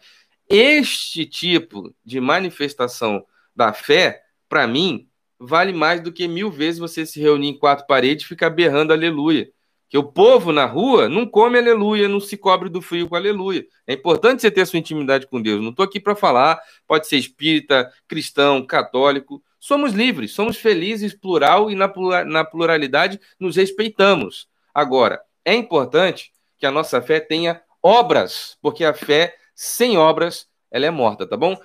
Este 0.48 1.24
tipo 1.26 1.94
de 2.04 2.20
manifestação 2.20 3.24
da 3.54 3.72
fé, 3.72 4.22
para 4.48 4.66
mim, 4.66 5.08
vale 5.38 5.72
mais 5.72 6.00
do 6.00 6.12
que 6.12 6.26
mil 6.26 6.50
vezes 6.50 6.78
você 6.78 7.06
se 7.06 7.20
reunir 7.20 7.48
em 7.48 7.58
quatro 7.58 7.86
paredes 7.86 8.24
e 8.24 8.28
ficar 8.28 8.50
berrando 8.50 8.92
aleluia 8.92 9.50
que 9.88 9.96
o 9.96 10.02
povo 10.02 10.52
na 10.52 10.66
rua 10.66 11.08
não 11.08 11.26
come 11.26 11.58
aleluia, 11.58 12.08
não 12.08 12.20
se 12.20 12.36
cobre 12.36 12.68
do 12.68 12.82
frio 12.82 13.08
com 13.08 13.16
aleluia. 13.16 13.66
É 13.86 13.94
importante 13.94 14.42
você 14.42 14.50
ter 14.50 14.66
sua 14.66 14.78
intimidade 14.78 15.26
com 15.26 15.40
Deus. 15.40 15.62
Não 15.62 15.70
estou 15.70 15.84
aqui 15.84 15.98
para 15.98 16.14
falar, 16.14 16.60
pode 16.86 17.08
ser 17.08 17.16
espírita, 17.16 17.90
cristão, 18.06 18.64
católico. 18.66 19.42
Somos 19.58 19.92
livres, 19.92 20.32
somos 20.32 20.58
felizes, 20.58 21.14
plural 21.14 21.70
e 21.70 21.74
na, 21.74 21.90
na 22.26 22.44
pluralidade 22.44 23.18
nos 23.40 23.56
respeitamos. 23.56 24.46
Agora, 24.74 25.20
é 25.44 25.54
importante 25.54 26.32
que 26.58 26.66
a 26.66 26.70
nossa 26.70 27.00
fé 27.00 27.18
tenha 27.18 27.62
obras, 27.82 28.58
porque 28.60 28.84
a 28.84 28.92
fé 28.92 29.34
sem 29.54 29.96
obras 29.96 30.46
ela 30.70 30.84
é 30.84 30.90
morta, 30.90 31.26
tá 31.26 31.36
bom? 31.36 31.56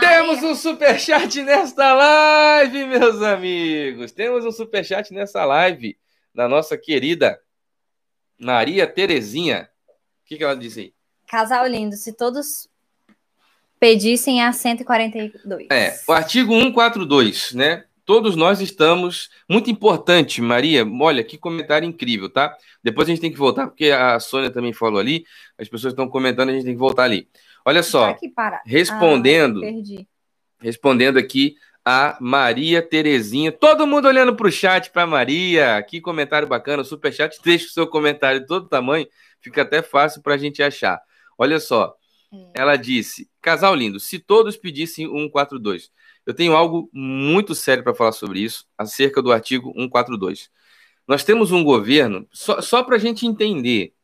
Temos 0.00 0.42
um 0.42 0.54
superchat 0.54 1.42
nesta 1.42 1.92
live, 1.92 2.86
meus 2.86 3.22
amigos. 3.22 4.12
Temos 4.12 4.44
um 4.44 4.52
superchat 4.52 5.12
nessa 5.12 5.44
live 5.44 5.98
da 6.34 6.48
nossa 6.48 6.76
querida 6.76 7.38
Maria 8.40 8.86
Terezinha. 8.86 9.68
O 9.88 10.26
que, 10.26 10.36
que 10.36 10.44
ela 10.44 10.56
diz 10.56 10.78
aí? 10.78 10.94
Casal 11.26 11.66
lindo, 11.66 11.94
se 11.96 12.12
todos 12.12 12.68
pedissem 13.78 14.42
a 14.42 14.52
142. 14.52 15.68
É, 15.70 15.98
o 16.08 16.12
artigo 16.12 16.52
142, 16.52 17.52
né? 17.54 17.84
Todos 18.04 18.34
nós 18.34 18.60
estamos. 18.60 19.30
Muito 19.48 19.70
importante, 19.70 20.40
Maria. 20.40 20.84
Olha, 21.00 21.22
que 21.22 21.38
comentário 21.38 21.86
incrível, 21.86 22.28
tá? 22.28 22.56
Depois 22.82 23.06
a 23.06 23.10
gente 23.10 23.20
tem 23.20 23.30
que 23.30 23.38
voltar, 23.38 23.68
porque 23.68 23.90
a 23.90 24.18
Sônia 24.18 24.50
também 24.50 24.72
falou 24.72 24.98
ali. 24.98 25.24
As 25.56 25.68
pessoas 25.68 25.92
estão 25.92 26.08
comentando, 26.08 26.48
a 26.48 26.52
gente 26.52 26.64
tem 26.64 26.74
que 26.74 26.80
voltar 26.80 27.04
ali. 27.04 27.28
Olha 27.64 27.82
só. 27.82 28.06
Tá 28.06 28.10
aqui, 28.10 28.32
respondendo. 28.66 29.62
Ah, 29.64 30.04
respondendo 30.60 31.18
aqui 31.18 31.54
a 31.84 32.16
Maria 32.20 32.82
Terezinha. 32.82 33.50
Todo 33.50 33.86
mundo 33.86 34.06
olhando 34.06 34.34
para 34.34 34.46
o 34.46 34.52
chat 34.52 34.90
para 34.90 35.06
Maria. 35.06 35.82
Que 35.82 36.00
comentário 36.00 36.46
bacana. 36.46 36.84
Super 36.84 37.12
chat. 37.12 37.38
Deixa 37.44 37.66
o 37.66 37.70
seu 37.70 37.86
comentário 37.86 38.40
de 38.40 38.46
todo 38.46 38.68
tamanho. 38.68 39.06
Fica 39.40 39.62
até 39.62 39.82
fácil 39.82 40.22
para 40.22 40.34
a 40.34 40.38
gente 40.38 40.62
achar. 40.62 41.00
Olha 41.38 41.58
só. 41.58 41.94
É. 42.32 42.60
Ela 42.60 42.76
disse: 42.76 43.28
Casal 43.40 43.74
lindo, 43.74 43.98
se 43.98 44.18
todos 44.18 44.56
pedissem 44.56 45.06
142. 45.06 45.90
Eu 46.26 46.34
tenho 46.34 46.54
algo 46.54 46.88
muito 46.92 47.54
sério 47.54 47.82
para 47.82 47.94
falar 47.94 48.12
sobre 48.12 48.40
isso, 48.40 48.66
acerca 48.76 49.22
do 49.22 49.32
artigo 49.32 49.72
142. 49.74 50.50
Nós 51.08 51.24
temos 51.24 51.50
um 51.50 51.64
governo, 51.64 52.28
só, 52.30 52.60
só 52.60 52.84
para 52.84 52.96
a 52.96 52.98
gente 52.98 53.26
entender. 53.26 53.94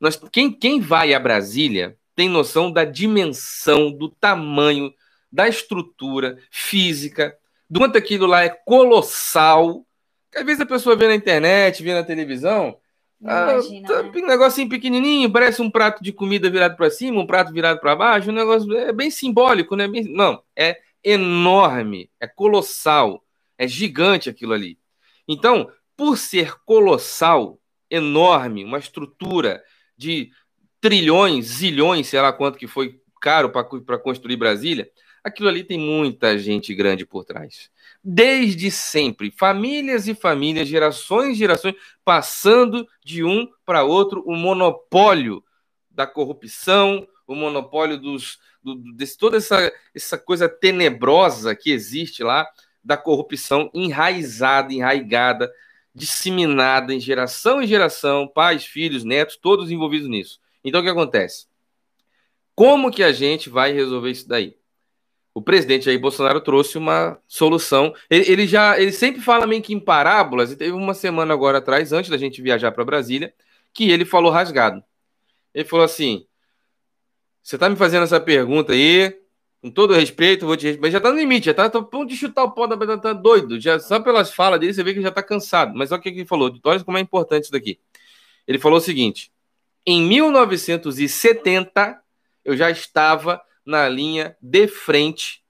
Nós, 0.00 0.20
quem, 0.32 0.50
quem 0.50 0.80
vai 0.80 1.14
a 1.14 1.20
Brasília 1.20 1.96
tem 2.16 2.28
noção 2.28 2.72
da 2.72 2.84
dimensão, 2.84 3.92
do 3.92 4.08
tamanho 4.08 4.92
da 5.32 5.48
estrutura 5.48 6.38
física, 6.50 7.36
do 7.68 7.80
quanto 7.80 7.96
aquilo 7.96 8.26
lá 8.26 8.44
é 8.44 8.50
colossal. 8.50 9.86
Às 10.34 10.44
vezes 10.44 10.60
a 10.60 10.66
pessoa 10.66 10.94
vê 10.94 11.08
na 11.08 11.14
internet, 11.14 11.82
vê 11.82 11.94
na 11.94 12.04
televisão, 12.04 12.76
ah, 13.24 13.52
imagina, 13.52 13.88
tá, 13.88 14.02
né? 14.02 14.10
um 14.14 14.26
negocinho 14.26 14.68
pequenininho, 14.68 15.32
parece 15.32 15.62
um 15.62 15.70
prato 15.70 16.02
de 16.02 16.12
comida 16.12 16.50
virado 16.50 16.76
para 16.76 16.90
cima, 16.90 17.20
um 17.20 17.26
prato 17.26 17.52
virado 17.52 17.80
para 17.80 17.96
baixo, 17.96 18.30
um 18.30 18.34
negócio 18.34 18.76
é 18.76 18.92
bem 18.92 19.10
simbólico, 19.10 19.76
né? 19.76 19.86
Não, 20.08 20.42
é 20.56 20.80
enorme, 21.04 22.10
é 22.20 22.26
colossal, 22.26 23.24
é 23.56 23.66
gigante 23.66 24.28
aquilo 24.28 24.52
ali. 24.52 24.78
Então, 25.26 25.70
por 25.96 26.18
ser 26.18 26.56
colossal, 26.64 27.58
enorme, 27.88 28.64
uma 28.64 28.78
estrutura 28.78 29.62
de 29.96 30.30
trilhões, 30.80 31.46
zilhões, 31.46 32.08
sei 32.08 32.20
lá 32.20 32.32
quanto 32.32 32.58
que 32.58 32.66
foi 32.66 33.00
caro 33.20 33.50
para 33.50 33.98
construir 33.98 34.36
Brasília, 34.36 34.90
aquilo 35.22 35.48
ali 35.48 35.62
tem 35.64 35.78
muita 35.78 36.36
gente 36.38 36.74
grande 36.74 37.06
por 37.06 37.24
trás. 37.24 37.70
Desde 38.02 38.70
sempre, 38.70 39.30
famílias 39.30 40.08
e 40.08 40.14
famílias, 40.14 40.68
gerações 40.68 41.36
e 41.36 41.38
gerações, 41.38 41.74
passando 42.04 42.86
de 43.04 43.22
um 43.22 43.48
para 43.64 43.84
outro 43.84 44.22
o 44.26 44.34
monopólio 44.34 45.42
da 45.90 46.06
corrupção, 46.06 47.06
o 47.26 47.34
monopólio 47.34 47.98
dos, 47.98 48.38
do, 48.62 48.76
toda 49.18 49.36
essa, 49.36 49.72
essa 49.94 50.18
coisa 50.18 50.48
tenebrosa 50.48 51.54
que 51.54 51.70
existe 51.70 52.22
lá, 52.22 52.48
da 52.82 52.96
corrupção 52.96 53.70
enraizada, 53.72 54.72
enraigada, 54.72 55.52
disseminada 55.94 56.92
em 56.92 56.98
geração 56.98 57.62
em 57.62 57.66
geração, 57.66 58.26
pais, 58.26 58.64
filhos, 58.64 59.04
netos, 59.04 59.36
todos 59.36 59.70
envolvidos 59.70 60.08
nisso. 60.08 60.40
Então 60.64 60.80
o 60.80 60.84
que 60.84 60.90
acontece? 60.90 61.46
Como 62.54 62.90
que 62.90 63.02
a 63.02 63.12
gente 63.12 63.48
vai 63.48 63.72
resolver 63.72 64.10
isso 64.10 64.28
daí? 64.28 64.56
O 65.34 65.40
presidente 65.40 65.88
aí 65.88 65.96
Bolsonaro 65.96 66.40
trouxe 66.40 66.76
uma 66.76 67.18
solução. 67.26 67.94
Ele, 68.10 68.30
ele, 68.30 68.46
já, 68.46 68.78
ele 68.78 68.92
sempre 68.92 69.20
fala 69.20 69.46
meio 69.46 69.62
que 69.62 69.72
em 69.72 69.80
parábolas. 69.80 70.52
E 70.52 70.56
teve 70.56 70.72
uma 70.72 70.94
semana 70.94 71.32
agora 71.32 71.58
atrás, 71.58 71.92
antes 71.92 72.10
da 72.10 72.18
gente 72.18 72.42
viajar 72.42 72.72
para 72.72 72.84
Brasília, 72.84 73.32
que 73.72 73.90
ele 73.90 74.04
falou 74.04 74.30
rasgado. 74.30 74.82
Ele 75.54 75.64
falou 75.64 75.84
assim: 75.84 76.26
"Você 77.42 77.56
está 77.56 77.68
me 77.68 77.76
fazendo 77.76 78.04
essa 78.04 78.20
pergunta 78.20 78.72
aí, 78.72 79.14
com 79.62 79.70
todo 79.70 79.94
respeito, 79.94 80.46
vou 80.46 80.56
te 80.56 80.66
respeitar. 80.66 80.90
Já 80.90 80.98
está 80.98 81.10
no 81.10 81.18
limite, 81.18 81.46
já 81.46 81.52
está 81.52 81.64
a 81.66 81.70
ponto 81.70 82.06
de 82.06 82.16
chutar 82.16 82.44
o 82.44 82.50
pó 82.50 82.66
da 82.66 82.76
tá, 82.76 82.98
tá 82.98 83.12
doido. 83.12 83.60
Já 83.60 83.78
só 83.78 84.00
pelas 84.00 84.34
falas 84.34 84.58
dele 84.60 84.74
você 84.74 84.82
vê 84.82 84.92
que 84.92 85.00
já 85.00 85.10
está 85.10 85.22
cansado. 85.22 85.72
Mas 85.74 85.92
olha 85.92 86.00
o 86.00 86.02
que 86.02 86.08
ele 86.08 86.26
falou. 86.26 86.52
Olha 86.64 86.84
como 86.84 86.98
é 86.98 87.00
importante 87.00 87.44
isso 87.44 87.52
daqui. 87.52 87.78
Ele 88.46 88.58
falou 88.58 88.78
o 88.78 88.80
seguinte: 88.80 89.30
em 89.86 90.02
1970 90.02 92.02
eu 92.44 92.56
já 92.56 92.70
estava 92.70 93.40
na 93.64 93.88
linha 93.88 94.36
de 94.40 94.66
frente 94.66 95.42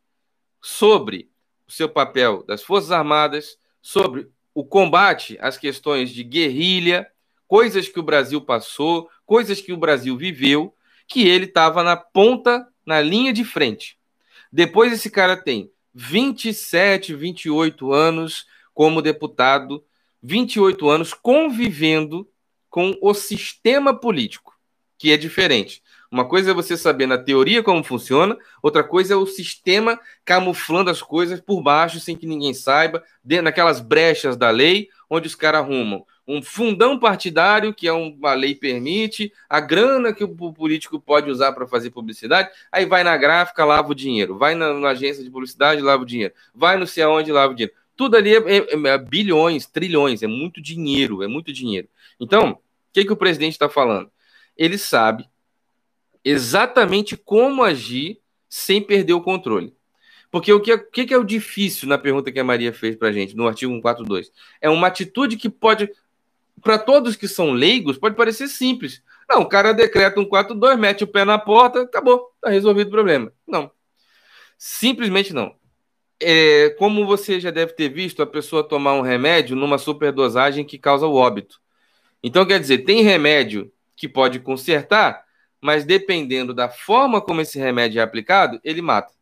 sobre 0.61 1.31
o 1.67 1.73
seu 1.73 1.89
papel 1.89 2.45
das 2.47 2.63
Forças 2.63 2.91
Armadas, 2.91 3.59
sobre 3.81 4.31
o 4.55 4.65
combate 4.65 5.39
às 5.41 5.57
questões 5.57 6.11
de 6.11 6.23
guerrilha, 6.23 7.11
coisas 7.49 7.89
que 7.89 7.99
o 7.99 8.03
Brasil 8.03 8.41
passou, 8.41 9.11
coisas 9.27 9.61
que 9.61 9.73
o 9.73 9.77
Brasil 9.77 10.17
viveu, 10.17 10.75
que 11.07 11.27
ele 11.27 11.47
estava 11.47 11.83
na 11.83 11.97
ponta, 11.97 12.67
na 12.85 13.01
linha 13.01 13.33
de 13.33 13.45
frente. 13.45 13.99
Depois 14.51 14.93
esse 14.93 15.11
cara 15.11 15.37
tem 15.37 15.71
27, 15.95 17.15
28 17.15 17.93
anos 17.93 18.47
como 18.75 19.03
deputado, 19.03 19.85
28 20.23 20.89
anos 20.89 21.13
convivendo 21.13 22.29
com 22.71 22.97
o 23.03 23.13
sistema 23.13 23.95
político, 23.95 24.59
que 24.97 25.13
é 25.13 25.17
diferente. 25.17 25.83
Uma 26.13 26.27
coisa 26.27 26.51
é 26.51 26.55
você 26.55 26.77
saber 26.77 27.07
na 27.07 27.17
teoria 27.17 27.63
como 27.63 27.83
funciona, 27.83 28.37
outra 28.63 28.85
coisa 28.85 29.15
é 29.15 29.17
o 29.17 29.25
sistema 29.25 29.99
camuflando 30.27 30.91
as 30.91 31.01
coisas 31.01 31.41
por 31.41 31.63
baixo 31.63 31.99
sem 31.99 32.15
que 32.15 32.27
ninguém 32.27 32.53
saiba, 32.53 33.03
dentro 33.25 33.45
naquelas 33.45 33.81
brechas 33.81 34.37
da 34.37 34.51
lei, 34.51 34.91
onde 35.09 35.27
os 35.27 35.35
caras 35.35 35.63
arrumam 35.63 36.05
um 36.29 36.43
fundão 36.43 36.99
partidário, 36.99 37.75
que 37.75 37.89
é 37.89 37.93
uma 37.93 38.35
lei 38.35 38.55
permite, 38.55 39.33
a 39.49 39.59
grana 39.59 40.13
que 40.13 40.23
o 40.23 40.53
político 40.53 41.01
pode 41.01 41.31
usar 41.31 41.53
para 41.53 41.67
fazer 41.67 41.91
publicidade, 41.91 42.51
aí 42.71 42.85
vai 42.85 43.03
na 43.03 43.17
gráfica, 43.17 43.65
lava 43.65 43.91
o 43.91 43.95
dinheiro, 43.95 44.37
vai 44.37 44.55
na, 44.55 44.73
na, 44.75 44.91
agência 44.91 45.25
de 45.25 45.31
publicidade, 45.31 45.81
lava 45.81 46.03
o 46.03 46.07
dinheiro, 46.07 46.35
vai 46.55 46.77
não 46.77 46.87
sei 46.87 47.03
aonde, 47.03 47.33
lava 47.33 47.53
o 47.53 47.57
dinheiro. 47.57 47.75
Tudo 47.97 48.17
ali 48.17 48.35
é, 48.35 48.39
é, 48.39 48.89
é 48.89 48.99
bilhões, 48.99 49.67
trilhões, 49.67 50.23
é 50.23 50.27
muito 50.27 50.61
dinheiro, 50.61 51.23
é 51.23 51.27
muito 51.27 51.53
dinheiro. 51.53 51.89
Então, 52.21 52.53
o 52.53 52.59
que, 52.93 53.05
que 53.05 53.13
o 53.13 53.17
presidente 53.17 53.53
está 53.53 53.69
falando? 53.69 54.11
Ele 54.57 54.79
sabe 54.79 55.27
exatamente 56.25 57.17
como 57.17 57.63
agir 57.63 58.21
sem 58.49 58.81
perder 58.83 59.15
o 59.15 59.23
controle. 59.23 59.75
Porque 60.31 60.53
o 60.53 60.61
que, 60.61 60.73
é, 60.73 60.75
o 60.75 60.91
que 60.91 61.13
é 61.13 61.19
o 61.19 61.25
difícil 61.25 61.87
na 61.87 61.99
pergunta 61.99 62.33
que 62.33 62.41
a 62.41 62.45
Maria 62.45 62.73
fez 62.73 62.97
para 62.97 63.09
a 63.09 63.13
gente, 63.13 63.37
no 63.37 63.47
artigo 63.47 63.73
142? 63.73 64.33
É 64.61 64.71
uma 64.71 64.87
atitude 64.87 65.37
que 65.37 65.51
pode, 65.51 65.91
para 66.63 66.79
todos 66.79 67.17
que 67.17 67.29
são 67.29 67.53
leigos, 67.53 67.99
pode 67.99 68.17
parecer 68.17 68.49
simples. 68.49 69.03
Não, 69.29 69.43
o 69.43 69.49
cara 69.49 69.73
decreta 69.73 70.17
142, 70.21 70.79
mete 70.79 71.05
o 71.05 71.07
pé 71.07 71.25
na 71.25 71.39
porta, 71.39 71.83
acabou, 71.83 72.31
está 72.37 72.49
resolvido 72.49 72.89
o 72.89 72.93
problema. 72.93 73.33
Não. 73.47 73.71
Simplesmente 74.57 75.35
não. 75.35 75.55
É, 76.19 76.71
como 76.79 77.05
você 77.05 77.41
já 77.41 77.51
deve 77.51 77.73
ter 77.73 77.89
visto, 77.89 78.23
a 78.23 78.27
pessoa 78.27 78.67
tomar 78.67 78.95
um 78.95 79.01
remédio 79.01 79.57
numa 79.57 79.77
superdosagem 79.77 80.65
que 80.65 80.79
causa 80.79 81.07
o 81.07 81.15
óbito. 81.15 81.61
Então, 82.23 82.47
quer 82.47 82.61
dizer, 82.61 82.85
tem 82.85 83.03
remédio 83.03 83.73
que 83.97 84.09
pode 84.09 84.39
consertar, 84.39 85.22
mas 85.63 85.85
dependendo 85.85 86.53
da 86.53 86.69
forma 86.69 87.21
como 87.21 87.41
esse 87.41 87.57
remédio 87.57 88.01
é 88.01 88.03
aplicado, 88.03 88.61
ele 88.65 88.83
mata. 88.83 89.15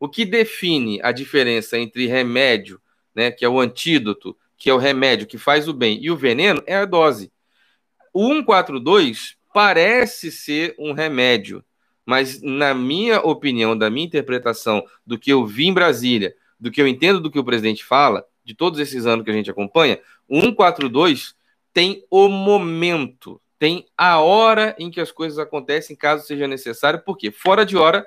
O 0.00 0.08
que 0.08 0.24
define 0.24 1.00
a 1.00 1.12
diferença 1.12 1.78
entre 1.78 2.06
remédio, 2.06 2.80
né, 3.14 3.30
que 3.30 3.44
é 3.44 3.48
o 3.48 3.60
antídoto, 3.60 4.36
que 4.58 4.68
é 4.68 4.74
o 4.74 4.78
remédio 4.78 5.28
que 5.28 5.38
faz 5.38 5.68
o 5.68 5.72
bem, 5.72 6.02
e 6.02 6.10
o 6.10 6.16
veneno 6.16 6.60
é 6.66 6.76
a 6.76 6.84
dose. 6.84 7.32
O 8.12 8.28
142 8.28 9.36
parece 9.54 10.32
ser 10.32 10.74
um 10.76 10.92
remédio, 10.92 11.64
mas 12.04 12.42
na 12.42 12.74
minha 12.74 13.20
opinião, 13.20 13.78
da 13.78 13.88
minha 13.88 14.06
interpretação 14.06 14.84
do 15.06 15.18
que 15.18 15.32
eu 15.32 15.46
vi 15.46 15.66
em 15.66 15.72
Brasília, 15.72 16.34
do 16.58 16.70
que 16.70 16.82
eu 16.82 16.88
entendo 16.88 17.20
do 17.20 17.30
que 17.30 17.38
o 17.38 17.44
presidente 17.44 17.84
fala, 17.84 18.26
de 18.44 18.54
todos 18.54 18.80
esses 18.80 19.06
anos 19.06 19.24
que 19.24 19.30
a 19.30 19.34
gente 19.34 19.50
acompanha, 19.50 20.00
o 20.28 20.40
142 20.40 21.34
tem 21.72 22.04
o 22.10 22.28
momento, 22.28 23.40
tem 23.58 23.86
a 23.96 24.20
hora 24.20 24.74
em 24.78 24.90
que 24.90 25.00
as 25.00 25.10
coisas 25.10 25.38
acontecem, 25.38 25.96
caso 25.96 26.26
seja 26.26 26.46
necessário, 26.46 27.02
porque 27.04 27.30
fora 27.30 27.64
de 27.64 27.76
hora 27.76 28.06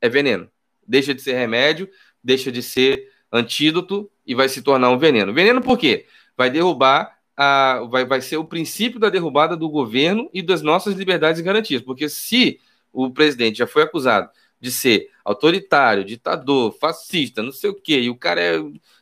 é 0.00 0.08
veneno. 0.08 0.50
Deixa 0.86 1.14
de 1.14 1.22
ser 1.22 1.34
remédio, 1.34 1.88
deixa 2.22 2.52
de 2.52 2.62
ser 2.62 3.10
antídoto 3.32 4.10
e 4.26 4.34
vai 4.34 4.48
se 4.48 4.62
tornar 4.62 4.90
um 4.90 4.98
veneno. 4.98 5.32
Veneno 5.32 5.60
por 5.60 5.78
quê? 5.78 6.06
Vai 6.36 6.50
derrubar 6.50 7.16
a, 7.36 7.86
vai, 7.90 8.04
vai 8.04 8.20
ser 8.20 8.36
o 8.36 8.44
princípio 8.44 9.00
da 9.00 9.10
derrubada 9.10 9.56
do 9.56 9.68
governo 9.68 10.28
e 10.32 10.42
das 10.42 10.62
nossas 10.62 10.94
liberdades 10.94 11.40
e 11.40 11.44
garantias. 11.44 11.82
Porque 11.82 12.08
se 12.08 12.60
o 12.92 13.10
presidente 13.10 13.58
já 13.58 13.66
foi 13.66 13.82
acusado 13.82 14.30
de 14.60 14.70
ser 14.70 15.10
autoritário, 15.24 16.04
ditador, 16.04 16.72
fascista, 16.78 17.42
não 17.42 17.52
sei 17.52 17.70
o 17.70 17.74
quê, 17.74 18.00
e 18.00 18.10
o 18.10 18.16
cara 18.16 18.40
é 18.40 18.58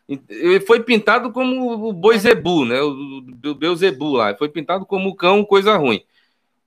ele 0.08 0.60
foi 0.60 0.82
pintado 0.82 1.32
como 1.32 1.88
o 1.88 1.92
boi 1.92 2.18
zebu, 2.18 2.64
né? 2.64 2.80
O, 2.82 3.24
o 3.44 3.76
zebu 3.76 4.12
lá. 4.12 4.36
Foi 4.36 4.48
pintado 4.48 4.84
como 4.84 5.08
o 5.08 5.14
cão, 5.14 5.44
coisa 5.44 5.76
ruim. 5.76 6.04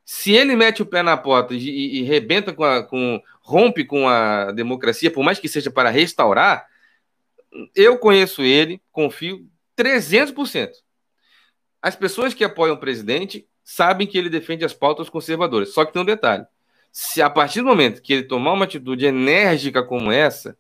Se 0.04 0.32
ele 0.32 0.56
mete 0.56 0.82
o 0.82 0.86
pé 0.86 1.04
na 1.04 1.18
porta 1.18 1.54
e, 1.54 1.58
e, 1.58 2.00
e 2.00 2.04
rebenta 2.04 2.54
com, 2.54 2.64
a, 2.64 2.84
com. 2.84 3.22
rompe 3.42 3.86
com 3.86 4.08
a 4.08 4.52
democracia, 4.52 5.12
por 5.12 5.24
mais 5.24 5.40
que 5.40 5.48
seja 5.48 5.70
para 5.70 5.90
restaurar, 5.90 6.66
eu 7.76 7.98
conheço 7.98 8.42
ele, 8.42 8.82
confio 8.92 9.48
300%. 9.78 10.72
As 11.82 11.96
pessoas 11.96 12.34
que 12.34 12.44
apoiam 12.44 12.76
o 12.76 12.80
presidente 12.80 13.48
sabem 13.64 14.08
que 14.08 14.18
ele 14.18 14.30
defende 14.30 14.66
as 14.66 14.74
pautas 14.74 15.10
conservadoras. 15.10 15.74
Só 15.74 15.86
que 15.86 15.94
tem 15.94 16.02
um 16.02 16.06
detalhe: 16.06 16.46
se 16.92 17.22
a 17.22 17.30
partir 17.30 17.60
do 17.60 17.68
momento 17.68 18.02
que 18.02 18.14
ele 18.14 18.24
tomar 18.24 18.54
uma 18.54 18.66
atitude 18.66 19.06
enérgica 19.06 19.84
como 19.84 20.12
essa, 20.12 20.58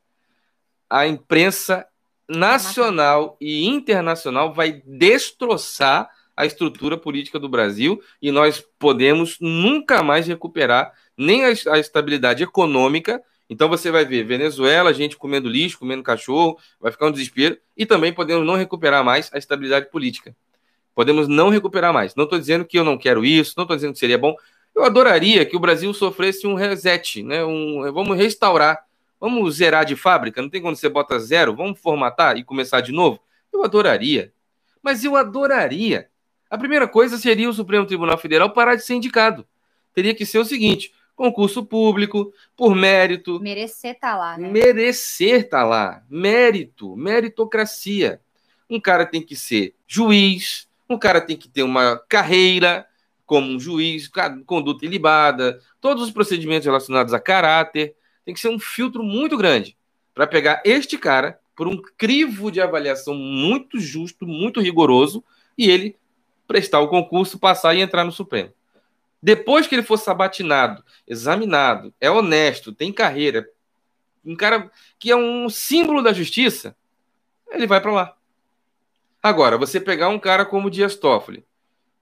a 0.90 1.08
imprensa 1.08 1.88
nacional 2.28 3.38
e 3.40 3.66
internacional 3.66 4.54
vai 4.54 4.82
destroçar 4.86 6.10
a 6.36 6.46
estrutura 6.46 6.98
política 6.98 7.40
do 7.40 7.50
Brasil 7.50 8.02
e 8.22 8.32
nós 8.32 8.64
podemos 8.78 9.38
nunca 9.40 10.04
mais 10.04 10.28
recuperar 10.28 10.94
nem 11.18 11.46
a, 11.46 11.48
a 11.72 11.80
estabilidade 11.80 12.44
econômica. 12.44 13.22
Então 13.50 13.68
você 13.68 13.90
vai 13.90 14.06
ver 14.06 14.24
Venezuela, 14.24 14.94
gente 14.94 15.18
comendo 15.18 15.50
lixo, 15.50 15.80
comendo 15.80 16.04
cachorro, 16.04 16.60
vai 16.80 16.92
ficar 16.92 17.08
um 17.08 17.12
desespero 17.12 17.58
e 17.76 17.86
também 17.86 18.14
podemos 18.14 18.46
não 18.46 18.56
recuperar 18.56 19.04
mais 19.04 19.32
a 19.34 19.38
estabilidade 19.38 19.90
política. 19.90 20.36
Podemos 20.94 21.28
não 21.28 21.50
recuperar 21.50 21.94
mais. 21.94 22.14
Não 22.14 22.26
estou 22.26 22.38
dizendo 22.38 22.66
que 22.66 22.78
eu 22.78 22.84
não 22.84 22.98
quero 22.98 23.24
isso, 23.26 23.54
não 23.58 23.64
estou 23.64 23.76
dizendo 23.76 23.94
que 23.94 24.00
seria 24.00 24.18
bom. 24.18 24.36
Eu 24.76 24.84
adoraria 24.84 25.46
que 25.46 25.56
o 25.56 25.60
Brasil 25.60 25.92
sofresse 25.94 26.46
um 26.46 26.54
reset, 26.54 27.24
né? 27.24 27.44
Um, 27.44 27.92
vamos 27.92 28.16
restaurar 28.18 28.87
Vamos 29.20 29.56
zerar 29.56 29.86
de 29.86 29.96
fábrica? 29.96 30.42
Não 30.42 30.50
tem 30.50 30.62
quando 30.62 30.76
você 30.76 30.88
bota 30.88 31.20
zero? 31.20 31.56
Vamos 31.56 31.80
formatar 31.80 32.38
e 32.38 32.44
começar 32.44 32.82
de 32.82 32.92
novo? 32.92 33.20
Eu 33.52 33.64
adoraria. 33.64 34.32
Mas 34.82 35.04
eu 35.04 35.16
adoraria. 35.16 36.10
A 36.50 36.58
primeira 36.58 36.88
coisa 36.88 37.18
seria 37.18 37.50
o 37.50 37.54
Supremo 37.54 37.86
Tribunal 37.86 38.18
Federal 38.18 38.54
parar 38.54 38.76
de 38.76 38.86
ser 38.86 38.94
indicado. 38.94 39.46
Teria 39.94 40.14
que 40.14 40.26
ser 40.26 40.38
o 40.40 40.46
seguinte: 40.46 40.94
concurso 41.16 41.66
público, 41.66 42.32
por 42.56 42.76
mérito. 42.76 43.40
Merecer 43.40 44.00
tá 44.00 44.16
lá, 44.16 44.38
né? 44.38 44.50
Merecer 44.50 45.50
tá 45.50 45.64
lá. 45.64 46.04
Mérito, 46.10 46.96
meritocracia. 46.96 48.22
Um 48.70 48.80
cara 48.80 49.06
tem 49.06 49.22
que 49.22 49.36
ser 49.36 49.74
juiz, 49.88 50.70
um 50.90 50.98
cara 50.98 51.20
tem 51.20 51.36
que 51.36 51.50
ter 51.50 51.64
uma 51.64 51.98
carreira 52.08 52.86
como 53.26 53.52
um 53.52 53.60
juiz, 53.60 54.10
conduta 54.46 54.86
ilibada, 54.86 55.60
todos 55.82 56.04
os 56.04 56.12
procedimentos 56.12 56.66
relacionados 56.66 57.14
a 57.14 57.20
caráter 57.20 57.97
tem 58.28 58.34
que 58.34 58.42
ser 58.42 58.50
um 58.50 58.60
filtro 58.60 59.02
muito 59.04 59.38
grande 59.38 59.78
para 60.14 60.28
pegar 60.28 60.62
este 60.66 60.98
cara 60.98 61.40
por 61.56 61.66
um 61.66 61.82
crivo 61.98 62.52
de 62.52 62.60
avaliação 62.60 63.16
muito 63.16 63.80
justo, 63.80 64.28
muito 64.28 64.60
rigoroso, 64.60 65.24
e 65.58 65.72
ele 65.72 65.96
prestar 66.46 66.82
o 66.82 66.90
concurso, 66.90 67.40
passar 67.40 67.74
e 67.74 67.80
entrar 67.80 68.04
no 68.04 68.12
Supremo. 68.12 68.52
Depois 69.24 69.66
que 69.66 69.76
ele 69.76 69.82
for 69.82 69.96
sabatinado, 69.96 70.84
examinado, 71.08 71.94
é 72.02 72.12
honesto, 72.12 72.74
tem 72.74 72.92
carreira, 72.92 73.50
um 74.26 74.36
cara 74.36 74.70
que 75.00 75.10
é 75.10 75.16
um 75.16 75.50
símbolo 75.50 76.04
da 76.04 76.12
justiça, 76.12 76.76
ele 77.50 77.66
vai 77.66 77.80
para 77.80 77.94
lá. 77.94 78.18
Agora, 79.24 79.58
você 79.58 79.80
pegar 79.80 80.10
um 80.10 80.20
cara 80.20 80.46
como 80.46 80.70
Dias 80.70 80.98
Toffoli, 80.98 81.46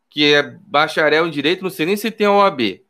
que 0.09 0.33
é 0.33 0.41
bacharel 0.41 1.27
em 1.27 1.31
direito, 1.31 1.61
não 1.61 1.69
sei 1.69 1.85
nem 1.85 1.95
se 1.95 2.09
tem 2.09 2.25
a 2.25 2.31
OAB, 2.31 2.81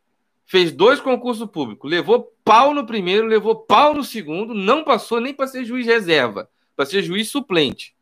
fez 0.46 0.72
dois 0.72 1.00
concursos 1.00 1.50
públicos, 1.50 1.89
levou 1.89 2.34
pau 2.43 2.74
no 2.74 2.86
primeiro, 2.86 3.28
levou 3.28 3.56
pau 3.56 3.93
no 3.93 4.04
segundo, 4.04 4.54
não 4.54 4.84
passou 4.84 5.20
nem 5.20 5.34
para 5.34 5.48
ser 5.48 5.66
juiz 5.66 5.86
reserva, 5.86 6.50
para 6.76 6.86
ser 6.86 7.02
juiz 7.02 7.30
suplente. 7.30 7.96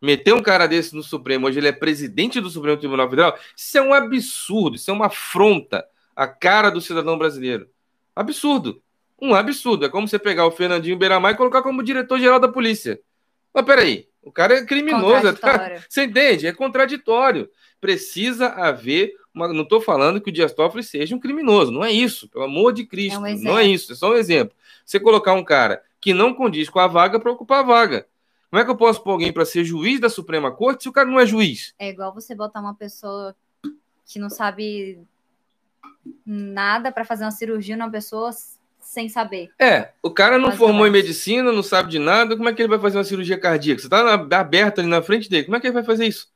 Meter 0.00 0.34
um 0.34 0.42
cara 0.42 0.66
desse 0.66 0.94
no 0.94 1.02
Supremo, 1.02 1.46
hoje 1.46 1.58
ele 1.58 1.68
é 1.68 1.72
presidente 1.72 2.40
do 2.40 2.50
Supremo 2.50 2.76
Tribunal 2.76 3.08
Federal, 3.08 3.38
isso 3.56 3.78
é 3.78 3.82
um 3.82 3.94
absurdo, 3.94 4.76
isso 4.76 4.90
é 4.90 4.94
uma 4.94 5.06
afronta 5.06 5.84
à 6.14 6.26
cara 6.26 6.70
do 6.70 6.80
cidadão 6.80 7.16
brasileiro. 7.16 7.68
Absurdo. 8.14 8.82
Um 9.20 9.34
absurdo. 9.34 9.86
É 9.86 9.88
como 9.88 10.06
você 10.06 10.18
pegar 10.18 10.46
o 10.46 10.50
Fernandinho 10.50 10.98
Beiramar 10.98 11.32
e 11.32 11.36
colocar 11.36 11.62
como 11.62 11.82
diretor-geral 11.82 12.38
da 12.38 12.48
polícia. 12.48 13.00
Mas 13.52 13.64
peraí, 13.64 14.08
o 14.22 14.32
cara 14.32 14.54
é 14.54 14.64
criminoso. 14.64 15.32
Tá? 15.34 15.76
Você 15.88 16.04
entende? 16.04 16.46
É 16.46 16.52
contraditório. 16.52 17.48
Precisa 17.80 18.48
haver. 18.48 19.14
Uma... 19.34 19.48
Não 19.48 19.62
estou 19.62 19.80
falando 19.80 20.20
que 20.20 20.30
o 20.30 20.32
Dias 20.32 20.52
Toffoli 20.52 20.84
seja 20.84 21.14
um 21.14 21.20
criminoso. 21.20 21.72
Não 21.72 21.84
é 21.84 21.90
isso, 21.90 22.28
pelo 22.28 22.44
amor 22.44 22.72
de 22.72 22.86
Cristo. 22.86 23.24
É 23.24 23.34
um 23.34 23.38
não 23.42 23.58
é 23.58 23.64
isso. 23.64 23.92
É 23.92 23.96
só 23.96 24.12
um 24.12 24.14
exemplo. 24.14 24.56
Você 24.84 25.00
colocar 25.00 25.34
um 25.34 25.44
cara 25.44 25.82
que 26.00 26.14
não 26.14 26.34
condiz 26.34 26.68
com 26.68 26.78
a 26.78 26.86
vaga 26.86 27.18
para 27.18 27.32
ocupar 27.32 27.60
a 27.60 27.66
vaga. 27.66 28.06
Como 28.50 28.60
é 28.60 28.64
que 28.64 28.70
eu 28.70 28.76
posso 28.76 29.02
pôr 29.02 29.10
alguém 29.10 29.32
para 29.32 29.44
ser 29.44 29.64
juiz 29.64 29.98
da 29.98 30.08
Suprema 30.08 30.52
Corte 30.52 30.84
se 30.84 30.88
o 30.88 30.92
cara 30.92 31.10
não 31.10 31.18
é 31.18 31.26
juiz? 31.26 31.74
É 31.78 31.88
igual 31.88 32.14
você 32.14 32.34
botar 32.34 32.60
uma 32.60 32.74
pessoa 32.74 33.34
que 34.06 34.18
não 34.18 34.30
sabe 34.30 35.00
nada 36.24 36.92
para 36.92 37.04
fazer 37.04 37.24
uma 37.24 37.30
cirurgia 37.30 37.76
numa 37.76 37.90
pessoa 37.90 38.30
sem 38.78 39.08
saber. 39.08 39.50
É, 39.58 39.92
o 40.02 40.10
cara 40.10 40.38
não 40.38 40.52
formou 40.52 40.86
em 40.86 40.90
medicina, 40.90 41.50
não 41.50 41.62
sabe 41.62 41.90
de 41.90 41.98
nada, 41.98 42.36
como 42.36 42.48
é 42.48 42.52
que 42.52 42.62
ele 42.62 42.68
vai 42.68 42.78
fazer 42.78 42.98
uma 42.98 43.04
cirurgia 43.04 43.40
cardíaca? 43.40 43.80
Você 43.80 43.88
tá 43.88 44.14
aberto 44.38 44.80
ali 44.80 44.88
na 44.88 45.02
frente 45.02 45.28
dele, 45.28 45.44
como 45.44 45.56
é 45.56 45.60
que 45.60 45.66
ele 45.66 45.74
vai 45.74 45.84
fazer 45.84 46.06
isso? 46.06 46.28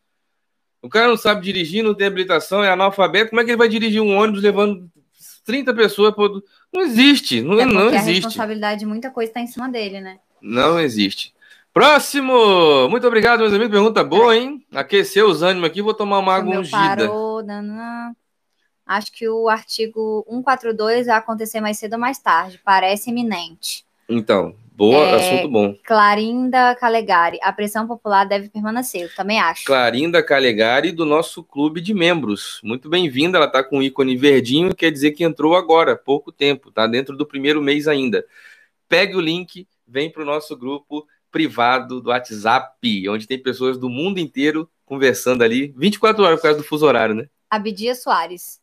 O 0.81 0.89
cara 0.89 1.09
não 1.09 1.17
sabe 1.17 1.43
dirigir, 1.43 1.83
não 1.83 1.95
tem 1.95 2.07
habilitação, 2.07 2.63
é 2.63 2.71
analfabeto, 2.71 3.31
como 3.31 3.41
é 3.41 3.45
que 3.45 3.51
ele 3.51 3.59
vai 3.59 3.69
dirigir 3.69 4.01
um 4.01 4.17
ônibus 4.17 4.43
levando 4.43 4.89
30 5.45 5.75
pessoas? 5.75 6.15
Não 6.73 6.83
existe, 6.83 7.43
não, 7.43 7.59
é 7.59 7.65
não 7.65 7.89
existe. 7.89 8.11
A 8.11 8.13
responsabilidade 8.13 8.81
de 8.81 8.87
muita 8.87 9.11
coisa 9.11 9.31
está 9.31 9.41
em 9.41 9.47
cima 9.47 9.69
dele, 9.69 10.01
né? 10.01 10.19
Não 10.41 10.79
existe. 10.79 11.35
Próximo! 11.73 12.89
Muito 12.89 13.07
obrigado, 13.07 13.41
meus 13.41 13.53
amigos. 13.53 13.73
Pergunta 13.73 14.03
boa, 14.03 14.37
hein? 14.37 14.65
Aqueceu 14.73 15.29
os 15.29 15.43
ânimos 15.43 15.69
aqui, 15.69 15.83
vou 15.83 15.95
tomar 15.95 16.19
uma 16.19 16.35
água 16.35 16.59
ungida. 16.59 16.77
Parou, 16.77 17.43
nanana. 17.43 18.17
Acho 18.87 19.13
que 19.13 19.29
o 19.29 19.49
artigo 19.49 20.25
142 20.29 21.07
vai 21.07 21.17
acontecer 21.17 21.61
mais 21.61 21.79
cedo 21.79 21.93
ou 21.95 21.99
mais 21.99 22.19
tarde. 22.19 22.61
Parece 22.65 23.11
iminente. 23.11 23.85
Então, 24.09 24.55
boa, 24.79 25.09
é, 25.09 25.15
assunto 25.17 25.49
bom. 25.49 25.75
Clarinda 25.85 26.73
Calegari, 26.77 27.37
a 27.43 27.53
pressão 27.53 27.85
popular 27.85 28.25
deve 28.25 28.49
permanecer, 28.49 29.03
eu 29.03 29.15
também 29.17 29.41
acho. 29.41 29.65
Clarinda 29.65 30.23
Calegari, 30.23 30.93
do 30.93 31.05
nosso 31.05 31.43
clube 31.43 31.81
de 31.81 31.93
membros. 31.93 32.61
Muito 32.63 32.89
bem-vinda, 32.89 33.39
ela 33.39 33.49
está 33.49 33.65
com 33.65 33.79
o 33.79 33.83
ícone 33.83 34.17
verdinho, 34.17 34.73
quer 34.73 34.93
dizer 34.93 35.11
que 35.11 35.25
entrou 35.25 35.57
agora, 35.57 35.97
pouco 35.97 36.31
tempo, 36.31 36.71
tá 36.71 36.87
dentro 36.87 37.17
do 37.17 37.27
primeiro 37.27 37.61
mês 37.61 37.89
ainda. 37.89 38.25
Pegue 38.89 39.17
o 39.17 39.21
link, 39.21 39.67
vem 39.85 40.09
para 40.09 40.23
o 40.23 40.27
nosso 40.27 40.57
grupo 40.57 41.05
privado 41.29 42.01
do 42.01 42.11
WhatsApp, 42.11 43.09
onde 43.09 43.27
tem 43.27 43.43
pessoas 43.43 43.77
do 43.77 43.89
mundo 43.89 44.21
inteiro 44.21 44.71
conversando 44.87 45.43
ali, 45.43 45.75
24 45.77 46.23
horas 46.23 46.39
por 46.39 46.45
causa 46.45 46.59
do 46.59 46.65
fuso 46.65 46.87
horário, 46.87 47.17
né? 47.17 47.27
Abidia 47.51 47.97
Soares. 47.97 48.61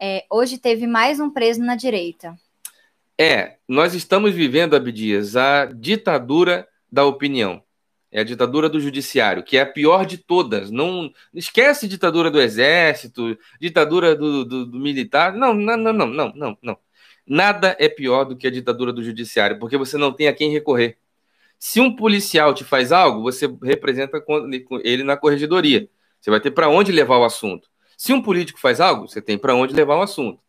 É, 0.00 0.24
hoje 0.30 0.58
teve 0.58 0.86
mais 0.86 1.18
um 1.18 1.28
preso 1.28 1.60
na 1.60 1.74
direita. 1.74 2.38
É, 3.22 3.58
nós 3.68 3.92
estamos 3.94 4.32
vivendo, 4.32 4.74
Abdias, 4.74 5.36
a 5.36 5.66
ditadura 5.66 6.66
da 6.90 7.04
opinião. 7.04 7.62
É 8.10 8.20
a 8.20 8.24
ditadura 8.24 8.66
do 8.66 8.80
judiciário, 8.80 9.42
que 9.42 9.58
é 9.58 9.60
a 9.60 9.66
pior 9.66 10.06
de 10.06 10.16
todas. 10.16 10.70
Não 10.70 11.12
esquece 11.34 11.86
ditadura 11.86 12.30
do 12.30 12.40
exército, 12.40 13.36
ditadura 13.60 14.16
do, 14.16 14.42
do, 14.46 14.64
do 14.64 14.78
militar. 14.80 15.34
Não, 15.34 15.52
não, 15.52 15.76
não, 15.76 15.92
não, 15.92 16.06
não, 16.06 16.32
não, 16.34 16.58
não. 16.62 16.78
Nada 17.26 17.76
é 17.78 17.90
pior 17.90 18.24
do 18.24 18.34
que 18.34 18.46
a 18.46 18.50
ditadura 18.50 18.90
do 18.90 19.04
judiciário, 19.04 19.58
porque 19.58 19.76
você 19.76 19.98
não 19.98 20.14
tem 20.14 20.26
a 20.26 20.32
quem 20.32 20.50
recorrer. 20.50 20.96
Se 21.58 21.78
um 21.78 21.94
policial 21.94 22.54
te 22.54 22.64
faz 22.64 22.90
algo, 22.90 23.20
você 23.20 23.46
representa 23.62 24.24
ele 24.82 25.04
na 25.04 25.14
corregedoria. 25.18 25.90
Você 26.18 26.30
vai 26.30 26.40
ter 26.40 26.52
para 26.52 26.70
onde 26.70 26.90
levar 26.90 27.18
o 27.18 27.24
assunto. 27.24 27.68
Se 27.98 28.14
um 28.14 28.22
político 28.22 28.58
faz 28.58 28.80
algo, 28.80 29.06
você 29.06 29.20
tem 29.20 29.36
para 29.36 29.54
onde 29.54 29.74
levar 29.74 29.96
o 29.96 30.02
assunto. 30.02 30.40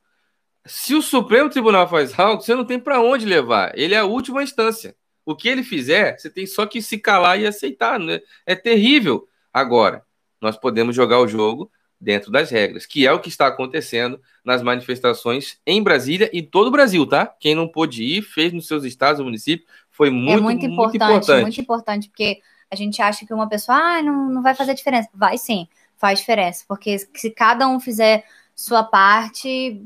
Se 0.65 0.93
o 0.93 1.01
Supremo 1.01 1.49
Tribunal 1.49 1.87
faz 1.87 2.17
algo, 2.19 2.41
você 2.41 2.53
não 2.55 2.65
tem 2.65 2.79
para 2.79 3.01
onde 3.01 3.25
levar. 3.25 3.71
Ele 3.75 3.93
é 3.93 3.99
a 3.99 4.05
última 4.05 4.43
instância. 4.43 4.95
O 5.25 5.35
que 5.35 5.47
ele 5.47 5.63
fizer, 5.63 6.17
você 6.17 6.29
tem 6.29 6.45
só 6.45 6.65
que 6.65 6.81
se 6.81 6.97
calar 6.97 7.39
e 7.39 7.47
aceitar. 7.47 7.99
Né? 7.99 8.19
É 8.45 8.55
terrível. 8.55 9.27
Agora, 9.53 10.03
nós 10.39 10.57
podemos 10.57 10.95
jogar 10.95 11.19
o 11.19 11.27
jogo 11.27 11.71
dentro 11.99 12.31
das 12.31 12.49
regras, 12.49 12.85
que 12.85 13.05
é 13.05 13.13
o 13.13 13.19
que 13.19 13.29
está 13.29 13.47
acontecendo 13.47 14.19
nas 14.43 14.63
manifestações 14.63 15.59
em 15.65 15.83
Brasília 15.83 16.29
e 16.33 16.41
todo 16.41 16.67
o 16.67 16.71
Brasil, 16.71 17.05
tá? 17.05 17.27
Quem 17.39 17.53
não 17.53 17.67
pôde 17.67 18.03
ir, 18.03 18.23
fez 18.23 18.51
nos 18.51 18.65
seus 18.65 18.83
estados, 18.83 19.19
no 19.19 19.25
município, 19.25 19.67
foi 19.91 20.09
muito, 20.09 20.39
é 20.39 20.41
muito 20.41 20.65
importante, 20.65 20.99
muito 20.99 21.13
importante. 21.13 21.41
Muito 21.41 21.61
importante, 21.61 22.09
porque 22.09 22.41
a 22.71 22.75
gente 22.75 22.99
acha 23.03 23.23
que 23.23 23.31
uma 23.31 23.47
pessoa, 23.47 23.77
ah, 23.77 24.01
não, 24.01 24.29
não 24.29 24.41
vai 24.41 24.55
fazer 24.55 24.73
diferença. 24.73 25.09
Vai 25.13 25.37
sim 25.37 25.67
faz 26.01 26.17
diferença, 26.17 26.65
porque 26.67 26.97
se 27.13 27.29
cada 27.29 27.67
um 27.67 27.79
fizer 27.79 28.25
sua 28.55 28.83
parte, 28.83 29.79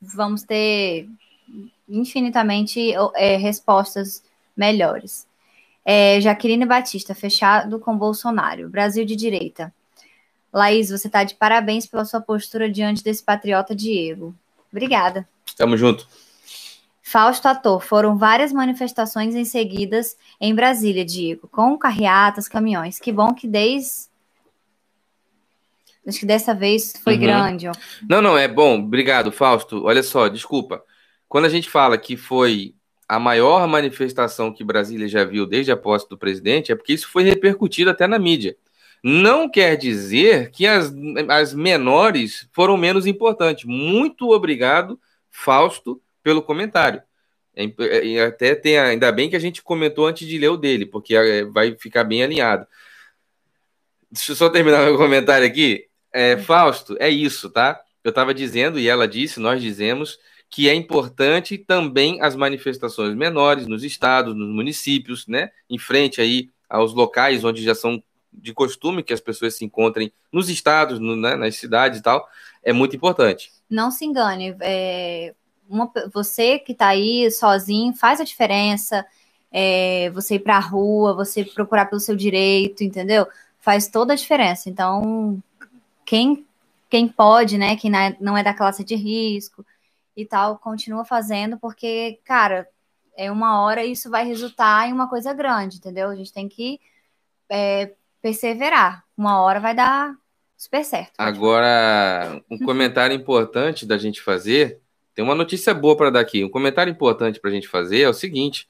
vamos 0.00 0.42
ter 0.42 1.08
infinitamente 1.88 2.92
é, 3.14 3.36
respostas 3.36 4.22
melhores. 4.56 5.26
É, 5.84 6.20
Jaqueline 6.20 6.64
Batista, 6.66 7.14
fechado 7.14 7.78
com 7.78 7.96
Bolsonaro. 7.96 8.68
Brasil 8.68 9.04
de 9.04 9.16
direita. 9.16 9.72
Laís, 10.52 10.90
você 10.90 11.06
está 11.06 11.24
de 11.24 11.34
parabéns 11.34 11.86
pela 11.86 12.04
sua 12.04 12.20
postura 12.20 12.70
diante 12.70 13.02
desse 13.02 13.22
patriota 13.22 13.74
Diego. 13.74 14.34
Obrigada. 14.70 15.28
Tamo 15.56 15.76
junto. 15.76 16.06
Fausto 17.02 17.48
Ator, 17.48 17.80
foram 17.80 18.16
várias 18.16 18.52
manifestações 18.52 19.34
em 19.34 19.44
seguidas 19.44 20.16
em 20.40 20.54
Brasília, 20.54 21.04
Diego, 21.04 21.48
com 21.48 21.76
carreatas, 21.76 22.46
caminhões. 22.46 23.00
Que 23.00 23.10
bom 23.10 23.34
que 23.34 23.48
desde 23.48 24.09
Acho 26.10 26.20
que 26.20 26.26
dessa 26.26 26.54
vez 26.54 26.92
foi 27.02 27.14
uhum. 27.14 27.20
grande. 27.20 27.68
Ó. 27.68 27.72
Não, 28.08 28.20
não, 28.20 28.36
é 28.36 28.46
bom. 28.46 28.80
Obrigado, 28.80 29.30
Fausto. 29.30 29.84
Olha 29.84 30.02
só, 30.02 30.28
desculpa. 30.28 30.82
Quando 31.28 31.44
a 31.44 31.48
gente 31.48 31.70
fala 31.70 31.96
que 31.96 32.16
foi 32.16 32.74
a 33.08 33.18
maior 33.18 33.66
manifestação 33.66 34.52
que 34.52 34.64
Brasília 34.64 35.08
já 35.08 35.24
viu 35.24 35.46
desde 35.46 35.72
a 35.72 35.76
posse 35.76 36.08
do 36.08 36.18
presidente, 36.18 36.70
é 36.70 36.76
porque 36.76 36.92
isso 36.92 37.08
foi 37.08 37.22
repercutido 37.22 37.90
até 37.90 38.06
na 38.06 38.18
mídia. 38.18 38.56
Não 39.02 39.48
quer 39.48 39.76
dizer 39.76 40.50
que 40.50 40.66
as, 40.66 40.92
as 41.28 41.54
menores 41.54 42.48
foram 42.52 42.76
menos 42.76 43.06
importantes. 43.06 43.64
Muito 43.64 44.30
obrigado, 44.30 45.00
Fausto, 45.30 46.00
pelo 46.22 46.42
comentário. 46.42 47.02
É, 47.56 47.64
é 48.14 48.24
até 48.26 48.54
tem, 48.54 48.78
ainda 48.78 49.10
bem 49.10 49.30
que 49.30 49.36
a 49.36 49.40
gente 49.40 49.62
comentou 49.62 50.06
antes 50.06 50.26
de 50.28 50.38
ler 50.38 50.48
o 50.48 50.56
dele, 50.56 50.86
porque 50.86 51.14
é, 51.14 51.44
vai 51.44 51.76
ficar 51.76 52.04
bem 52.04 52.22
alinhado. 52.22 52.66
Deixa 54.10 54.32
eu 54.32 54.36
só 54.36 54.48
terminar 54.48 54.84
meu 54.84 54.96
comentário 54.96 55.46
aqui. 55.46 55.89
É, 56.12 56.36
Fausto, 56.36 56.96
é 56.98 57.08
isso, 57.08 57.50
tá? 57.50 57.80
Eu 58.02 58.10
estava 58.10 58.32
dizendo, 58.34 58.78
e 58.78 58.88
ela 58.88 59.06
disse, 59.06 59.38
nós 59.38 59.60
dizemos, 59.60 60.18
que 60.48 60.68
é 60.68 60.74
importante 60.74 61.56
também 61.56 62.20
as 62.20 62.34
manifestações 62.34 63.14
menores 63.14 63.66
nos 63.66 63.84
estados, 63.84 64.34
nos 64.34 64.48
municípios, 64.48 65.26
né? 65.26 65.50
Em 65.68 65.78
frente 65.78 66.20
aí 66.20 66.50
aos 66.68 66.92
locais 66.92 67.44
onde 67.44 67.62
já 67.62 67.74
são 67.74 68.02
de 68.32 68.54
costume 68.54 69.02
que 69.02 69.12
as 69.12 69.20
pessoas 69.20 69.56
se 69.56 69.64
encontrem 69.64 70.12
nos 70.32 70.48
estados, 70.48 71.00
no, 71.00 71.16
né, 71.16 71.34
nas 71.34 71.56
cidades 71.56 71.98
e 71.98 72.02
tal, 72.02 72.28
é 72.62 72.72
muito 72.72 72.94
importante. 72.94 73.50
Não 73.68 73.90
se 73.90 74.04
engane, 74.04 74.56
é, 74.60 75.34
uma, 75.68 75.90
você 76.12 76.58
que 76.58 76.72
está 76.72 76.88
aí 76.88 77.30
sozinho 77.30 77.94
faz 77.94 78.20
a 78.20 78.24
diferença. 78.24 79.06
É, 79.52 80.10
você 80.10 80.36
ir 80.36 80.40
para 80.40 80.56
a 80.56 80.60
rua, 80.60 81.12
você 81.12 81.44
procurar 81.44 81.86
pelo 81.86 82.00
seu 82.00 82.14
direito, 82.14 82.84
entendeu? 82.84 83.26
Faz 83.58 83.88
toda 83.88 84.12
a 84.12 84.16
diferença. 84.16 84.70
Então, 84.70 85.42
quem, 86.10 86.44
quem 86.88 87.06
pode, 87.06 87.56
né, 87.56 87.76
quem 87.76 87.88
não 88.18 88.36
é 88.36 88.42
da 88.42 88.52
classe 88.52 88.82
de 88.82 88.96
risco 88.96 89.64
e 90.16 90.26
tal, 90.26 90.58
continua 90.58 91.04
fazendo, 91.04 91.56
porque, 91.56 92.18
cara, 92.24 92.68
é 93.16 93.30
uma 93.30 93.62
hora 93.62 93.84
isso 93.84 94.10
vai 94.10 94.26
resultar 94.26 94.88
em 94.88 94.92
uma 94.92 95.08
coisa 95.08 95.32
grande, 95.32 95.76
entendeu? 95.76 96.08
A 96.08 96.16
gente 96.16 96.32
tem 96.32 96.48
que 96.48 96.80
é, 97.48 97.92
perseverar. 98.20 99.04
Uma 99.16 99.40
hora 99.40 99.60
vai 99.60 99.72
dar 99.72 100.16
super 100.56 100.84
certo. 100.84 101.12
Agora, 101.16 102.42
um 102.50 102.58
comentário 102.66 103.14
importante 103.14 103.86
da 103.86 103.96
gente 103.96 104.20
fazer, 104.20 104.80
tem 105.14 105.24
uma 105.24 105.36
notícia 105.36 105.72
boa 105.72 105.96
para 105.96 106.10
dar 106.10 106.20
aqui. 106.20 106.42
Um 106.44 106.50
comentário 106.50 106.90
importante 106.90 107.38
para 107.38 107.50
a 107.50 107.54
gente 107.54 107.68
fazer 107.68 108.00
é 108.00 108.08
o 108.08 108.12
seguinte: 108.14 108.68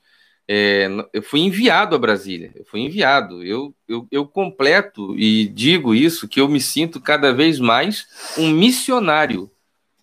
é, 0.53 0.89
eu 1.13 1.23
fui 1.23 1.39
enviado 1.39 1.95
a 1.95 1.99
Brasília, 1.99 2.51
eu 2.57 2.65
fui 2.65 2.81
enviado. 2.81 3.41
Eu, 3.45 3.73
eu, 3.87 4.09
eu 4.11 4.27
completo 4.27 5.17
e 5.17 5.47
digo 5.47 5.95
isso, 5.95 6.27
que 6.27 6.41
eu 6.41 6.49
me 6.49 6.61
sinto 6.61 7.01
cada 7.01 7.33
vez 7.33 7.61
mais 7.61 8.09
um 8.37 8.51
missionário. 8.51 9.49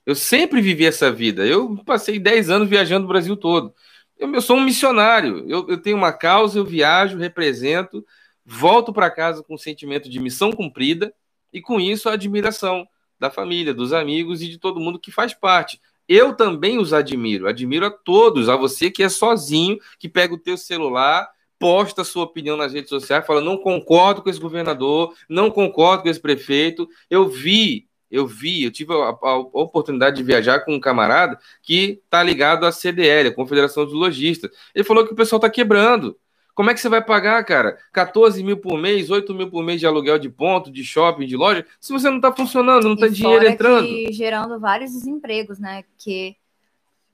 Eu 0.06 0.16
sempre 0.16 0.62
vivi 0.62 0.86
essa 0.86 1.12
vida. 1.12 1.46
Eu 1.46 1.76
passei 1.86 2.18
10 2.18 2.50
anos 2.50 2.70
viajando 2.70 3.04
o 3.04 3.10
Brasil 3.10 3.36
todo. 3.36 3.74
Eu, 4.18 4.34
eu 4.34 4.42
sou 4.42 4.56
um 4.56 4.64
missionário. 4.64 5.44
Eu, 5.50 5.68
eu 5.68 5.82
tenho 5.82 5.98
uma 5.98 6.14
causa, 6.14 6.58
eu 6.58 6.64
viajo, 6.64 7.18
represento, 7.18 8.06
volto 8.46 8.94
para 8.94 9.12
casa 9.12 9.44
com 9.44 9.56
um 9.56 9.58
sentimento 9.58 10.10
de 10.10 10.18
missão 10.18 10.54
cumprida 10.54 11.14
e 11.52 11.60
com 11.60 11.78
isso 11.78 12.08
a 12.08 12.14
admiração 12.14 12.88
da 13.20 13.30
família, 13.30 13.74
dos 13.74 13.92
amigos 13.92 14.42
e 14.42 14.48
de 14.48 14.58
todo 14.58 14.80
mundo 14.80 14.98
que 14.98 15.12
faz 15.12 15.34
parte 15.34 15.82
eu 16.08 16.34
também 16.34 16.78
os 16.80 16.94
admiro. 16.94 17.48
Admiro 17.48 17.86
a 17.86 17.92
todos, 17.92 18.50
a 18.50 18.56
você 18.56 18.90
que 18.92 19.04
é 19.04 19.10
sozinho, 19.10 19.78
que 20.00 20.08
pega 20.10 20.34
o 20.34 20.38
teu 20.38 20.58
celular, 20.58 21.28
posta 21.60 22.04
sua 22.04 22.24
opinião 22.24 22.56
nas 22.56 22.74
redes 22.74 22.90
sociais, 22.90 23.26
fala 23.26 23.42
não 23.42 23.58
concordo 23.58 24.22
com 24.22 24.30
esse 24.30 24.40
governador, 24.40 25.14
não 25.28 25.50
concordo 25.50 26.04
com 26.04 26.10
esse 26.10 26.20
prefeito. 26.20 26.88
Eu 27.10 27.28
vi 27.28 27.88
Eu 28.10 28.26
vi, 28.26 28.64
eu 28.64 28.72
tive 28.72 28.94
a, 28.94 29.10
a, 29.10 29.18
a 29.22 29.36
oportunidade 29.38 30.16
de 30.16 30.24
viajar 30.24 30.62
com 30.62 30.74
um 30.74 30.80
camarada 30.80 31.38
que 31.62 32.00
está 32.06 32.24
ligado 32.24 32.66
à 32.66 32.72
CDL, 32.72 33.30
a 33.30 33.34
Confederação 33.36 33.84
dos 33.84 33.94
Lojistas. 33.94 34.50
Ele 34.74 34.86
falou 34.86 35.06
que 35.06 35.12
o 35.14 35.16
pessoal 35.16 35.40
está 35.40 35.50
quebrando. 35.50 36.18
Como 36.58 36.72
é 36.72 36.74
que 36.74 36.80
você 36.80 36.90
vai 36.90 37.04
pagar, 37.04 37.46
cara? 37.46 37.78
14 37.94 38.44
mil 38.44 38.58
por 38.58 38.80
mês, 38.80 39.12
8 39.12 39.32
mil 39.32 39.48
por 39.48 39.64
mês 39.64 39.80
de 39.80 39.86
aluguel 39.86 40.18
de 40.18 40.28
ponto, 40.28 40.72
de 40.72 40.84
shopping, 40.84 41.28
de 41.28 41.38
loja, 41.38 41.64
se 41.80 41.94
você 41.94 42.10
não 42.10 42.16
está 42.16 42.32
funcionando, 42.32 42.86
não 42.86 42.96
está 42.96 43.08
dinheiro 43.08 43.48
entrando. 43.48 43.86
Que, 43.86 44.12
gerando 44.12 44.60
vários 44.60 44.92
desempregos, 44.92 45.60
né? 45.60 45.84
Que, 46.00 46.36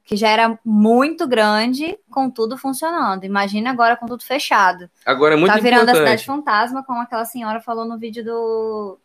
que 0.06 0.16
já 0.16 0.30
era 0.30 0.58
muito 0.64 1.28
grande 1.28 2.00
com 2.10 2.30
tudo 2.30 2.58
funcionando. 2.58 3.26
Imagina 3.26 3.70
agora 3.70 3.98
com 3.98 4.06
tudo 4.06 4.24
fechado. 4.24 4.90
Agora 5.06 5.34
é 5.34 5.38
muito 5.38 5.52
Tá 5.52 5.60
virando 5.60 5.82
importante. 5.90 5.98
a 6.04 6.18
cidade 6.18 6.26
fantasma, 6.26 6.82
como 6.82 7.02
aquela 7.02 7.26
senhora 7.26 7.60
falou 7.60 7.84
no 7.84 7.98
vídeo 8.00 8.24
do. 8.24 8.98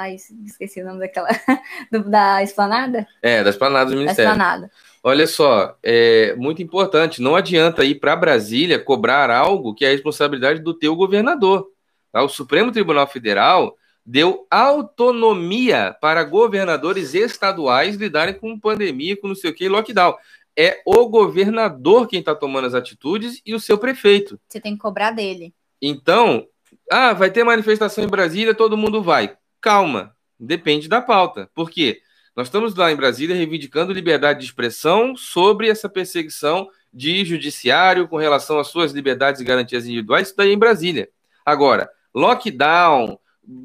Ai, 0.00 0.16
esqueci 0.46 0.80
o 0.80 0.84
nome 0.84 0.98
daquela. 0.98 1.28
da 2.08 2.42
esplanada? 2.42 3.06
É, 3.20 3.44
das 3.44 3.54
planadas 3.54 3.92
do 3.92 3.96
Da 3.96 4.00
Ministério. 4.00 4.30
esplanada. 4.30 4.70
Olha 5.02 5.26
só, 5.26 5.76
é 5.82 6.34
muito 6.36 6.62
importante. 6.62 7.20
Não 7.20 7.36
adianta 7.36 7.84
ir 7.84 7.96
para 7.96 8.16
Brasília 8.16 8.78
cobrar 8.78 9.30
algo 9.30 9.74
que 9.74 9.84
é 9.84 9.88
a 9.88 9.92
responsabilidade 9.92 10.60
do 10.60 10.72
teu 10.72 10.96
governador. 10.96 11.68
tá? 12.10 12.22
O 12.22 12.30
Supremo 12.30 12.72
Tribunal 12.72 13.06
Federal 13.06 13.76
deu 14.04 14.46
autonomia 14.50 15.94
para 16.00 16.24
governadores 16.24 17.14
estaduais 17.14 17.96
lidarem 17.96 18.34
com 18.34 18.58
pandemia, 18.58 19.18
com 19.20 19.28
não 19.28 19.34
sei 19.34 19.50
o 19.50 19.54
que, 19.54 19.68
lockdown. 19.68 20.16
É 20.56 20.80
o 20.86 21.06
governador 21.08 22.08
quem 22.08 22.20
está 22.20 22.34
tomando 22.34 22.66
as 22.66 22.74
atitudes 22.74 23.42
e 23.44 23.54
o 23.54 23.60
seu 23.60 23.76
prefeito. 23.76 24.40
Você 24.48 24.60
tem 24.60 24.72
que 24.72 24.80
cobrar 24.80 25.10
dele. 25.10 25.54
Então, 25.80 26.46
ah, 26.90 27.12
vai 27.12 27.30
ter 27.30 27.44
manifestação 27.44 28.02
em 28.02 28.08
Brasília, 28.08 28.54
todo 28.54 28.76
mundo 28.78 29.02
vai. 29.02 29.36
Calma, 29.60 30.16
depende 30.38 30.88
da 30.88 31.00
pauta. 31.00 31.50
Por 31.54 31.70
quê? 31.70 32.02
Nós 32.34 32.46
estamos 32.46 32.74
lá 32.74 32.90
em 32.90 32.96
Brasília 32.96 33.36
reivindicando 33.36 33.92
liberdade 33.92 34.40
de 34.40 34.46
expressão 34.46 35.16
sobre 35.16 35.68
essa 35.68 35.88
perseguição 35.88 36.68
de 36.92 37.24
judiciário 37.24 38.08
com 38.08 38.16
relação 38.16 38.58
às 38.58 38.68
suas 38.68 38.92
liberdades 38.92 39.40
e 39.40 39.44
garantias 39.44 39.84
individuais, 39.84 40.28
isso 40.28 40.36
daí 40.36 40.50
é 40.50 40.52
em 40.52 40.58
Brasília. 40.58 41.08
Agora, 41.44 41.90
lockdown, 42.14 43.18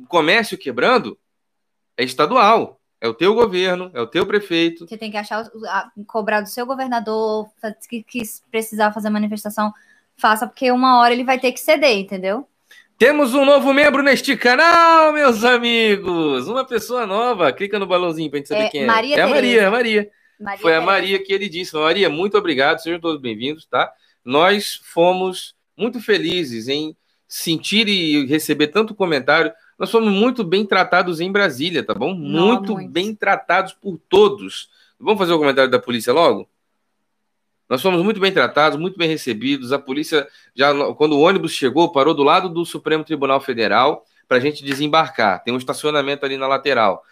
comércio 0.07 0.57
quebrando, 0.57 1.17
é 1.97 2.03
estadual. 2.03 2.79
É 3.01 3.07
o 3.07 3.13
teu 3.13 3.35
governo, 3.35 3.91
é 3.93 4.01
o 4.01 4.07
teu 4.07 4.25
prefeito. 4.25 4.87
Você 4.87 4.97
tem 4.97 5.11
que 5.11 5.17
achar, 5.17 5.49
cobrar 6.07 6.41
do 6.41 6.49
seu 6.49 6.65
governador, 6.65 7.47
que, 7.87 8.01
que 8.01 8.23
precisar 8.49 8.91
fazer 8.93 9.09
manifestação, 9.09 9.71
faça, 10.17 10.47
porque 10.47 10.71
uma 10.71 10.99
hora 10.99 11.13
ele 11.13 11.23
vai 11.23 11.39
ter 11.39 11.51
que 11.51 11.59
ceder, 11.59 11.97
entendeu? 11.99 12.47
Temos 12.97 13.33
um 13.33 13.43
novo 13.43 13.73
membro 13.73 14.01
neste 14.01 14.37
canal, 14.37 15.11
meus 15.11 15.43
amigos! 15.43 16.47
Uma 16.47 16.63
pessoa 16.63 17.05
nova. 17.05 17.51
Clica 17.51 17.77
no 17.77 17.85
balãozinho 17.85 18.29
pra 18.29 18.37
gente 18.37 18.47
saber 18.47 18.63
É 18.63 18.69
quem 18.69 18.83
é. 18.83 18.85
Maria 18.85 19.17
é 19.17 19.21
a 19.21 19.27
Maria, 19.27 19.61
é 19.61 19.65
a 19.65 19.71
Maria. 19.71 20.11
Maria 20.39 20.61
Foi 20.61 20.73
a. 20.73 20.79
Maria 20.79 21.21
que 21.21 21.33
ele 21.33 21.49
disse. 21.49 21.75
Maria, 21.75 22.09
muito 22.09 22.37
obrigado, 22.37 22.79
sejam 22.79 22.97
todos 22.97 23.21
bem-vindos, 23.21 23.65
tá? 23.65 23.91
Nós 24.23 24.79
fomos 24.93 25.53
muito 25.77 25.99
felizes 25.99 26.69
em 26.69 26.95
sentir 27.27 27.89
e 27.89 28.25
receber 28.27 28.67
tanto 28.67 28.95
comentário. 28.95 29.51
Nós 29.77 29.91
fomos 29.91 30.09
muito 30.09 30.41
bem 30.41 30.65
tratados 30.65 31.19
em 31.19 31.29
Brasília, 31.29 31.83
tá 31.83 31.93
bom? 31.93 32.15
Não, 32.15 32.47
muito, 32.47 32.73
muito. 32.75 32.89
bem 32.89 33.13
tratados 33.13 33.73
por 33.73 33.99
todos. 34.07 34.69
Vamos 34.97 35.19
fazer 35.19 35.33
o 35.33 35.37
comentário 35.37 35.69
da 35.69 35.79
polícia 35.79 36.13
logo? 36.13 36.47
Nós 37.70 37.82
fomos 37.82 38.03
muito 38.03 38.20
bem 38.20 38.32
tratados, 38.32 38.80
muito 38.80 38.97
bem 38.97 39.07
recebidos. 39.07 39.72
A 39.72 39.80
polícia, 39.80 40.28
já 40.55 40.72
quando 40.93 41.13
o 41.13 41.22
ônibus 41.22 41.51
chegou, 41.51 41.91
parou 41.91 42.13
do 42.13 42.24
lado 42.24 42.47
do 42.49 42.66
Supremo 42.66 43.03
Tribunal 43.03 43.41
Federal 43.41 44.05
para 44.28 44.38
a 44.38 44.39
gente 44.39 44.63
desembarcar. 44.63 45.43
Tem 45.43 45.53
um 45.53 45.57
estacionamento 45.57 46.26
ali 46.26 46.38
na 46.38 46.47
lateral. 46.47 47.03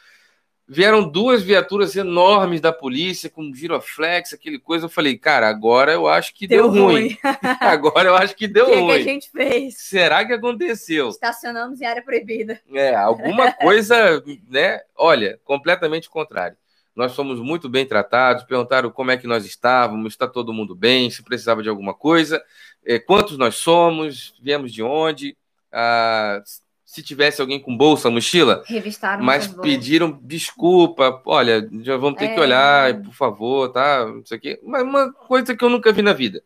Vieram 0.66 1.04
duas 1.08 1.44
viaturas 1.44 1.94
enormes 1.96 2.62
da 2.62 2.72
polícia 2.72 3.30
com 3.30 3.54
giroflex, 3.54 4.32
aquele 4.32 4.58
coisa. 4.58 4.86
Eu 4.86 4.90
falei, 4.90 5.18
cara, 5.18 5.50
agora 5.50 5.92
eu 5.92 6.08
acho 6.08 6.34
que 6.34 6.48
deu, 6.48 6.70
ruim. 6.70 7.18
Agora 7.60 8.08
eu 8.08 8.16
acho 8.16 8.34
que 8.34 8.48
deu 8.48 8.64
O 8.64 8.68
que, 8.68 8.74
que 8.74 8.80
a 8.80 8.82
ruim. 8.82 9.04
gente 9.04 9.30
fez? 9.30 9.76
Será 9.78 10.26
que 10.26 10.32
aconteceu? 10.32 11.10
Estacionamos 11.10 11.82
em 11.82 11.86
área 11.86 12.02
proibida. 12.02 12.62
É, 12.74 12.96
alguma 12.96 13.52
coisa, 13.60 14.24
né? 14.50 14.80
Olha, 14.96 15.38
completamente 15.44 16.10
contrário. 16.10 16.56
Nós 16.96 17.16
fomos 17.16 17.40
muito 17.40 17.68
bem 17.68 17.86
tratados, 17.86 18.44
perguntaram 18.44 18.92
como 18.92 19.12
é 19.12 19.18
que 19.18 19.26
nós 19.28 19.46
estávamos, 19.46 20.14
está 20.14 20.28
todo 20.28 20.54
mundo 20.54 20.76
bem, 20.76 21.10
se 21.10 21.24
precisava 21.24 21.64
de 21.64 21.70
alguma 21.70 21.94
coisa, 21.94 22.42
eh, 22.86 23.00
quantos 23.00 23.38
nós 23.38 23.56
somos, 23.56 24.34
viemos 24.42 24.72
de 24.72 24.84
onde, 24.84 25.36
ah, 25.72 26.42
se 26.86 27.02
tivesse 27.02 27.42
alguém 27.42 27.60
com 27.60 27.76
bolsa, 27.76 28.12
mochila, 28.12 28.64
Revistaram 28.68 29.24
mas 29.24 29.48
pediram 29.48 30.20
desculpa, 30.22 31.20
olha, 31.26 31.68
já 31.82 31.98
vamos 31.98 32.20
ter 32.20 32.28
que 32.28 32.40
É. 32.40 32.42
olhar, 32.42 33.02
por 33.02 33.14
favor, 33.16 33.70
tá? 33.70 34.06
Isso 34.24 34.36
aqui, 34.36 34.60
mas 34.64 34.84
uma 34.84 35.12
coisa 35.12 35.56
que 35.56 35.66
eu 35.66 35.70
nunca 35.70 35.92
vi 35.92 36.04
na 36.04 36.14
vida. 36.14 36.44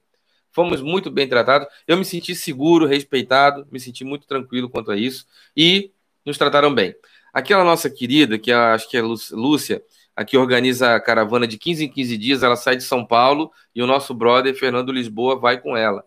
Fomos 0.49 0.81
muito 0.81 1.11
bem 1.11 1.27
tratados. 1.27 1.67
Eu 1.85 1.97
me 1.97 2.05
senti 2.05 2.33
seguro, 2.33 2.85
respeitado, 2.87 3.67
me 3.69 3.79
senti 3.79 4.05
muito 4.05 4.25
tranquilo 4.25 4.69
quanto 4.69 4.89
a 4.91 4.95
isso 4.97 5.25
e 5.55 5.91
nos 6.25 6.37
trataram 6.37 6.73
bem. 6.73 6.95
Aquela 7.33 7.63
nossa 7.65 7.89
querida, 7.89 8.39
que 8.39 8.51
acho 8.51 8.89
que 8.89 8.95
é 8.97 9.01
Lú- 9.01 9.15
Lúcia, 9.33 9.83
a 10.17 10.25
que 10.25 10.35
organiza 10.35 10.95
a 10.95 10.99
caravana 10.99 11.47
de 11.47 11.59
15 11.59 11.85
em 11.85 11.87
15 11.87 12.17
dias, 12.17 12.41
ela 12.41 12.55
sai 12.55 12.75
de 12.75 12.83
São 12.83 13.05
Paulo 13.05 13.51
e 13.75 13.83
o 13.83 13.85
nosso 13.85 14.15
brother 14.15 14.55
Fernando 14.55 14.91
Lisboa 14.91 15.39
vai 15.39 15.61
com 15.61 15.77
ela. 15.77 16.03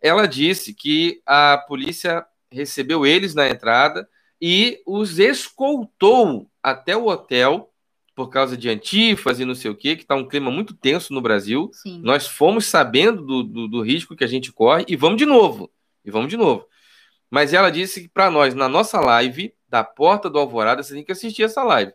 Ela 0.00 0.28
disse 0.28 0.72
que 0.72 1.20
a 1.26 1.58
polícia 1.66 2.24
recebeu 2.48 3.04
eles 3.04 3.34
na 3.34 3.48
entrada 3.48 4.08
e 4.40 4.80
os 4.86 5.18
escoltou 5.18 6.48
até 6.62 6.96
o 6.96 7.08
hotel 7.08 7.72
por 8.14 8.28
causa 8.28 8.56
de 8.56 8.68
antifas 8.68 9.40
e 9.40 9.44
não 9.44 9.56
sei 9.56 9.68
o 9.68 9.76
que, 9.76 9.96
que 9.96 10.02
está 10.02 10.14
um 10.14 10.28
clima 10.28 10.48
muito 10.48 10.72
tenso 10.72 11.12
no 11.12 11.20
Brasil. 11.20 11.70
Sim. 11.72 12.00
Nós 12.04 12.28
fomos 12.28 12.66
sabendo 12.66 13.20
do, 13.20 13.42
do, 13.42 13.66
do 13.66 13.82
risco 13.82 14.14
que 14.14 14.22
a 14.22 14.28
gente 14.28 14.52
corre 14.52 14.84
e 14.86 14.94
vamos 14.94 15.18
de 15.18 15.26
novo. 15.26 15.68
E 16.04 16.10
vamos 16.10 16.28
de 16.28 16.36
novo. 16.36 16.68
Mas 17.28 17.52
ela 17.52 17.68
disse 17.68 18.02
que 18.02 18.08
para 18.08 18.30
nós, 18.30 18.54
na 18.54 18.68
nossa 18.68 19.00
live, 19.00 19.52
da 19.68 19.82
Porta 19.82 20.30
do 20.30 20.38
Alvorada, 20.38 20.84
você 20.84 20.94
tem 20.94 21.02
que 21.02 21.10
assistir 21.10 21.42
essa 21.42 21.64
live. 21.64 21.92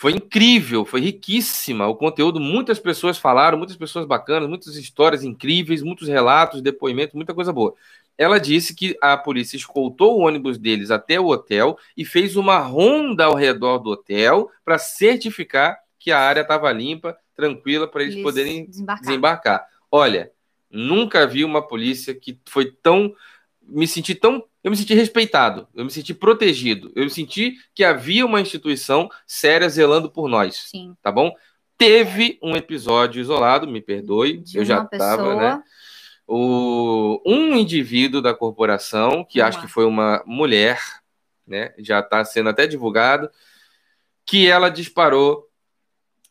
Foi 0.00 0.12
incrível, 0.12 0.86
foi 0.86 1.02
riquíssima 1.02 1.86
o 1.86 1.94
conteúdo. 1.94 2.40
Muitas 2.40 2.78
pessoas 2.78 3.18
falaram, 3.18 3.58
muitas 3.58 3.76
pessoas 3.76 4.06
bacanas, 4.06 4.48
muitas 4.48 4.74
histórias 4.76 5.22
incríveis, 5.22 5.82
muitos 5.82 6.08
relatos, 6.08 6.62
depoimentos, 6.62 7.14
muita 7.14 7.34
coisa 7.34 7.52
boa. 7.52 7.74
Ela 8.16 8.40
disse 8.40 8.74
que 8.74 8.96
a 8.98 9.14
polícia 9.18 9.58
escoltou 9.58 10.16
o 10.16 10.22
ônibus 10.22 10.56
deles 10.56 10.90
até 10.90 11.20
o 11.20 11.26
hotel 11.26 11.76
e 11.94 12.02
fez 12.02 12.34
uma 12.34 12.56
ronda 12.56 13.26
ao 13.26 13.34
redor 13.34 13.76
do 13.76 13.90
hotel 13.90 14.50
para 14.64 14.78
certificar 14.78 15.78
que 15.98 16.10
a 16.10 16.18
área 16.18 16.40
estava 16.40 16.72
limpa, 16.72 17.14
tranquila, 17.36 17.86
para 17.86 18.02
eles, 18.02 18.14
Eles 18.14 18.24
poderem 18.24 18.64
desembarcar. 18.64 19.06
desembarcar. 19.06 19.66
Olha, 19.92 20.32
nunca 20.70 21.26
vi 21.26 21.44
uma 21.44 21.60
polícia 21.60 22.14
que 22.14 22.40
foi 22.46 22.72
tão. 22.82 23.14
Me 23.62 23.86
senti 23.86 24.14
tão. 24.14 24.42
Eu 24.62 24.70
me 24.70 24.76
senti 24.76 24.94
respeitado, 24.94 25.66
eu 25.74 25.84
me 25.84 25.90
senti 25.90 26.12
protegido, 26.12 26.92
eu 26.94 27.04
me 27.04 27.10
senti 27.10 27.56
que 27.74 27.82
havia 27.82 28.26
uma 28.26 28.40
instituição 28.40 29.08
séria 29.26 29.68
zelando 29.68 30.10
por 30.10 30.28
nós, 30.28 30.68
Sim. 30.70 30.94
tá 31.02 31.10
bom? 31.10 31.34
Teve 31.78 32.38
um 32.42 32.54
episódio 32.54 33.20
isolado, 33.20 33.66
me 33.66 33.80
perdoe, 33.80 34.38
De 34.38 34.58
eu 34.58 34.64
já 34.64 34.80
uma 34.80 34.88
estava, 34.92 35.34
né? 35.34 35.62
O, 36.26 37.20
um 37.26 37.56
indivíduo 37.56 38.20
da 38.20 38.34
corporação, 38.34 39.24
que 39.24 39.40
Vamos 39.40 39.56
acho 39.56 39.66
que 39.66 39.72
foi 39.72 39.86
uma 39.86 40.22
mulher, 40.26 40.78
né? 41.46 41.72
Já 41.78 42.00
está 42.00 42.22
sendo 42.24 42.50
até 42.50 42.66
divulgado, 42.66 43.30
que 44.26 44.46
ela 44.46 44.68
disparou 44.68 45.49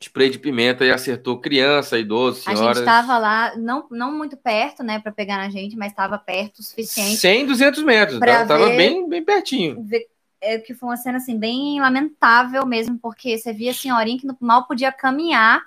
spray 0.01 0.29
de 0.29 0.39
pimenta 0.39 0.85
e 0.85 0.91
acertou 0.91 1.39
criança, 1.39 1.99
idoso, 1.99 2.39
A 2.39 2.55
senhoras. 2.55 2.77
gente 2.77 2.87
estava 2.87 3.17
lá, 3.17 3.53
não, 3.57 3.85
não 3.91 4.11
muito 4.17 4.37
perto, 4.37 4.81
né, 4.83 4.99
para 4.99 5.11
pegar 5.11 5.37
na 5.37 5.49
gente, 5.49 5.75
mas 5.75 5.91
estava 5.91 6.17
perto 6.17 6.59
o 6.59 6.63
suficiente 6.63 7.17
100, 7.17 7.45
200 7.45 7.83
metros, 7.83 8.17
Pra 8.19 8.45
tava 8.45 8.69
ver- 8.69 8.77
bem, 8.77 9.09
bem 9.09 9.23
pertinho. 9.23 9.83
ver- 9.83 10.07
é, 10.41 10.57
que 10.57 10.73
foi 10.73 10.87
uma 10.89 10.95
cena 10.97 11.17
assim 11.17 11.37
bem 11.37 11.81
lamentável 11.81 12.65
mesmo, 12.65 12.97
porque 12.97 13.37
você 13.37 13.51
via 13.51 13.71
a 13.71 13.73
senhorinha 13.73 14.17
que 14.17 14.27
mal 14.39 14.65
podia 14.65 14.89
caminhar 14.91 15.61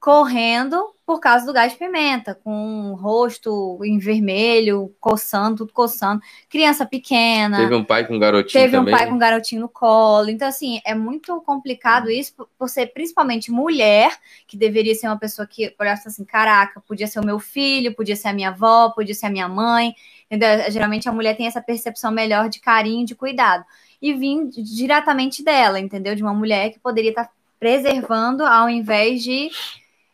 correndo 0.00 0.82
por 1.10 1.18
causa 1.18 1.44
do 1.44 1.52
gás 1.52 1.74
pimenta, 1.74 2.36
com 2.36 2.92
o 2.92 2.94
rosto 2.94 3.80
em 3.82 3.98
vermelho, 3.98 4.94
coçando, 5.00 5.56
tudo 5.56 5.72
coçando. 5.72 6.22
Criança 6.48 6.86
pequena. 6.86 7.56
Teve 7.56 7.74
um 7.74 7.82
pai 7.82 8.06
com 8.06 8.14
um 8.14 8.18
garotinho 8.20 8.62
Teve 8.62 8.76
um 8.76 8.80
também. 8.82 8.94
pai 8.94 9.08
com 9.08 9.14
um 9.14 9.18
garotinho 9.18 9.60
no 9.62 9.68
colo. 9.68 10.30
Então, 10.30 10.46
assim, 10.46 10.80
é 10.86 10.94
muito 10.94 11.40
complicado 11.40 12.08
isso 12.08 12.32
por- 12.36 12.48
por 12.56 12.68
ser 12.68 12.92
principalmente 12.92 13.50
mulher, 13.50 14.16
que 14.46 14.56
deveria 14.56 14.94
ser 14.94 15.08
uma 15.08 15.18
pessoa 15.18 15.48
que 15.48 15.74
olhasse 15.80 16.06
assim: 16.06 16.24
caraca, 16.24 16.80
podia 16.80 17.08
ser 17.08 17.18
o 17.18 17.26
meu 17.26 17.40
filho, 17.40 17.92
podia 17.92 18.14
ser 18.14 18.28
a 18.28 18.32
minha 18.32 18.50
avó, 18.50 18.90
podia 18.90 19.12
ser 19.12 19.26
a 19.26 19.30
minha 19.30 19.48
mãe. 19.48 19.92
Entendeu? 20.30 20.70
Geralmente 20.70 21.08
a 21.08 21.12
mulher 21.12 21.36
tem 21.36 21.48
essa 21.48 21.60
percepção 21.60 22.12
melhor 22.12 22.48
de 22.48 22.60
carinho, 22.60 23.04
de 23.04 23.16
cuidado. 23.16 23.64
E 24.00 24.12
vim 24.14 24.46
diretamente 24.48 25.42
dela, 25.42 25.80
entendeu? 25.80 26.14
De 26.14 26.22
uma 26.22 26.32
mulher 26.32 26.70
que 26.70 26.78
poderia 26.78 27.10
estar 27.10 27.28
preservando 27.58 28.42
ao 28.42 28.70
invés 28.70 29.22
de, 29.22 29.50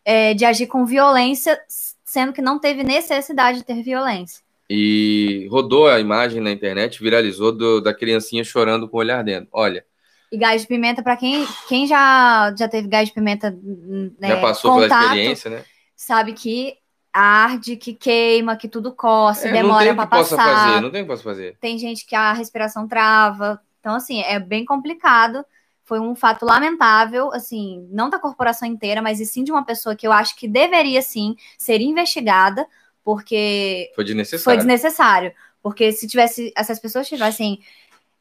é, 0.07 0.33
de 0.33 0.45
agir 0.45 0.69
com 0.69 0.87
violência, 0.87 1.61
sendo 2.05 2.33
que 2.33 2.41
não 2.41 2.61
teve 2.61 2.85
necessidade 2.85 3.59
de 3.59 3.65
ter 3.65 3.83
violência. 3.83 4.41
E 4.71 5.49
rodou 5.51 5.89
a 5.89 5.99
imagem 6.01 6.41
na 6.41 6.51
internet, 6.51 7.03
viralizou 7.03 7.53
do- 7.53 7.81
da 7.81 7.93
criancinha 7.93 8.45
chorando 8.45 8.89
com 8.89 8.97
o 8.97 9.01
olhar 9.01 9.23
dentro. 9.23 9.49
Olha, 9.53 9.85
E 10.33 10.37
gás 10.37 10.63
de 10.63 10.69
pimenta, 10.69 11.03
para 11.03 11.17
quem, 11.17 11.47
quem 11.69 11.87
já, 11.87 12.55
já 12.57 12.69
teve 12.69 12.89
gás 12.89 13.09
de 13.09 13.15
pimenta. 13.15 13.51
Né, 13.51 14.29
já 14.29 14.41
passou 14.41 14.73
contato, 14.73 14.89
pela 14.89 15.05
experiência, 15.11 15.51
né? 15.51 15.65
Sabe 15.97 16.33
que 16.33 16.77
arde, 17.13 17.77
que 17.77 17.95
queima, 17.95 18.57
que 18.57 18.69
tudo 18.69 18.93
coça, 18.93 19.49
é, 19.49 19.53
demora 19.53 19.95
para 19.95 20.07
passar. 20.07 20.37
Fazer, 20.37 20.83
não 20.83 20.91
tem 20.91 21.03
o 21.03 21.05
que 21.05 21.11
possa 21.11 21.23
fazer. 21.23 21.57
Tem 21.61 21.79
gente 21.79 22.05
que 22.05 22.15
a 22.15 22.33
respiração 22.33 22.87
trava. 22.87 23.61
Então, 23.81 23.95
assim, 23.95 24.21
é 24.21 24.39
bem 24.39 24.65
complicado. 24.65 25.45
Foi 25.87 26.01
um 26.01 26.17
fato 26.17 26.45
lamentável, 26.45 27.33
assim, 27.33 27.89
não 27.93 28.11
da 28.11 28.19
corporação 28.19 28.69
inteira, 28.69 29.01
mas 29.01 29.19
sim 29.31 29.45
de 29.45 29.53
uma 29.53 29.65
pessoa 29.65 29.95
que 29.95 30.05
eu 30.07 30.11
acho 30.11 30.37
que 30.37 30.49
deveria 30.49 31.01
sim 31.01 31.37
ser 31.57 31.81
investigada, 31.81 32.67
porque 33.05 33.93
foi 33.95 34.05
desnecessário. 34.05 34.45
Foi 34.45 34.57
desnecessário. 34.57 35.33
Porque 35.63 35.93
se 35.93 36.09
tivesse, 36.09 36.53
essas 36.57 36.81
pessoas 36.81 37.09
tivessem 37.09 37.61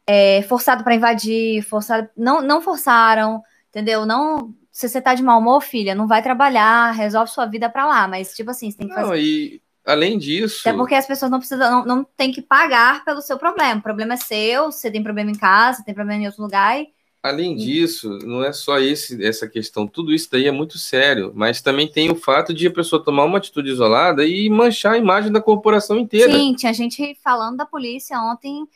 é, 0.05 0.43
forçado 0.43 0.83
para 0.83 0.93
invadir, 0.93 1.63
forçado, 1.63 2.07
não, 2.15 2.39
não 2.39 2.61
forçaram, 2.61 3.41
entendeu? 3.69 4.05
Não, 4.05 4.53
se 4.71 4.87
você 4.87 5.01
tá 5.01 5.15
de 5.15 5.23
mau 5.23 5.39
humor, 5.39 5.61
filha, 5.61 5.95
não 5.95 6.05
vai 6.05 6.21
trabalhar, 6.21 6.91
resolve 6.91 7.31
sua 7.31 7.47
vida 7.47 7.67
para 7.67 7.87
lá, 7.87 8.07
mas 8.07 8.35
tipo 8.35 8.51
assim, 8.51 8.69
você 8.69 8.77
tem 8.77 8.87
que 8.87 8.93
não, 8.93 9.01
fazer. 9.01 9.21
E 9.21 9.61
além 9.83 10.19
disso, 10.19 10.67
até 10.67 10.77
porque 10.77 10.93
as 10.93 11.07
pessoas 11.07 11.31
não 11.31 11.39
precisam, 11.39 11.71
não, 11.71 11.85
não 11.85 12.03
tem 12.03 12.31
que 12.31 12.43
pagar 12.43 13.03
pelo 13.03 13.21
seu 13.21 13.39
problema. 13.39 13.79
O 13.79 13.83
problema 13.83 14.13
é 14.13 14.17
seu, 14.17 14.71
você 14.71 14.91
tem 14.91 15.01
problema 15.01 15.31
em 15.31 15.35
casa, 15.35 15.83
tem 15.83 15.95
problema 15.95 16.21
em 16.21 16.27
outro 16.27 16.43
lugar. 16.43 16.79
E... 16.79 16.94
Além 17.25 17.55
disso, 17.55 18.19
não 18.23 18.43
é 18.43 18.53
só 18.53 18.77
esse, 18.77 19.25
essa 19.25 19.47
questão, 19.47 19.87
tudo 19.87 20.13
isso 20.13 20.29
daí 20.31 20.45
é 20.45 20.51
muito 20.51 20.77
sério, 20.77 21.31
mas 21.33 21.59
também 21.59 21.87
tem 21.87 22.11
o 22.11 22.15
fato 22.15 22.53
de 22.53 22.67
a 22.67 22.71
pessoa 22.71 23.03
tomar 23.03 23.23
uma 23.23 23.39
atitude 23.39 23.67
isolada 23.67 24.23
e 24.23 24.47
manchar 24.47 24.93
a 24.93 24.97
imagem 24.99 25.31
da 25.31 25.41
corporação 25.41 25.97
inteira. 25.97 26.31
Sim, 26.31 26.53
tinha 26.53 26.71
gente 26.71 27.17
falando 27.23 27.57
da 27.57 27.65
polícia 27.65 28.15
ontem 28.19 28.67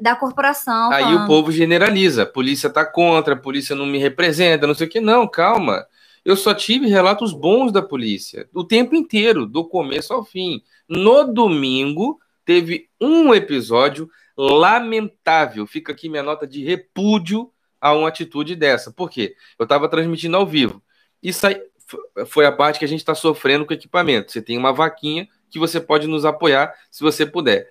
da 0.00 0.14
corporação. 0.14 0.92
Aí 0.92 1.02
falando. 1.02 1.24
o 1.24 1.26
povo 1.26 1.50
generaliza, 1.50 2.22
a 2.22 2.26
polícia 2.26 2.70
tá 2.70 2.86
contra, 2.86 3.34
a 3.34 3.36
polícia 3.36 3.74
não 3.74 3.84
me 3.84 3.98
representa, 3.98 4.64
não 4.64 4.74
sei 4.74 4.86
o 4.86 4.90
que. 4.90 5.00
Não, 5.00 5.26
calma. 5.26 5.84
Eu 6.24 6.36
só 6.36 6.54
tive 6.54 6.86
relatos 6.86 7.32
bons 7.32 7.72
da 7.72 7.82
polícia, 7.82 8.48
o 8.54 8.62
tempo 8.62 8.94
inteiro, 8.94 9.44
do 9.44 9.64
começo 9.64 10.14
ao 10.14 10.24
fim. 10.24 10.62
No 10.88 11.24
domingo, 11.24 12.20
teve 12.44 12.88
um 13.00 13.34
episódio 13.34 14.08
lamentável. 14.36 15.66
Fica 15.66 15.90
aqui 15.90 16.08
minha 16.08 16.22
nota 16.22 16.46
de 16.46 16.64
repúdio 16.64 17.50
a 17.80 17.92
uma 17.92 18.08
atitude 18.08 18.54
dessa. 18.54 18.92
Por 18.92 19.10
quê? 19.10 19.34
Eu 19.58 19.64
estava 19.64 19.88
transmitindo 19.88 20.36
ao 20.36 20.46
vivo. 20.46 20.82
Isso 21.22 21.46
aí 21.46 21.60
foi 22.26 22.46
a 22.46 22.52
parte 22.52 22.78
que 22.78 22.84
a 22.84 22.88
gente 22.88 23.00
está 23.00 23.14
sofrendo 23.14 23.64
com 23.64 23.72
o 23.72 23.76
equipamento. 23.76 24.32
Você 24.32 24.42
tem 24.42 24.58
uma 24.58 24.72
vaquinha 24.72 25.28
que 25.50 25.58
você 25.58 25.80
pode 25.80 26.06
nos 26.06 26.24
apoiar 26.24 26.74
se 26.90 27.02
você 27.02 27.24
puder 27.24 27.68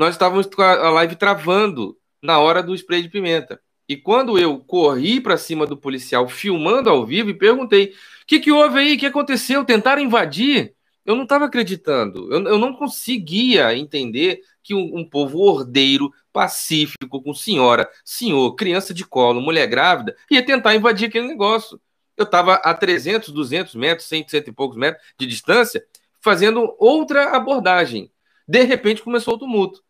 nós 0.00 0.14
estávamos 0.14 0.46
com 0.46 0.62
a 0.62 0.90
live 0.90 1.14
travando 1.14 1.94
na 2.22 2.38
hora 2.38 2.62
do 2.62 2.74
spray 2.74 3.02
de 3.02 3.10
pimenta. 3.10 3.60
E 3.86 3.96
quando 3.96 4.38
eu 4.38 4.58
corri 4.58 5.20
para 5.20 5.36
cima 5.36 5.66
do 5.66 5.76
policial 5.76 6.26
filmando 6.26 6.88
ao 6.88 7.04
vivo 7.04 7.28
e 7.28 7.34
perguntei: 7.34 7.88
o 8.22 8.26
que, 8.26 8.40
que 8.40 8.50
houve 8.50 8.78
aí? 8.78 8.94
O 8.94 8.98
que 8.98 9.04
aconteceu? 9.04 9.62
Tentaram 9.62 10.00
invadir? 10.00 10.74
Eu 11.04 11.16
não 11.16 11.24
estava 11.24 11.46
acreditando. 11.46 12.32
Eu, 12.32 12.44
eu, 12.44 12.58
não 12.58 12.74
conseguia 12.74 13.74
entender 13.76 14.40
que 14.62 14.74
um, 14.74 14.98
um, 14.98 15.08
povo 15.08 15.38
ordeiro, 15.38 16.12
pacífico, 16.32 17.22
com 17.22 17.34
senhora, 17.34 17.88
senhor, 18.04 18.54
criança 18.54 18.92
de 18.92 19.04
colo, 19.04 19.40
mulher 19.40 19.66
grávida, 19.66 20.14
ia 20.30 20.44
tentar 20.44 20.74
invadir 20.74 21.08
aquele 21.08 21.26
negócio. 21.26 21.80
Eu 22.16 22.24
estava 22.24 22.54
a 22.56 22.74
300, 22.74 23.30
200 23.30 23.74
metros, 23.74 24.06
100, 24.08 24.28
100 24.28 24.44
e 24.48 24.52
poucos 24.52 24.76
metros 24.76 25.02
de 25.18 25.26
distância, 25.26 25.84
fazendo 26.20 26.74
outra 26.78 27.34
abordagem. 27.34 28.10
De 28.46 28.62
repente 28.62 29.02
começou 29.02 29.34
o 29.34 29.38
tumulto. 29.38 29.82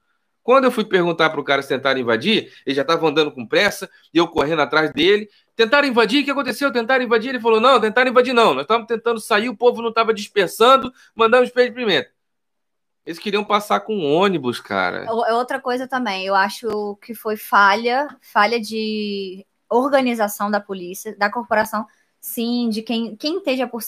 Quando 0.43 0.65
eu 0.65 0.71
fui 0.71 0.85
perguntar 0.85 1.31
para 1.31 1.41
o 1.41 1.45
cara 1.45 1.63
se 1.63 1.69
tentaram 1.69 2.01
invadir, 2.01 2.53
ele 2.65 2.75
já 2.75 2.83
estava 2.83 3.07
andando 3.07 3.31
com 3.31 3.47
pressa 3.47 3.91
e 4.13 4.19
eu 4.19 4.27
correndo 4.27 4.63
atrás 4.63 4.93
dele. 4.93 5.29
Tentaram 5.61 5.87
invadir? 5.87 6.23
O 6.23 6.25
que 6.25 6.31
aconteceu? 6.31 6.73
Tentaram 6.73 7.05
invadir? 7.05 7.29
Ele 7.29 7.41
falou: 7.41 7.61
não, 7.61 7.79
tentaram 7.79 8.11
invadir 8.11 8.33
não. 8.33 8.55
Nós 8.55 8.63
estávamos 8.63 8.89
tentando 8.89 9.21
sair, 9.21 9.51
o 9.51 9.57
povo 9.57 9.83
não 9.83 9.91
estava 9.91 10.15
dispersando, 10.15 10.91
mandamos 11.15 11.49
espelho 11.49 11.69
de 11.69 11.75
pimenta. 11.75 12.09
Eles 13.05 13.19
queriam 13.19 13.45
passar 13.45 13.81
com 13.81 13.95
um 13.95 14.11
ônibus, 14.11 14.59
cara. 14.59 15.05
É 15.05 15.35
outra 15.35 15.61
coisa 15.61 15.87
também, 15.87 16.25
eu 16.25 16.35
acho 16.35 16.97
que 17.03 17.15
foi 17.15 17.37
falha, 17.37 18.09
falha 18.23 18.59
de 18.59 19.45
organização 19.69 20.51
da 20.51 20.61
polícia, 20.61 21.15
da 21.19 21.31
corporação, 21.31 21.87
sim, 22.19 22.71
de 22.71 22.81
quem, 22.81 23.15
quem 23.17 23.37
esteja 23.37 23.67
por, 23.67 23.83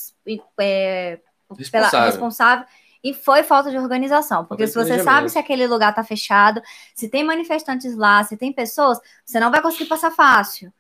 é, 0.61 1.21
responsável. 1.57 1.91
Pela, 1.91 2.05
responsável 2.05 2.67
e 3.03 3.15
foi 3.15 3.43
falta 3.43 3.71
de 3.71 3.79
organização, 3.79 4.45
porque 4.45 4.67
se 4.67 4.75
você 4.75 5.03
sabe 5.03 5.29
se 5.31 5.39
aquele 5.39 5.67
lugar 5.67 5.91
está 5.91 6.05
fechado, 6.05 6.63
se 6.95 7.09
tem 7.09 7.25
manifestantes 7.25 7.97
lá, 7.97 8.23
se 8.23 8.37
tem 8.37 8.53
pessoas, 8.53 9.01
você 9.25 9.41
não 9.41 9.51
vai 9.51 9.63
conseguir 9.63 9.87
passar 9.87 10.11
fácil. 10.11 10.73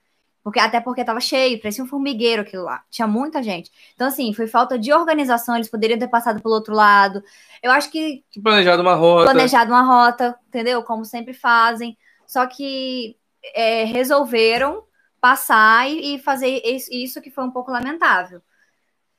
Porque, 0.42 0.58
até 0.58 0.80
porque 0.80 1.02
estava 1.02 1.20
cheio, 1.20 1.60
parecia 1.60 1.84
um 1.84 1.86
formigueiro 1.86 2.42
aquilo 2.42 2.64
lá. 2.64 2.82
Tinha 2.90 3.06
muita 3.06 3.42
gente. 3.42 3.70
Então, 3.94 4.08
assim, 4.08 4.34
foi 4.34 4.48
falta 4.48 4.76
de 4.78 4.92
organização. 4.92 5.54
Eles 5.54 5.70
poderiam 5.70 5.98
ter 5.98 6.08
passado 6.08 6.42
pelo 6.42 6.54
outro 6.54 6.74
lado. 6.74 7.22
Eu 7.62 7.70
acho 7.70 7.90
que. 7.90 8.24
Planejado 8.42 8.82
uma 8.82 8.94
rota. 8.94 9.30
Planejado 9.30 9.70
uma 9.70 9.82
rota, 9.82 10.36
entendeu? 10.48 10.82
Como 10.82 11.04
sempre 11.04 11.32
fazem. 11.32 11.96
Só 12.26 12.46
que 12.46 13.16
é, 13.54 13.84
resolveram 13.84 14.82
passar 15.20 15.88
e, 15.88 16.16
e 16.16 16.18
fazer 16.18 16.60
isso 16.90 17.22
que 17.22 17.30
foi 17.30 17.44
um 17.44 17.50
pouco 17.50 17.70
lamentável. 17.70 18.42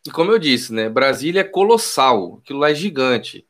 E 0.05 0.11
como 0.11 0.31
eu 0.31 0.37
disse, 0.37 0.73
né, 0.73 0.89
Brasília 0.89 1.41
é 1.41 1.45
colossal, 1.45 2.41
aquilo 2.43 2.59
lá 2.59 2.71
é 2.71 2.75
gigante. 2.75 3.47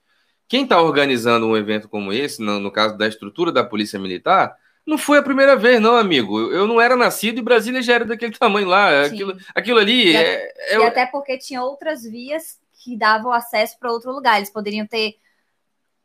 Quem 0.48 0.64
está 0.64 0.80
organizando 0.80 1.48
um 1.48 1.58
evento 1.58 1.90
como 1.90 2.14
esse, 2.14 2.40
no, 2.44 2.60
no, 2.60 2.72
caso 2.72 2.96
da 2.96 3.08
estrutura 3.08 3.52
da 3.52 3.64
Polícia 3.64 3.98
Militar, 3.98 4.56
não 4.86 4.98
foi 4.98 5.18
a 5.18 5.24
primeira 5.24 5.56
vez, 5.56 5.80
não, 5.80 5.96
amigo. 5.96 6.52
Eu 6.52 6.68
não 6.68 6.80
era 6.80 6.96
nascido 6.96 7.40
e 7.40 7.42
Brasília 7.42 7.82
já 7.82 7.96
era 7.96 8.06
daquele 8.06 8.34
tamanho 8.38 8.68
lá. 8.68 9.06
Aquilo, 9.06 9.38
aquilo 9.56 9.80
ali 9.80 10.12
e 10.12 10.16
é, 10.16 10.54
é, 10.58 10.78
E 10.78 10.84
até 10.84 11.06
porque 11.06 11.38
tinha 11.38 11.62
outras 11.64 12.04
vias 12.04 12.60
que 12.84 12.98
davam 12.98 13.32
acesso 13.32 13.78
para 13.80 13.92
outro 13.92 14.12
lugar. 14.12 14.38
Eles 14.38 14.50
poderiam 14.50 14.86
ter 14.86 15.16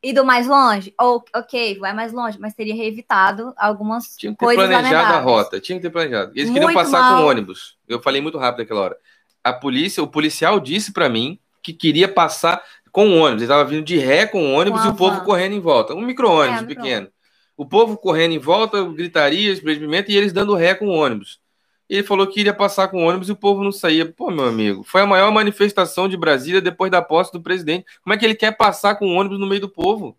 ido 0.01 0.23
mais 0.23 0.47
longe, 0.47 0.93
ou 0.97 1.21
ok, 1.35 1.77
vai 1.77 1.91
mais 1.91 2.13
longe, 2.13 2.39
mas 2.39 2.53
teria 2.53 2.85
evitado 2.85 3.53
algumas 3.57 4.15
tinha 4.15 4.31
que 4.31 4.39
ter 4.39 4.45
coisas 4.45 4.65
planejado 4.65 5.13
a 5.13 5.19
rota, 5.19 5.59
tinha 5.59 5.77
que 5.77 5.81
ter 5.81 5.89
planejado. 5.89 6.31
Eles 6.33 6.49
muito 6.49 6.67
queriam 6.67 6.73
passar 6.73 7.01
mal. 7.01 7.17
com 7.17 7.27
ônibus. 7.27 7.77
Eu 7.85 8.01
falei 8.01 8.21
muito 8.21 8.37
rápido 8.37 8.59
naquela 8.59 8.79
hora 8.79 8.97
a 9.43 9.53
polícia, 9.53 10.03
o 10.03 10.07
policial 10.07 10.59
disse 10.59 10.91
para 10.91 11.09
mim 11.09 11.39
que 11.61 11.73
queria 11.73 12.07
passar 12.07 12.61
com 12.91 13.09
o 13.09 13.17
ônibus. 13.17 13.41
Ele 13.41 13.43
estava 13.43 13.65
vindo 13.65 13.83
de 13.83 13.97
ré 13.97 14.25
com 14.25 14.43
o 14.43 14.53
ônibus 14.53 14.81
com 14.81 14.87
e 14.87 14.91
o 14.91 14.95
povo 14.95 15.21
correndo 15.21 15.55
em 15.55 15.59
volta. 15.59 15.93
Um 15.93 16.01
micro-ônibus 16.01 16.63
é, 16.63 16.65
pequeno. 16.65 17.01
Micro 17.05 17.18
o 17.59 17.65
povo 17.65 17.97
correndo 17.97 18.31
em 18.31 18.39
volta, 18.39 18.81
gritaria, 18.85 19.51
experimento, 19.51 20.09
e 20.09 20.15
eles 20.15 20.31
dando 20.31 20.55
ré 20.55 20.73
com 20.73 20.87
o 20.87 20.93
ônibus. 20.93 21.41
Ele 21.89 22.03
falou 22.03 22.25
que 22.25 22.39
iria 22.39 22.53
passar 22.53 22.87
com 22.87 23.03
o 23.03 23.05
ônibus 23.05 23.27
e 23.27 23.33
o 23.33 23.35
povo 23.35 23.61
não 23.61 23.71
saía. 23.73 24.05
Pô, 24.05 24.31
meu 24.31 24.45
amigo, 24.45 24.81
foi 24.81 25.01
a 25.01 25.05
maior 25.05 25.29
manifestação 25.29 26.07
de 26.07 26.15
Brasília 26.15 26.61
depois 26.61 26.89
da 26.89 27.01
posse 27.01 27.33
do 27.33 27.41
presidente. 27.41 27.85
Como 28.01 28.13
é 28.13 28.17
que 28.17 28.23
ele 28.23 28.33
quer 28.35 28.55
passar 28.55 28.95
com 28.95 29.07
o 29.07 29.13
ônibus 29.13 29.37
no 29.37 29.45
meio 29.45 29.59
do 29.59 29.67
povo? 29.67 30.17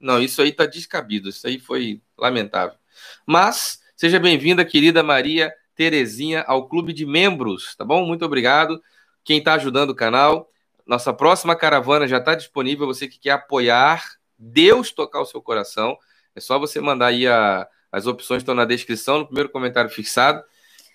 Não, 0.00 0.18
isso 0.22 0.40
aí 0.40 0.52
tá 0.52 0.64
descabido. 0.64 1.28
Isso 1.28 1.46
aí 1.46 1.58
foi 1.58 2.00
lamentável. 2.16 2.78
Mas, 3.26 3.82
seja 3.94 4.18
bem-vinda, 4.18 4.64
querida 4.64 5.02
Maria 5.02 5.52
Terezinha 5.76 6.44
ao 6.46 6.66
clube 6.66 6.94
de 6.94 7.04
membros, 7.04 7.76
tá 7.76 7.84
bom? 7.84 8.06
Muito 8.06 8.24
obrigado. 8.24 8.82
Quem 9.22 9.36
está 9.36 9.52
ajudando 9.52 9.90
o 9.90 9.94
canal. 9.94 10.48
Nossa 10.86 11.12
próxima 11.12 11.54
caravana 11.54 12.08
já 12.08 12.16
está 12.16 12.34
disponível. 12.34 12.86
Você 12.86 13.06
que 13.06 13.18
quer 13.18 13.32
apoiar, 13.32 14.02
Deus 14.38 14.92
tocar 14.92 15.20
o 15.20 15.26
seu 15.26 15.42
coração. 15.42 15.98
É 16.34 16.40
só 16.40 16.58
você 16.58 16.80
mandar 16.80 17.06
aí 17.06 17.26
a, 17.26 17.66
as 17.90 18.06
opções 18.06 18.42
estão 18.42 18.54
na 18.54 18.64
descrição, 18.64 19.18
no 19.18 19.26
primeiro 19.26 19.48
comentário 19.48 19.90
fixado. 19.90 20.42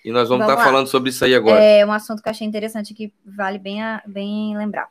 E 0.03 0.11
nós 0.11 0.29
vamos, 0.29 0.45
estar 0.45 0.57
tá 0.57 0.63
falando 0.63 0.87
sobre 0.87 1.09
isso 1.09 1.23
aí 1.25 1.35
agora. 1.35 1.61
É 1.61 1.85
um 1.85 1.91
assunto 1.91 2.21
que 2.21 2.29
eu 2.29 2.31
achei 2.31 2.47
interessante 2.47 2.93
que 2.93 3.13
vale 3.25 3.59
bem, 3.59 3.81
a, 3.81 4.01
bem 4.05 4.57
lembrar. 4.57 4.87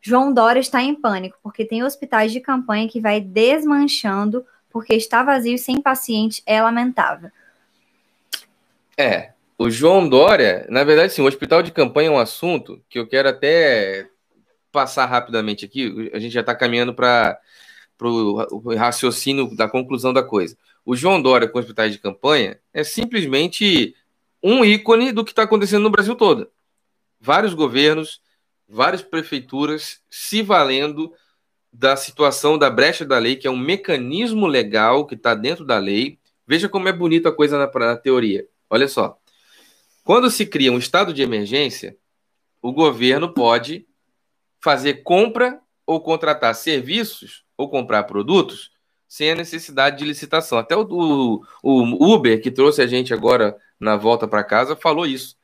João 0.00 0.32
Dória 0.32 0.60
está 0.60 0.82
em 0.82 0.94
pânico, 0.94 1.38
porque 1.42 1.64
tem 1.64 1.84
hospitais 1.84 2.32
de 2.32 2.40
campanha 2.40 2.88
que 2.88 3.00
vai 3.00 3.20
desmanchando 3.20 4.44
porque 4.70 4.94
está 4.94 5.22
vazio 5.22 5.54
e 5.54 5.58
sem 5.58 5.80
paciente 5.80 6.42
é 6.46 6.60
lamentável. 6.60 7.30
É, 8.96 9.32
o 9.56 9.70
João 9.70 10.08
Dória, 10.08 10.66
na 10.68 10.84
verdade, 10.84 11.12
sim, 11.12 11.22
o 11.22 11.26
hospital 11.26 11.62
de 11.62 11.72
campanha 11.72 12.08
é 12.08 12.12
um 12.12 12.18
assunto 12.18 12.82
que 12.88 12.98
eu 12.98 13.06
quero 13.06 13.28
até 13.28 14.08
passar 14.70 15.06
rapidamente 15.06 15.64
aqui. 15.64 16.10
A 16.12 16.18
gente 16.18 16.32
já 16.32 16.40
está 16.40 16.54
caminhando 16.54 16.94
para 16.94 17.38
o 18.06 18.74
raciocínio 18.74 19.54
da 19.56 19.68
conclusão 19.68 20.12
da 20.12 20.22
coisa. 20.22 20.56
O 20.84 20.94
João 20.94 21.20
Dória 21.20 21.48
com 21.48 21.58
hospitais 21.58 21.92
de 21.92 21.98
campanha 21.98 22.58
é 22.72 22.84
simplesmente 22.84 23.94
um 24.42 24.64
ícone 24.64 25.12
do 25.12 25.24
que 25.24 25.32
está 25.32 25.42
acontecendo 25.42 25.82
no 25.82 25.90
Brasil 25.90 26.14
todo. 26.14 26.48
Vários 27.20 27.54
governos, 27.54 28.20
várias 28.68 29.02
prefeituras 29.02 30.00
se 30.08 30.42
valendo 30.42 31.12
da 31.72 31.96
situação 31.96 32.56
da 32.56 32.70
brecha 32.70 33.04
da 33.04 33.18
lei, 33.18 33.36
que 33.36 33.46
é 33.46 33.50
um 33.50 33.58
mecanismo 33.58 34.46
legal 34.46 35.06
que 35.06 35.14
está 35.14 35.34
dentro 35.34 35.64
da 35.64 35.78
lei. 35.78 36.18
Veja 36.46 36.68
como 36.68 36.88
é 36.88 36.92
bonita 36.92 37.28
a 37.28 37.32
coisa 37.32 37.58
na, 37.58 37.70
na 37.86 37.96
teoria. 37.96 38.46
Olha 38.70 38.88
só. 38.88 39.18
Quando 40.04 40.30
se 40.30 40.46
cria 40.46 40.72
um 40.72 40.78
estado 40.78 41.12
de 41.12 41.20
emergência, 41.20 41.96
o 42.62 42.72
governo 42.72 43.34
pode 43.34 43.86
fazer 44.60 45.02
compra 45.02 45.60
ou 45.84 46.00
contratar 46.00 46.54
serviços 46.54 47.44
ou 47.58 47.68
comprar 47.68 48.04
produtos 48.04 48.70
sem 49.08 49.32
a 49.32 49.34
necessidade 49.34 49.98
de 49.98 50.04
licitação. 50.04 50.58
Até 50.58 50.76
o, 50.76 50.82
o, 50.82 51.42
o 51.62 52.14
Uber, 52.14 52.40
que 52.40 52.50
trouxe 52.50 52.80
a 52.80 52.86
gente 52.86 53.12
agora 53.12 53.56
na 53.80 53.96
volta 53.96 54.28
para 54.28 54.44
casa, 54.44 54.76
falou 54.76 55.06
isso. 55.06 55.36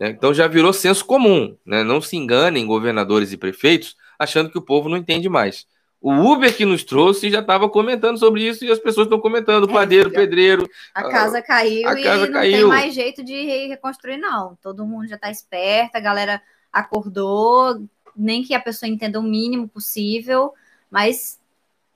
Né? 0.00 0.08
Então 0.08 0.34
já 0.34 0.48
virou 0.48 0.72
senso 0.72 1.04
comum. 1.04 1.56
Né? 1.64 1.84
Não 1.84 2.00
se 2.00 2.16
enganem, 2.16 2.66
governadores 2.66 3.30
e 3.32 3.36
prefeitos, 3.36 3.96
achando 4.18 4.50
que 4.50 4.58
o 4.58 4.62
povo 4.62 4.88
não 4.88 4.96
entende 4.96 5.28
mais. 5.28 5.66
O 6.00 6.10
Uber 6.10 6.56
que 6.56 6.64
nos 6.64 6.82
trouxe 6.82 7.30
já 7.30 7.38
estava 7.38 7.68
comentando 7.68 8.18
sobre 8.18 8.42
isso 8.42 8.64
e 8.64 8.72
as 8.72 8.80
pessoas 8.80 9.06
estão 9.06 9.20
comentando, 9.20 9.70
é, 9.70 9.72
padeiro, 9.72 10.10
pedreiro. 10.10 10.68
A 10.92 11.04
casa 11.04 11.40
caiu 11.40 11.88
a 11.88 11.94
casa 11.94 12.24
e 12.24 12.26
não 12.26 12.32
caiu. 12.32 12.56
tem 12.58 12.66
mais 12.66 12.92
jeito 12.92 13.22
de 13.22 13.68
reconstruir, 13.68 14.16
não. 14.16 14.58
Todo 14.60 14.84
mundo 14.84 15.06
já 15.06 15.14
está 15.14 15.30
esperto, 15.30 15.94
a 15.94 16.00
galera 16.00 16.42
acordou, 16.72 17.86
nem 18.16 18.42
que 18.42 18.52
a 18.52 18.58
pessoa 18.58 18.90
entenda 18.90 19.20
o 19.20 19.22
mínimo 19.22 19.68
possível, 19.68 20.52
mas 20.90 21.38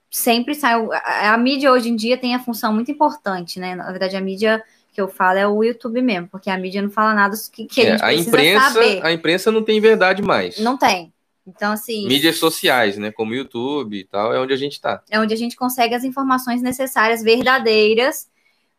sempre 0.09 0.55
sai. 0.55 0.73
A, 0.91 1.33
a 1.33 1.37
mídia 1.37 1.71
hoje 1.71 1.89
em 1.89 1.95
dia 1.95 2.17
tem 2.17 2.35
a 2.35 2.39
função 2.39 2.73
muito 2.73 2.91
importante, 2.91 3.59
né? 3.59 3.75
Na 3.75 3.89
verdade, 3.91 4.15
a 4.15 4.21
mídia 4.21 4.63
que 4.93 5.01
eu 5.01 5.07
falo 5.07 5.37
é 5.37 5.47
o 5.47 5.63
YouTube 5.63 6.01
mesmo, 6.01 6.27
porque 6.27 6.49
a 6.49 6.57
mídia 6.57 6.81
não 6.81 6.89
fala 6.89 7.13
nada 7.13 7.35
que, 7.51 7.65
que 7.65 7.81
é, 7.81 7.91
a 7.91 7.91
gente 7.91 8.03
a 8.03 8.13
imprensa, 8.13 8.69
saber. 8.71 9.05
A 9.05 9.11
imprensa 9.11 9.51
não 9.51 9.63
tem 9.63 9.79
verdade 9.79 10.21
mais. 10.23 10.57
Não 10.57 10.75
tem. 10.77 11.13
Então, 11.45 11.71
assim. 11.71 12.07
Mídias 12.07 12.37
sociais, 12.37 12.97
né? 12.97 13.11
Como 13.11 13.33
YouTube 13.33 13.97
e 13.97 14.03
tal, 14.03 14.33
é 14.33 14.39
onde 14.39 14.53
a 14.53 14.57
gente 14.57 14.73
está. 14.73 15.01
É 15.09 15.19
onde 15.19 15.33
a 15.33 15.37
gente 15.37 15.55
consegue 15.55 15.93
as 15.93 16.03
informações 16.03 16.61
necessárias, 16.61 17.21
verdadeiras, 17.23 18.27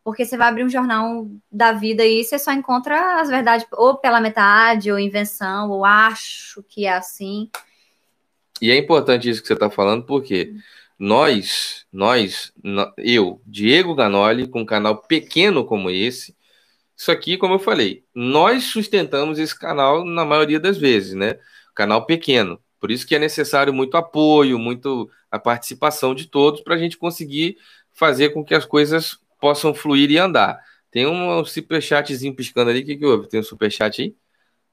porque 0.05 0.25
você 0.25 0.37
vai 0.37 0.49
abrir 0.49 0.65
um 0.65 0.69
jornal 0.69 1.29
da 1.51 1.73
vida 1.73 2.05
e 2.05 2.25
você 2.25 2.39
só 2.39 2.53
encontra 2.53 3.21
as 3.21 3.29
verdades 3.29 3.67
ou 3.73 3.97
pela 3.97 4.21
metade, 4.21 4.91
ou 4.91 4.99
invenção, 4.99 5.71
ou 5.71 5.85
acho 5.85 6.63
que 6.69 6.85
é 6.85 6.93
assim. 6.93 7.49
E 8.61 8.71
é 8.71 8.77
importante 8.77 9.31
isso 9.31 9.41
que 9.41 9.47
você 9.47 9.55
está 9.55 9.71
falando, 9.71 10.05
porque 10.05 10.53
nós, 10.99 11.87
nós, 11.93 12.53
eu, 12.99 13.41
Diego 13.47 13.95
Ganoli, 13.95 14.49
com 14.49 14.63
um 14.63 14.67
canal 14.67 15.03
pequeno 15.03 15.65
como 15.65 15.91
esse, 15.91 16.37
isso 16.97 17.13
aqui, 17.13 17.37
como 17.37 17.55
eu 17.55 17.59
falei, 17.59 18.05
nós 18.15 18.65
sustentamos 18.65 19.39
esse 19.39 19.57
canal 19.57 20.05
na 20.05 20.25
maioria 20.25 20.59
das 20.59 20.77
vezes, 20.77 21.15
né? 21.15 21.39
canal 21.79 22.05
pequeno. 22.05 22.61
Por 22.81 22.91
isso 22.91 23.07
que 23.07 23.15
é 23.15 23.21
necessário 23.21 23.73
muito 23.73 23.97
apoio, 23.97 24.59
muito 24.59 25.09
a 25.31 25.39
participação 25.39 26.13
de 26.13 26.27
todos 26.27 26.61
para 26.61 26.75
a 26.75 26.79
gente 26.79 26.99
conseguir 26.99 27.57
fazer 27.93 28.31
com 28.31 28.45
que 28.45 28.53
as 28.53 28.65
coisas 28.65 29.17
possam 29.41 29.73
fluir 29.73 30.11
e 30.11 30.19
andar. 30.19 30.59
Tem 30.91 31.07
um 31.07 31.45
superchatzinho 31.45 32.35
piscando 32.35 32.71
ali. 32.71 32.81
O 32.81 32.85
que, 32.85 32.97
que 32.97 33.07
houve? 33.07 33.29
Tem 33.29 33.39
um 33.39 33.45
superchat 33.45 34.03
aí? 34.03 34.17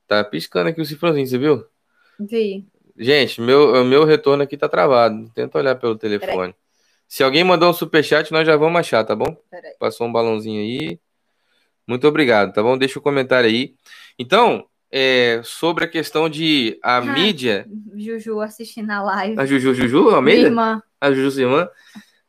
Tá 0.08 0.24
piscando 0.24 0.70
aqui 0.70 0.82
o 0.82 0.86
cifrãozinho, 0.86 1.28
você 1.28 1.38
viu? 1.38 1.66
Vi. 2.20 2.66
Gente, 2.98 3.42
meu, 3.42 3.84
meu 3.84 4.06
retorno 4.06 4.44
aqui 4.44 4.58
tá 4.58 4.70
travado. 4.70 5.30
Tenta 5.34 5.58
olhar 5.58 5.76
pelo 5.76 5.98
telefone. 5.98 6.56
Se 7.08 7.24
alguém 7.24 7.44
mandar 7.44 7.70
um 7.70 7.74
superchat, 7.74 8.32
nós 8.32 8.46
já 8.46 8.56
vamos 8.56 8.80
achar, 8.80 9.04
tá 9.04 9.16
bom? 9.16 9.38
Passou 9.80 10.08
um 10.08 10.12
balãozinho 10.12 10.62
aí. 10.62 11.00
Muito 11.88 12.08
obrigado, 12.08 12.54
tá 12.54 12.64
bom? 12.64 12.78
Deixa 12.78 12.98
o 12.98 13.02
um 13.02 13.04
comentário 13.04 13.50
aí. 13.50 13.76
Então, 14.18 14.66
é, 14.92 15.42
sobre 15.44 15.84
a 15.84 15.88
questão 15.88 16.30
de 16.30 16.80
a 16.82 16.98
ah, 16.98 17.02
mídia. 17.02 17.68
Juju 17.96 18.40
assistindo 18.40 18.90
a 18.92 19.04
live. 19.04 19.40
A 19.40 19.46
Juju, 19.46 19.74
Juju, 19.74 20.10
a 20.10 20.22
Minha 20.22 20.38
irmã. 20.38 20.82
A 21.00 21.12
Juju, 21.12 21.32
sua 21.32 21.42
irmã. 21.42 21.70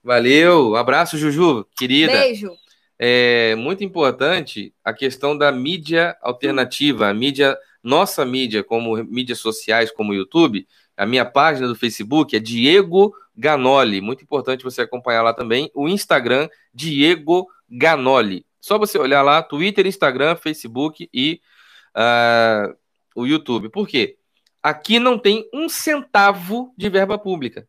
Valeu, 0.03 0.77
abraço, 0.77 1.17
Juju, 1.17 1.67
querida. 1.77 2.13
Beijo. 2.13 2.53
É 2.99 3.55
muito 3.57 3.85
importante 3.85 4.75
a 4.85 4.93
questão 4.93 5.37
da 5.37 5.53
mídia 5.53 6.17
alternativa, 6.23 7.09
a 7.09 7.15
mídia, 7.15 7.57
nossa 7.87 8.25
mídia, 8.25 8.65
como 8.65 8.97
mídias 9.05 9.39
sociais, 9.39 9.93
como 9.93 10.11
o 10.11 10.15
YouTube. 10.15 10.67
A 10.97 11.07
minha 11.07 11.25
página 11.25 11.69
do 11.69 11.77
Facebook 11.77 12.35
é 12.35 12.41
Diego 12.41 13.15
Ganoli. 13.37 14.01
Muito 14.01 14.25
importante 14.25 14.65
você 14.65 14.83
acompanhar 14.83 15.23
lá 15.23 15.33
também. 15.33 15.71
O 15.73 15.89
Instagram, 15.89 16.49
Diego 16.75 17.47
Ganoli. 17.71 18.45
Só 18.61 18.77
você 18.77 18.99
olhar 18.99 19.23
lá, 19.23 19.41
Twitter, 19.41 19.87
Instagram, 19.87 20.35
Facebook 20.35 21.09
e 21.15 21.41
uh, 21.95 22.77
o 23.15 23.25
YouTube. 23.25 23.69
Por 23.69 23.87
quê? 23.87 24.17
Aqui 24.61 24.99
não 24.99 25.17
tem 25.17 25.49
um 25.55 25.69
centavo 25.69 26.75
de 26.77 26.89
verba 26.89 27.17
pública. 27.17 27.69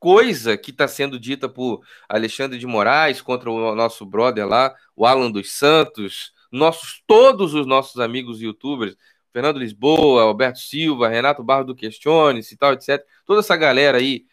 Coisa 0.00 0.56
que 0.56 0.72
está 0.72 0.88
sendo 0.88 1.16
dita 1.16 1.48
por 1.48 1.80
Alexandre 2.08 2.58
de 2.58 2.66
Moraes 2.66 3.22
contra 3.22 3.48
o 3.48 3.72
nosso 3.76 4.04
brother 4.04 4.48
lá, 4.48 4.74
o 4.96 5.06
Alan 5.06 5.30
dos 5.30 5.52
Santos, 5.52 6.32
nossos, 6.52 7.02
todos 7.06 7.54
os 7.54 7.66
nossos 7.66 7.98
amigos 7.98 8.40
youtubers, 8.40 8.94
Fernando 9.32 9.58
Lisboa, 9.58 10.22
Alberto 10.22 10.58
Silva, 10.58 11.08
Renato 11.08 11.42
Barro 11.42 11.64
do 11.64 11.74
Questiones 11.74 12.52
e 12.52 12.56
tal, 12.56 12.72
etc. 12.74 13.04
Toda 13.24 13.40
essa 13.40 13.56
galera 13.56 13.98
aí 13.98 14.26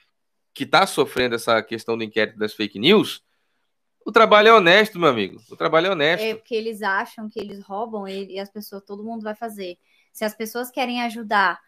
que 0.54 0.64
está 0.64 0.86
sofrendo 0.86 1.36
essa 1.36 1.62
questão 1.64 1.98
do 1.98 2.04
inquérito 2.04 2.38
das 2.38 2.54
fake 2.54 2.78
news, 2.78 3.24
o 4.06 4.12
trabalho 4.12 4.50
é 4.50 4.54
honesto, 4.54 5.00
meu 5.00 5.10
amigo. 5.10 5.42
O 5.50 5.56
trabalho 5.56 5.88
é 5.88 5.92
honesto. 5.92 6.24
É 6.24 6.36
porque 6.36 6.56
eles 6.56 6.82
acham 6.82 7.30
que 7.30 7.40
eles 7.40 7.64
roubam 7.64 8.08
ele 8.08 8.34
e 8.34 8.40
as 8.40 8.50
pessoas, 8.50 8.84
todo 8.84 9.04
mundo 9.04 9.24
vai 9.24 9.36
fazer. 9.36 9.78
Se 10.12 10.26
as 10.26 10.36
pessoas 10.36 10.70
querem 10.70 11.02
ajudar 11.04 11.60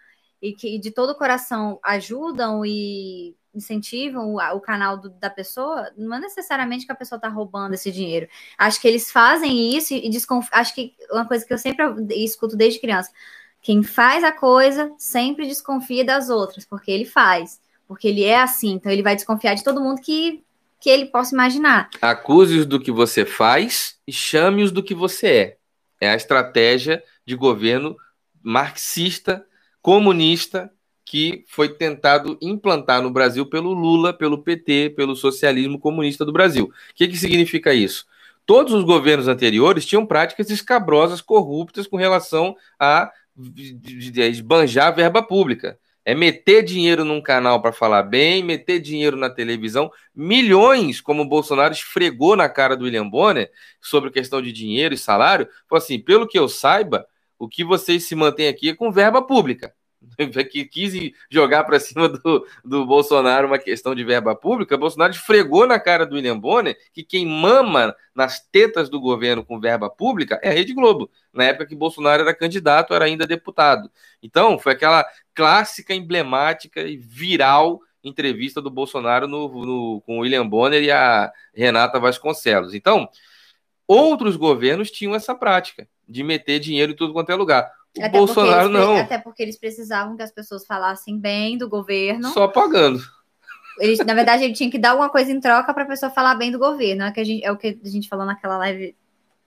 e 0.42 0.54
que 0.54 0.80
de 0.80 0.92
todo 0.92 1.12
o 1.12 1.18
coração 1.18 1.80
ajudam 1.84 2.66
e 2.66 3.36
incentivam 3.54 4.34
o, 4.34 4.38
o 4.56 4.60
canal 4.60 4.98
do, 4.98 5.10
da 5.10 5.30
pessoa, 5.30 5.92
não 5.98 6.16
é 6.16 6.20
necessariamente 6.20 6.86
que 6.86 6.92
a 6.92 6.96
pessoa 6.96 7.18
está 7.18 7.28
roubando 7.28 7.74
esse 7.74 7.92
dinheiro. 7.92 8.28
Acho 8.58 8.80
que 8.80 8.88
eles 8.88 9.12
fazem 9.12 9.76
isso 9.76 9.94
e 9.94 10.10
desconf... 10.10 10.48
acho 10.52 10.74
que 10.74 10.94
uma 11.12 11.26
coisa 11.26 11.46
que 11.46 11.54
eu 11.54 11.58
sempre 11.58 11.86
escuto 12.24 12.56
desde 12.56 12.80
criança, 12.80 13.12
quem 13.62 13.84
faz 13.84 14.24
a 14.24 14.32
coisa 14.32 14.92
sempre 14.98 15.48
desconfia 15.48 16.04
das 16.04 16.30
outras, 16.30 16.66
porque 16.66 16.92
ele 16.92 17.06
faz, 17.06 17.60
porque 17.88 18.08
ele 18.08 18.24
é 18.24 18.42
assim, 18.42 18.72
então 18.74 18.92
ele 18.92 19.04
vai 19.04 19.16
desconfiar 19.16 19.54
de 19.54 19.64
todo 19.64 19.82
mundo 19.82 20.02
que 20.02 20.44
que 20.82 20.90
ele 20.90 21.06
possa 21.06 21.36
imaginar. 21.36 21.92
Acuse-os 22.02 22.66
do 22.66 22.80
que 22.80 22.92
você 22.92 23.24
faz 23.24 24.00
e 24.08 24.12
chame-os 24.12 24.72
do 24.72 24.82
que 24.82 24.96
você 24.96 25.28
é. 25.28 25.58
É 26.02 26.10
a 26.10 26.16
estratégia 26.16 27.04
de 27.24 27.36
governo 27.36 27.96
marxista, 28.42 29.46
comunista, 29.80 30.74
que 31.06 31.44
foi 31.48 31.70
tentado 31.70 32.38
implantar 32.42 33.02
no 33.02 33.12
Brasil 33.12 33.46
pelo 33.46 33.74
Lula, 33.74 34.14
pelo 34.14 34.42
PT, 34.44 34.94
pelo 34.96 35.16
socialismo 35.16 35.80
comunista 35.80 36.24
do 36.24 36.32
Brasil. 36.32 36.66
O 36.66 36.94
que, 36.96 37.08
que 37.08 37.18
significa 37.18 37.74
isso? 37.74 38.06
Todos 38.46 38.74
os 38.74 38.84
governos 38.84 39.28
anteriores 39.28 39.86
tinham 39.86 40.06
práticas 40.06 40.50
escabrosas, 40.50 41.22
corruptas 41.22 41.88
com 41.88 41.98
relação 41.98 42.56
a 42.80 43.12
esbanjar 44.30 44.96
verba 44.96 45.22
pública. 45.22 45.78
É 46.04 46.16
meter 46.16 46.64
dinheiro 46.64 47.06
num 47.06 47.22
canal 47.22 47.62
para 47.62 47.72
falar 47.72 48.02
bem, 48.04 48.44
meter 48.44 48.80
dinheiro 48.80 49.16
na 49.16 49.30
televisão. 49.30 49.92
Milhões, 50.16 51.00
como 51.00 51.22
o 51.22 51.28
Bolsonaro 51.28 51.74
esfregou 51.74 52.36
na 52.36 52.50
cara 52.50 52.76
do 52.76 52.86
William 52.86 53.08
Bonner 53.08 53.52
sobre 53.80 54.10
questão 54.10 54.42
de 54.42 54.52
dinheiro 54.52 54.96
e 54.96 54.98
salário. 54.98 55.48
Falou 55.70 55.82
assim: 55.82 56.00
pelo 56.00 56.28
que 56.28 56.40
eu 56.40 56.50
saiba, 56.50 57.06
o 57.38 57.48
que 57.48 57.64
vocês 57.64 58.06
se 58.08 58.16
mantêm 58.16 58.48
aqui 58.48 58.70
é 58.70 58.76
com 58.76 58.92
verba 58.92 59.22
pública. 59.22 59.74
que 60.52 60.66
quis 60.66 61.12
jogar 61.30 61.64
para 61.64 61.80
cima 61.80 62.10
do, 62.10 62.46
do 62.64 62.86
Bolsonaro 62.86 63.48
uma 63.48 63.60
questão 63.60 63.94
de 63.94 64.04
verba 64.04 64.36
pública, 64.36 64.78
Bolsonaro 64.78 65.14
esfregou 65.14 65.68
na 65.68 65.80
cara 65.80 66.06
do 66.06 66.16
William 66.16 66.40
Bonner 66.40 66.78
que 66.94 67.04
quem 67.04 67.26
mama 67.26 67.96
nas 68.14 68.40
tetas 68.40 68.90
do 68.90 69.00
governo 69.00 69.46
com 69.46 69.60
verba 69.60 69.90
pública 69.90 70.40
é 70.44 70.50
a 70.50 70.54
Rede 70.54 70.74
Globo. 70.74 71.10
Na 71.34 71.46
época 71.46 71.66
que 71.66 71.76
Bolsonaro 71.76 72.24
era 72.24 72.34
candidato, 72.34 72.94
era 72.94 73.06
ainda 73.06 73.26
deputado. 73.26 73.90
Então, 74.22 74.60
foi 74.60 74.74
aquela 74.74 75.06
clássica, 75.34 75.94
emblemática 75.94 76.82
e 76.82 76.98
viral 76.98 77.80
entrevista 78.04 78.62
do 78.62 78.70
Bolsonaro 78.70 79.28
no, 79.28 79.48
no, 79.66 80.02
com 80.02 80.18
o 80.18 80.22
William 80.22 80.48
Bonner 80.48 80.82
e 80.84 80.92
a 80.92 81.32
Renata 81.54 82.00
Vasconcelos. 82.00 82.74
Então, 82.74 83.08
outros 83.88 84.36
governos 84.36 84.90
tinham 84.90 85.14
essa 85.14 85.36
prática 85.36 85.88
de 86.08 86.24
meter 86.24 86.60
dinheiro 86.60 86.92
em 86.92 86.96
tudo 86.96 87.14
quanto 87.14 87.32
é 87.32 87.36
lugar. 87.36 87.72
O 87.98 88.04
até 88.04 88.18
Bolsonaro 88.18 88.70
porque 88.70 88.86
não. 88.86 88.98
Até 88.98 89.18
porque 89.18 89.44
eles 89.44 89.58
precisavam 89.58 90.16
que 90.16 90.24
as 90.24 90.32
pessoas 90.32 90.66
falassem 90.66 91.18
bem 91.18 91.58
do 91.58 91.68
governo. 91.68 92.30
Só 92.30 92.48
pagando. 92.48 93.02
Eles, 93.80 94.00
na 94.00 94.14
verdade, 94.14 94.44
ele 94.44 94.54
tinha 94.54 94.70
que 94.70 94.78
dar 94.78 94.92
alguma 94.92 95.10
coisa 95.10 95.32
em 95.32 95.40
troca 95.40 95.74
para 95.74 95.84
a 95.84 95.88
pessoa 95.88 96.12
falar 96.12 96.36
bem 96.36 96.52
do 96.52 96.60
governo. 96.60 97.04
É, 97.04 97.12
que 97.12 97.20
a 97.20 97.24
gente, 97.24 97.44
é 97.44 97.52
o 97.52 97.58
que 97.58 97.80
a 97.84 97.90
gente 97.90 98.08
falou 98.08 98.26
naquela 98.26 98.58
live 98.58 98.96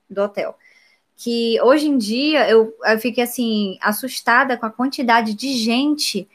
do 0.09 0.21
hotel. 0.21 0.57
Que 1.15 1.59
hoje 1.61 1.87
em 1.87 1.97
dia 1.97 2.47
eu, 2.49 2.75
eu 2.85 2.99
fiquei 2.99 3.23
assim, 3.23 3.77
assustada 3.81 4.57
com 4.57 4.65
a 4.65 4.71
quantidade 4.71 5.33
de 5.33 5.53
gente 5.53 6.27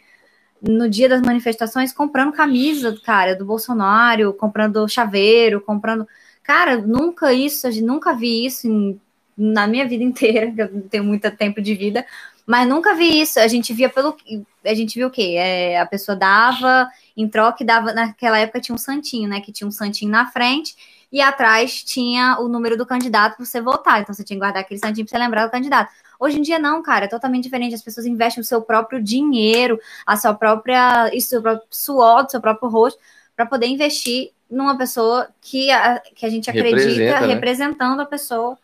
no 0.61 0.89
dia 0.89 1.09
das 1.09 1.23
manifestações 1.23 1.93
comprando 1.93 2.32
camisa, 2.32 2.99
cara, 3.05 3.35
do 3.35 3.45
Bolsonaro, 3.45 4.35
comprando 4.35 4.87
chaveiro, 4.89 5.61
comprando. 5.61 6.07
Cara, 6.43 6.78
nunca 6.78 7.32
isso, 7.32 7.69
nunca 7.82 8.15
vi 8.15 8.47
isso 8.47 8.66
em 8.66 9.01
na 9.41 9.67
minha 9.67 9.87
vida 9.89 10.05
inteira, 10.05 10.51
que 10.53 10.61
eu 10.61 10.71
não 10.71 10.83
tenho 10.83 11.05
muito 11.05 11.31
tempo 11.31 11.61
de 11.61 11.75
vida, 11.75 12.05
mas 12.47 12.69
nunca 12.69 12.95
vi 12.95 13.21
isso. 13.21 13.39
A 13.41 13.49
gente 13.49 13.73
via 13.73 13.89
pelo. 13.89 14.17
A 14.65 14.75
gente 14.75 14.99
viu 14.99 15.09
o 15.09 15.11
quê? 15.11 15.35
É, 15.37 15.81
a 15.81 15.87
pessoa 15.87 16.17
dava, 16.17 16.89
em 17.17 17.29
troca, 17.29 17.65
dava. 17.65 17.93
Naquela 17.93 18.39
época 18.39 18.61
tinha 18.61 18.75
um 18.75 18.79
santinho, 18.79 19.29
né? 19.29 19.41
Que 19.41 19.53
tinha 19.53 19.67
um 19.67 19.71
santinho 19.71 20.11
na 20.11 20.27
frente 20.27 20.75
e 21.12 21.21
atrás 21.21 21.83
tinha 21.83 22.39
o 22.39 22.49
número 22.49 22.77
do 22.77 22.87
candidato 22.87 23.37
para 23.37 23.45
você 23.45 23.61
votar. 23.61 24.01
Então 24.01 24.15
você 24.15 24.23
tinha 24.23 24.37
que 24.37 24.41
guardar 24.41 24.62
aquele 24.62 24.79
santinho 24.79 25.07
para 25.07 25.17
você 25.17 25.25
lembrar 25.25 25.47
do 25.47 25.51
candidato. 25.51 25.93
Hoje 26.19 26.39
em 26.39 26.43
dia 26.43 26.59
não, 26.59 26.83
cara, 26.83 27.07
é 27.07 27.09
totalmente 27.09 27.45
diferente. 27.45 27.75
As 27.75 27.83
pessoas 27.83 28.07
investem 28.07 28.43
o 28.43 28.45
seu 28.45 28.62
próprio 28.62 29.03
dinheiro, 29.03 29.81
a 30.07 30.17
sua 30.17 30.35
própria, 30.35 31.11
isso, 31.15 31.39
o 31.39 31.43
próprio 31.43 31.67
suor 31.71 32.25
do 32.25 32.31
seu 32.31 32.41
próprio 32.41 32.69
rosto, 32.69 33.01
para 33.35 33.47
poder 33.47 33.67
investir 33.67 34.31
numa 34.51 34.77
pessoa 34.77 35.29
que 35.41 35.71
a, 35.71 36.01
que 36.15 36.27
a 36.27 36.29
gente 36.29 36.51
acredita 36.51 36.77
Representa, 36.77 37.21
né? 37.21 37.35
representando 37.35 38.01
a 38.01 38.07
pessoa 38.07 38.59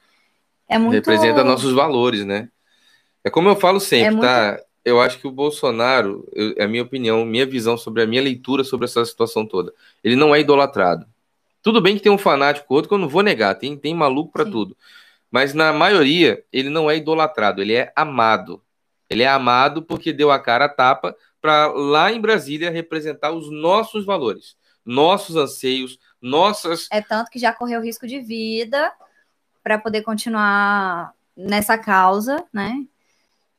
É 0.68 0.78
muito... 0.78 0.94
Representa 0.94 1.44
nossos 1.44 1.72
valores, 1.72 2.24
né? 2.24 2.48
É 3.22 3.30
como 3.30 3.48
eu 3.48 3.56
falo 3.56 3.80
sempre, 3.80 4.06
é 4.06 4.10
muito... 4.10 4.22
tá? 4.22 4.58
Eu 4.84 5.00
acho 5.00 5.18
que 5.18 5.26
o 5.26 5.32
Bolsonaro, 5.32 6.28
eu, 6.32 6.54
é 6.56 6.64
a 6.64 6.68
minha 6.68 6.82
opinião, 6.82 7.24
minha 7.24 7.44
visão 7.44 7.76
sobre 7.76 8.02
a 8.02 8.06
minha 8.06 8.22
leitura 8.22 8.62
sobre 8.62 8.84
essa 8.84 9.04
situação 9.04 9.44
toda. 9.44 9.72
Ele 10.02 10.14
não 10.14 10.34
é 10.34 10.40
idolatrado. 10.40 11.06
Tudo 11.60 11.80
bem 11.80 11.96
que 11.96 12.02
tem 12.02 12.12
um 12.12 12.18
fanático 12.18 12.72
outro 12.72 12.88
que 12.88 12.94
eu 12.94 12.98
não 12.98 13.08
vou 13.08 13.22
negar, 13.22 13.56
tem, 13.56 13.76
tem 13.76 13.92
maluco 13.92 14.30
para 14.32 14.44
tudo. 14.44 14.76
Mas 15.28 15.52
na 15.52 15.72
maioria, 15.72 16.44
ele 16.52 16.70
não 16.70 16.88
é 16.88 16.96
idolatrado, 16.96 17.60
ele 17.60 17.74
é 17.74 17.92
amado. 17.96 18.62
Ele 19.10 19.24
é 19.24 19.28
amado 19.28 19.82
porque 19.82 20.12
deu 20.12 20.30
a 20.30 20.38
cara 20.38 20.66
a 20.66 20.68
tapa 20.68 21.16
para 21.40 21.66
lá 21.66 22.12
em 22.12 22.20
Brasília 22.20 22.70
representar 22.70 23.32
os 23.32 23.50
nossos 23.50 24.04
valores, 24.04 24.56
nossos 24.84 25.34
anseios, 25.36 25.98
nossas. 26.20 26.86
É 26.92 27.00
tanto 27.00 27.30
que 27.30 27.38
já 27.38 27.52
correu 27.52 27.80
risco 27.80 28.06
de 28.06 28.20
vida 28.20 28.92
para 29.66 29.78
poder 29.78 30.02
continuar 30.02 31.12
nessa 31.36 31.76
causa, 31.76 32.44
né? 32.52 32.84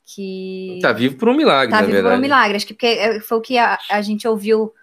Que 0.05 0.79
tá 0.81 0.93
vivo 0.93 1.17
por 1.17 1.27
um 1.27 1.35
milagre, 1.35 1.69
tá 1.69 1.81
vivo 1.81 1.91
verdade. 1.91 2.15
por 2.15 2.17
um 2.17 2.21
milagre. 2.21 2.55
Acho 2.55 2.65
que 2.65 2.73
porque 2.73 2.85
é, 2.85 3.19
foi 3.19 3.37
o 3.37 3.41
que 3.41 3.57
a, 3.57 3.77
a 3.89 4.01
gente 4.01 4.25
ouviu 4.25 4.73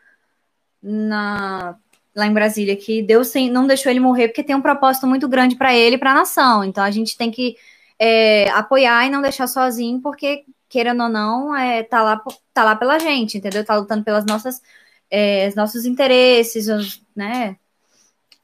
na 0.83 1.77
lá 2.15 2.27
em 2.27 2.35
Brasília, 2.35 2.77
que 2.77 3.03
Deus 3.03 3.33
não 3.51 3.67
deixou 3.67 3.91
ele 3.91 4.01
morrer 4.01 4.29
porque 4.29 4.43
tem 4.43 4.55
um 4.55 4.61
propósito 4.61 5.07
muito 5.07 5.27
grande 5.27 5.57
para 5.57 5.75
ele 5.75 5.97
e 5.97 5.99
para 5.99 6.11
a 6.11 6.15
nação. 6.15 6.63
Então 6.63 6.85
a 6.85 6.91
gente 6.91 7.17
tem 7.17 7.31
que 7.31 7.57
é, 7.99 8.51
apoiar 8.51 9.07
e 9.07 9.11
não 9.11 9.23
deixar 9.23 9.47
sozinho, 9.47 10.03
porque 10.03 10.45
querendo 10.69 11.05
ou 11.05 11.09
não, 11.09 11.57
é, 11.57 11.83
tá 11.83 12.03
lá, 12.03 12.23
tá 12.53 12.65
lá 12.65 12.77
pela 12.77 12.99
gente, 12.99 13.39
entendeu? 13.39 13.65
Tá 13.65 13.77
lutando 13.77 14.05
pelas 14.05 14.27
nossas, 14.27 14.61
é, 15.11 15.51
nossos 15.57 15.87
interesses, 15.87 17.01
né? 17.17 17.57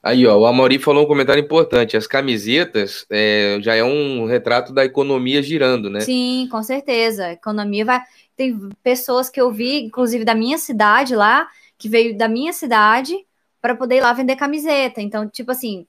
Aí, 0.03 0.25
ó, 0.25 0.35
o 0.35 0.45
Amaury 0.47 0.79
falou 0.79 1.03
um 1.03 1.07
comentário 1.07 1.43
importante. 1.43 1.95
As 1.95 2.07
camisetas 2.07 3.05
é, 3.09 3.59
já 3.61 3.75
é 3.75 3.83
um 3.83 4.25
retrato 4.25 4.73
da 4.73 4.83
economia 4.83 5.43
girando, 5.43 5.89
né? 5.89 5.99
Sim, 6.01 6.47
com 6.51 6.63
certeza. 6.63 7.27
A 7.27 7.33
economia 7.33 7.85
vai. 7.85 8.01
Tem 8.35 8.57
pessoas 8.81 9.29
que 9.29 9.39
eu 9.39 9.51
vi, 9.51 9.83
inclusive 9.83 10.25
da 10.25 10.33
minha 10.33 10.57
cidade 10.57 11.15
lá, 11.15 11.47
que 11.77 11.87
veio 11.87 12.17
da 12.17 12.27
minha 12.27 12.51
cidade 12.51 13.15
para 13.61 13.75
poder 13.75 13.97
ir 13.97 14.01
lá 14.01 14.11
vender 14.11 14.35
camiseta. 14.35 15.01
Então, 15.01 15.29
tipo 15.29 15.51
assim, 15.51 15.85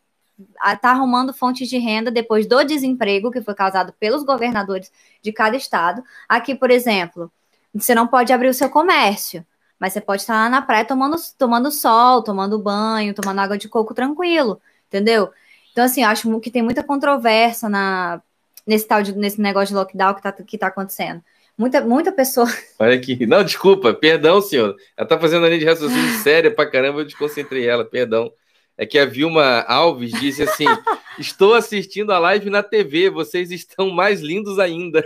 tá 0.81 0.91
arrumando 0.91 1.33
fontes 1.33 1.69
de 1.69 1.79
renda 1.79 2.11
depois 2.11 2.47
do 2.47 2.63
desemprego 2.65 3.31
que 3.31 3.41
foi 3.41 3.55
causado 3.55 3.95
pelos 3.99 4.23
governadores 4.23 4.93
de 5.23 5.33
cada 5.33 5.57
estado. 5.57 6.03
Aqui, 6.29 6.55
por 6.55 6.71
exemplo, 6.71 7.33
você 7.75 7.95
não 7.95 8.07
pode 8.07 8.33
abrir 8.33 8.49
o 8.49 8.55
seu 8.55 8.69
comércio, 8.69 9.45
mas 9.83 9.93
você 9.93 10.01
pode 10.01 10.23
estar 10.23 10.35
lá 10.35 10.49
na 10.49 10.63
praia 10.63 10.85
tomando, 10.85 11.17
tomando 11.37 11.69
sol, 11.73 12.23
tomando 12.23 12.57
banho, 12.57 13.13
tomando 13.13 13.41
água 13.41 13.59
de 13.59 13.69
coco 13.69 13.93
tranquilo, 13.93 14.61
entendeu? 14.87 15.29
Então, 15.73 15.85
assim, 15.85 16.05
acho 16.05 16.39
que 16.39 16.53
tem 16.53 16.63
muita 16.63 16.85
controvérsia 16.85 17.69
na, 17.69 18.23
nesse 18.65 18.87
tal 18.87 19.03
de, 19.03 19.13
nesse 19.13 19.41
negócio 19.41 19.71
de 19.71 19.75
lockdown 19.75 20.15
que 20.15 20.23
tá, 20.23 20.31
que 20.31 20.57
tá 20.57 20.69
acontecendo. 20.69 21.21
Muita, 21.59 21.81
muita 21.81 22.13
pessoa. 22.13 22.47
Olha 22.79 22.95
aqui. 22.95 23.27
Não, 23.27 23.43
desculpa, 23.43 23.93
perdão, 23.93 24.41
senhor. 24.41 24.77
Ela 24.97 25.09
tá 25.09 25.19
fazendo 25.19 25.47
a 25.47 25.49
linha 25.49 25.59
de 25.59 25.67
raciocínio 25.67 26.15
séria 26.23 26.55
pra 26.55 26.71
caramba, 26.71 27.01
eu 27.01 27.05
desconcentrei 27.05 27.67
ela, 27.67 27.85
perdão. 27.85 28.33
É 28.79 28.87
que 28.87 29.01
a 29.01 29.05
Vilma 29.05 29.63
Alves 29.67 30.13
disse 30.13 30.45
assim: 30.45 30.67
Estou 31.19 31.55
assistindo 31.55 32.13
a 32.13 32.21
live 32.21 32.51
na 32.51 32.63
TV, 32.63 33.11
vocês 33.11 33.51
estão 33.51 33.91
mais 33.91 34.21
lindos 34.21 34.61
ainda. 34.61 35.05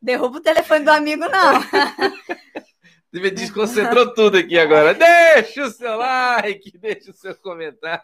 Derruba 0.00 0.38
o 0.38 0.42
telefone 0.42 0.84
do 0.84 0.90
amigo, 0.90 1.28
não. 1.28 1.60
Você 3.12 3.30
desconcentrou 3.30 4.14
tudo 4.14 4.38
aqui 4.38 4.58
agora. 4.58 4.94
Deixa 4.94 5.64
o 5.64 5.70
seu 5.70 5.96
like, 5.96 6.70
deixa 6.78 7.10
o 7.10 7.14
seu 7.14 7.34
comentário. 7.34 8.02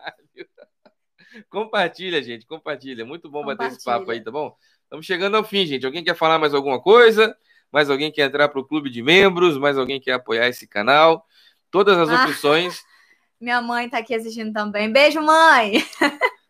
Compartilha, 1.48 2.22
gente, 2.22 2.44
compartilha. 2.44 3.04
Muito 3.04 3.30
bom 3.30 3.44
bater 3.44 3.68
esse 3.68 3.84
papo 3.84 4.10
aí, 4.10 4.22
tá 4.22 4.30
bom? 4.30 4.56
Estamos 4.82 5.06
chegando 5.06 5.36
ao 5.36 5.44
fim, 5.44 5.64
gente. 5.64 5.86
Alguém 5.86 6.02
quer 6.02 6.16
falar 6.16 6.38
mais 6.38 6.54
alguma 6.54 6.80
coisa? 6.80 7.36
Mais 7.72 7.88
alguém 7.88 8.10
quer 8.10 8.22
entrar 8.22 8.48
para 8.48 8.60
o 8.60 8.64
clube 8.64 8.90
de 8.90 9.02
membros? 9.02 9.58
Mais 9.58 9.78
alguém 9.78 10.00
quer 10.00 10.12
apoiar 10.12 10.48
esse 10.48 10.66
canal? 10.66 11.24
Todas 11.70 11.98
as 11.98 12.08
ah, 12.08 12.24
opções. 12.24 12.82
Minha 13.40 13.60
mãe 13.60 13.86
está 13.86 13.98
aqui 13.98 14.14
assistindo 14.14 14.52
também. 14.52 14.90
Beijo, 14.90 15.20
mãe! 15.20 15.84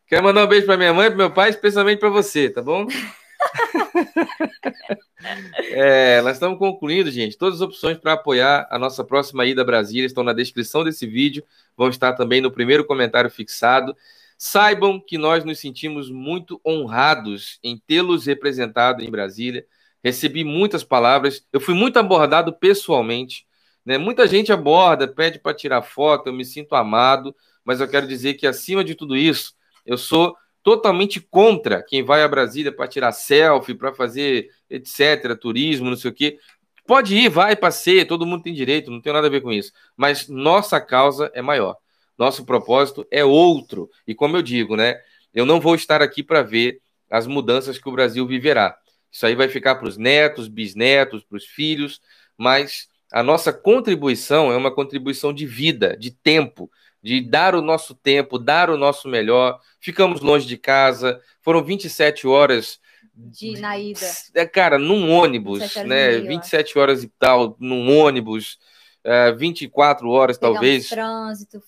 Quero 0.07 0.23
mandar 0.23 0.45
um 0.45 0.49
beijo 0.49 0.67
para 0.67 0.77
minha 0.77 0.95
mãe, 0.95 1.09
para 1.09 1.17
meu 1.17 1.31
pai, 1.33 1.51
especialmente 1.51 1.99
para 1.99 2.11
você, 2.11 2.49
tá 2.49 2.63
bom? 2.63 2.87
é, 5.71 6.21
nós 6.23 6.37
estamos 6.37 6.59
concluindo, 6.59 7.11
gente. 7.11 7.37
Todas 7.37 7.57
as 7.57 7.61
opções 7.61 7.99
para 7.99 8.15
apoiar 8.15 8.67
a 8.71 8.79
nossa 8.79 9.05
próxima 9.05 9.45
ida 9.45 9.63
a 9.63 9.65
Brasília 9.65 10.07
estão 10.07 10.25
na 10.25 10.33
descrição 10.33 10.85
desse 10.85 11.07
vídeo. 11.07 11.45
Vão 11.77 11.89
estar 11.89 12.15
também 12.15 12.41
no 12.41 12.51
primeiro 12.51 12.85
comentário 12.85 13.31
fixado. 13.31 13.97
Saibam 14.39 15.01
que 15.01 15.17
nós 15.17 15.45
nos 15.45 15.59
sentimos 15.59 16.11
muito 16.11 16.61
honrados 16.65 17.59
em 17.63 17.79
tê-los 17.79 18.27
representado 18.27 19.03
em 19.03 19.11
Brasília. 19.11 19.67
Recebi 20.03 20.45
muitas 20.45 20.85
palavras, 20.85 21.45
eu 21.53 21.61
fui 21.61 21.75
muito 21.75 21.99
abordado 21.99 22.53
pessoalmente. 22.53 23.47
Né? 23.85 23.99
Muita 23.99 24.27
gente 24.27 24.53
aborda, 24.53 25.09
pede 25.09 25.39
para 25.39 25.55
tirar 25.55 25.83
foto, 25.83 26.29
eu 26.29 26.33
me 26.33 26.45
sinto 26.45 26.75
amado, 26.75 27.35
mas 27.65 27.81
eu 27.81 27.89
quero 27.89 28.07
dizer 28.07 28.35
que, 28.35 28.47
acima 28.47 28.85
de 28.85 28.95
tudo 28.95 29.17
isso, 29.17 29.55
eu 29.85 29.97
sou 29.97 30.37
totalmente 30.67 31.21
contra 31.21 31.81
quem 31.81 32.03
vai 32.03 32.25
a 32.25 32.29
Brasília 32.29 32.73
para 32.73 32.89
tirar 32.89 33.13
selfie, 33.13 33.73
para 33.73 33.95
fazer 33.95 34.51
etc., 34.69 35.39
turismo, 35.41 35.89
não 35.89 35.97
sei 35.97 36.11
o 36.11 36.13
quê. 36.13 36.41
Pode 36.85 37.17
ir, 37.17 37.29
vai, 37.29 37.55
passeia, 37.55 38.05
todo 38.05 38.27
mundo 38.27 38.43
tem 38.43 38.53
direito, 38.53 38.91
não 38.91 39.01
tem 39.01 39.13
nada 39.13 39.29
a 39.29 39.31
ver 39.31 39.43
com 39.43 39.53
isso. 39.53 39.71
Mas 39.97 40.27
nossa 40.27 40.81
causa 40.81 41.31
é 41.35 41.41
maior. 41.41 41.77
Nosso 42.19 42.45
propósito 42.45 43.07
é 43.13 43.25
outro. 43.25 43.89
E 44.09 44.13
como 44.13 44.37
eu 44.37 44.43
digo, 44.43 44.75
né? 44.75 45.01
Eu 45.33 45.47
não 45.47 45.61
vou 45.61 45.77
estar 45.77 46.03
aqui 46.03 46.21
para 46.21 46.43
ver 46.43 46.81
as 47.09 47.29
mudanças 47.29 47.79
que 47.79 47.89
o 47.89 47.93
Brasil 47.93 48.27
viverá. 48.27 48.77
Isso 49.09 49.25
aí 49.25 49.37
vai 49.37 49.49
ficar 49.49 49.77
para 49.77 49.87
os 49.87 49.97
netos, 49.97 50.49
bisnetos, 50.49 51.23
para 51.23 51.37
os 51.37 51.45
filhos, 51.45 52.01
mas 52.37 52.89
a 53.13 53.23
nossa 53.23 53.53
contribuição 53.53 54.51
é 54.51 54.57
uma 54.57 54.75
contribuição 54.75 55.33
de 55.33 55.47
vida, 55.47 55.97
de 55.97 56.11
tempo, 56.11 56.69
de 57.07 57.21
dar 57.21 57.55
o 57.55 57.63
nosso 57.63 57.95
tempo, 57.95 58.37
dar 58.37 58.69
o 58.69 58.77
nosso 58.77 59.07
melhor. 59.07 59.61
Ficamos 59.79 60.21
longe 60.21 60.45
de 60.45 60.57
casa, 60.57 61.21
foram 61.41 61.63
27 61.63 62.27
horas. 62.27 62.81
De, 63.15 63.61
na 63.61 63.79
ida. 63.79 64.01
É, 64.35 64.45
cara, 64.45 64.77
num 64.77 65.13
ônibus, 65.13 65.77
né? 65.77 66.19
27 66.19 66.77
horas 66.77 67.05
e 67.05 67.09
tal, 67.17 67.57
num 67.61 67.97
ônibus 67.97 68.59
é, 69.05 69.31
24 69.31 70.11
horas, 70.11 70.37
pegamos 70.37 70.57
talvez, 70.57 70.89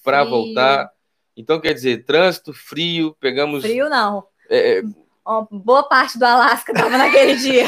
para 0.02 0.24
voltar. 0.24 0.90
Então, 1.36 1.60
quer 1.60 1.73
dizer, 1.73 2.05
trânsito, 2.05 2.52
frio, 2.52 3.16
pegamos. 3.20 3.62
Frio 3.62 3.89
não. 3.89 4.27
É, 4.51 4.81
é 4.81 4.82
boa 5.52 5.85
parte 5.85 6.19
do 6.19 6.24
Alasca 6.24 6.73
estava 6.73 6.98
naquele 6.98 7.36
dia. 7.36 7.66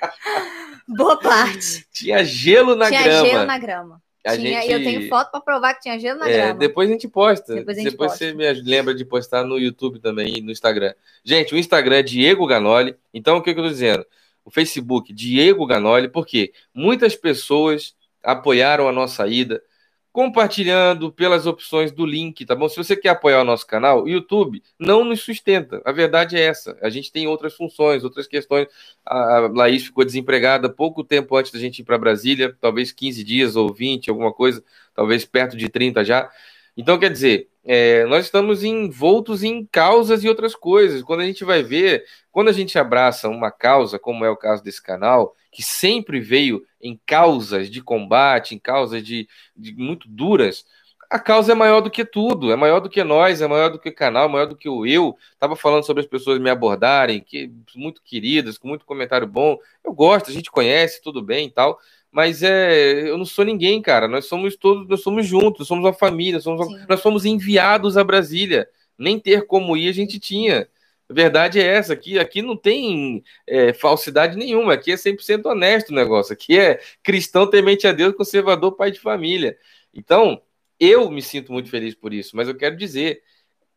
boa 0.88 1.18
parte. 1.18 1.86
Tinha 1.92 2.24
gelo 2.24 2.74
na 2.74 2.88
tinha 2.88 3.02
grama. 3.02 3.20
Tinha 3.20 3.32
gelo 3.34 3.46
na 3.46 3.58
grama. 3.58 4.02
A 4.24 4.36
tinha, 4.36 4.60
gente... 4.60 4.72
Eu 4.72 4.82
tenho 4.82 5.08
foto 5.08 5.30
para 5.30 5.40
provar 5.40 5.74
que 5.74 5.80
tinha 5.80 5.98
gelo 5.98 6.20
na 6.20 6.28
é, 6.28 6.32
grama. 6.32 6.58
Depois 6.58 6.88
a 6.88 6.92
gente 6.92 7.08
posta. 7.08 7.54
Depois, 7.54 7.76
gente 7.76 7.90
depois 7.90 8.10
posta. 8.10 8.26
você 8.26 8.34
me 8.34 8.52
lembra 8.52 8.94
de 8.94 9.04
postar 9.04 9.44
no 9.44 9.58
YouTube 9.58 9.98
também 9.98 10.38
e 10.38 10.40
no 10.40 10.50
Instagram. 10.50 10.94
Gente, 11.24 11.54
o 11.54 11.58
Instagram 11.58 11.96
é 11.96 12.02
Diego 12.02 12.46
Ganoli. 12.46 12.96
Então, 13.14 13.38
o 13.38 13.42
que 13.42 13.50
eu 13.50 13.54
estou 13.54 13.68
dizendo? 13.68 14.04
O 14.44 14.50
Facebook, 14.50 15.12
Diego 15.12 15.66
Ganoli, 15.66 16.08
porque 16.08 16.52
muitas 16.74 17.16
pessoas 17.16 17.94
apoiaram 18.22 18.88
a 18.88 18.92
nossa 18.92 19.26
ida, 19.26 19.62
compartilhando 20.12 21.12
pelas 21.12 21.46
opções 21.46 21.92
do 21.92 22.04
link, 22.04 22.44
tá 22.44 22.54
bom? 22.54 22.68
Se 22.68 22.76
você 22.76 22.96
quer 22.96 23.10
apoiar 23.10 23.40
o 23.40 23.44
nosso 23.44 23.66
canal, 23.66 24.02
o 24.02 24.08
YouTube 24.08 24.62
não 24.78 25.04
nos 25.04 25.20
sustenta. 25.20 25.80
A 25.84 25.92
verdade 25.92 26.36
é 26.36 26.40
essa. 26.40 26.76
A 26.82 26.90
gente 26.90 27.12
tem 27.12 27.28
outras 27.28 27.54
funções, 27.54 28.02
outras 28.02 28.26
questões. 28.26 28.66
A 29.06 29.48
Laís 29.52 29.84
ficou 29.84 30.04
desempregada 30.04 30.68
pouco 30.68 31.04
tempo 31.04 31.36
antes 31.36 31.52
da 31.52 31.58
gente 31.58 31.80
ir 31.80 31.84
para 31.84 31.98
Brasília, 31.98 32.56
talvez 32.60 32.90
15 32.90 33.22
dias 33.22 33.54
ou 33.54 33.72
20, 33.72 34.10
alguma 34.10 34.32
coisa, 34.32 34.62
talvez 34.94 35.24
perto 35.24 35.56
de 35.56 35.68
30 35.68 36.04
já. 36.04 36.28
Então, 36.76 36.98
quer 36.98 37.10
dizer, 37.10 37.48
é, 37.64 38.04
nós 38.06 38.24
estamos 38.24 38.64
envoltos 38.64 39.44
em 39.44 39.64
causas 39.66 40.24
e 40.24 40.28
outras 40.28 40.54
coisas. 40.56 41.02
Quando 41.02 41.20
a 41.20 41.26
gente 41.26 41.44
vai 41.44 41.62
ver, 41.62 42.04
quando 42.32 42.48
a 42.48 42.52
gente 42.52 42.78
abraça 42.78 43.28
uma 43.28 43.50
causa, 43.50 43.98
como 43.98 44.24
é 44.24 44.30
o 44.30 44.36
caso 44.36 44.62
desse 44.62 44.82
canal, 44.82 45.36
que 45.52 45.62
sempre 45.62 46.20
veio 46.20 46.64
em 46.80 46.98
causas 47.06 47.70
de 47.70 47.82
combate, 47.82 48.54
em 48.54 48.58
causas 48.58 49.02
de, 49.02 49.28
de 49.56 49.74
muito 49.74 50.08
duras, 50.08 50.64
a 51.10 51.18
causa 51.18 51.50
é 51.50 51.54
maior 51.56 51.80
do 51.80 51.90
que 51.90 52.04
tudo, 52.04 52.52
é 52.52 52.56
maior 52.56 52.78
do 52.78 52.88
que 52.88 53.02
nós, 53.02 53.42
é 53.42 53.48
maior 53.48 53.68
do 53.68 53.80
que 53.80 53.88
o 53.88 53.94
canal, 53.94 54.26
é 54.26 54.32
maior 54.32 54.46
do 54.46 54.56
que 54.56 54.68
o 54.68 54.86
eu. 54.86 55.16
Estava 55.32 55.56
falando 55.56 55.84
sobre 55.84 56.02
as 56.02 56.06
pessoas 56.06 56.38
me 56.38 56.48
abordarem, 56.48 57.20
que 57.20 57.50
muito 57.74 58.00
queridas, 58.00 58.56
com 58.56 58.68
muito 58.68 58.86
comentário 58.86 59.26
bom. 59.26 59.58
Eu 59.84 59.92
gosto, 59.92 60.30
a 60.30 60.32
gente 60.32 60.52
conhece, 60.52 61.02
tudo 61.02 61.20
bem 61.20 61.48
e 61.48 61.50
tal. 61.50 61.80
Mas 62.12 62.44
é, 62.44 63.08
eu 63.10 63.18
não 63.18 63.24
sou 63.24 63.44
ninguém, 63.44 63.82
cara. 63.82 64.06
Nós 64.06 64.26
somos 64.26 64.56
todos, 64.56 64.86
nós 64.88 65.02
somos 65.02 65.26
juntos, 65.26 65.66
somos 65.66 65.84
uma 65.84 65.92
família, 65.92 66.38
somos, 66.38 66.68
nós 66.88 67.00
somos 67.00 67.24
enviados 67.24 67.96
a 67.96 68.04
Brasília. 68.04 68.68
Nem 68.96 69.18
ter 69.18 69.46
como 69.46 69.76
ir 69.76 69.88
a 69.88 69.92
gente 69.92 70.20
tinha. 70.20 70.68
Verdade 71.12 71.58
é 71.58 71.66
essa, 71.66 71.92
aqui, 71.92 72.18
aqui 72.18 72.40
não 72.40 72.56
tem 72.56 73.24
é, 73.46 73.72
falsidade 73.72 74.36
nenhuma, 74.36 74.74
aqui 74.74 74.92
é 74.92 74.96
100% 74.96 75.44
honesto 75.46 75.90
o 75.90 75.94
negócio, 75.94 76.32
aqui 76.32 76.58
é 76.58 76.80
cristão 77.02 77.50
temente 77.50 77.86
a 77.86 77.92
Deus, 77.92 78.14
conservador, 78.14 78.72
pai 78.72 78.92
de 78.92 79.00
família. 79.00 79.58
Então, 79.92 80.40
eu 80.78 81.10
me 81.10 81.20
sinto 81.20 81.52
muito 81.52 81.68
feliz 81.68 81.94
por 81.94 82.14
isso, 82.14 82.36
mas 82.36 82.46
eu 82.46 82.56
quero 82.56 82.76
dizer, 82.76 83.22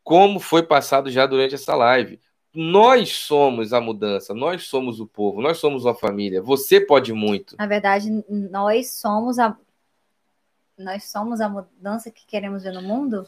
como 0.04 0.40
foi 0.40 0.62
passado 0.62 1.10
já 1.10 1.26
durante 1.26 1.56
essa 1.56 1.76
live. 1.76 2.20
Nós 2.54 3.10
somos 3.14 3.74
a 3.74 3.82
mudança, 3.82 4.32
nós 4.32 4.68
somos 4.68 5.00
o 5.00 5.08
povo, 5.08 5.42
nós 5.42 5.58
somos 5.58 5.88
a 5.88 5.96
família. 5.96 6.40
Você 6.40 6.80
pode 6.80 7.12
muito. 7.12 7.56
Na 7.58 7.66
verdade, 7.66 8.10
nós 8.30 8.92
somos 8.92 9.40
a 9.40 9.58
nós 10.78 11.06
somos 11.06 11.40
a 11.40 11.48
mudança 11.48 12.12
que 12.12 12.26
queremos 12.26 12.64
ver 12.64 12.74
no 12.74 12.82
mundo? 12.82 13.28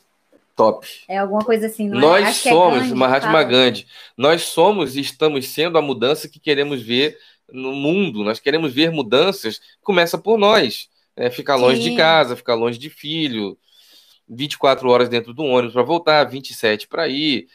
Top. 0.56 0.88
É 1.08 1.18
alguma 1.18 1.44
coisa 1.44 1.66
assim, 1.68 1.90
não 1.90 1.98
é? 1.98 2.02
Nós 2.02 2.46
é? 2.46 2.50
somos, 2.50 2.78
é 2.78 2.82
Gandhi, 2.82 2.96
Mahatma 2.96 3.44
Gandhi. 3.44 3.88
Nós 4.18 4.44
somos 4.44 4.96
e 4.96 5.02
estamos 5.02 5.48
sendo 5.50 5.78
a 5.78 5.82
mudança 5.82 6.30
que 6.30 6.40
queremos 6.40 6.82
ver 6.82 7.18
no 7.52 7.74
mundo. 7.74 8.24
Nós 8.24 8.40
queremos 8.40 8.74
ver 8.74 8.90
mudanças. 8.90 9.60
Começa 9.82 10.18
por 10.18 10.38
nós. 10.38 10.90
Né? 11.16 11.30
Ficar 11.30 11.56
longe 11.56 11.82
Sim. 11.82 11.92
de 11.92 11.98
casa, 11.98 12.36
ficar 12.36 12.56
longe 12.56 12.78
de 12.78 12.90
filho, 12.90 13.58
24 14.28 14.90
horas 14.90 15.10
dentro 15.10 15.34
do 15.34 15.44
ônibus 15.44 15.74
para 15.74 15.84
voltar, 15.84 16.24
27 16.24 16.88
para 16.88 17.08
ir. 17.08 17.48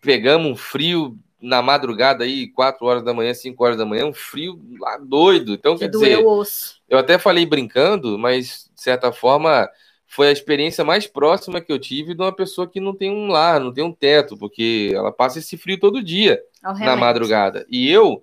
Pegamos 0.00 0.50
um 0.50 0.56
frio 0.56 1.16
na 1.40 1.60
madrugada 1.60 2.22
aí, 2.22 2.48
4 2.48 2.86
horas 2.86 3.04
da 3.04 3.12
manhã, 3.12 3.34
5 3.34 3.64
horas 3.64 3.76
da 3.76 3.84
manhã, 3.84 4.06
um 4.06 4.12
frio 4.12 4.60
lá 4.78 4.96
doido. 4.96 5.54
Então, 5.54 5.74
que 5.74 5.80
quer 5.80 5.90
dizer, 5.90 6.18
o 6.18 6.38
osso. 6.38 6.76
eu 6.88 6.98
até 6.98 7.18
falei 7.18 7.44
brincando, 7.44 8.16
mas 8.18 8.70
de 8.74 8.80
certa 8.80 9.12
forma 9.12 9.68
foi 10.12 10.28
a 10.28 10.32
experiência 10.32 10.84
mais 10.84 11.06
próxima 11.06 11.58
que 11.58 11.72
eu 11.72 11.78
tive 11.78 12.14
de 12.14 12.20
uma 12.20 12.36
pessoa 12.36 12.68
que 12.68 12.78
não 12.78 12.94
tem 12.94 13.10
um 13.10 13.28
lar, 13.28 13.58
não 13.58 13.72
tem 13.72 13.82
um 13.82 13.90
teto, 13.90 14.36
porque 14.36 14.92
ela 14.94 15.10
passa 15.10 15.38
esse 15.38 15.56
frio 15.56 15.80
todo 15.80 16.04
dia 16.04 16.38
oh, 16.62 16.74
na 16.74 16.94
madrugada. 16.94 17.64
E 17.66 17.90
eu, 17.90 18.22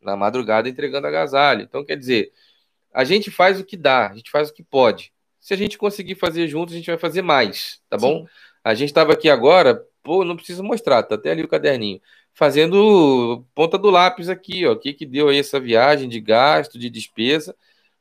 na 0.00 0.16
madrugada, 0.16 0.70
entregando 0.70 1.06
agasalho. 1.06 1.60
Então, 1.60 1.84
quer 1.84 1.98
dizer, 1.98 2.32
a 2.94 3.04
gente 3.04 3.30
faz 3.30 3.60
o 3.60 3.64
que 3.64 3.76
dá, 3.76 4.08
a 4.08 4.14
gente 4.14 4.30
faz 4.30 4.48
o 4.48 4.54
que 4.54 4.62
pode. 4.62 5.12
Se 5.38 5.52
a 5.52 5.56
gente 5.58 5.76
conseguir 5.76 6.14
fazer 6.14 6.48
juntos, 6.48 6.72
a 6.72 6.78
gente 6.78 6.86
vai 6.86 6.96
fazer 6.96 7.20
mais, 7.20 7.78
tá 7.90 7.98
bom? 7.98 8.20
Sim. 8.20 8.28
A 8.64 8.74
gente 8.74 8.88
estava 8.88 9.12
aqui 9.12 9.28
agora, 9.28 9.84
pô, 10.02 10.24
não 10.24 10.34
precisa 10.34 10.62
mostrar, 10.62 11.02
tá 11.02 11.16
até 11.16 11.32
ali 11.32 11.42
o 11.42 11.48
caderninho, 11.48 12.00
fazendo 12.32 13.44
ponta 13.54 13.76
do 13.76 13.90
lápis 13.90 14.30
aqui, 14.30 14.66
ó, 14.66 14.72
o 14.72 14.78
que 14.78 14.94
que 14.94 15.04
deu 15.04 15.28
aí 15.28 15.38
essa 15.38 15.60
viagem 15.60 16.08
de 16.08 16.22
gasto, 16.22 16.78
de 16.78 16.88
despesa, 16.88 17.54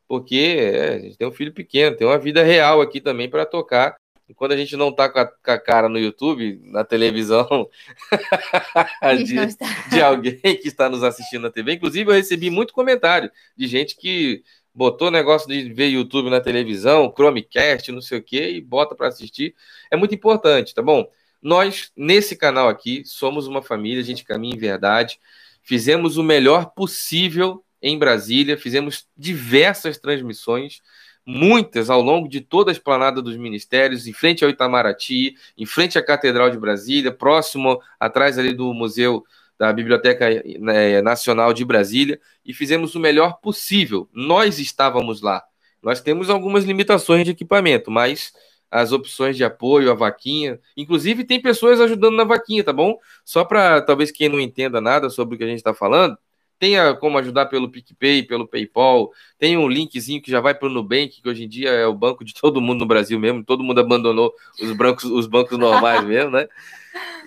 porque 0.08 0.56
é, 0.60 0.96
a 0.96 1.00
gente 1.00 1.18
tem 1.18 1.28
um 1.28 1.32
filho 1.32 1.54
pequeno, 1.54 1.96
tem 1.96 2.08
uma 2.08 2.18
vida 2.18 2.44
real 2.44 2.82
aqui 2.82 3.02
também 3.02 3.30
para 3.30 3.46
tocar. 3.46 3.98
E 4.30 4.34
quando 4.34 4.52
a 4.52 4.58
gente 4.58 4.76
não 4.76 4.92
tá 4.92 5.08
com 5.08 5.20
a, 5.20 5.26
com 5.26 5.52
a 5.52 5.58
cara 5.58 5.88
no 5.88 5.98
YouTube, 5.98 6.60
na 6.66 6.84
televisão, 6.84 7.70
de, 9.26 9.90
de 9.90 10.02
alguém 10.02 10.38
que 10.42 10.68
está 10.68 10.90
nos 10.90 11.02
assistindo 11.02 11.44
na 11.44 11.50
TV, 11.50 11.74
inclusive 11.74 12.10
eu 12.10 12.16
recebi 12.16 12.50
muito 12.50 12.74
comentário 12.74 13.32
de 13.56 13.68
gente 13.68 13.96
que 13.96 14.44
botou 14.78 15.10
negócio 15.10 15.48
de 15.48 15.74
ver 15.74 15.88
YouTube 15.88 16.30
na 16.30 16.42
televisão, 16.42 17.12
Chromecast, 17.16 17.92
não 17.92 18.02
sei 18.02 18.20
o 18.20 18.24
que, 18.24 18.50
e 18.50 18.62
bota 18.62 18.94
para 18.94 19.08
assistir. 19.08 19.56
É 19.90 19.96
muito 19.96 20.14
importante, 20.14 20.76
tá 20.76 20.82
bom? 20.82 21.10
Nós, 21.42 21.92
nesse 21.96 22.36
canal 22.36 22.68
aqui, 22.68 23.04
somos 23.06 23.48
uma 23.48 23.62
família, 23.62 24.02
a 24.02 24.06
gente 24.06 24.24
caminha 24.24 24.56
em 24.56 24.60
verdade. 24.60 25.20
Fizemos 25.64 26.18
o 26.18 26.24
melhor 26.24 26.74
possível 26.76 27.64
em 27.82 27.98
Brasília, 27.98 28.58
fizemos 28.58 29.08
diversas 29.16 29.98
transmissões, 29.98 30.82
muitas 31.26 31.90
ao 31.90 32.02
longo 32.02 32.28
de 32.28 32.42
toda 32.42 32.72
a 32.72 32.74
esplanada 32.74 33.22
dos 33.22 33.36
ministérios, 33.36 34.08
em 34.08 34.14
frente 34.14 34.44
ao 34.44 34.50
Itamaraty, 34.50 35.36
em 35.58 35.66
frente 35.66 35.98
à 35.98 36.04
Catedral 36.04 36.50
de 36.50 36.58
Brasília, 36.58 37.12
próximo, 37.12 37.82
atrás 38.00 38.40
ali 38.40 38.54
do 38.54 38.74
Museu 38.74 39.26
da 39.58 39.74
Biblioteca 39.74 40.28
né, 40.60 41.02
Nacional 41.02 41.52
de 41.54 41.66
Brasília 41.66 42.20
e 42.46 42.54
fizemos 42.54 42.96
o 42.96 43.00
melhor 43.00 43.40
possível. 43.42 44.08
Nós 44.14 44.60
estávamos 44.60 45.22
lá. 45.22 45.44
Nós 45.82 46.00
temos 46.00 46.30
algumas 46.30 46.64
limitações 46.64 47.26
de 47.26 47.32
equipamento, 47.32 47.90
mas 47.90 48.32
as 48.70 48.92
opções 48.92 49.36
de 49.36 49.44
apoio, 49.44 49.90
a 49.90 49.96
vaquinha, 49.96 50.60
inclusive 50.76 51.24
tem 51.24 51.42
pessoas 51.42 51.80
ajudando 51.80 52.16
na 52.16 52.24
vaquinha, 52.24 52.64
tá 52.64 52.74
bom? 52.74 52.98
Só 53.24 53.44
para 53.44 53.82
talvez 53.82 54.12
quem 54.12 54.30
não 54.30 54.40
entenda 54.40 54.82
nada 54.82 55.10
sobre 55.10 55.36
o 55.36 55.38
que 55.38 55.44
a 55.44 55.48
gente 55.48 55.58
está 55.58 55.74
falando, 55.74 56.18
tenha 56.60 56.96
como 56.96 57.18
ajudar 57.18 57.46
pelo 57.48 57.70
PicPay, 57.70 58.24
pelo 58.24 58.48
PayPal, 58.48 59.12
tem 59.38 59.58
um 59.58 59.68
linkzinho 59.68 60.22
que 60.22 60.32
já 60.32 60.40
vai 60.40 60.54
para 60.56 60.68
o 60.68 60.72
Nubank, 60.72 61.22
que 61.22 61.30
hoje 61.30 61.44
em 61.44 61.48
dia 61.48 61.70
é 61.70 61.86
o 61.86 61.94
banco 61.94 62.24
de 62.24 62.34
todo 62.40 62.62
mundo 62.62 62.80
no 62.80 62.86
Brasil 62.86 63.20
mesmo, 63.20 63.44
todo 63.44 63.64
mundo 63.64 63.80
abandonou 63.80 64.34
os 64.62 64.72
bancos, 64.74 65.06
os 65.06 65.28
bancos 65.28 65.58
normais 65.58 66.04
mesmo, 66.06 66.32
né? 66.32 66.48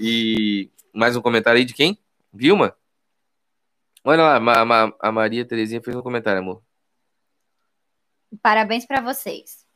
E 0.00 0.70
mais 0.92 1.16
um 1.16 1.22
comentário 1.22 1.58
aí 1.58 1.64
de 1.64 1.74
quem? 1.74 1.98
Vilma? 2.32 2.74
Olha 4.02 4.40
lá, 4.40 4.94
a, 4.98 5.12
Maria 5.12 5.44
Terezinha 5.44 5.82
fez 5.82 5.94
um 5.94 6.02
comentário, 6.02 6.40
amor. 6.40 6.62
Parabéns 8.40 8.86
para 8.86 9.00
vocês. 9.00 9.66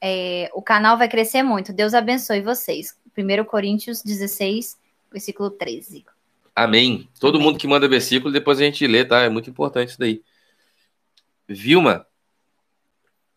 É, 0.00 0.48
o 0.54 0.62
canal 0.62 0.96
vai 0.96 1.08
crescer 1.08 1.42
muito. 1.42 1.72
Deus 1.72 1.92
abençoe 1.92 2.40
vocês. 2.40 2.96
1 3.16 3.44
Coríntios 3.44 4.02
16, 4.02 4.78
versículo 5.10 5.50
13. 5.50 6.04
Amém. 6.58 7.08
Todo 7.20 7.36
Amém. 7.36 7.46
mundo 7.46 7.58
que 7.58 7.68
manda 7.68 7.88
versículo, 7.88 8.32
depois 8.32 8.60
a 8.60 8.64
gente 8.64 8.86
lê, 8.86 9.04
tá? 9.04 9.20
É 9.20 9.28
muito 9.28 9.48
importante 9.48 9.90
isso 9.90 9.98
daí. 9.98 10.20
Vilma, 11.48 12.04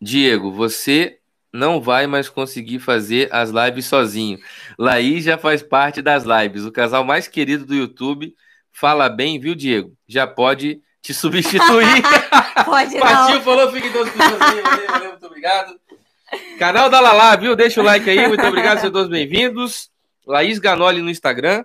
Diego, 0.02 0.52
você 0.52 1.20
não 1.54 1.80
vai 1.80 2.08
mais 2.08 2.28
conseguir 2.28 2.80
fazer 2.80 3.30
as 3.32 3.52
lives 3.52 3.86
sozinho. 3.86 4.40
Laís 4.78 5.26
já 5.26 5.38
faz 5.38 5.62
parte 5.62 6.02
das 6.02 6.24
lives. 6.24 6.66
O 6.66 6.72
casal 6.72 7.04
mais 7.04 7.28
querido 7.28 7.66
do 7.66 7.76
YouTube 7.76 8.36
fala 8.72 9.08
bem, 9.08 9.40
viu, 9.40 9.54
Diego? 9.54 9.96
Já 10.08 10.26
pode 10.26 10.82
te 11.02 11.14
substituir. 11.14 12.02
pode 12.66 12.98
Partiu, 12.98 13.36
não. 13.36 13.42
falou, 13.44 13.72
fique 13.72 13.90
com 13.92 14.04
valeu, 14.04 14.64
valeu, 14.64 15.10
muito 15.12 15.26
obrigado. 15.28 15.80
Canal 16.58 16.90
da 16.90 17.00
Lala, 17.00 17.36
viu? 17.36 17.56
Deixa 17.56 17.82
o 17.82 17.84
like 17.84 18.10
aí, 18.10 18.28
muito 18.28 18.46
obrigado, 18.46 18.78
sejam 18.78 18.92
todos 18.92 19.10
bem-vindos. 19.10 19.92
Laís 20.26 20.58
Ganoli 20.58 21.02
no 21.02 21.10
Instagram. 21.10 21.64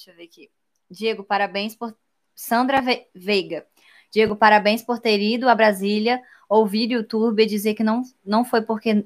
Deixa 0.00 0.12
eu 0.12 0.16
ver 0.16 0.24
aqui. 0.24 0.50
Diego, 0.90 1.22
parabéns 1.22 1.74
por. 1.74 1.94
Sandra 2.34 2.80
Ve... 2.80 3.06
Veiga. 3.14 3.66
Diego, 4.10 4.34
parabéns 4.34 4.82
por 4.82 4.98
ter 4.98 5.20
ido 5.20 5.46
a 5.46 5.54
Brasília 5.54 6.22
ouvir 6.48 6.90
youtuber 6.90 7.46
dizer 7.46 7.74
que 7.74 7.84
não, 7.84 8.00
não 8.24 8.42
foi 8.42 8.62
porque. 8.62 9.04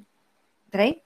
Peraí? 0.70 1.02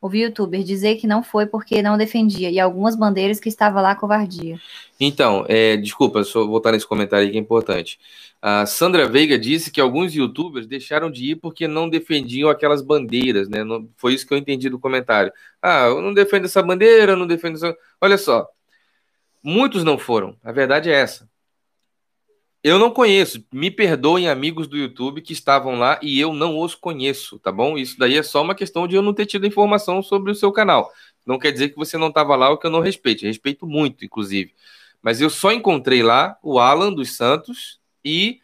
Ouvi 0.00 0.22
youtuber 0.22 0.64
dizer 0.64 0.96
que 0.96 1.06
não 1.06 1.22
foi 1.22 1.46
porque 1.46 1.80
não 1.80 1.96
defendia, 1.96 2.50
e 2.50 2.58
algumas 2.58 2.96
bandeiras 2.96 3.38
que 3.38 3.48
estava 3.48 3.80
lá 3.80 3.94
covardia. 3.94 4.60
Então, 4.98 5.46
é, 5.48 5.76
desculpa, 5.76 6.24
só 6.24 6.44
voltar 6.44 6.72
nesse 6.72 6.88
comentário 6.88 7.24
aí 7.24 7.30
que 7.30 7.38
é 7.38 7.40
importante. 7.40 8.00
A 8.42 8.66
Sandra 8.66 9.08
Veiga 9.08 9.38
disse 9.38 9.70
que 9.70 9.80
alguns 9.80 10.12
youtubers 10.12 10.66
deixaram 10.66 11.08
de 11.08 11.30
ir 11.30 11.36
porque 11.36 11.68
não 11.68 11.88
defendiam 11.88 12.50
aquelas 12.50 12.82
bandeiras, 12.82 13.48
né? 13.48 13.62
Não, 13.62 13.88
foi 13.96 14.14
isso 14.14 14.26
que 14.26 14.34
eu 14.34 14.38
entendi 14.38 14.68
do 14.68 14.76
comentário. 14.76 15.32
Ah, 15.62 15.84
eu 15.86 16.02
não 16.02 16.12
defendo 16.12 16.46
essa 16.46 16.60
bandeira, 16.60 17.14
não 17.14 17.28
defendo 17.28 17.54
essa. 17.54 17.76
Olha 18.00 18.18
só. 18.18 18.48
Muitos 19.42 19.84
não 19.84 19.98
foram. 19.98 20.36
A 20.42 20.52
verdade 20.52 20.90
é 20.90 20.94
essa. 20.94 21.28
Eu 22.62 22.78
não 22.78 22.92
conheço. 22.92 23.44
Me 23.52 23.70
perdoem, 23.70 24.28
amigos 24.28 24.68
do 24.68 24.76
YouTube 24.76 25.20
que 25.20 25.32
estavam 25.32 25.78
lá 25.78 25.98
e 26.00 26.20
eu 26.20 26.32
não 26.32 26.60
os 26.60 26.76
conheço, 26.76 27.38
tá 27.40 27.50
bom? 27.50 27.76
Isso 27.76 27.98
daí 27.98 28.16
é 28.16 28.22
só 28.22 28.40
uma 28.40 28.54
questão 28.54 28.86
de 28.86 28.94
eu 28.94 29.02
não 29.02 29.12
ter 29.12 29.26
tido 29.26 29.46
informação 29.46 30.00
sobre 30.00 30.30
o 30.30 30.34
seu 30.34 30.52
canal. 30.52 30.92
Não 31.26 31.38
quer 31.38 31.50
dizer 31.50 31.70
que 31.70 31.76
você 31.76 31.98
não 31.98 32.08
estava 32.08 32.36
lá 32.36 32.50
ou 32.50 32.56
que 32.56 32.66
eu 32.66 32.70
não 32.70 32.80
respeite. 32.80 33.26
Respeito 33.26 33.66
muito, 33.66 34.04
inclusive. 34.04 34.54
Mas 35.02 35.20
eu 35.20 35.28
só 35.28 35.50
encontrei 35.50 36.04
lá 36.04 36.38
o 36.40 36.60
Alan 36.60 36.92
dos 36.92 37.16
Santos 37.16 37.80
e 38.04 38.40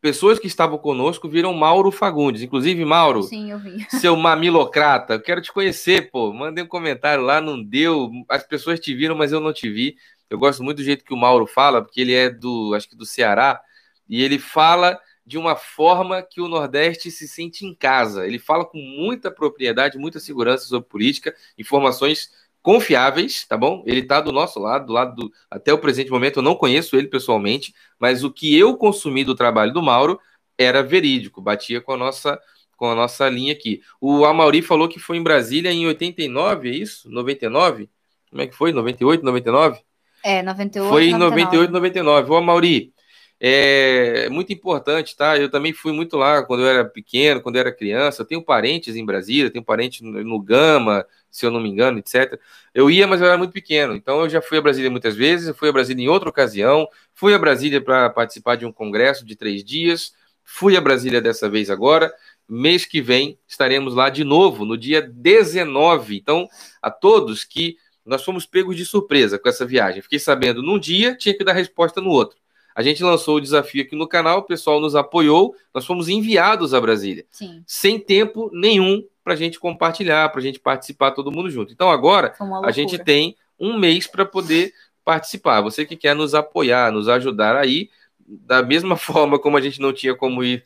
pessoas 0.00 0.38
que 0.38 0.46
estavam 0.46 0.78
conosco 0.78 1.28
viram 1.28 1.52
Mauro 1.52 1.90
Fagundes. 1.90 2.40
Inclusive, 2.40 2.82
Mauro, 2.86 3.24
Sim, 3.24 3.50
seu 4.00 4.16
mamilocrata, 4.16 5.14
eu 5.14 5.20
quero 5.20 5.42
te 5.42 5.52
conhecer, 5.52 6.10
pô. 6.10 6.32
Mandei 6.32 6.64
um 6.64 6.68
comentário 6.68 7.22
lá, 7.22 7.38
não 7.38 7.62
deu. 7.62 8.10
As 8.30 8.42
pessoas 8.42 8.80
te 8.80 8.94
viram, 8.94 9.14
mas 9.14 9.30
eu 9.30 9.40
não 9.40 9.52
te 9.52 9.68
vi. 9.68 9.96
Eu 10.30 10.38
gosto 10.38 10.62
muito 10.62 10.78
do 10.78 10.84
jeito 10.84 11.04
que 11.04 11.14
o 11.14 11.16
Mauro 11.16 11.46
fala, 11.46 11.82
porque 11.82 12.00
ele 12.00 12.14
é 12.14 12.30
do, 12.30 12.74
acho 12.74 12.88
que 12.88 12.96
do 12.96 13.06
Ceará, 13.06 13.60
e 14.08 14.22
ele 14.22 14.38
fala 14.38 14.98
de 15.24 15.36
uma 15.36 15.56
forma 15.56 16.22
que 16.22 16.40
o 16.40 16.48
Nordeste 16.48 17.10
se 17.10 17.28
sente 17.28 17.66
em 17.66 17.74
casa. 17.74 18.26
Ele 18.26 18.38
fala 18.38 18.64
com 18.64 18.78
muita 18.78 19.30
propriedade, 19.30 19.98
muita 19.98 20.18
segurança 20.20 20.64
sobre 20.64 20.88
política, 20.88 21.34
informações 21.58 22.30
confiáveis, 22.62 23.46
tá 23.46 23.56
bom? 23.56 23.82
Ele 23.86 24.02
tá 24.02 24.20
do 24.20 24.32
nosso 24.32 24.58
lado, 24.58 24.86
do 24.86 24.92
lado 24.92 25.14
do, 25.14 25.32
até 25.50 25.72
o 25.72 25.78
presente 25.78 26.10
momento 26.10 26.38
eu 26.38 26.42
não 26.42 26.54
conheço 26.54 26.96
ele 26.96 27.08
pessoalmente, 27.08 27.74
mas 27.98 28.24
o 28.24 28.30
que 28.32 28.56
eu 28.58 28.76
consumi 28.76 29.24
do 29.24 29.34
trabalho 29.34 29.72
do 29.72 29.82
Mauro 29.82 30.18
era 30.56 30.82
verídico, 30.82 31.40
batia 31.40 31.80
com 31.80 31.92
a 31.92 31.96
nossa 31.96 32.40
com 32.76 32.86
a 32.88 32.94
nossa 32.94 33.28
linha 33.28 33.52
aqui. 33.52 33.82
O 34.00 34.24
Amauri 34.24 34.62
falou 34.62 34.88
que 34.88 35.00
foi 35.00 35.16
em 35.16 35.22
Brasília 35.22 35.72
em 35.72 35.86
89, 35.86 36.70
é 36.70 36.74
isso? 36.74 37.10
99? 37.10 37.90
Como 38.30 38.40
é 38.40 38.46
que 38.46 38.54
foi? 38.54 38.72
98, 38.72 39.24
99? 39.24 39.80
É, 40.22 40.42
98. 40.42 40.90
Foi 40.90 41.06
em 41.06 41.16
98, 41.16 41.70
99. 41.72 42.32
Ô, 42.32 42.40
Mauri, 42.40 42.92
é 43.40 44.28
muito 44.30 44.52
importante, 44.52 45.16
tá? 45.16 45.38
Eu 45.38 45.48
também 45.48 45.72
fui 45.72 45.92
muito 45.92 46.16
lá 46.16 46.42
quando 46.42 46.60
eu 46.62 46.68
era 46.68 46.84
pequeno, 46.84 47.40
quando 47.40 47.56
eu 47.56 47.60
era 47.60 47.72
criança. 47.72 48.22
Eu 48.22 48.26
tenho 48.26 48.42
parentes 48.42 48.96
em 48.96 49.04
Brasília, 49.04 49.50
tenho 49.50 49.64
parentes 49.64 50.00
no 50.00 50.40
Gama, 50.40 51.06
se 51.30 51.46
eu 51.46 51.50
não 51.50 51.60
me 51.60 51.68
engano, 51.68 51.98
etc. 51.98 52.38
Eu 52.74 52.90
ia, 52.90 53.06
mas 53.06 53.20
eu 53.20 53.28
era 53.28 53.38
muito 53.38 53.52
pequeno. 53.52 53.94
Então 53.94 54.22
eu 54.22 54.28
já 54.28 54.42
fui 54.42 54.58
a 54.58 54.62
Brasília 54.62 54.90
muitas 54.90 55.14
vezes, 55.14 55.56
fui 55.56 55.68
a 55.68 55.72
Brasília 55.72 56.04
em 56.04 56.08
outra 56.08 56.28
ocasião, 56.28 56.88
fui 57.14 57.32
a 57.32 57.38
Brasília 57.38 57.80
para 57.80 58.10
participar 58.10 58.56
de 58.56 58.66
um 58.66 58.72
congresso 58.72 59.24
de 59.24 59.36
três 59.36 59.62
dias, 59.62 60.12
fui 60.42 60.76
a 60.76 60.80
Brasília 60.80 61.20
dessa 61.20 61.48
vez 61.48 61.70
agora. 61.70 62.12
mês 62.48 62.86
que 62.86 63.00
vem 63.00 63.38
estaremos 63.46 63.94
lá 63.94 64.08
de 64.08 64.24
novo, 64.24 64.64
no 64.64 64.76
dia 64.76 65.02
19. 65.02 66.16
Então, 66.16 66.48
a 66.82 66.90
todos 66.90 67.44
que 67.44 67.76
nós 68.08 68.24
fomos 68.24 68.46
pegos 68.46 68.76
de 68.76 68.84
surpresa 68.84 69.38
com 69.38 69.48
essa 69.48 69.66
viagem. 69.66 70.02
Fiquei 70.02 70.18
sabendo 70.18 70.62
num 70.62 70.78
dia, 70.78 71.14
tinha 71.14 71.36
que 71.36 71.44
dar 71.44 71.52
resposta 71.52 72.00
no 72.00 72.10
outro. 72.10 72.38
A 72.74 72.82
gente 72.82 73.02
lançou 73.02 73.36
o 73.36 73.40
desafio 73.40 73.82
aqui 73.82 73.96
no 73.96 74.06
canal, 74.06 74.38
o 74.38 74.42
pessoal 74.42 74.80
nos 74.80 74.94
apoiou, 74.94 75.54
nós 75.74 75.84
fomos 75.84 76.08
enviados 76.08 76.72
a 76.72 76.80
Brasília. 76.80 77.26
Sim. 77.30 77.62
Sem 77.66 77.98
tempo 77.98 78.50
nenhum 78.52 79.04
para 79.24 79.34
a 79.34 79.36
gente 79.36 79.58
compartilhar, 79.58 80.28
para 80.30 80.40
a 80.40 80.42
gente 80.42 80.60
participar 80.60 81.10
todo 81.10 81.32
mundo 81.32 81.50
junto. 81.50 81.72
Então 81.72 81.90
agora 81.90 82.34
a 82.64 82.70
gente 82.70 82.96
tem 82.98 83.36
um 83.58 83.76
mês 83.76 84.06
para 84.06 84.24
poder 84.24 84.72
participar. 85.04 85.60
Você 85.60 85.84
que 85.84 85.96
quer 85.96 86.14
nos 86.14 86.34
apoiar, 86.34 86.92
nos 86.92 87.08
ajudar 87.08 87.56
aí, 87.56 87.90
da 88.20 88.62
mesma 88.62 88.94
forma 88.96 89.38
como 89.38 89.56
a 89.56 89.60
gente 89.60 89.80
não 89.80 89.92
tinha 89.92 90.14
como 90.14 90.44
ir 90.44 90.62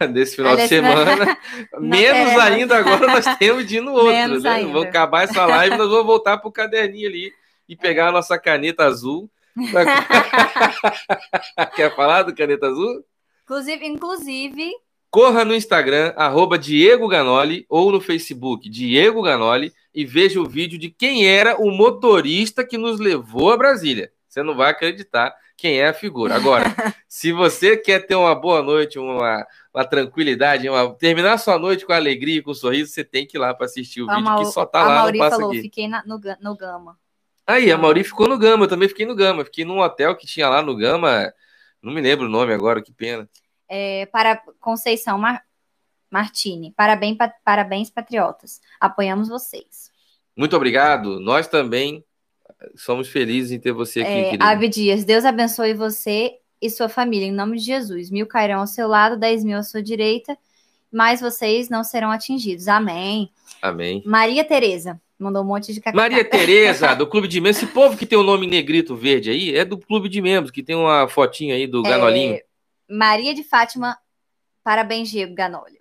desse 0.12 0.36
final 0.36 0.56
de 0.56 0.68
semana, 0.68 1.38
menos 1.78 2.38
ainda 2.38 2.78
agora 2.78 3.06
nós 3.06 3.36
temos 3.36 3.66
de 3.66 3.76
ir 3.76 3.80
no 3.80 3.92
outro. 3.92 4.40
Né? 4.40 4.64
Vou 4.64 4.82
acabar 4.82 5.24
essa 5.24 5.44
live, 5.46 5.76
nós 5.76 5.90
vamos 5.90 6.06
voltar 6.06 6.38
para 6.38 6.48
o 6.48 6.52
caderninho 6.52 7.08
ali 7.08 7.32
e 7.68 7.76
pegar 7.76 8.08
a 8.08 8.12
nossa 8.12 8.38
caneta 8.38 8.84
azul. 8.84 9.30
Quer 11.76 11.94
falar 11.94 12.22
do 12.24 12.34
caneta 12.34 12.66
azul? 12.66 13.04
Inclusive, 13.44 13.86
inclusive. 13.86 14.72
Corra 15.10 15.44
no 15.44 15.54
Instagram, 15.54 16.12
arroba 16.16 16.58
Diego 16.58 17.06
Ganoli, 17.06 17.64
ou 17.68 17.92
no 17.92 18.00
Facebook, 18.00 18.68
Diego 18.68 19.22
Ganoli, 19.22 19.72
e 19.94 20.04
veja 20.04 20.40
o 20.40 20.48
vídeo 20.48 20.76
de 20.76 20.90
quem 20.90 21.28
era 21.28 21.56
o 21.56 21.70
motorista 21.70 22.66
que 22.66 22.76
nos 22.76 22.98
levou 22.98 23.52
a 23.52 23.56
Brasília. 23.56 24.10
Você 24.28 24.42
não 24.42 24.56
vai 24.56 24.72
acreditar 24.72 25.32
quem 25.56 25.80
é 25.80 25.88
a 25.88 25.94
figura. 25.94 26.34
Agora, 26.34 26.64
se 27.08 27.32
você 27.32 27.76
quer 27.76 28.06
ter 28.06 28.14
uma 28.14 28.34
boa 28.34 28.62
noite, 28.62 28.98
uma, 28.98 29.46
uma 29.72 29.84
tranquilidade, 29.84 30.68
uma, 30.68 30.94
terminar 30.94 31.38
sua 31.38 31.58
noite 31.58 31.86
com 31.86 31.92
alegria 31.92 32.38
e 32.38 32.42
com 32.42 32.50
um 32.50 32.54
sorriso, 32.54 32.92
você 32.92 33.04
tem 33.04 33.26
que 33.26 33.36
ir 33.36 33.40
lá 33.40 33.54
para 33.54 33.66
assistir 33.66 34.02
o 34.02 34.10
a 34.10 34.16
vídeo 34.16 34.36
que 34.36 34.44
só 34.46 34.66
tá 34.66 34.82
lá 34.82 34.94
Mauri 35.02 35.18
no 35.18 35.30
falou, 35.30 35.50
aqui. 35.50 35.62
fiquei 35.62 35.88
na, 35.88 36.04
no, 36.04 36.20
no 36.40 36.56
Gama. 36.56 36.98
Aí, 37.46 37.70
a 37.70 37.76
Mauri 37.76 38.04
ficou 38.04 38.28
no 38.28 38.38
Gama, 38.38 38.64
eu 38.64 38.68
também 38.68 38.88
fiquei 38.88 39.04
no 39.04 39.14
Gama. 39.14 39.44
Fiquei 39.44 39.64
num 39.64 39.80
hotel 39.80 40.16
que 40.16 40.26
tinha 40.26 40.48
lá 40.48 40.62
no 40.62 40.74
Gama, 40.74 41.32
não 41.82 41.92
me 41.92 42.00
lembro 42.00 42.26
o 42.26 42.30
nome 42.30 42.52
agora, 42.52 42.82
que 42.82 42.92
pena. 42.92 43.28
É, 43.68 44.06
para 44.06 44.40
Conceição 44.60 45.18
Mar... 45.18 45.42
Martini, 46.10 46.72
parabéns, 46.76 47.16
pa... 47.16 47.32
parabéns, 47.44 47.90
patriotas. 47.90 48.60
Apoiamos 48.80 49.28
vocês. 49.28 49.90
Muito 50.36 50.56
obrigado. 50.56 51.20
Nós 51.20 51.48
também 51.48 52.04
somos 52.74 53.08
felizes 53.08 53.52
em 53.52 53.58
ter 53.58 53.72
você 53.72 54.00
aqui, 54.00 54.10
é, 54.10 54.24
querido. 54.24 54.44
Ave 54.44 54.68
Dias, 54.68 55.04
Deus 55.04 55.24
abençoe 55.24 55.74
você 55.74 56.32
e 56.60 56.70
sua 56.70 56.88
família, 56.88 57.26
em 57.26 57.32
nome 57.32 57.58
de 57.58 57.64
Jesus. 57.64 58.10
Mil 58.10 58.26
cairão 58.26 58.60
ao 58.60 58.66
seu 58.66 58.88
lado, 58.88 59.18
dez 59.18 59.44
mil 59.44 59.58
à 59.58 59.62
sua 59.62 59.82
direita, 59.82 60.36
mas 60.90 61.20
vocês 61.20 61.68
não 61.68 61.84
serão 61.84 62.10
atingidos. 62.10 62.68
Amém. 62.68 63.30
Amém. 63.60 64.02
Maria 64.06 64.44
Tereza 64.44 65.00
mandou 65.18 65.42
um 65.42 65.46
monte 65.46 65.72
de 65.72 65.80
cacau. 65.80 66.00
Maria 66.00 66.24
Tereza, 66.24 66.94
do 66.94 67.06
Clube 67.06 67.28
de 67.28 67.40
Membros. 67.40 67.62
Esse 67.62 67.72
povo 67.72 67.96
que 67.96 68.06
tem 68.06 68.18
o 68.18 68.22
nome 68.22 68.46
negrito 68.46 68.94
verde 68.94 69.30
aí 69.30 69.56
é 69.56 69.64
do 69.64 69.78
Clube 69.78 70.08
de 70.08 70.20
Membros, 70.20 70.50
que 70.50 70.62
tem 70.62 70.76
uma 70.76 71.08
fotinha 71.08 71.54
aí 71.54 71.66
do 71.66 71.84
é, 71.86 71.88
Ganolinho. 71.88 72.40
Maria 72.88 73.34
de 73.34 73.42
Fátima, 73.42 73.96
parabéns, 74.62 75.10
Diego 75.10 75.34
Ganolho. 75.34 75.78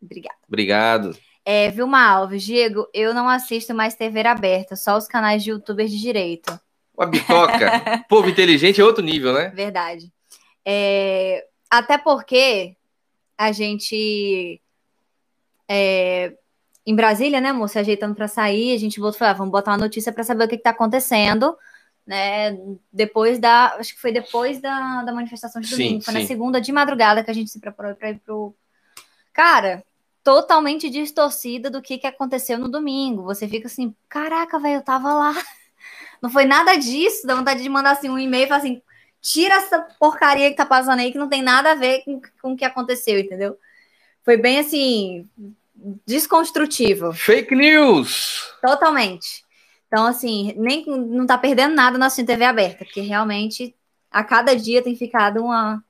Obrigada. 0.00 0.38
Obrigado. 0.46 1.18
É, 1.48 1.70
Vilma 1.70 2.04
Alves, 2.04 2.42
Diego, 2.42 2.88
eu 2.92 3.14
não 3.14 3.28
assisto 3.28 3.72
mais 3.72 3.94
TV 3.94 4.26
aberta, 4.26 4.74
só 4.74 4.96
os 4.96 5.06
canais 5.06 5.44
de 5.44 5.50
youtubers 5.50 5.92
de 5.92 6.00
direito. 6.00 6.58
Uma 6.98 7.06
bitoca. 7.06 8.04
Povo 8.10 8.28
inteligente 8.28 8.80
é 8.80 8.84
outro 8.84 9.04
nível, 9.04 9.32
né? 9.32 9.50
Verdade. 9.50 10.12
É, 10.64 11.46
até 11.70 11.98
porque 11.98 12.74
a 13.38 13.52
gente. 13.52 14.60
É, 15.68 16.32
em 16.84 16.96
Brasília, 16.96 17.40
né, 17.40 17.50
amor? 17.50 17.68
Se 17.68 17.78
ajeitando 17.78 18.16
para 18.16 18.26
sair, 18.26 18.74
a 18.74 18.78
gente 18.78 18.98
voltou 18.98 19.16
e 19.16 19.18
falou: 19.20 19.30
ah, 19.30 19.38
vamos 19.38 19.52
botar 19.52 19.70
uma 19.70 19.78
notícia 19.78 20.12
para 20.12 20.24
saber 20.24 20.46
o 20.46 20.48
que, 20.48 20.56
está 20.56 20.70
acontecendo. 20.70 21.56
Né, 22.04 22.58
depois 22.92 23.38
da. 23.38 23.76
Acho 23.78 23.94
que 23.94 24.00
foi 24.00 24.10
depois 24.10 24.60
da, 24.60 25.04
da 25.04 25.12
manifestação 25.12 25.62
de 25.62 25.70
domingo. 25.70 26.00
Sim, 26.00 26.04
foi 26.04 26.14
sim. 26.14 26.20
na 26.20 26.26
segunda 26.26 26.60
de 26.60 26.72
madrugada 26.72 27.22
que 27.22 27.30
a 27.30 27.34
gente 27.34 27.52
se 27.52 27.60
preparou 27.60 27.94
para 27.94 28.10
ir 28.10 28.18
pro. 28.18 28.52
Cara, 29.32 29.84
totalmente 30.26 30.90
distorcida 30.90 31.70
do 31.70 31.80
que, 31.80 31.98
que 31.98 32.06
aconteceu 32.06 32.58
no 32.58 32.68
domingo. 32.68 33.22
Você 33.22 33.46
fica 33.46 33.68
assim, 33.68 33.94
caraca, 34.08 34.58
velho, 34.58 34.80
eu 34.80 34.82
tava 34.82 35.14
lá. 35.14 35.32
Não 36.20 36.28
foi 36.28 36.44
nada 36.44 36.74
disso. 36.74 37.24
Dá 37.24 37.36
vontade 37.36 37.62
de 37.62 37.68
mandar 37.68 37.92
assim 37.92 38.10
um 38.10 38.18
e-mail 38.18 38.42
e 38.46 38.48
falar 38.48 38.58
assim: 38.58 38.82
tira 39.22 39.54
essa 39.54 39.78
porcaria 40.00 40.50
que 40.50 40.56
tá 40.56 40.66
passando 40.66 40.98
aí 40.98 41.12
que 41.12 41.18
não 41.18 41.28
tem 41.28 41.42
nada 41.42 41.70
a 41.70 41.74
ver 41.76 42.02
com, 42.02 42.20
com 42.42 42.52
o 42.52 42.56
que 42.56 42.64
aconteceu, 42.64 43.20
entendeu? 43.20 43.56
Foi 44.24 44.36
bem 44.36 44.58
assim, 44.58 45.28
desconstrutivo. 46.04 47.12
Fake 47.12 47.54
news! 47.54 48.52
Totalmente. 48.60 49.44
Então, 49.86 50.06
assim, 50.06 50.54
nem 50.56 50.84
não 50.86 51.24
tá 51.24 51.38
perdendo 51.38 51.76
nada 51.76 51.96
na 51.98 52.10
sua 52.10 52.26
TV 52.26 52.44
aberta, 52.44 52.84
porque 52.84 53.00
realmente 53.00 53.76
a 54.10 54.24
cada 54.24 54.56
dia 54.56 54.82
tem 54.82 54.96
ficado 54.96 55.44
uma. 55.44 55.84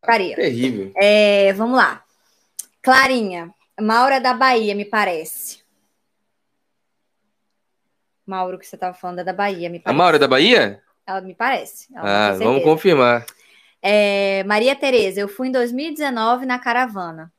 Porcaria. 0.00 0.36
Terrível. 0.36 0.92
É, 0.94 1.52
vamos 1.54 1.76
lá. 1.76 2.04
Clarinha, 2.82 3.52
Maura 3.80 4.20
da 4.20 4.34
Bahia, 4.34 4.74
me 4.74 4.84
parece. 4.84 5.62
Mauro, 8.26 8.58
que 8.58 8.66
você 8.66 8.76
estava 8.76 8.94
falando 8.94 9.20
é 9.20 9.24
da 9.24 9.32
Bahia, 9.32 9.70
me 9.70 9.80
parece. 9.80 9.94
A 9.94 9.98
Maura 9.98 10.16
é 10.16 10.18
da 10.18 10.28
Bahia? 10.28 10.82
Ela 11.06 11.20
me 11.20 11.34
parece. 11.34 11.88
ah, 11.96 12.34
vamos 12.38 12.62
confirmar. 12.62 13.24
É, 13.80 14.44
Maria 14.44 14.76
Tereza, 14.76 15.20
eu 15.20 15.28
fui 15.28 15.48
em 15.48 15.52
2019 15.52 16.44
na 16.44 16.58
caravana. 16.58 17.32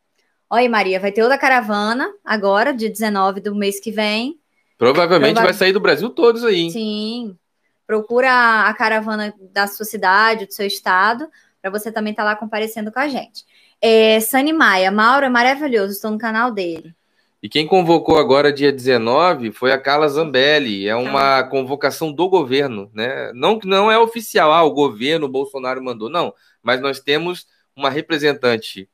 Olha, 0.49 0.67
Maria, 0.67 0.99
vai 0.99 1.11
ter 1.11 1.21
outra 1.21 1.37
caravana 1.37 2.11
agora, 2.25 2.73
dia 2.73 2.89
19 2.89 3.39
do 3.39 3.53
mês 3.53 3.79
que 3.79 3.91
vem. 3.91 4.39
Provavelmente 4.77 5.33
Prova... 5.33 5.47
vai 5.47 5.53
sair 5.53 5.73
do 5.73 5.79
Brasil 5.79 6.09
todos 6.09 6.43
aí. 6.43 6.71
Sim. 6.71 7.37
Procura 7.85 8.67
a 8.67 8.73
caravana 8.73 9.33
da 9.51 9.67
sua 9.67 9.85
cidade, 9.85 10.47
do 10.47 10.53
seu 10.53 10.65
estado, 10.65 11.29
para 11.61 11.69
você 11.69 11.91
também 11.91 12.11
estar 12.11 12.23
tá 12.23 12.29
lá 12.29 12.35
comparecendo 12.35 12.91
com 12.91 12.99
a 12.99 13.07
gente. 13.07 13.45
É, 13.81 14.19
Sani 14.19 14.51
Maia, 14.51 14.91
Mauro 14.91 15.25
é 15.25 15.29
maravilhoso, 15.29 15.93
estou 15.93 16.11
no 16.11 16.17
canal 16.17 16.51
dele. 16.51 16.93
E 17.41 17.47
quem 17.47 17.65
convocou 17.65 18.17
agora, 18.17 18.51
dia 18.51 18.71
19, 18.71 19.53
foi 19.53 19.71
a 19.71 19.79
Carla 19.79 20.09
Zambelli. 20.09 20.87
É 20.87 20.95
uma 20.95 21.41
convocação 21.43 22.11
do 22.11 22.27
governo, 22.27 22.91
né? 22.93 23.31
Não 23.33 23.57
que 23.57 23.65
não 23.65 23.89
é 23.89 23.97
oficial, 23.97 24.51
ah, 24.51 24.63
o 24.63 24.73
governo, 24.73 25.25
o 25.25 25.29
Bolsonaro 25.29 25.81
mandou, 25.81 26.09
não. 26.09 26.33
Mas 26.61 26.81
nós 26.81 26.99
temos 26.99 27.47
uma 27.73 27.89
representante 27.89 28.89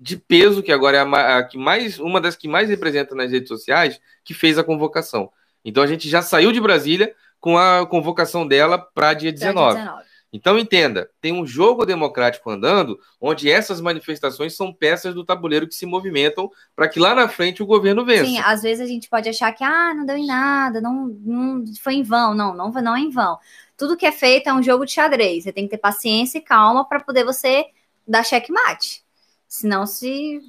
de 0.00 0.16
peso, 0.16 0.62
que 0.62 0.72
agora 0.72 0.96
é 0.96 1.00
a, 1.00 1.38
a, 1.38 1.44
que 1.44 1.58
mais, 1.58 1.98
uma 1.98 2.18
das 2.20 2.34
que 2.34 2.48
mais 2.48 2.70
representa 2.70 3.14
nas 3.14 3.30
redes 3.30 3.48
sociais, 3.48 4.00
que 4.24 4.32
fez 4.32 4.58
a 4.58 4.64
convocação. 4.64 5.30
Então 5.62 5.82
a 5.82 5.86
gente 5.86 6.08
já 6.08 6.22
saiu 6.22 6.50
de 6.50 6.60
Brasília 6.60 7.14
com 7.38 7.58
a 7.58 7.86
convocação 7.86 8.46
dela 8.46 8.78
para 8.78 9.12
dia 9.12 9.32
19. 9.32 9.74
Dia 9.74 9.84
19. 9.84 10.11
Então 10.32 10.58
entenda, 10.58 11.10
tem 11.20 11.30
um 11.30 11.46
jogo 11.46 11.84
democrático 11.84 12.48
andando, 12.48 12.98
onde 13.20 13.50
essas 13.50 13.82
manifestações 13.82 14.56
são 14.56 14.72
peças 14.72 15.14
do 15.14 15.26
tabuleiro 15.26 15.68
que 15.68 15.74
se 15.74 15.84
movimentam 15.84 16.50
para 16.74 16.88
que 16.88 16.98
lá 16.98 17.14
na 17.14 17.28
frente 17.28 17.62
o 17.62 17.66
governo 17.66 18.02
vença. 18.02 18.24
Sim, 18.24 18.38
às 18.38 18.62
vezes 18.62 18.82
a 18.82 18.88
gente 18.88 19.10
pode 19.10 19.28
achar 19.28 19.52
que 19.52 19.62
ah, 19.62 19.92
não 19.92 20.06
deu 20.06 20.16
em 20.16 20.26
nada, 20.26 20.80
não, 20.80 21.06
não 21.20 21.64
foi 21.82 21.94
em 21.94 22.02
vão, 22.02 22.34
não, 22.34 22.54
não, 22.54 22.70
não 22.72 22.96
é 22.96 23.00
em 23.00 23.10
vão. 23.10 23.38
Tudo 23.76 23.96
que 23.96 24.06
é 24.06 24.12
feito 24.12 24.48
é 24.48 24.54
um 24.54 24.62
jogo 24.62 24.86
de 24.86 24.92
xadrez. 24.92 25.44
Você 25.44 25.52
tem 25.52 25.64
que 25.64 25.70
ter 25.72 25.78
paciência 25.78 26.38
e 26.38 26.42
calma 26.42 26.88
para 26.88 27.00
poder 27.00 27.24
você 27.24 27.66
dar 28.08 28.24
checkmate. 28.24 29.02
Senão 29.46 29.86
se 29.86 30.40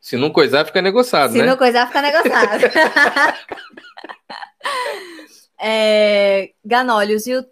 se 0.00 0.16
não 0.16 0.30
coisar, 0.30 0.64
fica 0.64 0.82
negociado, 0.82 1.32
se 1.32 1.38
né? 1.38 1.44
Se 1.44 1.50
não 1.50 1.56
coisar, 1.56 1.86
fica 1.86 2.02
negociado. 2.02 2.62
é, 5.60 6.52
e 6.64 7.36
o 7.36 7.44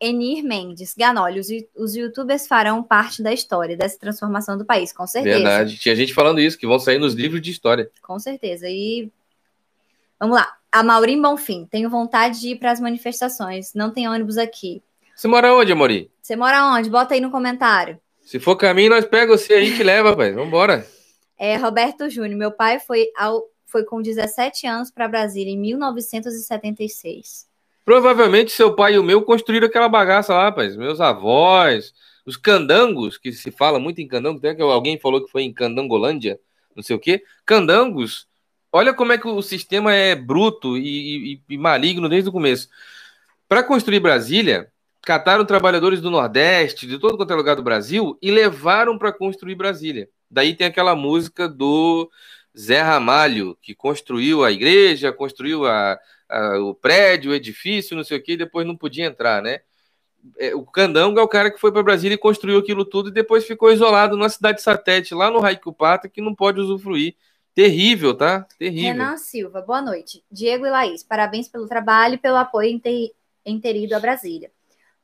Enir 0.00 0.42
Mendes, 0.42 0.94
Ganoli, 0.96 1.40
os, 1.40 1.48
os 1.76 1.94
youtubers 1.94 2.46
farão 2.46 2.82
parte 2.82 3.22
da 3.22 3.32
história 3.32 3.76
dessa 3.76 3.98
transformação 3.98 4.58
do 4.58 4.64
país, 4.64 4.92
com 4.92 5.06
certeza. 5.06 5.36
Verdade, 5.36 5.78
tinha 5.78 5.94
gente 5.94 6.12
falando 6.12 6.40
isso, 6.40 6.58
que 6.58 6.66
vão 6.66 6.78
sair 6.78 6.98
nos 6.98 7.14
livros 7.14 7.40
de 7.40 7.50
história. 7.50 7.90
Com 8.02 8.18
certeza. 8.18 8.68
E 8.68 9.10
vamos 10.18 10.36
lá. 10.36 10.52
A 10.70 10.82
Maurim 10.82 11.22
Bonfim, 11.22 11.66
tenho 11.70 11.88
vontade 11.88 12.40
de 12.40 12.48
ir 12.50 12.56
para 12.56 12.72
as 12.72 12.80
manifestações, 12.80 13.72
não 13.74 13.90
tem 13.90 14.08
ônibus 14.08 14.36
aqui. 14.36 14.82
Você 15.14 15.28
mora 15.28 15.54
onde, 15.54 15.70
Amori? 15.70 16.10
Você 16.20 16.34
mora 16.34 16.66
onde? 16.66 16.90
Bota 16.90 17.14
aí 17.14 17.20
no 17.20 17.30
comentário. 17.30 18.00
Se 18.24 18.40
for 18.40 18.56
caminho, 18.56 18.90
nós 18.90 19.04
pegamos 19.04 19.42
você 19.42 19.54
aí 19.54 19.68
e 19.68 19.76
te 19.76 19.82
leva, 19.82 20.10
rapaz. 20.10 20.34
Vambora. 20.34 20.84
É, 21.38 21.56
Roberto 21.56 22.08
Júnior, 22.08 22.36
meu 22.36 22.50
pai 22.50 22.80
foi, 22.80 23.06
ao, 23.16 23.44
foi 23.66 23.84
com 23.84 24.02
17 24.02 24.66
anos 24.66 24.90
para 24.90 25.06
Brasília 25.06 25.52
em 25.52 25.58
1976. 25.58 27.46
Provavelmente 27.84 28.50
seu 28.50 28.74
pai 28.74 28.94
e 28.94 28.98
o 28.98 29.02
meu 29.02 29.22
construíram 29.22 29.66
aquela 29.66 29.88
bagaça 29.88 30.32
lá, 30.32 30.44
rapaz. 30.44 30.76
Meus 30.76 31.00
avós, 31.00 31.92
os 32.24 32.36
candangos, 32.36 33.18
que 33.18 33.32
se 33.32 33.50
fala 33.50 33.78
muito 33.78 34.00
em 34.00 34.08
candango, 34.08 34.38
até 34.38 34.54
que 34.54 34.62
alguém 34.62 34.98
falou 34.98 35.22
que 35.24 35.30
foi 35.30 35.42
em 35.42 35.52
Candangolândia, 35.52 36.40
não 36.74 36.82
sei 36.82 36.96
o 36.96 36.98
quê. 36.98 37.22
Candangos, 37.44 38.26
olha 38.72 38.94
como 38.94 39.12
é 39.12 39.18
que 39.18 39.28
o 39.28 39.42
sistema 39.42 39.92
é 39.92 40.14
bruto 40.14 40.78
e, 40.78 41.34
e, 41.34 41.42
e 41.50 41.58
maligno 41.58 42.08
desde 42.08 42.30
o 42.30 42.32
começo. 42.32 42.68
Para 43.46 43.62
construir 43.62 44.00
Brasília, 44.00 44.72
cataram 45.02 45.44
trabalhadores 45.44 46.00
do 46.00 46.10
Nordeste, 46.10 46.86
de 46.86 46.98
todo 46.98 47.16
quanto 47.16 47.32
é 47.32 47.36
lugar 47.36 47.56
do 47.56 47.62
Brasil, 47.62 48.18
e 48.22 48.30
levaram 48.30 48.98
para 48.98 49.12
construir 49.12 49.54
Brasília. 49.54 50.08
Daí 50.30 50.54
tem 50.54 50.66
aquela 50.66 50.96
música 50.96 51.46
do 51.46 52.10
Zé 52.58 52.80
Ramalho, 52.80 53.56
que 53.60 53.74
construiu 53.74 54.44
a 54.44 54.52
igreja, 54.52 55.12
construiu 55.12 55.66
a, 55.66 55.98
a, 56.28 56.58
o 56.60 56.74
prédio, 56.74 57.32
o 57.32 57.34
edifício, 57.34 57.96
não 57.96 58.04
sei 58.04 58.18
o 58.18 58.22
que, 58.22 58.32
e 58.32 58.36
depois 58.36 58.66
não 58.66 58.76
podia 58.76 59.06
entrar, 59.06 59.42
né? 59.42 59.60
É, 60.38 60.54
o 60.54 60.64
Candango 60.64 61.18
é 61.18 61.22
o 61.22 61.28
cara 61.28 61.50
que 61.50 61.60
foi 61.60 61.70
para 61.70 61.82
Brasília 61.82 62.14
e 62.14 62.18
construiu 62.18 62.58
aquilo 62.58 62.84
tudo 62.84 63.10
e 63.10 63.12
depois 63.12 63.46
ficou 63.46 63.70
isolado 63.70 64.16
numa 64.16 64.28
cidade 64.30 64.62
satélite 64.62 65.14
lá 65.14 65.30
no 65.30 65.40
Raikupata 65.40 66.08
que 66.08 66.22
não 66.22 66.34
pode 66.34 66.60
usufruir. 66.60 67.14
Terrível, 67.54 68.14
tá? 68.14 68.46
Terrível. 68.58 68.92
Renan 68.92 69.16
Silva, 69.16 69.60
boa 69.60 69.82
noite. 69.82 70.24
Diego 70.30 70.66
e 70.66 70.70
Laís, 70.70 71.04
parabéns 71.04 71.46
pelo 71.46 71.68
trabalho 71.68 72.14
e 72.14 72.18
pelo 72.18 72.36
apoio 72.36 72.68
em 72.68 72.78
ter, 72.78 73.12
em 73.44 73.60
ter 73.60 73.76
ido 73.76 73.94
a 73.94 74.00
Brasília 74.00 74.50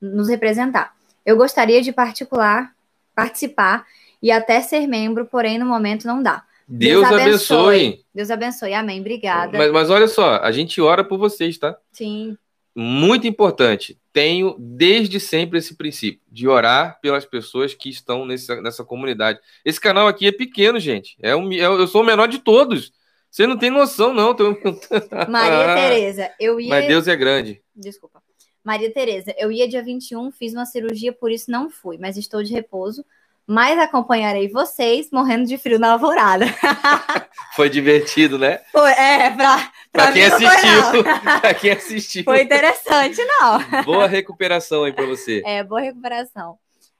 nos 0.00 0.28
representar. 0.28 0.94
Eu 1.24 1.36
gostaria 1.36 1.82
de 1.82 1.92
particular 1.92 2.74
participar 3.14 3.86
e 4.22 4.32
até 4.32 4.60
ser 4.60 4.86
membro, 4.86 5.26
porém 5.26 5.58
no 5.58 5.66
momento 5.66 6.06
não 6.06 6.22
dá. 6.22 6.44
Deus, 6.70 7.08
Deus 7.08 7.20
abençoe. 7.20 7.76
abençoe. 7.76 8.04
Deus 8.14 8.30
abençoe. 8.30 8.74
Amém. 8.74 9.00
Obrigada. 9.00 9.58
Mas, 9.58 9.72
mas 9.72 9.90
olha 9.90 10.06
só, 10.06 10.36
a 10.36 10.52
gente 10.52 10.80
ora 10.80 11.02
por 11.02 11.18
vocês, 11.18 11.58
tá? 11.58 11.76
Sim. 11.90 12.36
Muito 12.76 13.26
importante. 13.26 13.98
Tenho 14.12 14.54
desde 14.56 15.18
sempre 15.18 15.58
esse 15.58 15.76
princípio 15.76 16.20
de 16.30 16.46
orar 16.46 17.00
pelas 17.00 17.24
pessoas 17.24 17.74
que 17.74 17.90
estão 17.90 18.24
nessa, 18.24 18.60
nessa 18.62 18.84
comunidade. 18.84 19.40
Esse 19.64 19.80
canal 19.80 20.06
aqui 20.06 20.28
é 20.28 20.32
pequeno, 20.32 20.78
gente. 20.78 21.16
É 21.20 21.34
um, 21.34 21.52
é, 21.52 21.64
eu 21.64 21.88
sou 21.88 22.02
o 22.02 22.06
menor 22.06 22.28
de 22.28 22.38
todos. 22.38 22.92
Você 23.28 23.48
não 23.48 23.56
tem 23.58 23.70
noção, 23.70 24.14
não. 24.14 24.34
Maria 25.28 25.74
Tereza, 25.74 26.30
eu 26.38 26.60
ia. 26.60 26.68
Mas 26.68 26.86
Deus 26.86 27.08
é 27.08 27.16
grande. 27.16 27.60
Desculpa. 27.74 28.22
Maria 28.62 28.92
Tereza, 28.92 29.34
eu 29.38 29.50
ia 29.50 29.66
dia 29.66 29.82
21, 29.82 30.30
fiz 30.30 30.52
uma 30.52 30.66
cirurgia, 30.66 31.12
por 31.12 31.32
isso 31.32 31.50
não 31.50 31.70
fui, 31.70 31.96
mas 31.98 32.16
estou 32.16 32.42
de 32.42 32.52
repouso 32.52 33.04
mas 33.50 33.76
acompanharei 33.80 34.48
vocês 34.48 35.10
morrendo 35.10 35.44
de 35.44 35.58
frio 35.58 35.76
na 35.76 35.90
alvorada. 35.90 36.46
Foi 37.56 37.68
divertido, 37.68 38.38
né? 38.38 38.60
Foi, 38.70 38.92
é, 38.92 39.28
pra, 39.30 39.56
pra, 39.90 40.04
pra 40.04 40.12
quem 40.12 40.24
assistiu. 40.24 41.02
pra 41.40 41.54
quem 41.54 41.70
assistiu. 41.72 42.22
Foi 42.22 42.42
interessante, 42.42 43.20
não. 43.24 43.82
Boa 43.82 44.06
recuperação 44.06 44.84
aí 44.84 44.92
para 44.92 45.04
você. 45.04 45.42
É, 45.44 45.64
boa 45.64 45.80
recuperação. 45.80 46.58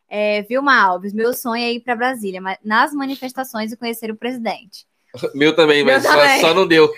É, 0.09 0.43
Vilma 0.43 0.77
Alves, 0.77 1.13
meu 1.13 1.33
sonho 1.33 1.63
é 1.63 1.73
ir 1.73 1.81
para 1.81 1.95
Brasília, 1.95 2.41
mas 2.41 2.59
nas 2.65 2.93
manifestações 2.93 3.71
e 3.71 3.77
conhecer 3.77 4.11
o 4.11 4.17
presidente. 4.17 4.85
Meu 5.33 5.55
também, 5.55 5.85
mas 5.85 6.03
meu 6.03 6.13
só, 6.13 6.19
também. 6.19 6.41
só, 6.41 6.53
não 6.53 6.67
deu. 6.67 6.93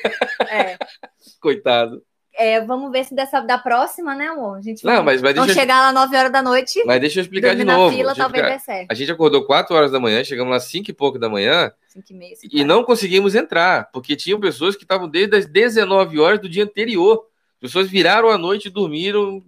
É. 0.49 0.79
Coitado. 1.43 2.03
É, 2.35 2.61
vamos 2.63 2.91
ver 2.91 3.05
se 3.05 3.15
dessa 3.15 3.41
da 3.41 3.59
próxima, 3.59 4.15
né, 4.15 4.29
amor? 4.29 4.57
A 4.57 4.61
gente 4.63 4.85
não, 4.85 5.03
mas, 5.03 5.21
mas 5.21 5.35
vamos 5.35 5.53
chegar 5.53 5.81
lá 5.81 5.93
9 5.93 6.17
horas 6.17 6.33
da 6.33 6.43
noite. 6.43 6.83
Mas 6.87 7.01
deixa 7.01 7.21
eu 7.21 7.23
explicar 7.23 7.55
de 7.55 7.63
novo. 7.63 7.95
Fila, 7.95 8.15
talvez 8.15 8.43
explicar. 8.43 8.61
certo. 8.61 8.91
A 8.91 8.95
gente 8.95 9.13
acordou 9.13 9.45
4 9.45 9.77
horas 9.77 9.93
da 9.93 10.01
manhã, 10.01 10.25
chegamos 10.25 10.51
lá 10.51 10.59
5 10.59 10.91
e 10.91 10.95
pouco 10.95 11.19
da 11.19 11.29
manhã. 11.29 11.73
5 11.89 12.07
e 12.11 12.15
meia. 12.15 12.35
E 12.51 12.65
não 12.65 12.85
conseguimos 12.85 13.35
entrar, 13.35 13.91
porque 13.93 14.17
tinham 14.17 14.41
pessoas 14.41 14.75
que 14.75 14.85
estavam 14.85 15.09
desde 15.09 15.37
as 15.37 15.47
19 15.47 16.19
horas 16.19 16.41
do 16.41 16.49
dia 16.49 16.65
anterior. 16.65 17.27
As 17.57 17.69
pessoas 17.69 17.89
viraram 17.89 18.31
a 18.31 18.39
noite 18.39 18.67
e 18.67 18.71
dormiram. 18.71 19.43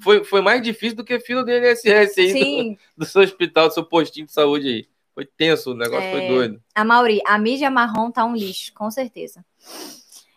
Foi, 0.00 0.22
foi 0.22 0.42
mais 0.42 0.62
difícil 0.62 0.96
do 0.96 1.04
que 1.04 1.14
a 1.14 1.20
fila 1.20 1.42
do 1.42 1.50
INSS 1.50 2.18
aí, 2.18 2.30
Sim. 2.30 2.78
Do, 2.96 3.04
do 3.04 3.06
seu 3.06 3.22
hospital, 3.22 3.68
do 3.68 3.74
seu 3.74 3.84
postinho 3.84 4.26
de 4.26 4.32
saúde 4.32 4.68
aí. 4.68 4.86
Foi 5.14 5.24
tenso, 5.24 5.72
o 5.72 5.74
negócio 5.74 6.06
é... 6.06 6.12
foi 6.12 6.28
doido. 6.28 6.62
A 6.74 6.84
Mauri, 6.84 7.20
a 7.26 7.36
mídia 7.38 7.68
marrom 7.70 8.08
tá 8.08 8.24
um 8.24 8.36
lixo, 8.36 8.72
com 8.74 8.88
certeza. 8.88 9.44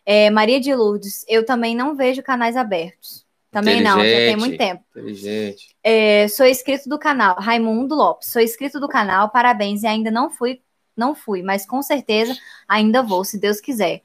É, 0.05 0.29
Maria 0.29 0.59
de 0.59 0.73
Lourdes, 0.73 1.25
eu 1.27 1.45
também 1.45 1.75
não 1.75 1.95
vejo 1.95 2.23
canais 2.23 2.57
abertos. 2.57 3.25
Também 3.51 3.81
não, 3.83 3.97
já 3.97 4.03
tem 4.03 4.37
muito 4.37 4.57
tempo. 4.57 4.81
Inteligente. 4.91 5.75
É, 5.83 6.25
sou 6.29 6.45
inscrito 6.45 6.87
do 6.87 6.97
canal, 6.97 7.35
Raimundo 7.37 7.93
Lopes. 7.93 8.29
Sou 8.29 8.41
inscrito 8.41 8.79
do 8.79 8.87
canal, 8.87 9.29
parabéns. 9.29 9.83
E 9.83 9.87
ainda 9.87 10.09
não 10.09 10.29
fui, 10.29 10.61
não 10.95 11.13
fui, 11.13 11.43
mas 11.43 11.65
com 11.65 11.81
certeza 11.81 12.33
ainda 12.65 13.03
vou, 13.03 13.25
se 13.25 13.37
Deus 13.37 13.59
quiser. 13.59 14.01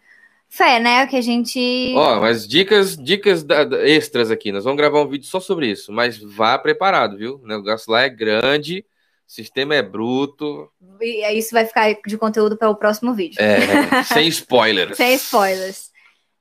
Fé, 0.49 0.81
né? 0.81 1.07
Que 1.07 1.17
a 1.17 1.21
gente. 1.21 1.93
Ó, 1.95 2.21
mas 2.21 2.47
dicas, 2.47 2.97
dicas 2.97 3.45
da, 3.45 3.63
da, 3.63 3.89
extras 3.89 4.33
aqui. 4.33 4.51
Nós 4.51 4.65
vamos 4.65 4.79
gravar 4.79 5.01
um 5.03 5.09
vídeo 5.09 5.27
só 5.27 5.39
sobre 5.39 5.71
isso, 5.71 5.93
mas 5.93 6.19
vá 6.19 6.59
preparado, 6.59 7.17
viu? 7.17 7.41
O 7.43 7.47
negócio 7.47 7.91
lá 7.93 8.03
é 8.03 8.09
grande, 8.09 8.81
o 8.81 8.85
sistema 9.27 9.75
é 9.75 9.83
bruto. 9.83 10.71
E 11.01 11.39
isso 11.39 11.53
vai 11.53 11.67
ficar 11.67 11.95
de 12.07 12.17
conteúdo 12.17 12.57
para 12.57 12.71
o 12.71 12.77
próximo 12.77 13.15
vídeo. 13.15 13.41
É, 13.41 14.03
sem 14.05 14.29
spoilers. 14.29 14.97
sem 14.97 15.15
spoilers. 15.15 15.91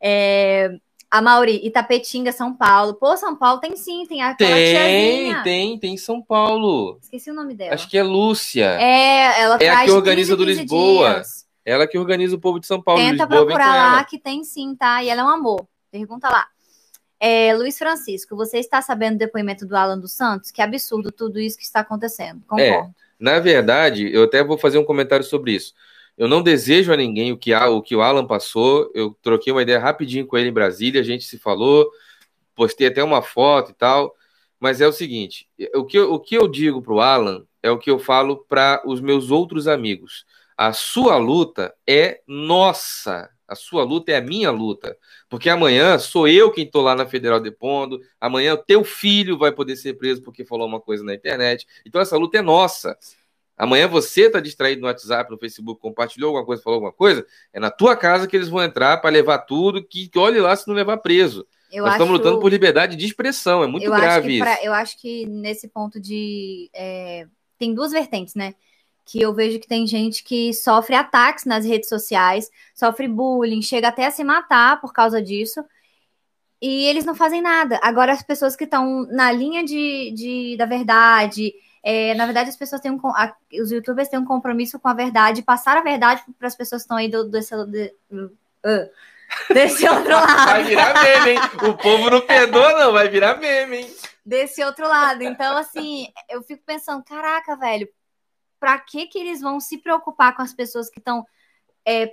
É, 0.01 0.69
a 1.09 1.21
Mauri, 1.21 1.61
Itapetinga, 1.63 2.31
São 2.31 2.55
Paulo. 2.55 2.93
Pô, 2.95 3.15
São 3.15 3.35
Paulo 3.35 3.59
tem 3.59 3.75
sim, 3.75 4.05
tem 4.05 4.21
aquela 4.21 4.51
tem. 4.51 5.43
Tem, 5.43 5.79
tem 5.79 5.97
São 5.97 6.21
Paulo. 6.21 6.99
Esqueci 7.01 7.31
o 7.31 7.33
nome 7.33 7.53
dela. 7.53 7.73
Acho 7.73 7.89
que 7.89 7.97
é 7.97 8.03
Lúcia. 8.03 8.77
É, 8.79 9.41
ela 9.41 9.57
é 9.61 9.69
a 9.69 9.85
que 9.85 9.91
organiza 9.91 10.35
15, 10.35 10.37
do 10.37 10.43
Lisboa. 10.43 11.13
Dias. 11.13 11.45
Ela 11.63 11.87
que 11.87 11.97
organiza 11.97 12.35
o 12.35 12.39
povo 12.39 12.59
de 12.59 12.67
São 12.67 12.81
Paulo. 12.81 13.01
Tenta 13.01 13.23
Lisboa, 13.23 13.45
procurar 13.45 13.75
lá 13.75 14.03
que 14.03 14.19
tem 14.19 14.43
sim, 14.43 14.75
tá? 14.75 15.03
E 15.03 15.09
ela 15.09 15.21
é 15.21 15.23
um 15.23 15.29
amor. 15.29 15.67
Pergunta 15.91 16.29
lá. 16.29 16.47
É, 17.19 17.53
Luiz 17.55 17.77
Francisco, 17.77 18.35
você 18.35 18.59
está 18.59 18.81
sabendo 18.81 19.15
do 19.15 19.19
depoimento 19.19 19.65
do 19.65 19.75
Alan 19.75 19.99
dos 19.99 20.13
Santos? 20.13 20.51
Que 20.51 20.61
absurdo 20.61 21.11
tudo 21.11 21.39
isso 21.39 21.57
que 21.57 21.63
está 21.63 21.79
acontecendo. 21.79 22.41
Concordo. 22.47 22.89
É, 22.89 22.89
na 23.19 23.39
verdade, 23.39 24.13
eu 24.13 24.23
até 24.23 24.43
vou 24.43 24.57
fazer 24.57 24.77
um 24.77 24.83
comentário 24.83 25.25
sobre 25.25 25.53
isso. 25.53 25.73
Eu 26.17 26.27
não 26.27 26.41
desejo 26.41 26.93
a 26.93 26.97
ninguém 26.97 27.31
o 27.31 27.37
que, 27.37 27.53
a, 27.53 27.69
o 27.69 27.81
que 27.81 27.95
o 27.95 28.01
Alan 28.01 28.25
passou. 28.25 28.91
Eu 28.93 29.17
troquei 29.21 29.51
uma 29.51 29.61
ideia 29.61 29.79
rapidinho 29.79 30.25
com 30.25 30.37
ele 30.37 30.49
em 30.49 30.53
Brasília, 30.53 31.01
a 31.01 31.03
gente 31.03 31.25
se 31.25 31.37
falou, 31.37 31.89
postei 32.55 32.87
até 32.87 33.03
uma 33.03 33.21
foto 33.21 33.71
e 33.71 33.73
tal. 33.73 34.15
Mas 34.59 34.79
é 34.79 34.87
o 34.87 34.93
seguinte: 34.93 35.47
o 35.73 35.83
que, 35.83 35.97
eu, 35.97 36.13
o 36.13 36.19
que 36.19 36.35
eu 36.35 36.47
digo 36.47 36.81
para 36.81 36.93
o 36.93 37.01
Alan 37.01 37.45
é 37.61 37.69
o 37.69 37.77
que 37.77 37.91
eu 37.91 37.99
falo 37.99 38.45
para 38.47 38.81
os 38.85 39.01
meus 39.01 39.31
outros 39.31 39.67
amigos. 39.67 40.25
A 40.57 40.71
sua 40.71 41.17
luta 41.17 41.73
é 41.85 42.21
nossa. 42.25 43.29
A 43.47 43.55
sua 43.55 43.83
luta 43.83 44.11
é 44.11 44.17
a 44.17 44.21
minha 44.21 44.49
luta. 44.51 44.97
Porque 45.29 45.49
amanhã 45.49 45.97
sou 45.99 46.27
eu 46.27 46.51
quem 46.51 46.65
estou 46.65 46.81
lá 46.81 46.95
na 46.95 47.05
Federal 47.05 47.39
depondo. 47.39 47.99
Amanhã 48.19 48.53
o 48.53 48.57
teu 48.57 48.83
filho 48.83 49.37
vai 49.37 49.51
poder 49.51 49.75
ser 49.75 49.93
preso 49.93 50.21
porque 50.21 50.43
falou 50.43 50.67
uma 50.67 50.79
coisa 50.79 51.03
na 51.03 51.13
internet. 51.13 51.67
Então 51.85 52.01
essa 52.01 52.17
luta 52.17 52.37
é 52.37 52.41
nossa. 52.41 52.97
Amanhã 53.57 53.87
você 53.87 54.23
está 54.23 54.39
distraído 54.39 54.81
no 54.81 54.87
WhatsApp, 54.87 55.31
no 55.31 55.37
Facebook, 55.37 55.79
compartilhou 55.79 56.29
alguma 56.29 56.45
coisa, 56.45 56.61
falou 56.61 56.75
alguma 56.75 56.91
coisa, 56.91 57.25
é 57.53 57.59
na 57.59 57.71
tua 57.71 57.95
casa 57.95 58.27
que 58.27 58.35
eles 58.35 58.49
vão 58.49 58.61
entrar 58.61 58.97
para 58.97 59.09
levar 59.09 59.39
tudo, 59.39 59.81
que, 59.81 60.09
que 60.09 60.19
olhe 60.19 60.41
lá 60.41 60.53
se 60.55 60.67
não 60.67 60.75
levar 60.75 60.97
preso. 60.97 61.47
Eu 61.71 61.83
Nós 61.83 61.93
acho... 61.93 62.03
estamos 62.03 62.19
lutando 62.19 62.39
por 62.39 62.51
liberdade 62.51 62.95
de 62.95 63.05
expressão, 63.05 63.63
é 63.63 63.67
muito 63.67 63.85
eu 63.85 63.91
grave 63.91 64.39
pra, 64.39 64.53
isso. 64.53 64.65
eu 64.65 64.73
acho 64.73 64.99
que 64.99 65.25
nesse 65.25 65.69
ponto 65.69 65.99
de. 65.99 66.69
É, 66.73 67.27
tem 67.57 67.73
duas 67.73 67.91
vertentes, 67.91 68.35
né? 68.35 68.55
Que 69.05 69.21
eu 69.21 69.33
vejo 69.33 69.59
que 69.59 69.67
tem 69.67 69.85
gente 69.85 70.23
que 70.23 70.51
sofre 70.53 70.95
ataques 70.95 71.45
nas 71.45 71.63
redes 71.63 71.87
sociais, 71.87 72.49
sofre 72.73 73.07
bullying, 73.07 73.61
chega 73.61 73.89
até 73.89 74.07
a 74.07 74.11
se 74.11 74.23
matar 74.23 74.81
por 74.81 74.91
causa 74.91 75.21
disso 75.21 75.63
e 76.61 76.85
eles 76.87 77.05
não 77.05 77.13
fazem 77.13 77.41
nada. 77.41 77.79
Agora, 77.83 78.11
as 78.11 78.23
pessoas 78.23 78.55
que 78.55 78.63
estão 78.63 79.05
na 79.11 79.31
linha 79.31 79.63
de, 79.63 80.11
de, 80.11 80.57
da 80.57 80.65
verdade, 80.65 81.53
é, 81.83 82.15
na 82.15 82.25
verdade, 82.25 82.49
as 82.49 82.57
pessoas 82.57 82.81
têm 82.81 82.91
um. 82.91 82.99
A, 83.09 83.35
os 83.61 83.71
youtubers 83.71 84.07
têm 84.07 84.19
um 84.19 84.25
compromisso 84.25 84.79
com 84.79 84.87
a 84.87 84.93
verdade, 84.93 85.43
passar 85.43 85.77
a 85.77 85.83
verdade 85.83 86.23
para 86.39 86.47
as 86.47 86.55
pessoas 86.55 86.81
que 86.81 86.85
estão 86.85 86.97
aí 86.97 87.07
do, 87.07 87.25
desse, 87.29 87.55
de, 87.67 87.93
uh, 88.11 88.89
desse 89.53 89.85
outro 89.89 90.09
lado. 90.09 90.45
Vai 90.45 90.63
virar 90.63 91.03
meme, 91.03 91.29
hein? 91.31 91.39
O 91.69 91.73
povo 91.75 92.09
não 92.09 92.21
perdoa, 92.21 92.73
não, 92.73 92.91
vai 92.91 93.09
virar 93.09 93.37
meme, 93.37 93.77
hein? 93.77 93.95
Desse 94.25 94.63
outro 94.63 94.87
lado. 94.87 95.21
Então, 95.21 95.57
assim, 95.57 96.07
eu 96.27 96.41
fico 96.41 96.63
pensando, 96.65 97.03
caraca, 97.03 97.55
velho, 97.55 97.87
para 98.65 98.79
que, 98.79 99.05
que 99.05 99.19
eles 99.19 99.41
vão 99.41 99.59
se 99.59 99.77
preocupar 99.77 100.35
com 100.35 100.41
as 100.41 100.51
pessoas 100.51 100.89
que 100.89 100.97
estão 100.97 101.23
é, 101.85 102.11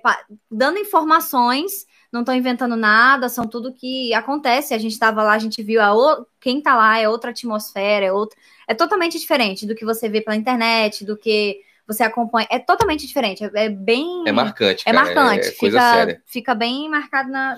dando 0.50 0.78
informações 0.78 1.86
não 2.12 2.20
estão 2.20 2.34
inventando 2.34 2.76
nada, 2.76 3.30
são 3.30 3.46
tudo 3.46 3.72
que 3.72 4.12
acontece. 4.12 4.74
A 4.74 4.78
gente 4.78 4.92
estava 4.92 5.22
lá, 5.22 5.32
a 5.32 5.38
gente 5.38 5.62
viu 5.62 5.80
a 5.80 5.94
o... 5.94 6.26
quem 6.38 6.58
está 6.58 6.76
lá 6.76 6.98
é 6.98 7.08
outra 7.08 7.30
atmosfera, 7.30 8.04
é 8.04 8.12
outra, 8.12 8.38
é 8.68 8.74
totalmente 8.74 9.18
diferente 9.18 9.64
do 9.66 9.74
que 9.74 9.82
você 9.82 10.10
vê 10.10 10.20
pela 10.20 10.36
internet, 10.36 11.06
do 11.06 11.16
que 11.16 11.60
você 11.86 12.02
acompanha, 12.02 12.46
é 12.50 12.58
totalmente 12.58 13.06
diferente, 13.06 13.42
é, 13.42 13.50
é 13.54 13.68
bem 13.70 14.24
é 14.26 14.30
marcante, 14.30 14.84
é 14.86 14.92
marcante, 14.92 15.48
é 15.48 15.52
fica, 15.52 16.22
fica 16.26 16.54
bem 16.54 16.86
marcado 16.86 17.30
na, 17.30 17.56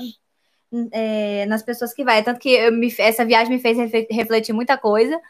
é, 0.92 1.46
nas 1.46 1.64
pessoas 1.64 1.92
que 1.92 2.04
vai. 2.04 2.22
Tanto 2.22 2.38
que 2.38 2.70
me, 2.70 2.94
essa 2.96 3.24
viagem 3.24 3.52
me 3.52 3.60
fez 3.60 3.76
refletir 4.08 4.52
muita 4.52 4.78
coisa, 4.78 5.20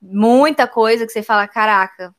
muita 0.00 0.68
coisa 0.68 1.04
que 1.04 1.12
você 1.12 1.24
fala, 1.24 1.48
caraca, 1.48 2.14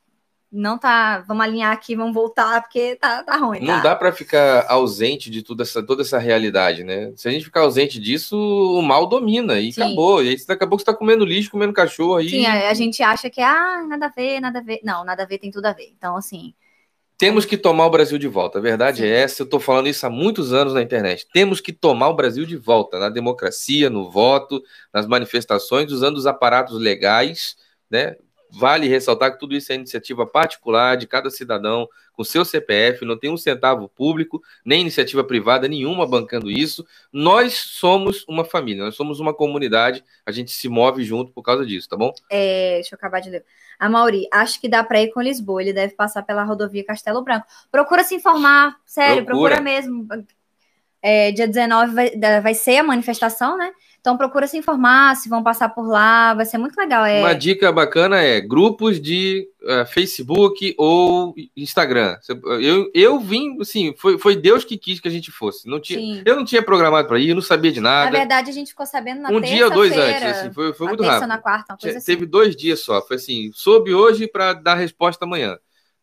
não 0.52 0.76
tá, 0.76 1.20
vamos 1.20 1.42
alinhar 1.44 1.72
aqui, 1.72 1.96
vamos 1.96 2.12
voltar, 2.12 2.60
porque 2.60 2.94
tá, 2.96 3.22
tá 3.22 3.36
ruim. 3.36 3.60
Não 3.60 3.76
tá? 3.76 3.80
dá 3.80 3.96
para 3.96 4.12
ficar 4.12 4.66
ausente 4.68 5.30
de 5.30 5.42
toda 5.42 5.62
essa, 5.62 5.82
toda 5.82 6.02
essa 6.02 6.18
realidade, 6.18 6.84
né? 6.84 7.10
Se 7.16 7.26
a 7.26 7.30
gente 7.30 7.46
ficar 7.46 7.62
ausente 7.62 7.98
disso, 7.98 8.36
o 8.36 8.82
mal 8.82 9.06
domina 9.06 9.58
e 9.58 9.72
Sim. 9.72 9.82
acabou. 9.82 10.22
E 10.22 10.28
aí 10.28 10.36
acabou 10.46 10.76
que 10.76 10.82
você 10.82 10.92
tá 10.92 10.94
comendo 10.94 11.24
lixo, 11.24 11.50
comendo 11.50 11.72
cachorro 11.72 12.16
aí. 12.16 12.28
Sim, 12.28 12.44
a, 12.44 12.68
a 12.68 12.74
gente 12.74 13.02
acha 13.02 13.30
que, 13.30 13.40
ah, 13.40 13.82
nada 13.88 14.06
a 14.06 14.08
ver, 14.10 14.40
nada 14.40 14.58
a 14.58 14.62
ver. 14.62 14.80
Não, 14.84 15.02
nada 15.06 15.22
a 15.22 15.26
ver 15.26 15.38
tem 15.38 15.50
tudo 15.50 15.64
a 15.64 15.72
ver. 15.72 15.90
Então, 15.96 16.16
assim. 16.16 16.52
Temos 17.16 17.46
que 17.46 17.56
tomar 17.56 17.86
o 17.86 17.90
Brasil 17.90 18.18
de 18.18 18.28
volta. 18.28 18.58
A 18.58 18.62
verdade 18.62 18.98
Sim. 18.98 19.06
é 19.06 19.20
essa. 19.20 19.42
Eu 19.42 19.48
tô 19.48 19.58
falando 19.58 19.88
isso 19.88 20.04
há 20.04 20.10
muitos 20.10 20.52
anos 20.52 20.74
na 20.74 20.82
internet. 20.82 21.26
Temos 21.32 21.62
que 21.62 21.72
tomar 21.72 22.08
o 22.08 22.14
Brasil 22.14 22.44
de 22.44 22.58
volta 22.58 22.98
na 22.98 23.08
democracia, 23.08 23.88
no 23.88 24.10
voto, 24.10 24.62
nas 24.92 25.06
manifestações, 25.06 25.90
usando 25.90 26.18
os 26.18 26.26
aparatos 26.26 26.78
legais, 26.78 27.56
né? 27.90 28.16
Vale 28.54 28.86
ressaltar 28.86 29.32
que 29.32 29.38
tudo 29.38 29.54
isso 29.54 29.72
é 29.72 29.74
iniciativa 29.74 30.26
particular 30.26 30.96
de 30.96 31.06
cada 31.06 31.30
cidadão, 31.30 31.88
com 32.12 32.22
seu 32.22 32.44
CPF, 32.44 33.04
não 33.04 33.18
tem 33.18 33.30
um 33.30 33.36
centavo 33.36 33.88
público, 33.88 34.42
nem 34.62 34.82
iniciativa 34.82 35.24
privada 35.24 35.66
nenhuma 35.66 36.06
bancando 36.06 36.50
isso. 36.50 36.86
Nós 37.10 37.54
somos 37.54 38.24
uma 38.28 38.44
família, 38.44 38.84
nós 38.84 38.94
somos 38.94 39.18
uma 39.20 39.32
comunidade, 39.32 40.04
a 40.26 40.30
gente 40.30 40.50
se 40.50 40.68
move 40.68 41.02
junto 41.02 41.32
por 41.32 41.42
causa 41.42 41.64
disso, 41.64 41.88
tá 41.88 41.96
bom? 41.96 42.12
É, 42.30 42.74
deixa 42.74 42.94
eu 42.94 42.96
acabar 42.98 43.20
de 43.20 43.30
ler. 43.30 43.44
A 43.78 43.88
Mauri, 43.88 44.28
acho 44.30 44.60
que 44.60 44.68
dá 44.68 44.84
para 44.84 45.00
ir 45.00 45.10
com 45.12 45.22
Lisboa, 45.22 45.62
ele 45.62 45.72
deve 45.72 45.94
passar 45.94 46.22
pela 46.22 46.44
rodovia 46.44 46.84
Castelo 46.84 47.22
Branco. 47.22 47.46
Procura 47.70 48.04
se 48.04 48.14
informar, 48.14 48.76
sério, 48.84 49.24
procura, 49.24 49.56
procura 49.56 49.60
mesmo. 49.60 50.06
É, 51.00 51.32
dia 51.32 51.48
19 51.48 51.94
vai, 51.94 52.40
vai 52.40 52.54
ser 52.54 52.76
a 52.76 52.84
manifestação, 52.84 53.56
né? 53.56 53.72
Então 54.02 54.16
procura 54.16 54.48
se 54.48 54.58
informar, 54.58 55.14
se 55.14 55.28
vão 55.28 55.44
passar 55.44 55.68
por 55.68 55.86
lá, 55.86 56.34
vai 56.34 56.44
ser 56.44 56.58
muito 56.58 56.76
legal. 56.76 57.04
É... 57.04 57.20
Uma 57.20 57.36
dica 57.36 57.70
bacana 57.70 58.20
é 58.20 58.40
grupos 58.40 59.00
de 59.00 59.48
uh, 59.62 59.86
Facebook 59.86 60.74
ou 60.76 61.32
Instagram. 61.56 62.16
Eu, 62.60 62.90
eu 62.92 63.20
vim, 63.20 63.56
assim, 63.60 63.94
foi, 63.96 64.18
foi 64.18 64.34
Deus 64.34 64.64
que 64.64 64.76
quis 64.76 64.98
que 64.98 65.06
a 65.06 65.10
gente 65.10 65.30
fosse. 65.30 65.68
Não 65.68 65.78
tinha, 65.78 66.20
eu 66.26 66.34
não 66.34 66.44
tinha 66.44 66.60
programado 66.60 67.06
para 67.06 67.20
ir, 67.20 67.28
eu 67.28 67.36
não 67.36 67.42
sabia 67.42 67.70
de 67.70 67.80
nada. 67.80 68.10
Na 68.10 68.18
verdade, 68.18 68.50
a 68.50 68.52
gente 68.52 68.70
ficou 68.70 68.86
sabendo 68.86 69.22
na 69.22 69.30
Um 69.30 69.40
dia 69.40 69.66
ou 69.66 69.70
dois 69.70 69.96
antes, 69.96 70.22
assim, 70.24 70.52
foi, 70.52 70.72
foi 70.72 70.88
muito 70.88 71.04
rápido. 71.04 71.28
na 71.28 71.38
quarta, 71.38 71.74
uma 71.74 71.78
coisa 71.78 71.98
assim. 71.98 72.12
Teve 72.12 72.26
dois 72.26 72.56
dias 72.56 72.80
só, 72.80 73.00
foi 73.00 73.14
assim, 73.14 73.52
soube 73.54 73.94
hoje 73.94 74.26
para 74.26 74.52
dar 74.52 74.74
resposta 74.74 75.24
amanhã 75.24 75.56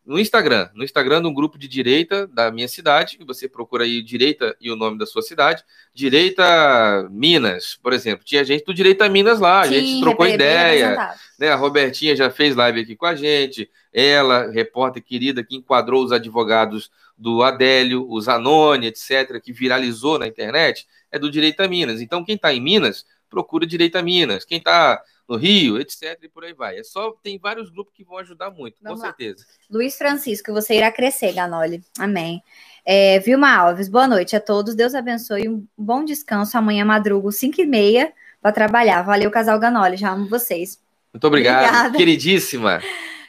no 0.10 0.20
Instagram. 0.20 0.68
No 0.74 0.84
Instagram, 0.84 1.20
num 1.20 1.32
grupo 1.32 1.56
de 1.56 1.68
direita 1.68 2.26
da 2.26 2.50
minha 2.50 2.68
cidade, 2.68 3.20
você 3.28 3.48
procura 3.48 3.84
aí 3.84 4.02
direita 4.02 4.58
e 4.60 4.72
o 4.72 4.76
nome 4.76 4.98
da 4.98 5.06
sua 5.06 5.22
cidade. 5.22 5.64
Direita 5.94 7.08
Minas, 7.12 7.78
por 7.80 7.94
exemplo. 7.94 8.26
Tinha 8.26 8.44
gente 8.44 8.66
do 8.66 8.74
Direita 8.74 9.08
Minas 9.08 9.40
lá, 9.40 9.64
Sim, 9.64 9.70
a 9.70 9.80
gente 9.80 10.02
trocou 10.02 10.26
ideia. 10.26 11.14
Né? 11.38 11.50
A 11.50 11.56
Robertinha 11.56 12.16
já 12.16 12.32
fez 12.32 12.56
live 12.56 12.82
aqui 12.82 12.96
com 12.96 13.06
a 13.06 13.14
gente. 13.14 13.70
Ela, 13.94 14.50
repórter 14.50 15.04
querida, 15.04 15.44
que 15.44 15.56
enquadrou 15.56 16.04
os 16.04 16.12
advogados 16.12 16.90
do 17.16 17.44
Adélio, 17.44 18.10
o 18.10 18.20
Zanoni, 18.20 18.88
etc., 18.88 19.40
que 19.40 19.54
viralizou 19.54 20.18
na 20.18 20.26
internet, 20.26 20.88
é 21.12 21.20
do 21.20 21.30
Direita 21.30 21.68
Minas. 21.68 22.02
Então, 22.02 22.26
quem 22.26 22.34
está 22.34 22.52
em 22.52 22.60
Minas, 22.60 23.06
procura 23.30 23.64
Direita 23.64 24.02
Minas. 24.02 24.44
Quem 24.44 24.58
está 24.58 25.00
no 25.30 25.36
Rio, 25.36 25.80
etc. 25.80 26.18
E 26.24 26.28
por 26.28 26.44
aí 26.44 26.54
vai. 26.54 26.80
É 26.80 26.84
só 26.84 27.12
tem 27.22 27.38
vários 27.38 27.70
grupos 27.70 27.94
que 27.94 28.04
vão 28.04 28.18
ajudar 28.18 28.50
muito, 28.50 28.78
Vamos 28.82 29.00
com 29.00 29.06
lá. 29.06 29.14
certeza. 29.16 29.46
Luiz 29.70 29.96
Francisco, 29.96 30.52
você 30.52 30.76
irá 30.76 30.92
crescer, 30.92 31.32
Ganoli. 31.34 31.84
Amém. 32.00 32.42
É, 32.84 33.20
Vilma 33.20 33.56
Alves, 33.56 33.88
boa 33.88 34.08
noite 34.08 34.36
a 34.36 34.40
todos. 34.40 34.74
Deus 34.74 34.96
abençoe. 34.96 35.48
Um 35.48 35.66
bom 35.78 36.04
descanso. 36.04 36.58
Amanhã 36.58 36.84
madrugo, 36.84 37.32
5 37.32 37.62
e 37.62 37.66
meia, 37.66 38.12
para 38.42 38.52
trabalhar. 38.52 39.04
Valeu, 39.04 39.30
casal 39.30 39.60
Ganoli. 39.60 39.96
Já 39.98 40.12
amo 40.12 40.28
vocês. 40.28 40.82
Muito 41.14 41.26
obrigado, 41.28 41.64
Obrigada. 41.66 41.98
queridíssima. 41.98 42.82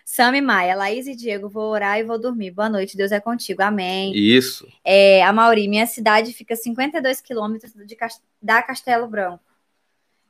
Sami 0.04 0.40
Maia, 0.40 0.74
Laís 0.74 1.06
e 1.06 1.14
Diego, 1.14 1.48
vou 1.48 1.70
orar 1.70 1.98
e 1.98 2.02
vou 2.02 2.18
dormir. 2.18 2.50
Boa 2.50 2.68
noite, 2.68 2.96
Deus 2.96 3.12
é 3.12 3.20
contigo. 3.20 3.62
Amém. 3.62 4.12
Isso. 4.14 4.66
É, 4.84 5.22
a 5.22 5.32
Mauri, 5.32 5.68
minha 5.68 5.86
cidade 5.86 6.32
fica 6.32 6.56
52 6.56 7.20
quilômetros 7.20 7.72
da 8.42 8.60
Castelo 8.60 9.06
Branco. 9.06 9.49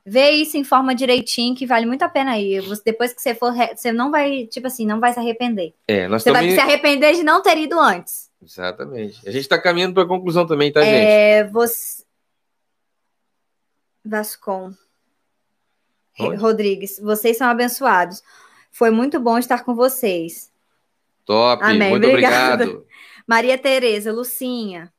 Vê 0.05 0.31
isso 0.31 0.57
em 0.57 0.63
forma 0.63 0.95
direitinho, 0.95 1.55
que 1.55 1.65
vale 1.65 1.85
muito 1.85 2.01
a 2.01 2.09
pena 2.09 2.37
ir. 2.39 2.61
Você, 2.61 2.81
depois 2.83 3.13
que 3.13 3.21
você 3.21 3.35
for, 3.35 3.53
você 3.53 3.91
não 3.91 4.09
vai, 4.09 4.47
tipo 4.47 4.65
assim, 4.65 4.85
não 4.85 4.99
vai 4.99 5.13
se 5.13 5.19
arrepender. 5.19 5.73
É, 5.87 6.07
nós 6.07 6.23
você 6.23 6.31
vai 6.31 6.49
se 6.49 6.59
arrepender 6.59 7.13
de 7.13 7.23
não 7.23 7.41
ter 7.41 7.57
ido 7.57 7.79
antes. 7.79 8.31
Exatamente. 8.43 9.21
A 9.27 9.31
gente 9.31 9.43
está 9.43 9.61
caminhando 9.61 9.93
para 9.93 10.03
a 10.03 10.07
conclusão 10.07 10.47
também, 10.47 10.71
tá, 10.71 10.81
gente? 10.81 11.05
É, 11.05 11.43
você... 11.47 12.03
Vascon. 14.03 14.73
Onde? 16.19 16.35
Rodrigues, 16.35 16.99
vocês 16.99 17.37
são 17.37 17.47
abençoados. 17.47 18.23
Foi 18.71 18.89
muito 18.89 19.19
bom 19.19 19.37
estar 19.37 19.63
com 19.63 19.75
vocês. 19.75 20.51
Top, 21.25 21.63
Amém. 21.63 21.91
muito 21.91 22.07
Obrigada. 22.07 22.63
obrigado. 22.63 22.87
Maria 23.27 23.57
Tereza, 23.57 24.11
Lucinha. 24.11 24.91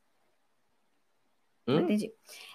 Hum? 1.67 1.81
Entendi. 1.81 2.13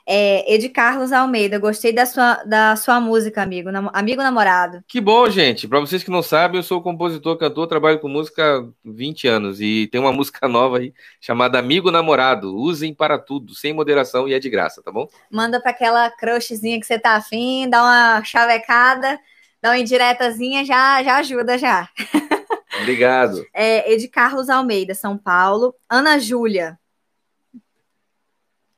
É, 0.10 0.54
Ed 0.54 0.70
Carlos 0.70 1.12
Almeida, 1.12 1.60
gostei 1.60 1.92
da 1.92 2.06
sua, 2.06 2.36
da 2.46 2.78
sua 2.78 2.98
música, 3.02 3.42
amigo, 3.42 3.70
nam 3.70 3.90
amigo 3.92 4.24
namorado. 4.24 4.82
Que 4.88 5.02
bom, 5.02 5.30
gente. 5.30 5.68
Para 5.68 5.82
vocês 5.82 6.02
que 6.02 6.10
não 6.10 6.24
sabem, 6.24 6.60
eu 6.60 6.64
sou 6.64 6.82
compositor, 6.82 7.38
cantor, 7.38 7.68
trabalho 7.68 8.00
com 8.00 8.08
música 8.08 8.60
há 8.60 8.66
20 8.86 9.28
anos 9.28 9.60
e 9.60 9.86
tem 9.92 10.00
uma 10.00 10.14
música 10.14 10.48
nova 10.48 10.78
aí 10.78 10.94
chamada 11.20 11.60
Amigo 11.60 11.92
Namorado. 11.92 12.56
Usem 12.56 12.94
para 12.94 13.20
tudo, 13.20 13.54
sem 13.54 13.74
moderação 13.74 14.30
e 14.30 14.34
é 14.34 14.40
de 14.40 14.50
graça, 14.50 14.82
tá 14.82 14.94
bom? 14.94 15.10
Manda 15.30 15.60
para 15.60 15.72
aquela 15.72 16.10
crushzinha 16.10 16.80
que 16.80 16.86
você 16.86 16.98
tá 16.98 17.18
afim, 17.18 17.70
dá 17.70 17.84
uma 17.84 18.24
chavecada, 18.24 19.20
dá 19.62 19.72
uma 19.72 19.78
indiretazinha, 19.78 20.64
já, 20.64 21.04
já 21.04 21.18
ajuda 21.18 21.58
já. 21.58 21.90
Obrigado. 22.82 23.46
É, 23.54 23.92
Ed 23.92 24.08
Carlos 24.08 24.50
Almeida, 24.50 24.96
São 24.96 25.18
Paulo. 25.18 25.76
Ana 25.90 26.18
Júlia. 26.18 26.80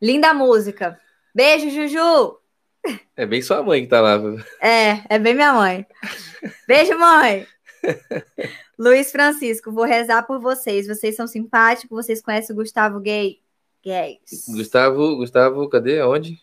Linda 0.01 0.33
música. 0.33 0.99
Beijo, 1.33 1.69
Juju! 1.69 2.37
É 3.15 3.25
bem 3.25 3.41
sua 3.41 3.61
mãe 3.61 3.81
que 3.81 3.87
tá 3.87 4.01
lá. 4.01 4.19
É, 4.61 5.03
é 5.09 5.19
bem 5.19 5.33
minha 5.33 5.53
mãe. 5.53 5.85
Beijo, 6.67 6.97
mãe! 6.97 7.45
Luiz 8.77 9.11
Francisco, 9.11 9.71
vou 9.71 9.83
rezar 9.83 10.23
por 10.23 10.39
vocês. 10.39 10.87
Vocês 10.87 11.15
são 11.15 11.27
simpáticos, 11.27 12.05
vocês 12.05 12.21
conhecem 12.21 12.53
o 12.53 12.57
Gustavo 12.57 12.99
Gay? 12.99 13.41
Gays. 13.83 14.45
Gustavo, 14.47 15.17
Gustavo, 15.17 15.67
cadê? 15.69 16.01
Onde? 16.01 16.41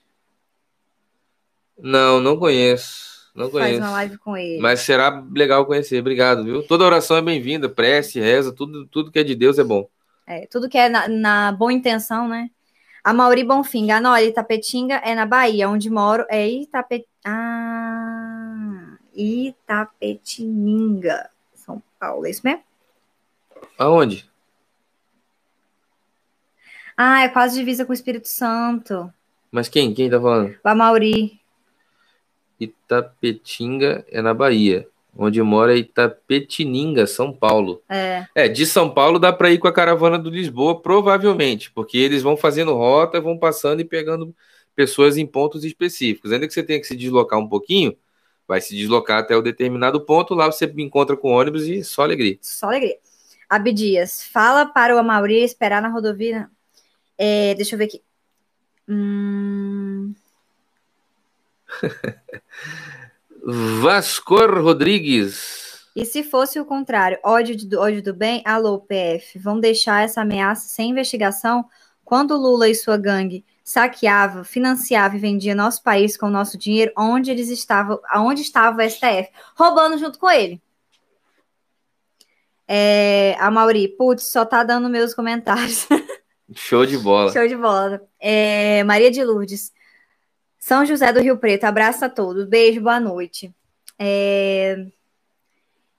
Não, 1.78 2.20
não 2.20 2.38
conheço. 2.38 3.30
Não 3.34 3.50
conheço. 3.50 3.80
Faz 3.80 3.90
uma 3.90 3.96
live 3.96 4.18
com 4.18 4.36
ele. 4.36 4.60
Mas 4.60 4.80
será 4.80 5.24
legal 5.34 5.66
conhecer. 5.66 6.00
Obrigado, 6.00 6.44
viu? 6.44 6.62
Toda 6.62 6.84
oração 6.84 7.16
é 7.16 7.22
bem-vinda. 7.22 7.68
Prece, 7.68 8.18
reza, 8.18 8.52
tudo, 8.52 8.86
tudo 8.86 9.10
que 9.10 9.18
é 9.18 9.24
de 9.24 9.34
Deus 9.34 9.58
é 9.58 9.64
bom. 9.64 9.88
É, 10.26 10.46
tudo 10.46 10.68
que 10.68 10.78
é 10.78 10.88
na, 10.88 11.06
na 11.08 11.52
boa 11.52 11.72
intenção, 11.72 12.26
né? 12.26 12.50
A 13.06 13.12
Mauri 13.14 13.44
Bonfim, 13.44 13.86
Ganoli, 13.86 14.26
Itapetinga 14.26 14.96
é 14.96 15.14
na 15.14 15.24
Bahia, 15.24 15.68
onde 15.68 15.88
moro 15.88 16.26
é 16.28 16.44
Itapet... 16.48 17.06
ah, 17.24 18.96
Itapetininga, 19.14 20.50
São 21.54 21.80
Paulo, 22.00 22.26
é 22.26 22.30
isso 22.30 22.40
mesmo? 22.42 22.64
Aonde? 23.78 24.28
Ah, 26.96 27.22
é 27.22 27.28
quase 27.28 27.56
divisa 27.56 27.84
com 27.84 27.92
o 27.92 27.94
Espírito 27.94 28.26
Santo. 28.26 29.08
Mas 29.52 29.68
quem? 29.68 29.94
Quem 29.94 30.10
tá 30.10 30.20
falando? 30.20 30.58
A 30.64 30.74
Mauri. 30.74 31.40
Itapetinga 32.58 34.04
é 34.10 34.20
na 34.20 34.34
Bahia 34.34 34.84
onde 35.18 35.42
mora 35.42 35.76
Itapetininga, 35.76 37.06
São 37.06 37.32
Paulo. 37.32 37.82
É. 37.88 38.26
É, 38.34 38.48
de 38.48 38.66
São 38.66 38.90
Paulo 38.90 39.18
dá 39.18 39.32
para 39.32 39.50
ir 39.50 39.58
com 39.58 39.68
a 39.68 39.72
caravana 39.72 40.18
do 40.18 40.30
Lisboa, 40.30 40.80
provavelmente, 40.80 41.70
porque 41.70 41.98
eles 41.98 42.22
vão 42.22 42.36
fazendo 42.36 42.74
rota, 42.74 43.20
vão 43.20 43.38
passando 43.38 43.80
e 43.80 43.84
pegando 43.84 44.34
pessoas 44.74 45.16
em 45.16 45.26
pontos 45.26 45.64
específicos. 45.64 46.32
Ainda 46.32 46.46
que 46.46 46.52
você 46.52 46.62
tenha 46.62 46.80
que 46.80 46.86
se 46.86 46.96
deslocar 46.96 47.38
um 47.38 47.48
pouquinho, 47.48 47.96
vai 48.46 48.60
se 48.60 48.76
deslocar 48.76 49.20
até 49.20 49.36
o 49.36 49.42
determinado 49.42 50.00
ponto, 50.00 50.34
lá 50.34 50.46
você 50.46 50.72
encontra 50.76 51.16
com 51.16 51.30
ônibus 51.30 51.66
e 51.66 51.82
só 51.82 52.02
alegria. 52.02 52.38
Só 52.40 52.66
alegria. 52.66 52.96
Abdias, 53.48 54.24
fala 54.24 54.66
para 54.66 54.94
o 54.94 54.98
Amauri 54.98 55.42
esperar 55.42 55.80
na 55.80 55.88
rodovia. 55.88 56.50
É, 57.16 57.54
deixa 57.54 57.74
eu 57.74 57.78
ver 57.78 57.84
aqui. 57.84 58.02
Hum... 58.88 60.14
Vascor 63.48 64.60
Rodrigues. 64.60 65.86
E 65.94 66.04
se 66.04 66.24
fosse 66.24 66.58
o 66.58 66.64
contrário, 66.64 67.16
ódio 67.22 67.56
do, 67.56 67.80
ódio 67.80 68.02
do 68.02 68.12
bem? 68.12 68.42
Alô, 68.44 68.80
PF, 68.80 69.38
vão 69.38 69.60
deixar 69.60 70.02
essa 70.02 70.22
ameaça 70.22 70.68
sem 70.68 70.90
investigação? 70.90 71.64
Quando 72.04 72.36
Lula 72.36 72.68
e 72.68 72.74
sua 72.74 72.96
gangue 72.96 73.44
saqueava, 73.62 74.42
financiava 74.42 75.14
e 75.14 75.20
vendia 75.20 75.54
nosso 75.54 75.80
país 75.84 76.16
com 76.16 76.26
o 76.26 76.30
nosso 76.30 76.58
dinheiro, 76.58 76.90
onde 76.98 77.30
eles 77.30 77.48
estavam, 77.48 78.00
aonde 78.08 78.42
estava 78.42 78.82
o 78.82 78.90
STF? 78.90 79.30
Roubando 79.56 79.96
junto 79.96 80.18
com 80.18 80.28
ele. 80.28 80.60
É, 82.66 83.36
a 83.38 83.48
Mauri, 83.48 83.86
putz, 83.86 84.24
só 84.24 84.44
tá 84.44 84.64
dando 84.64 84.88
meus 84.88 85.14
comentários. 85.14 85.86
Show 86.52 86.84
de 86.84 86.98
bola. 86.98 87.32
Show 87.32 87.46
de 87.46 87.56
bola. 87.56 88.02
É, 88.18 88.82
Maria 88.82 89.10
de 89.10 89.22
Lourdes. 89.22 89.72
São 90.66 90.84
José 90.84 91.12
do 91.12 91.20
Rio 91.20 91.38
Preto, 91.38 91.62
abraço 91.62 92.04
a 92.04 92.08
todos. 92.08 92.44
Beijo, 92.44 92.80
boa 92.80 92.98
noite. 92.98 93.54
É... 93.96 94.84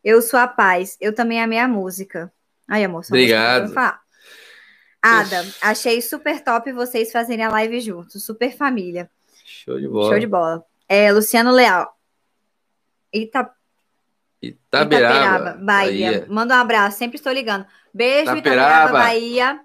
Eu 0.04 0.22
sou 0.22 0.38
a 0.38 0.46
paz. 0.46 0.98
Eu 1.00 1.16
também 1.16 1.42
amei 1.42 1.58
a 1.58 1.70
música. 1.70 2.30
Aí, 2.68 2.84
amor. 2.84 3.02
Obrigado. 3.08 3.74
Ada, 5.02 5.46
achei 5.62 6.02
super 6.02 6.44
top 6.44 6.70
vocês 6.74 7.14
fazerem 7.14 7.46
a 7.46 7.50
live 7.50 7.80
juntos. 7.80 8.26
Super 8.26 8.58
família. 8.58 9.10
Show 9.46 9.80
de 9.80 9.88
bola. 9.88 10.10
Show 10.10 10.20
de 10.20 10.28
bola. 10.28 10.66
É, 10.90 11.14
Luciano 11.14 11.54
Leal. 11.54 11.98
Ita... 13.14 13.50
Itaberaba, 14.42 15.16
Itaberaba 15.16 15.64
Bahia. 15.64 16.12
Bahia. 16.12 16.26
Manda 16.28 16.58
um 16.58 16.60
abraço, 16.60 16.98
sempre 16.98 17.16
estou 17.16 17.32
ligando. 17.32 17.66
Beijo, 17.94 18.36
Itaberaba, 18.36 18.90
Itaberaba 18.90 18.92
Bahia. 18.92 19.62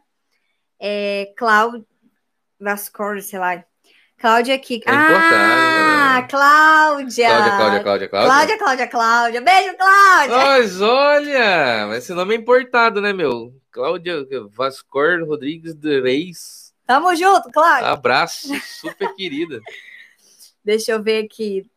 É, 0.79 1.35
Cláudio 1.37 1.85
Vascor, 2.61 3.21
sei 3.21 3.41
lá. 3.41 3.65
Cláudia 4.23 4.57
Kika. 4.57 4.89
É 4.89 4.95
ah, 4.95 6.25
Cláudia. 6.31 7.27
Cláudia, 7.27 7.57
Cláudia, 7.57 7.81
Cláudia, 7.83 8.09
Cláudia. 8.09 8.09
Cláudia, 8.09 8.59
Cláudia, 8.59 8.87
Cláudia. 8.87 9.41
Beijo, 9.41 9.77
Cláudia. 9.77 10.37
Mas 10.37 10.81
olha, 10.81 11.97
esse 11.97 12.15
nome 12.15 12.37
é 12.37 12.39
importado, 12.39 13.01
né, 13.01 13.13
meu? 13.13 13.53
Cláudia 13.73 14.25
Vascor 14.49 15.25
Rodrigues 15.27 15.75
de 15.75 16.01
Reis. 16.01 16.73
Tamo 16.87 17.13
junto, 17.17 17.51
Cláudia. 17.51 17.89
Abraço, 17.89 18.55
super 18.61 19.13
querida. 19.17 19.61
Deixa 20.65 20.93
eu 20.93 21.03
ver 21.03 21.25
aqui. 21.25 21.69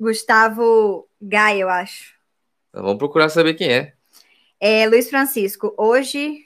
Gustavo 0.00 1.08
Gai, 1.20 1.62
eu 1.62 1.68
acho. 1.68 2.16
Vamos 2.72 2.98
procurar 2.98 3.28
saber 3.28 3.54
quem 3.54 3.72
é. 3.72 3.92
É, 4.58 4.88
Luiz 4.88 5.08
Francisco, 5.08 5.72
hoje. 5.78 6.44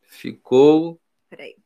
Ficou. 0.00 0.98
Peraí. 1.28 1.65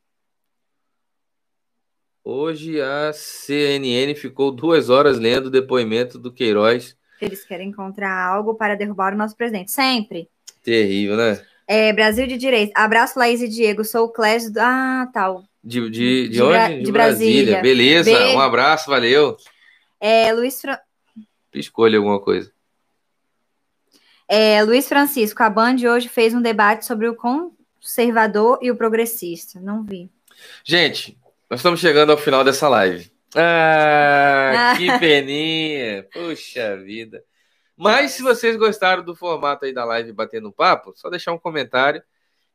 Hoje 2.23 2.79
a 2.81 3.11
CNN 3.13 4.13
ficou 4.15 4.51
duas 4.51 4.89
horas 4.89 5.17
lendo 5.17 5.47
o 5.47 5.51
depoimento 5.51 6.19
do 6.19 6.31
Queiroz. 6.31 6.95
Eles 7.19 7.43
querem 7.43 7.69
encontrar 7.69 8.11
algo 8.27 8.55
para 8.55 8.75
derrubar 8.75 9.13
o 9.13 9.17
nosso 9.17 9.35
presidente. 9.35 9.71
Sempre. 9.71 10.29
Terrível, 10.63 11.17
né? 11.17 11.41
É, 11.67 11.91
Brasil 11.93 12.27
de 12.27 12.37
Direito. 12.37 12.71
Abraço, 12.75 13.17
Laís 13.17 13.41
e 13.41 13.47
Diego. 13.47 13.83
Sou 13.83 14.05
o 14.05 14.09
Clésio. 14.09 14.51
Do... 14.53 14.59
Ah, 14.59 15.09
tal. 15.13 15.43
De, 15.63 15.79
de, 15.89 15.89
de, 15.89 16.29
De 16.29 16.41
onde? 16.41 16.51
Bra- 16.53 16.67
de 16.83 16.91
Brasília. 16.91 17.61
Beleza, 17.61 18.11
Beijo. 18.11 18.35
um 18.37 18.39
abraço, 18.39 18.89
valeu. 18.89 19.37
É, 19.99 20.31
Luiz, 20.33 20.59
Fra... 20.61 20.79
Escolha 21.53 21.97
alguma 21.97 22.19
coisa. 22.19 22.51
é, 24.27 24.63
Luiz 24.63 24.87
Francisco. 24.87 25.41
A 25.43 25.49
Band 25.49 25.75
hoje 25.93 26.07
fez 26.09 26.33
um 26.33 26.41
debate 26.41 26.85
sobre 26.85 27.07
o 27.07 27.15
conservador 27.15 28.57
e 28.61 28.71
o 28.71 28.75
progressista. 28.75 29.59
Não 29.59 29.83
vi. 29.83 30.09
Gente, 30.63 31.17
nós 31.51 31.59
estamos 31.59 31.81
chegando 31.81 32.13
ao 32.13 32.17
final 32.17 32.45
dessa 32.45 32.69
live. 32.69 33.11
Ah, 33.35 34.73
que 34.77 34.87
peninha. 34.99 36.01
Puxa 36.03 36.77
vida. 36.77 37.21
Mas 37.75 38.11
se 38.11 38.23
vocês 38.23 38.55
gostaram 38.55 39.03
do 39.03 39.13
formato 39.13 39.65
aí 39.65 39.73
da 39.73 39.83
live 39.83 40.13
batendo 40.13 40.47
um 40.47 40.51
papo, 40.51 40.93
só 40.95 41.09
deixar 41.09 41.33
um 41.33 41.37
comentário 41.37 42.01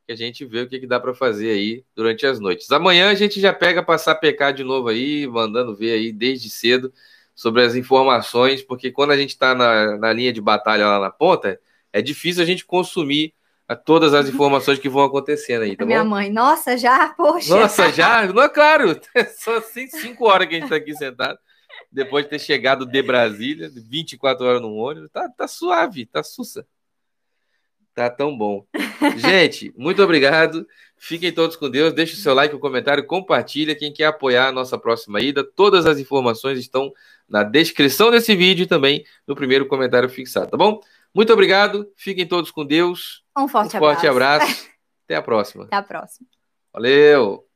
que 0.07 0.11
a 0.11 0.15
gente 0.15 0.43
vê 0.45 0.61
o 0.61 0.67
que, 0.67 0.79
que 0.79 0.87
dá 0.87 0.99
para 0.99 1.13
fazer 1.13 1.51
aí 1.51 1.85
durante 1.95 2.25
as 2.25 2.39
noites. 2.39 2.71
Amanhã 2.71 3.11
a 3.11 3.13
gente 3.13 3.39
já 3.39 3.53
pega 3.53 3.83
passar 3.83 4.15
PK 4.15 4.53
de 4.53 4.63
novo 4.63 4.87
aí, 4.87 5.27
mandando 5.27 5.75
ver 5.75 5.91
aí 5.91 6.11
desde 6.11 6.49
cedo 6.49 6.91
sobre 7.35 7.63
as 7.63 7.75
informações, 7.75 8.63
porque 8.63 8.89
quando 8.89 9.11
a 9.11 9.17
gente 9.17 9.29
está 9.29 9.53
na, 9.53 9.95
na 9.95 10.11
linha 10.11 10.33
de 10.33 10.41
batalha 10.41 10.87
lá 10.87 10.99
na 10.99 11.11
ponta, 11.11 11.59
é 11.93 12.01
difícil 12.01 12.41
a 12.41 12.47
gente 12.47 12.65
consumir 12.65 13.31
a- 13.67 13.75
todas 13.75 14.13
as 14.13 14.27
informações 14.29 14.79
que 14.79 14.89
vão 14.89 15.03
acontecendo 15.03 15.63
aí, 15.63 15.75
tá 15.75 15.85
Minha 15.85 16.03
bom? 16.03 16.09
mãe. 16.11 16.31
Nossa, 16.31 16.77
já? 16.77 17.09
Poxa. 17.09 17.55
Nossa, 17.55 17.89
já? 17.93 18.25
Não, 18.31 18.43
é 18.43 18.49
claro. 18.49 18.99
Só 19.39 19.57
assim, 19.57 19.87
cinco 19.87 20.25
horas 20.27 20.47
que 20.47 20.55
a 20.55 20.59
gente 20.59 20.69
tá 20.69 20.75
aqui 20.75 20.93
sentado. 20.95 21.37
Depois 21.91 22.23
de 22.25 22.31
ter 22.31 22.39
chegado 22.39 22.85
de 22.85 23.01
Brasília, 23.01 23.69
24 23.73 24.45
horas 24.45 24.61
no 24.61 24.73
ônibus. 24.73 25.09
Tá, 25.11 25.29
tá 25.29 25.47
suave, 25.47 26.05
tá 26.05 26.23
sussa. 26.23 26.65
Tá 27.93 28.09
tão 28.11 28.37
bom. 28.37 28.63
Gente, 29.17 29.73
muito 29.75 30.03
obrigado. 30.03 30.67
Fiquem 30.97 31.31
todos 31.31 31.55
com 31.55 31.67
Deus. 31.69 31.93
Deixe 31.93 32.13
o 32.13 32.17
seu 32.17 32.33
like, 32.33 32.53
o 32.55 32.59
comentário, 32.59 33.05
compartilha. 33.05 33.75
Quem 33.75 33.91
quer 33.91 34.05
apoiar 34.05 34.49
a 34.49 34.51
nossa 34.51 34.77
próxima 34.77 35.19
ida, 35.19 35.43
todas 35.43 35.85
as 35.87 35.97
informações 35.97 36.59
estão 36.59 36.91
na 37.27 37.41
descrição 37.43 38.11
desse 38.11 38.35
vídeo 38.35 38.63
e 38.63 38.67
também 38.67 39.03
no 39.25 39.35
primeiro 39.35 39.65
comentário 39.67 40.07
fixado, 40.09 40.51
tá 40.51 40.57
bom? 40.57 40.79
Muito 41.13 41.33
obrigado. 41.33 41.91
Fiquem 41.95 42.27
todos 42.27 42.51
com 42.51 42.63
Deus. 42.65 43.23
Um 43.37 43.43
Um 43.43 43.47
forte, 43.47 43.77
forte 43.77 44.07
abraço. 44.07 44.43
abraço. 44.45 44.67
Até 45.05 45.15
a 45.15 45.21
próxima. 45.21 45.63
Até 45.65 45.75
a 45.77 45.83
próxima. 45.83 46.27
Valeu! 46.73 47.46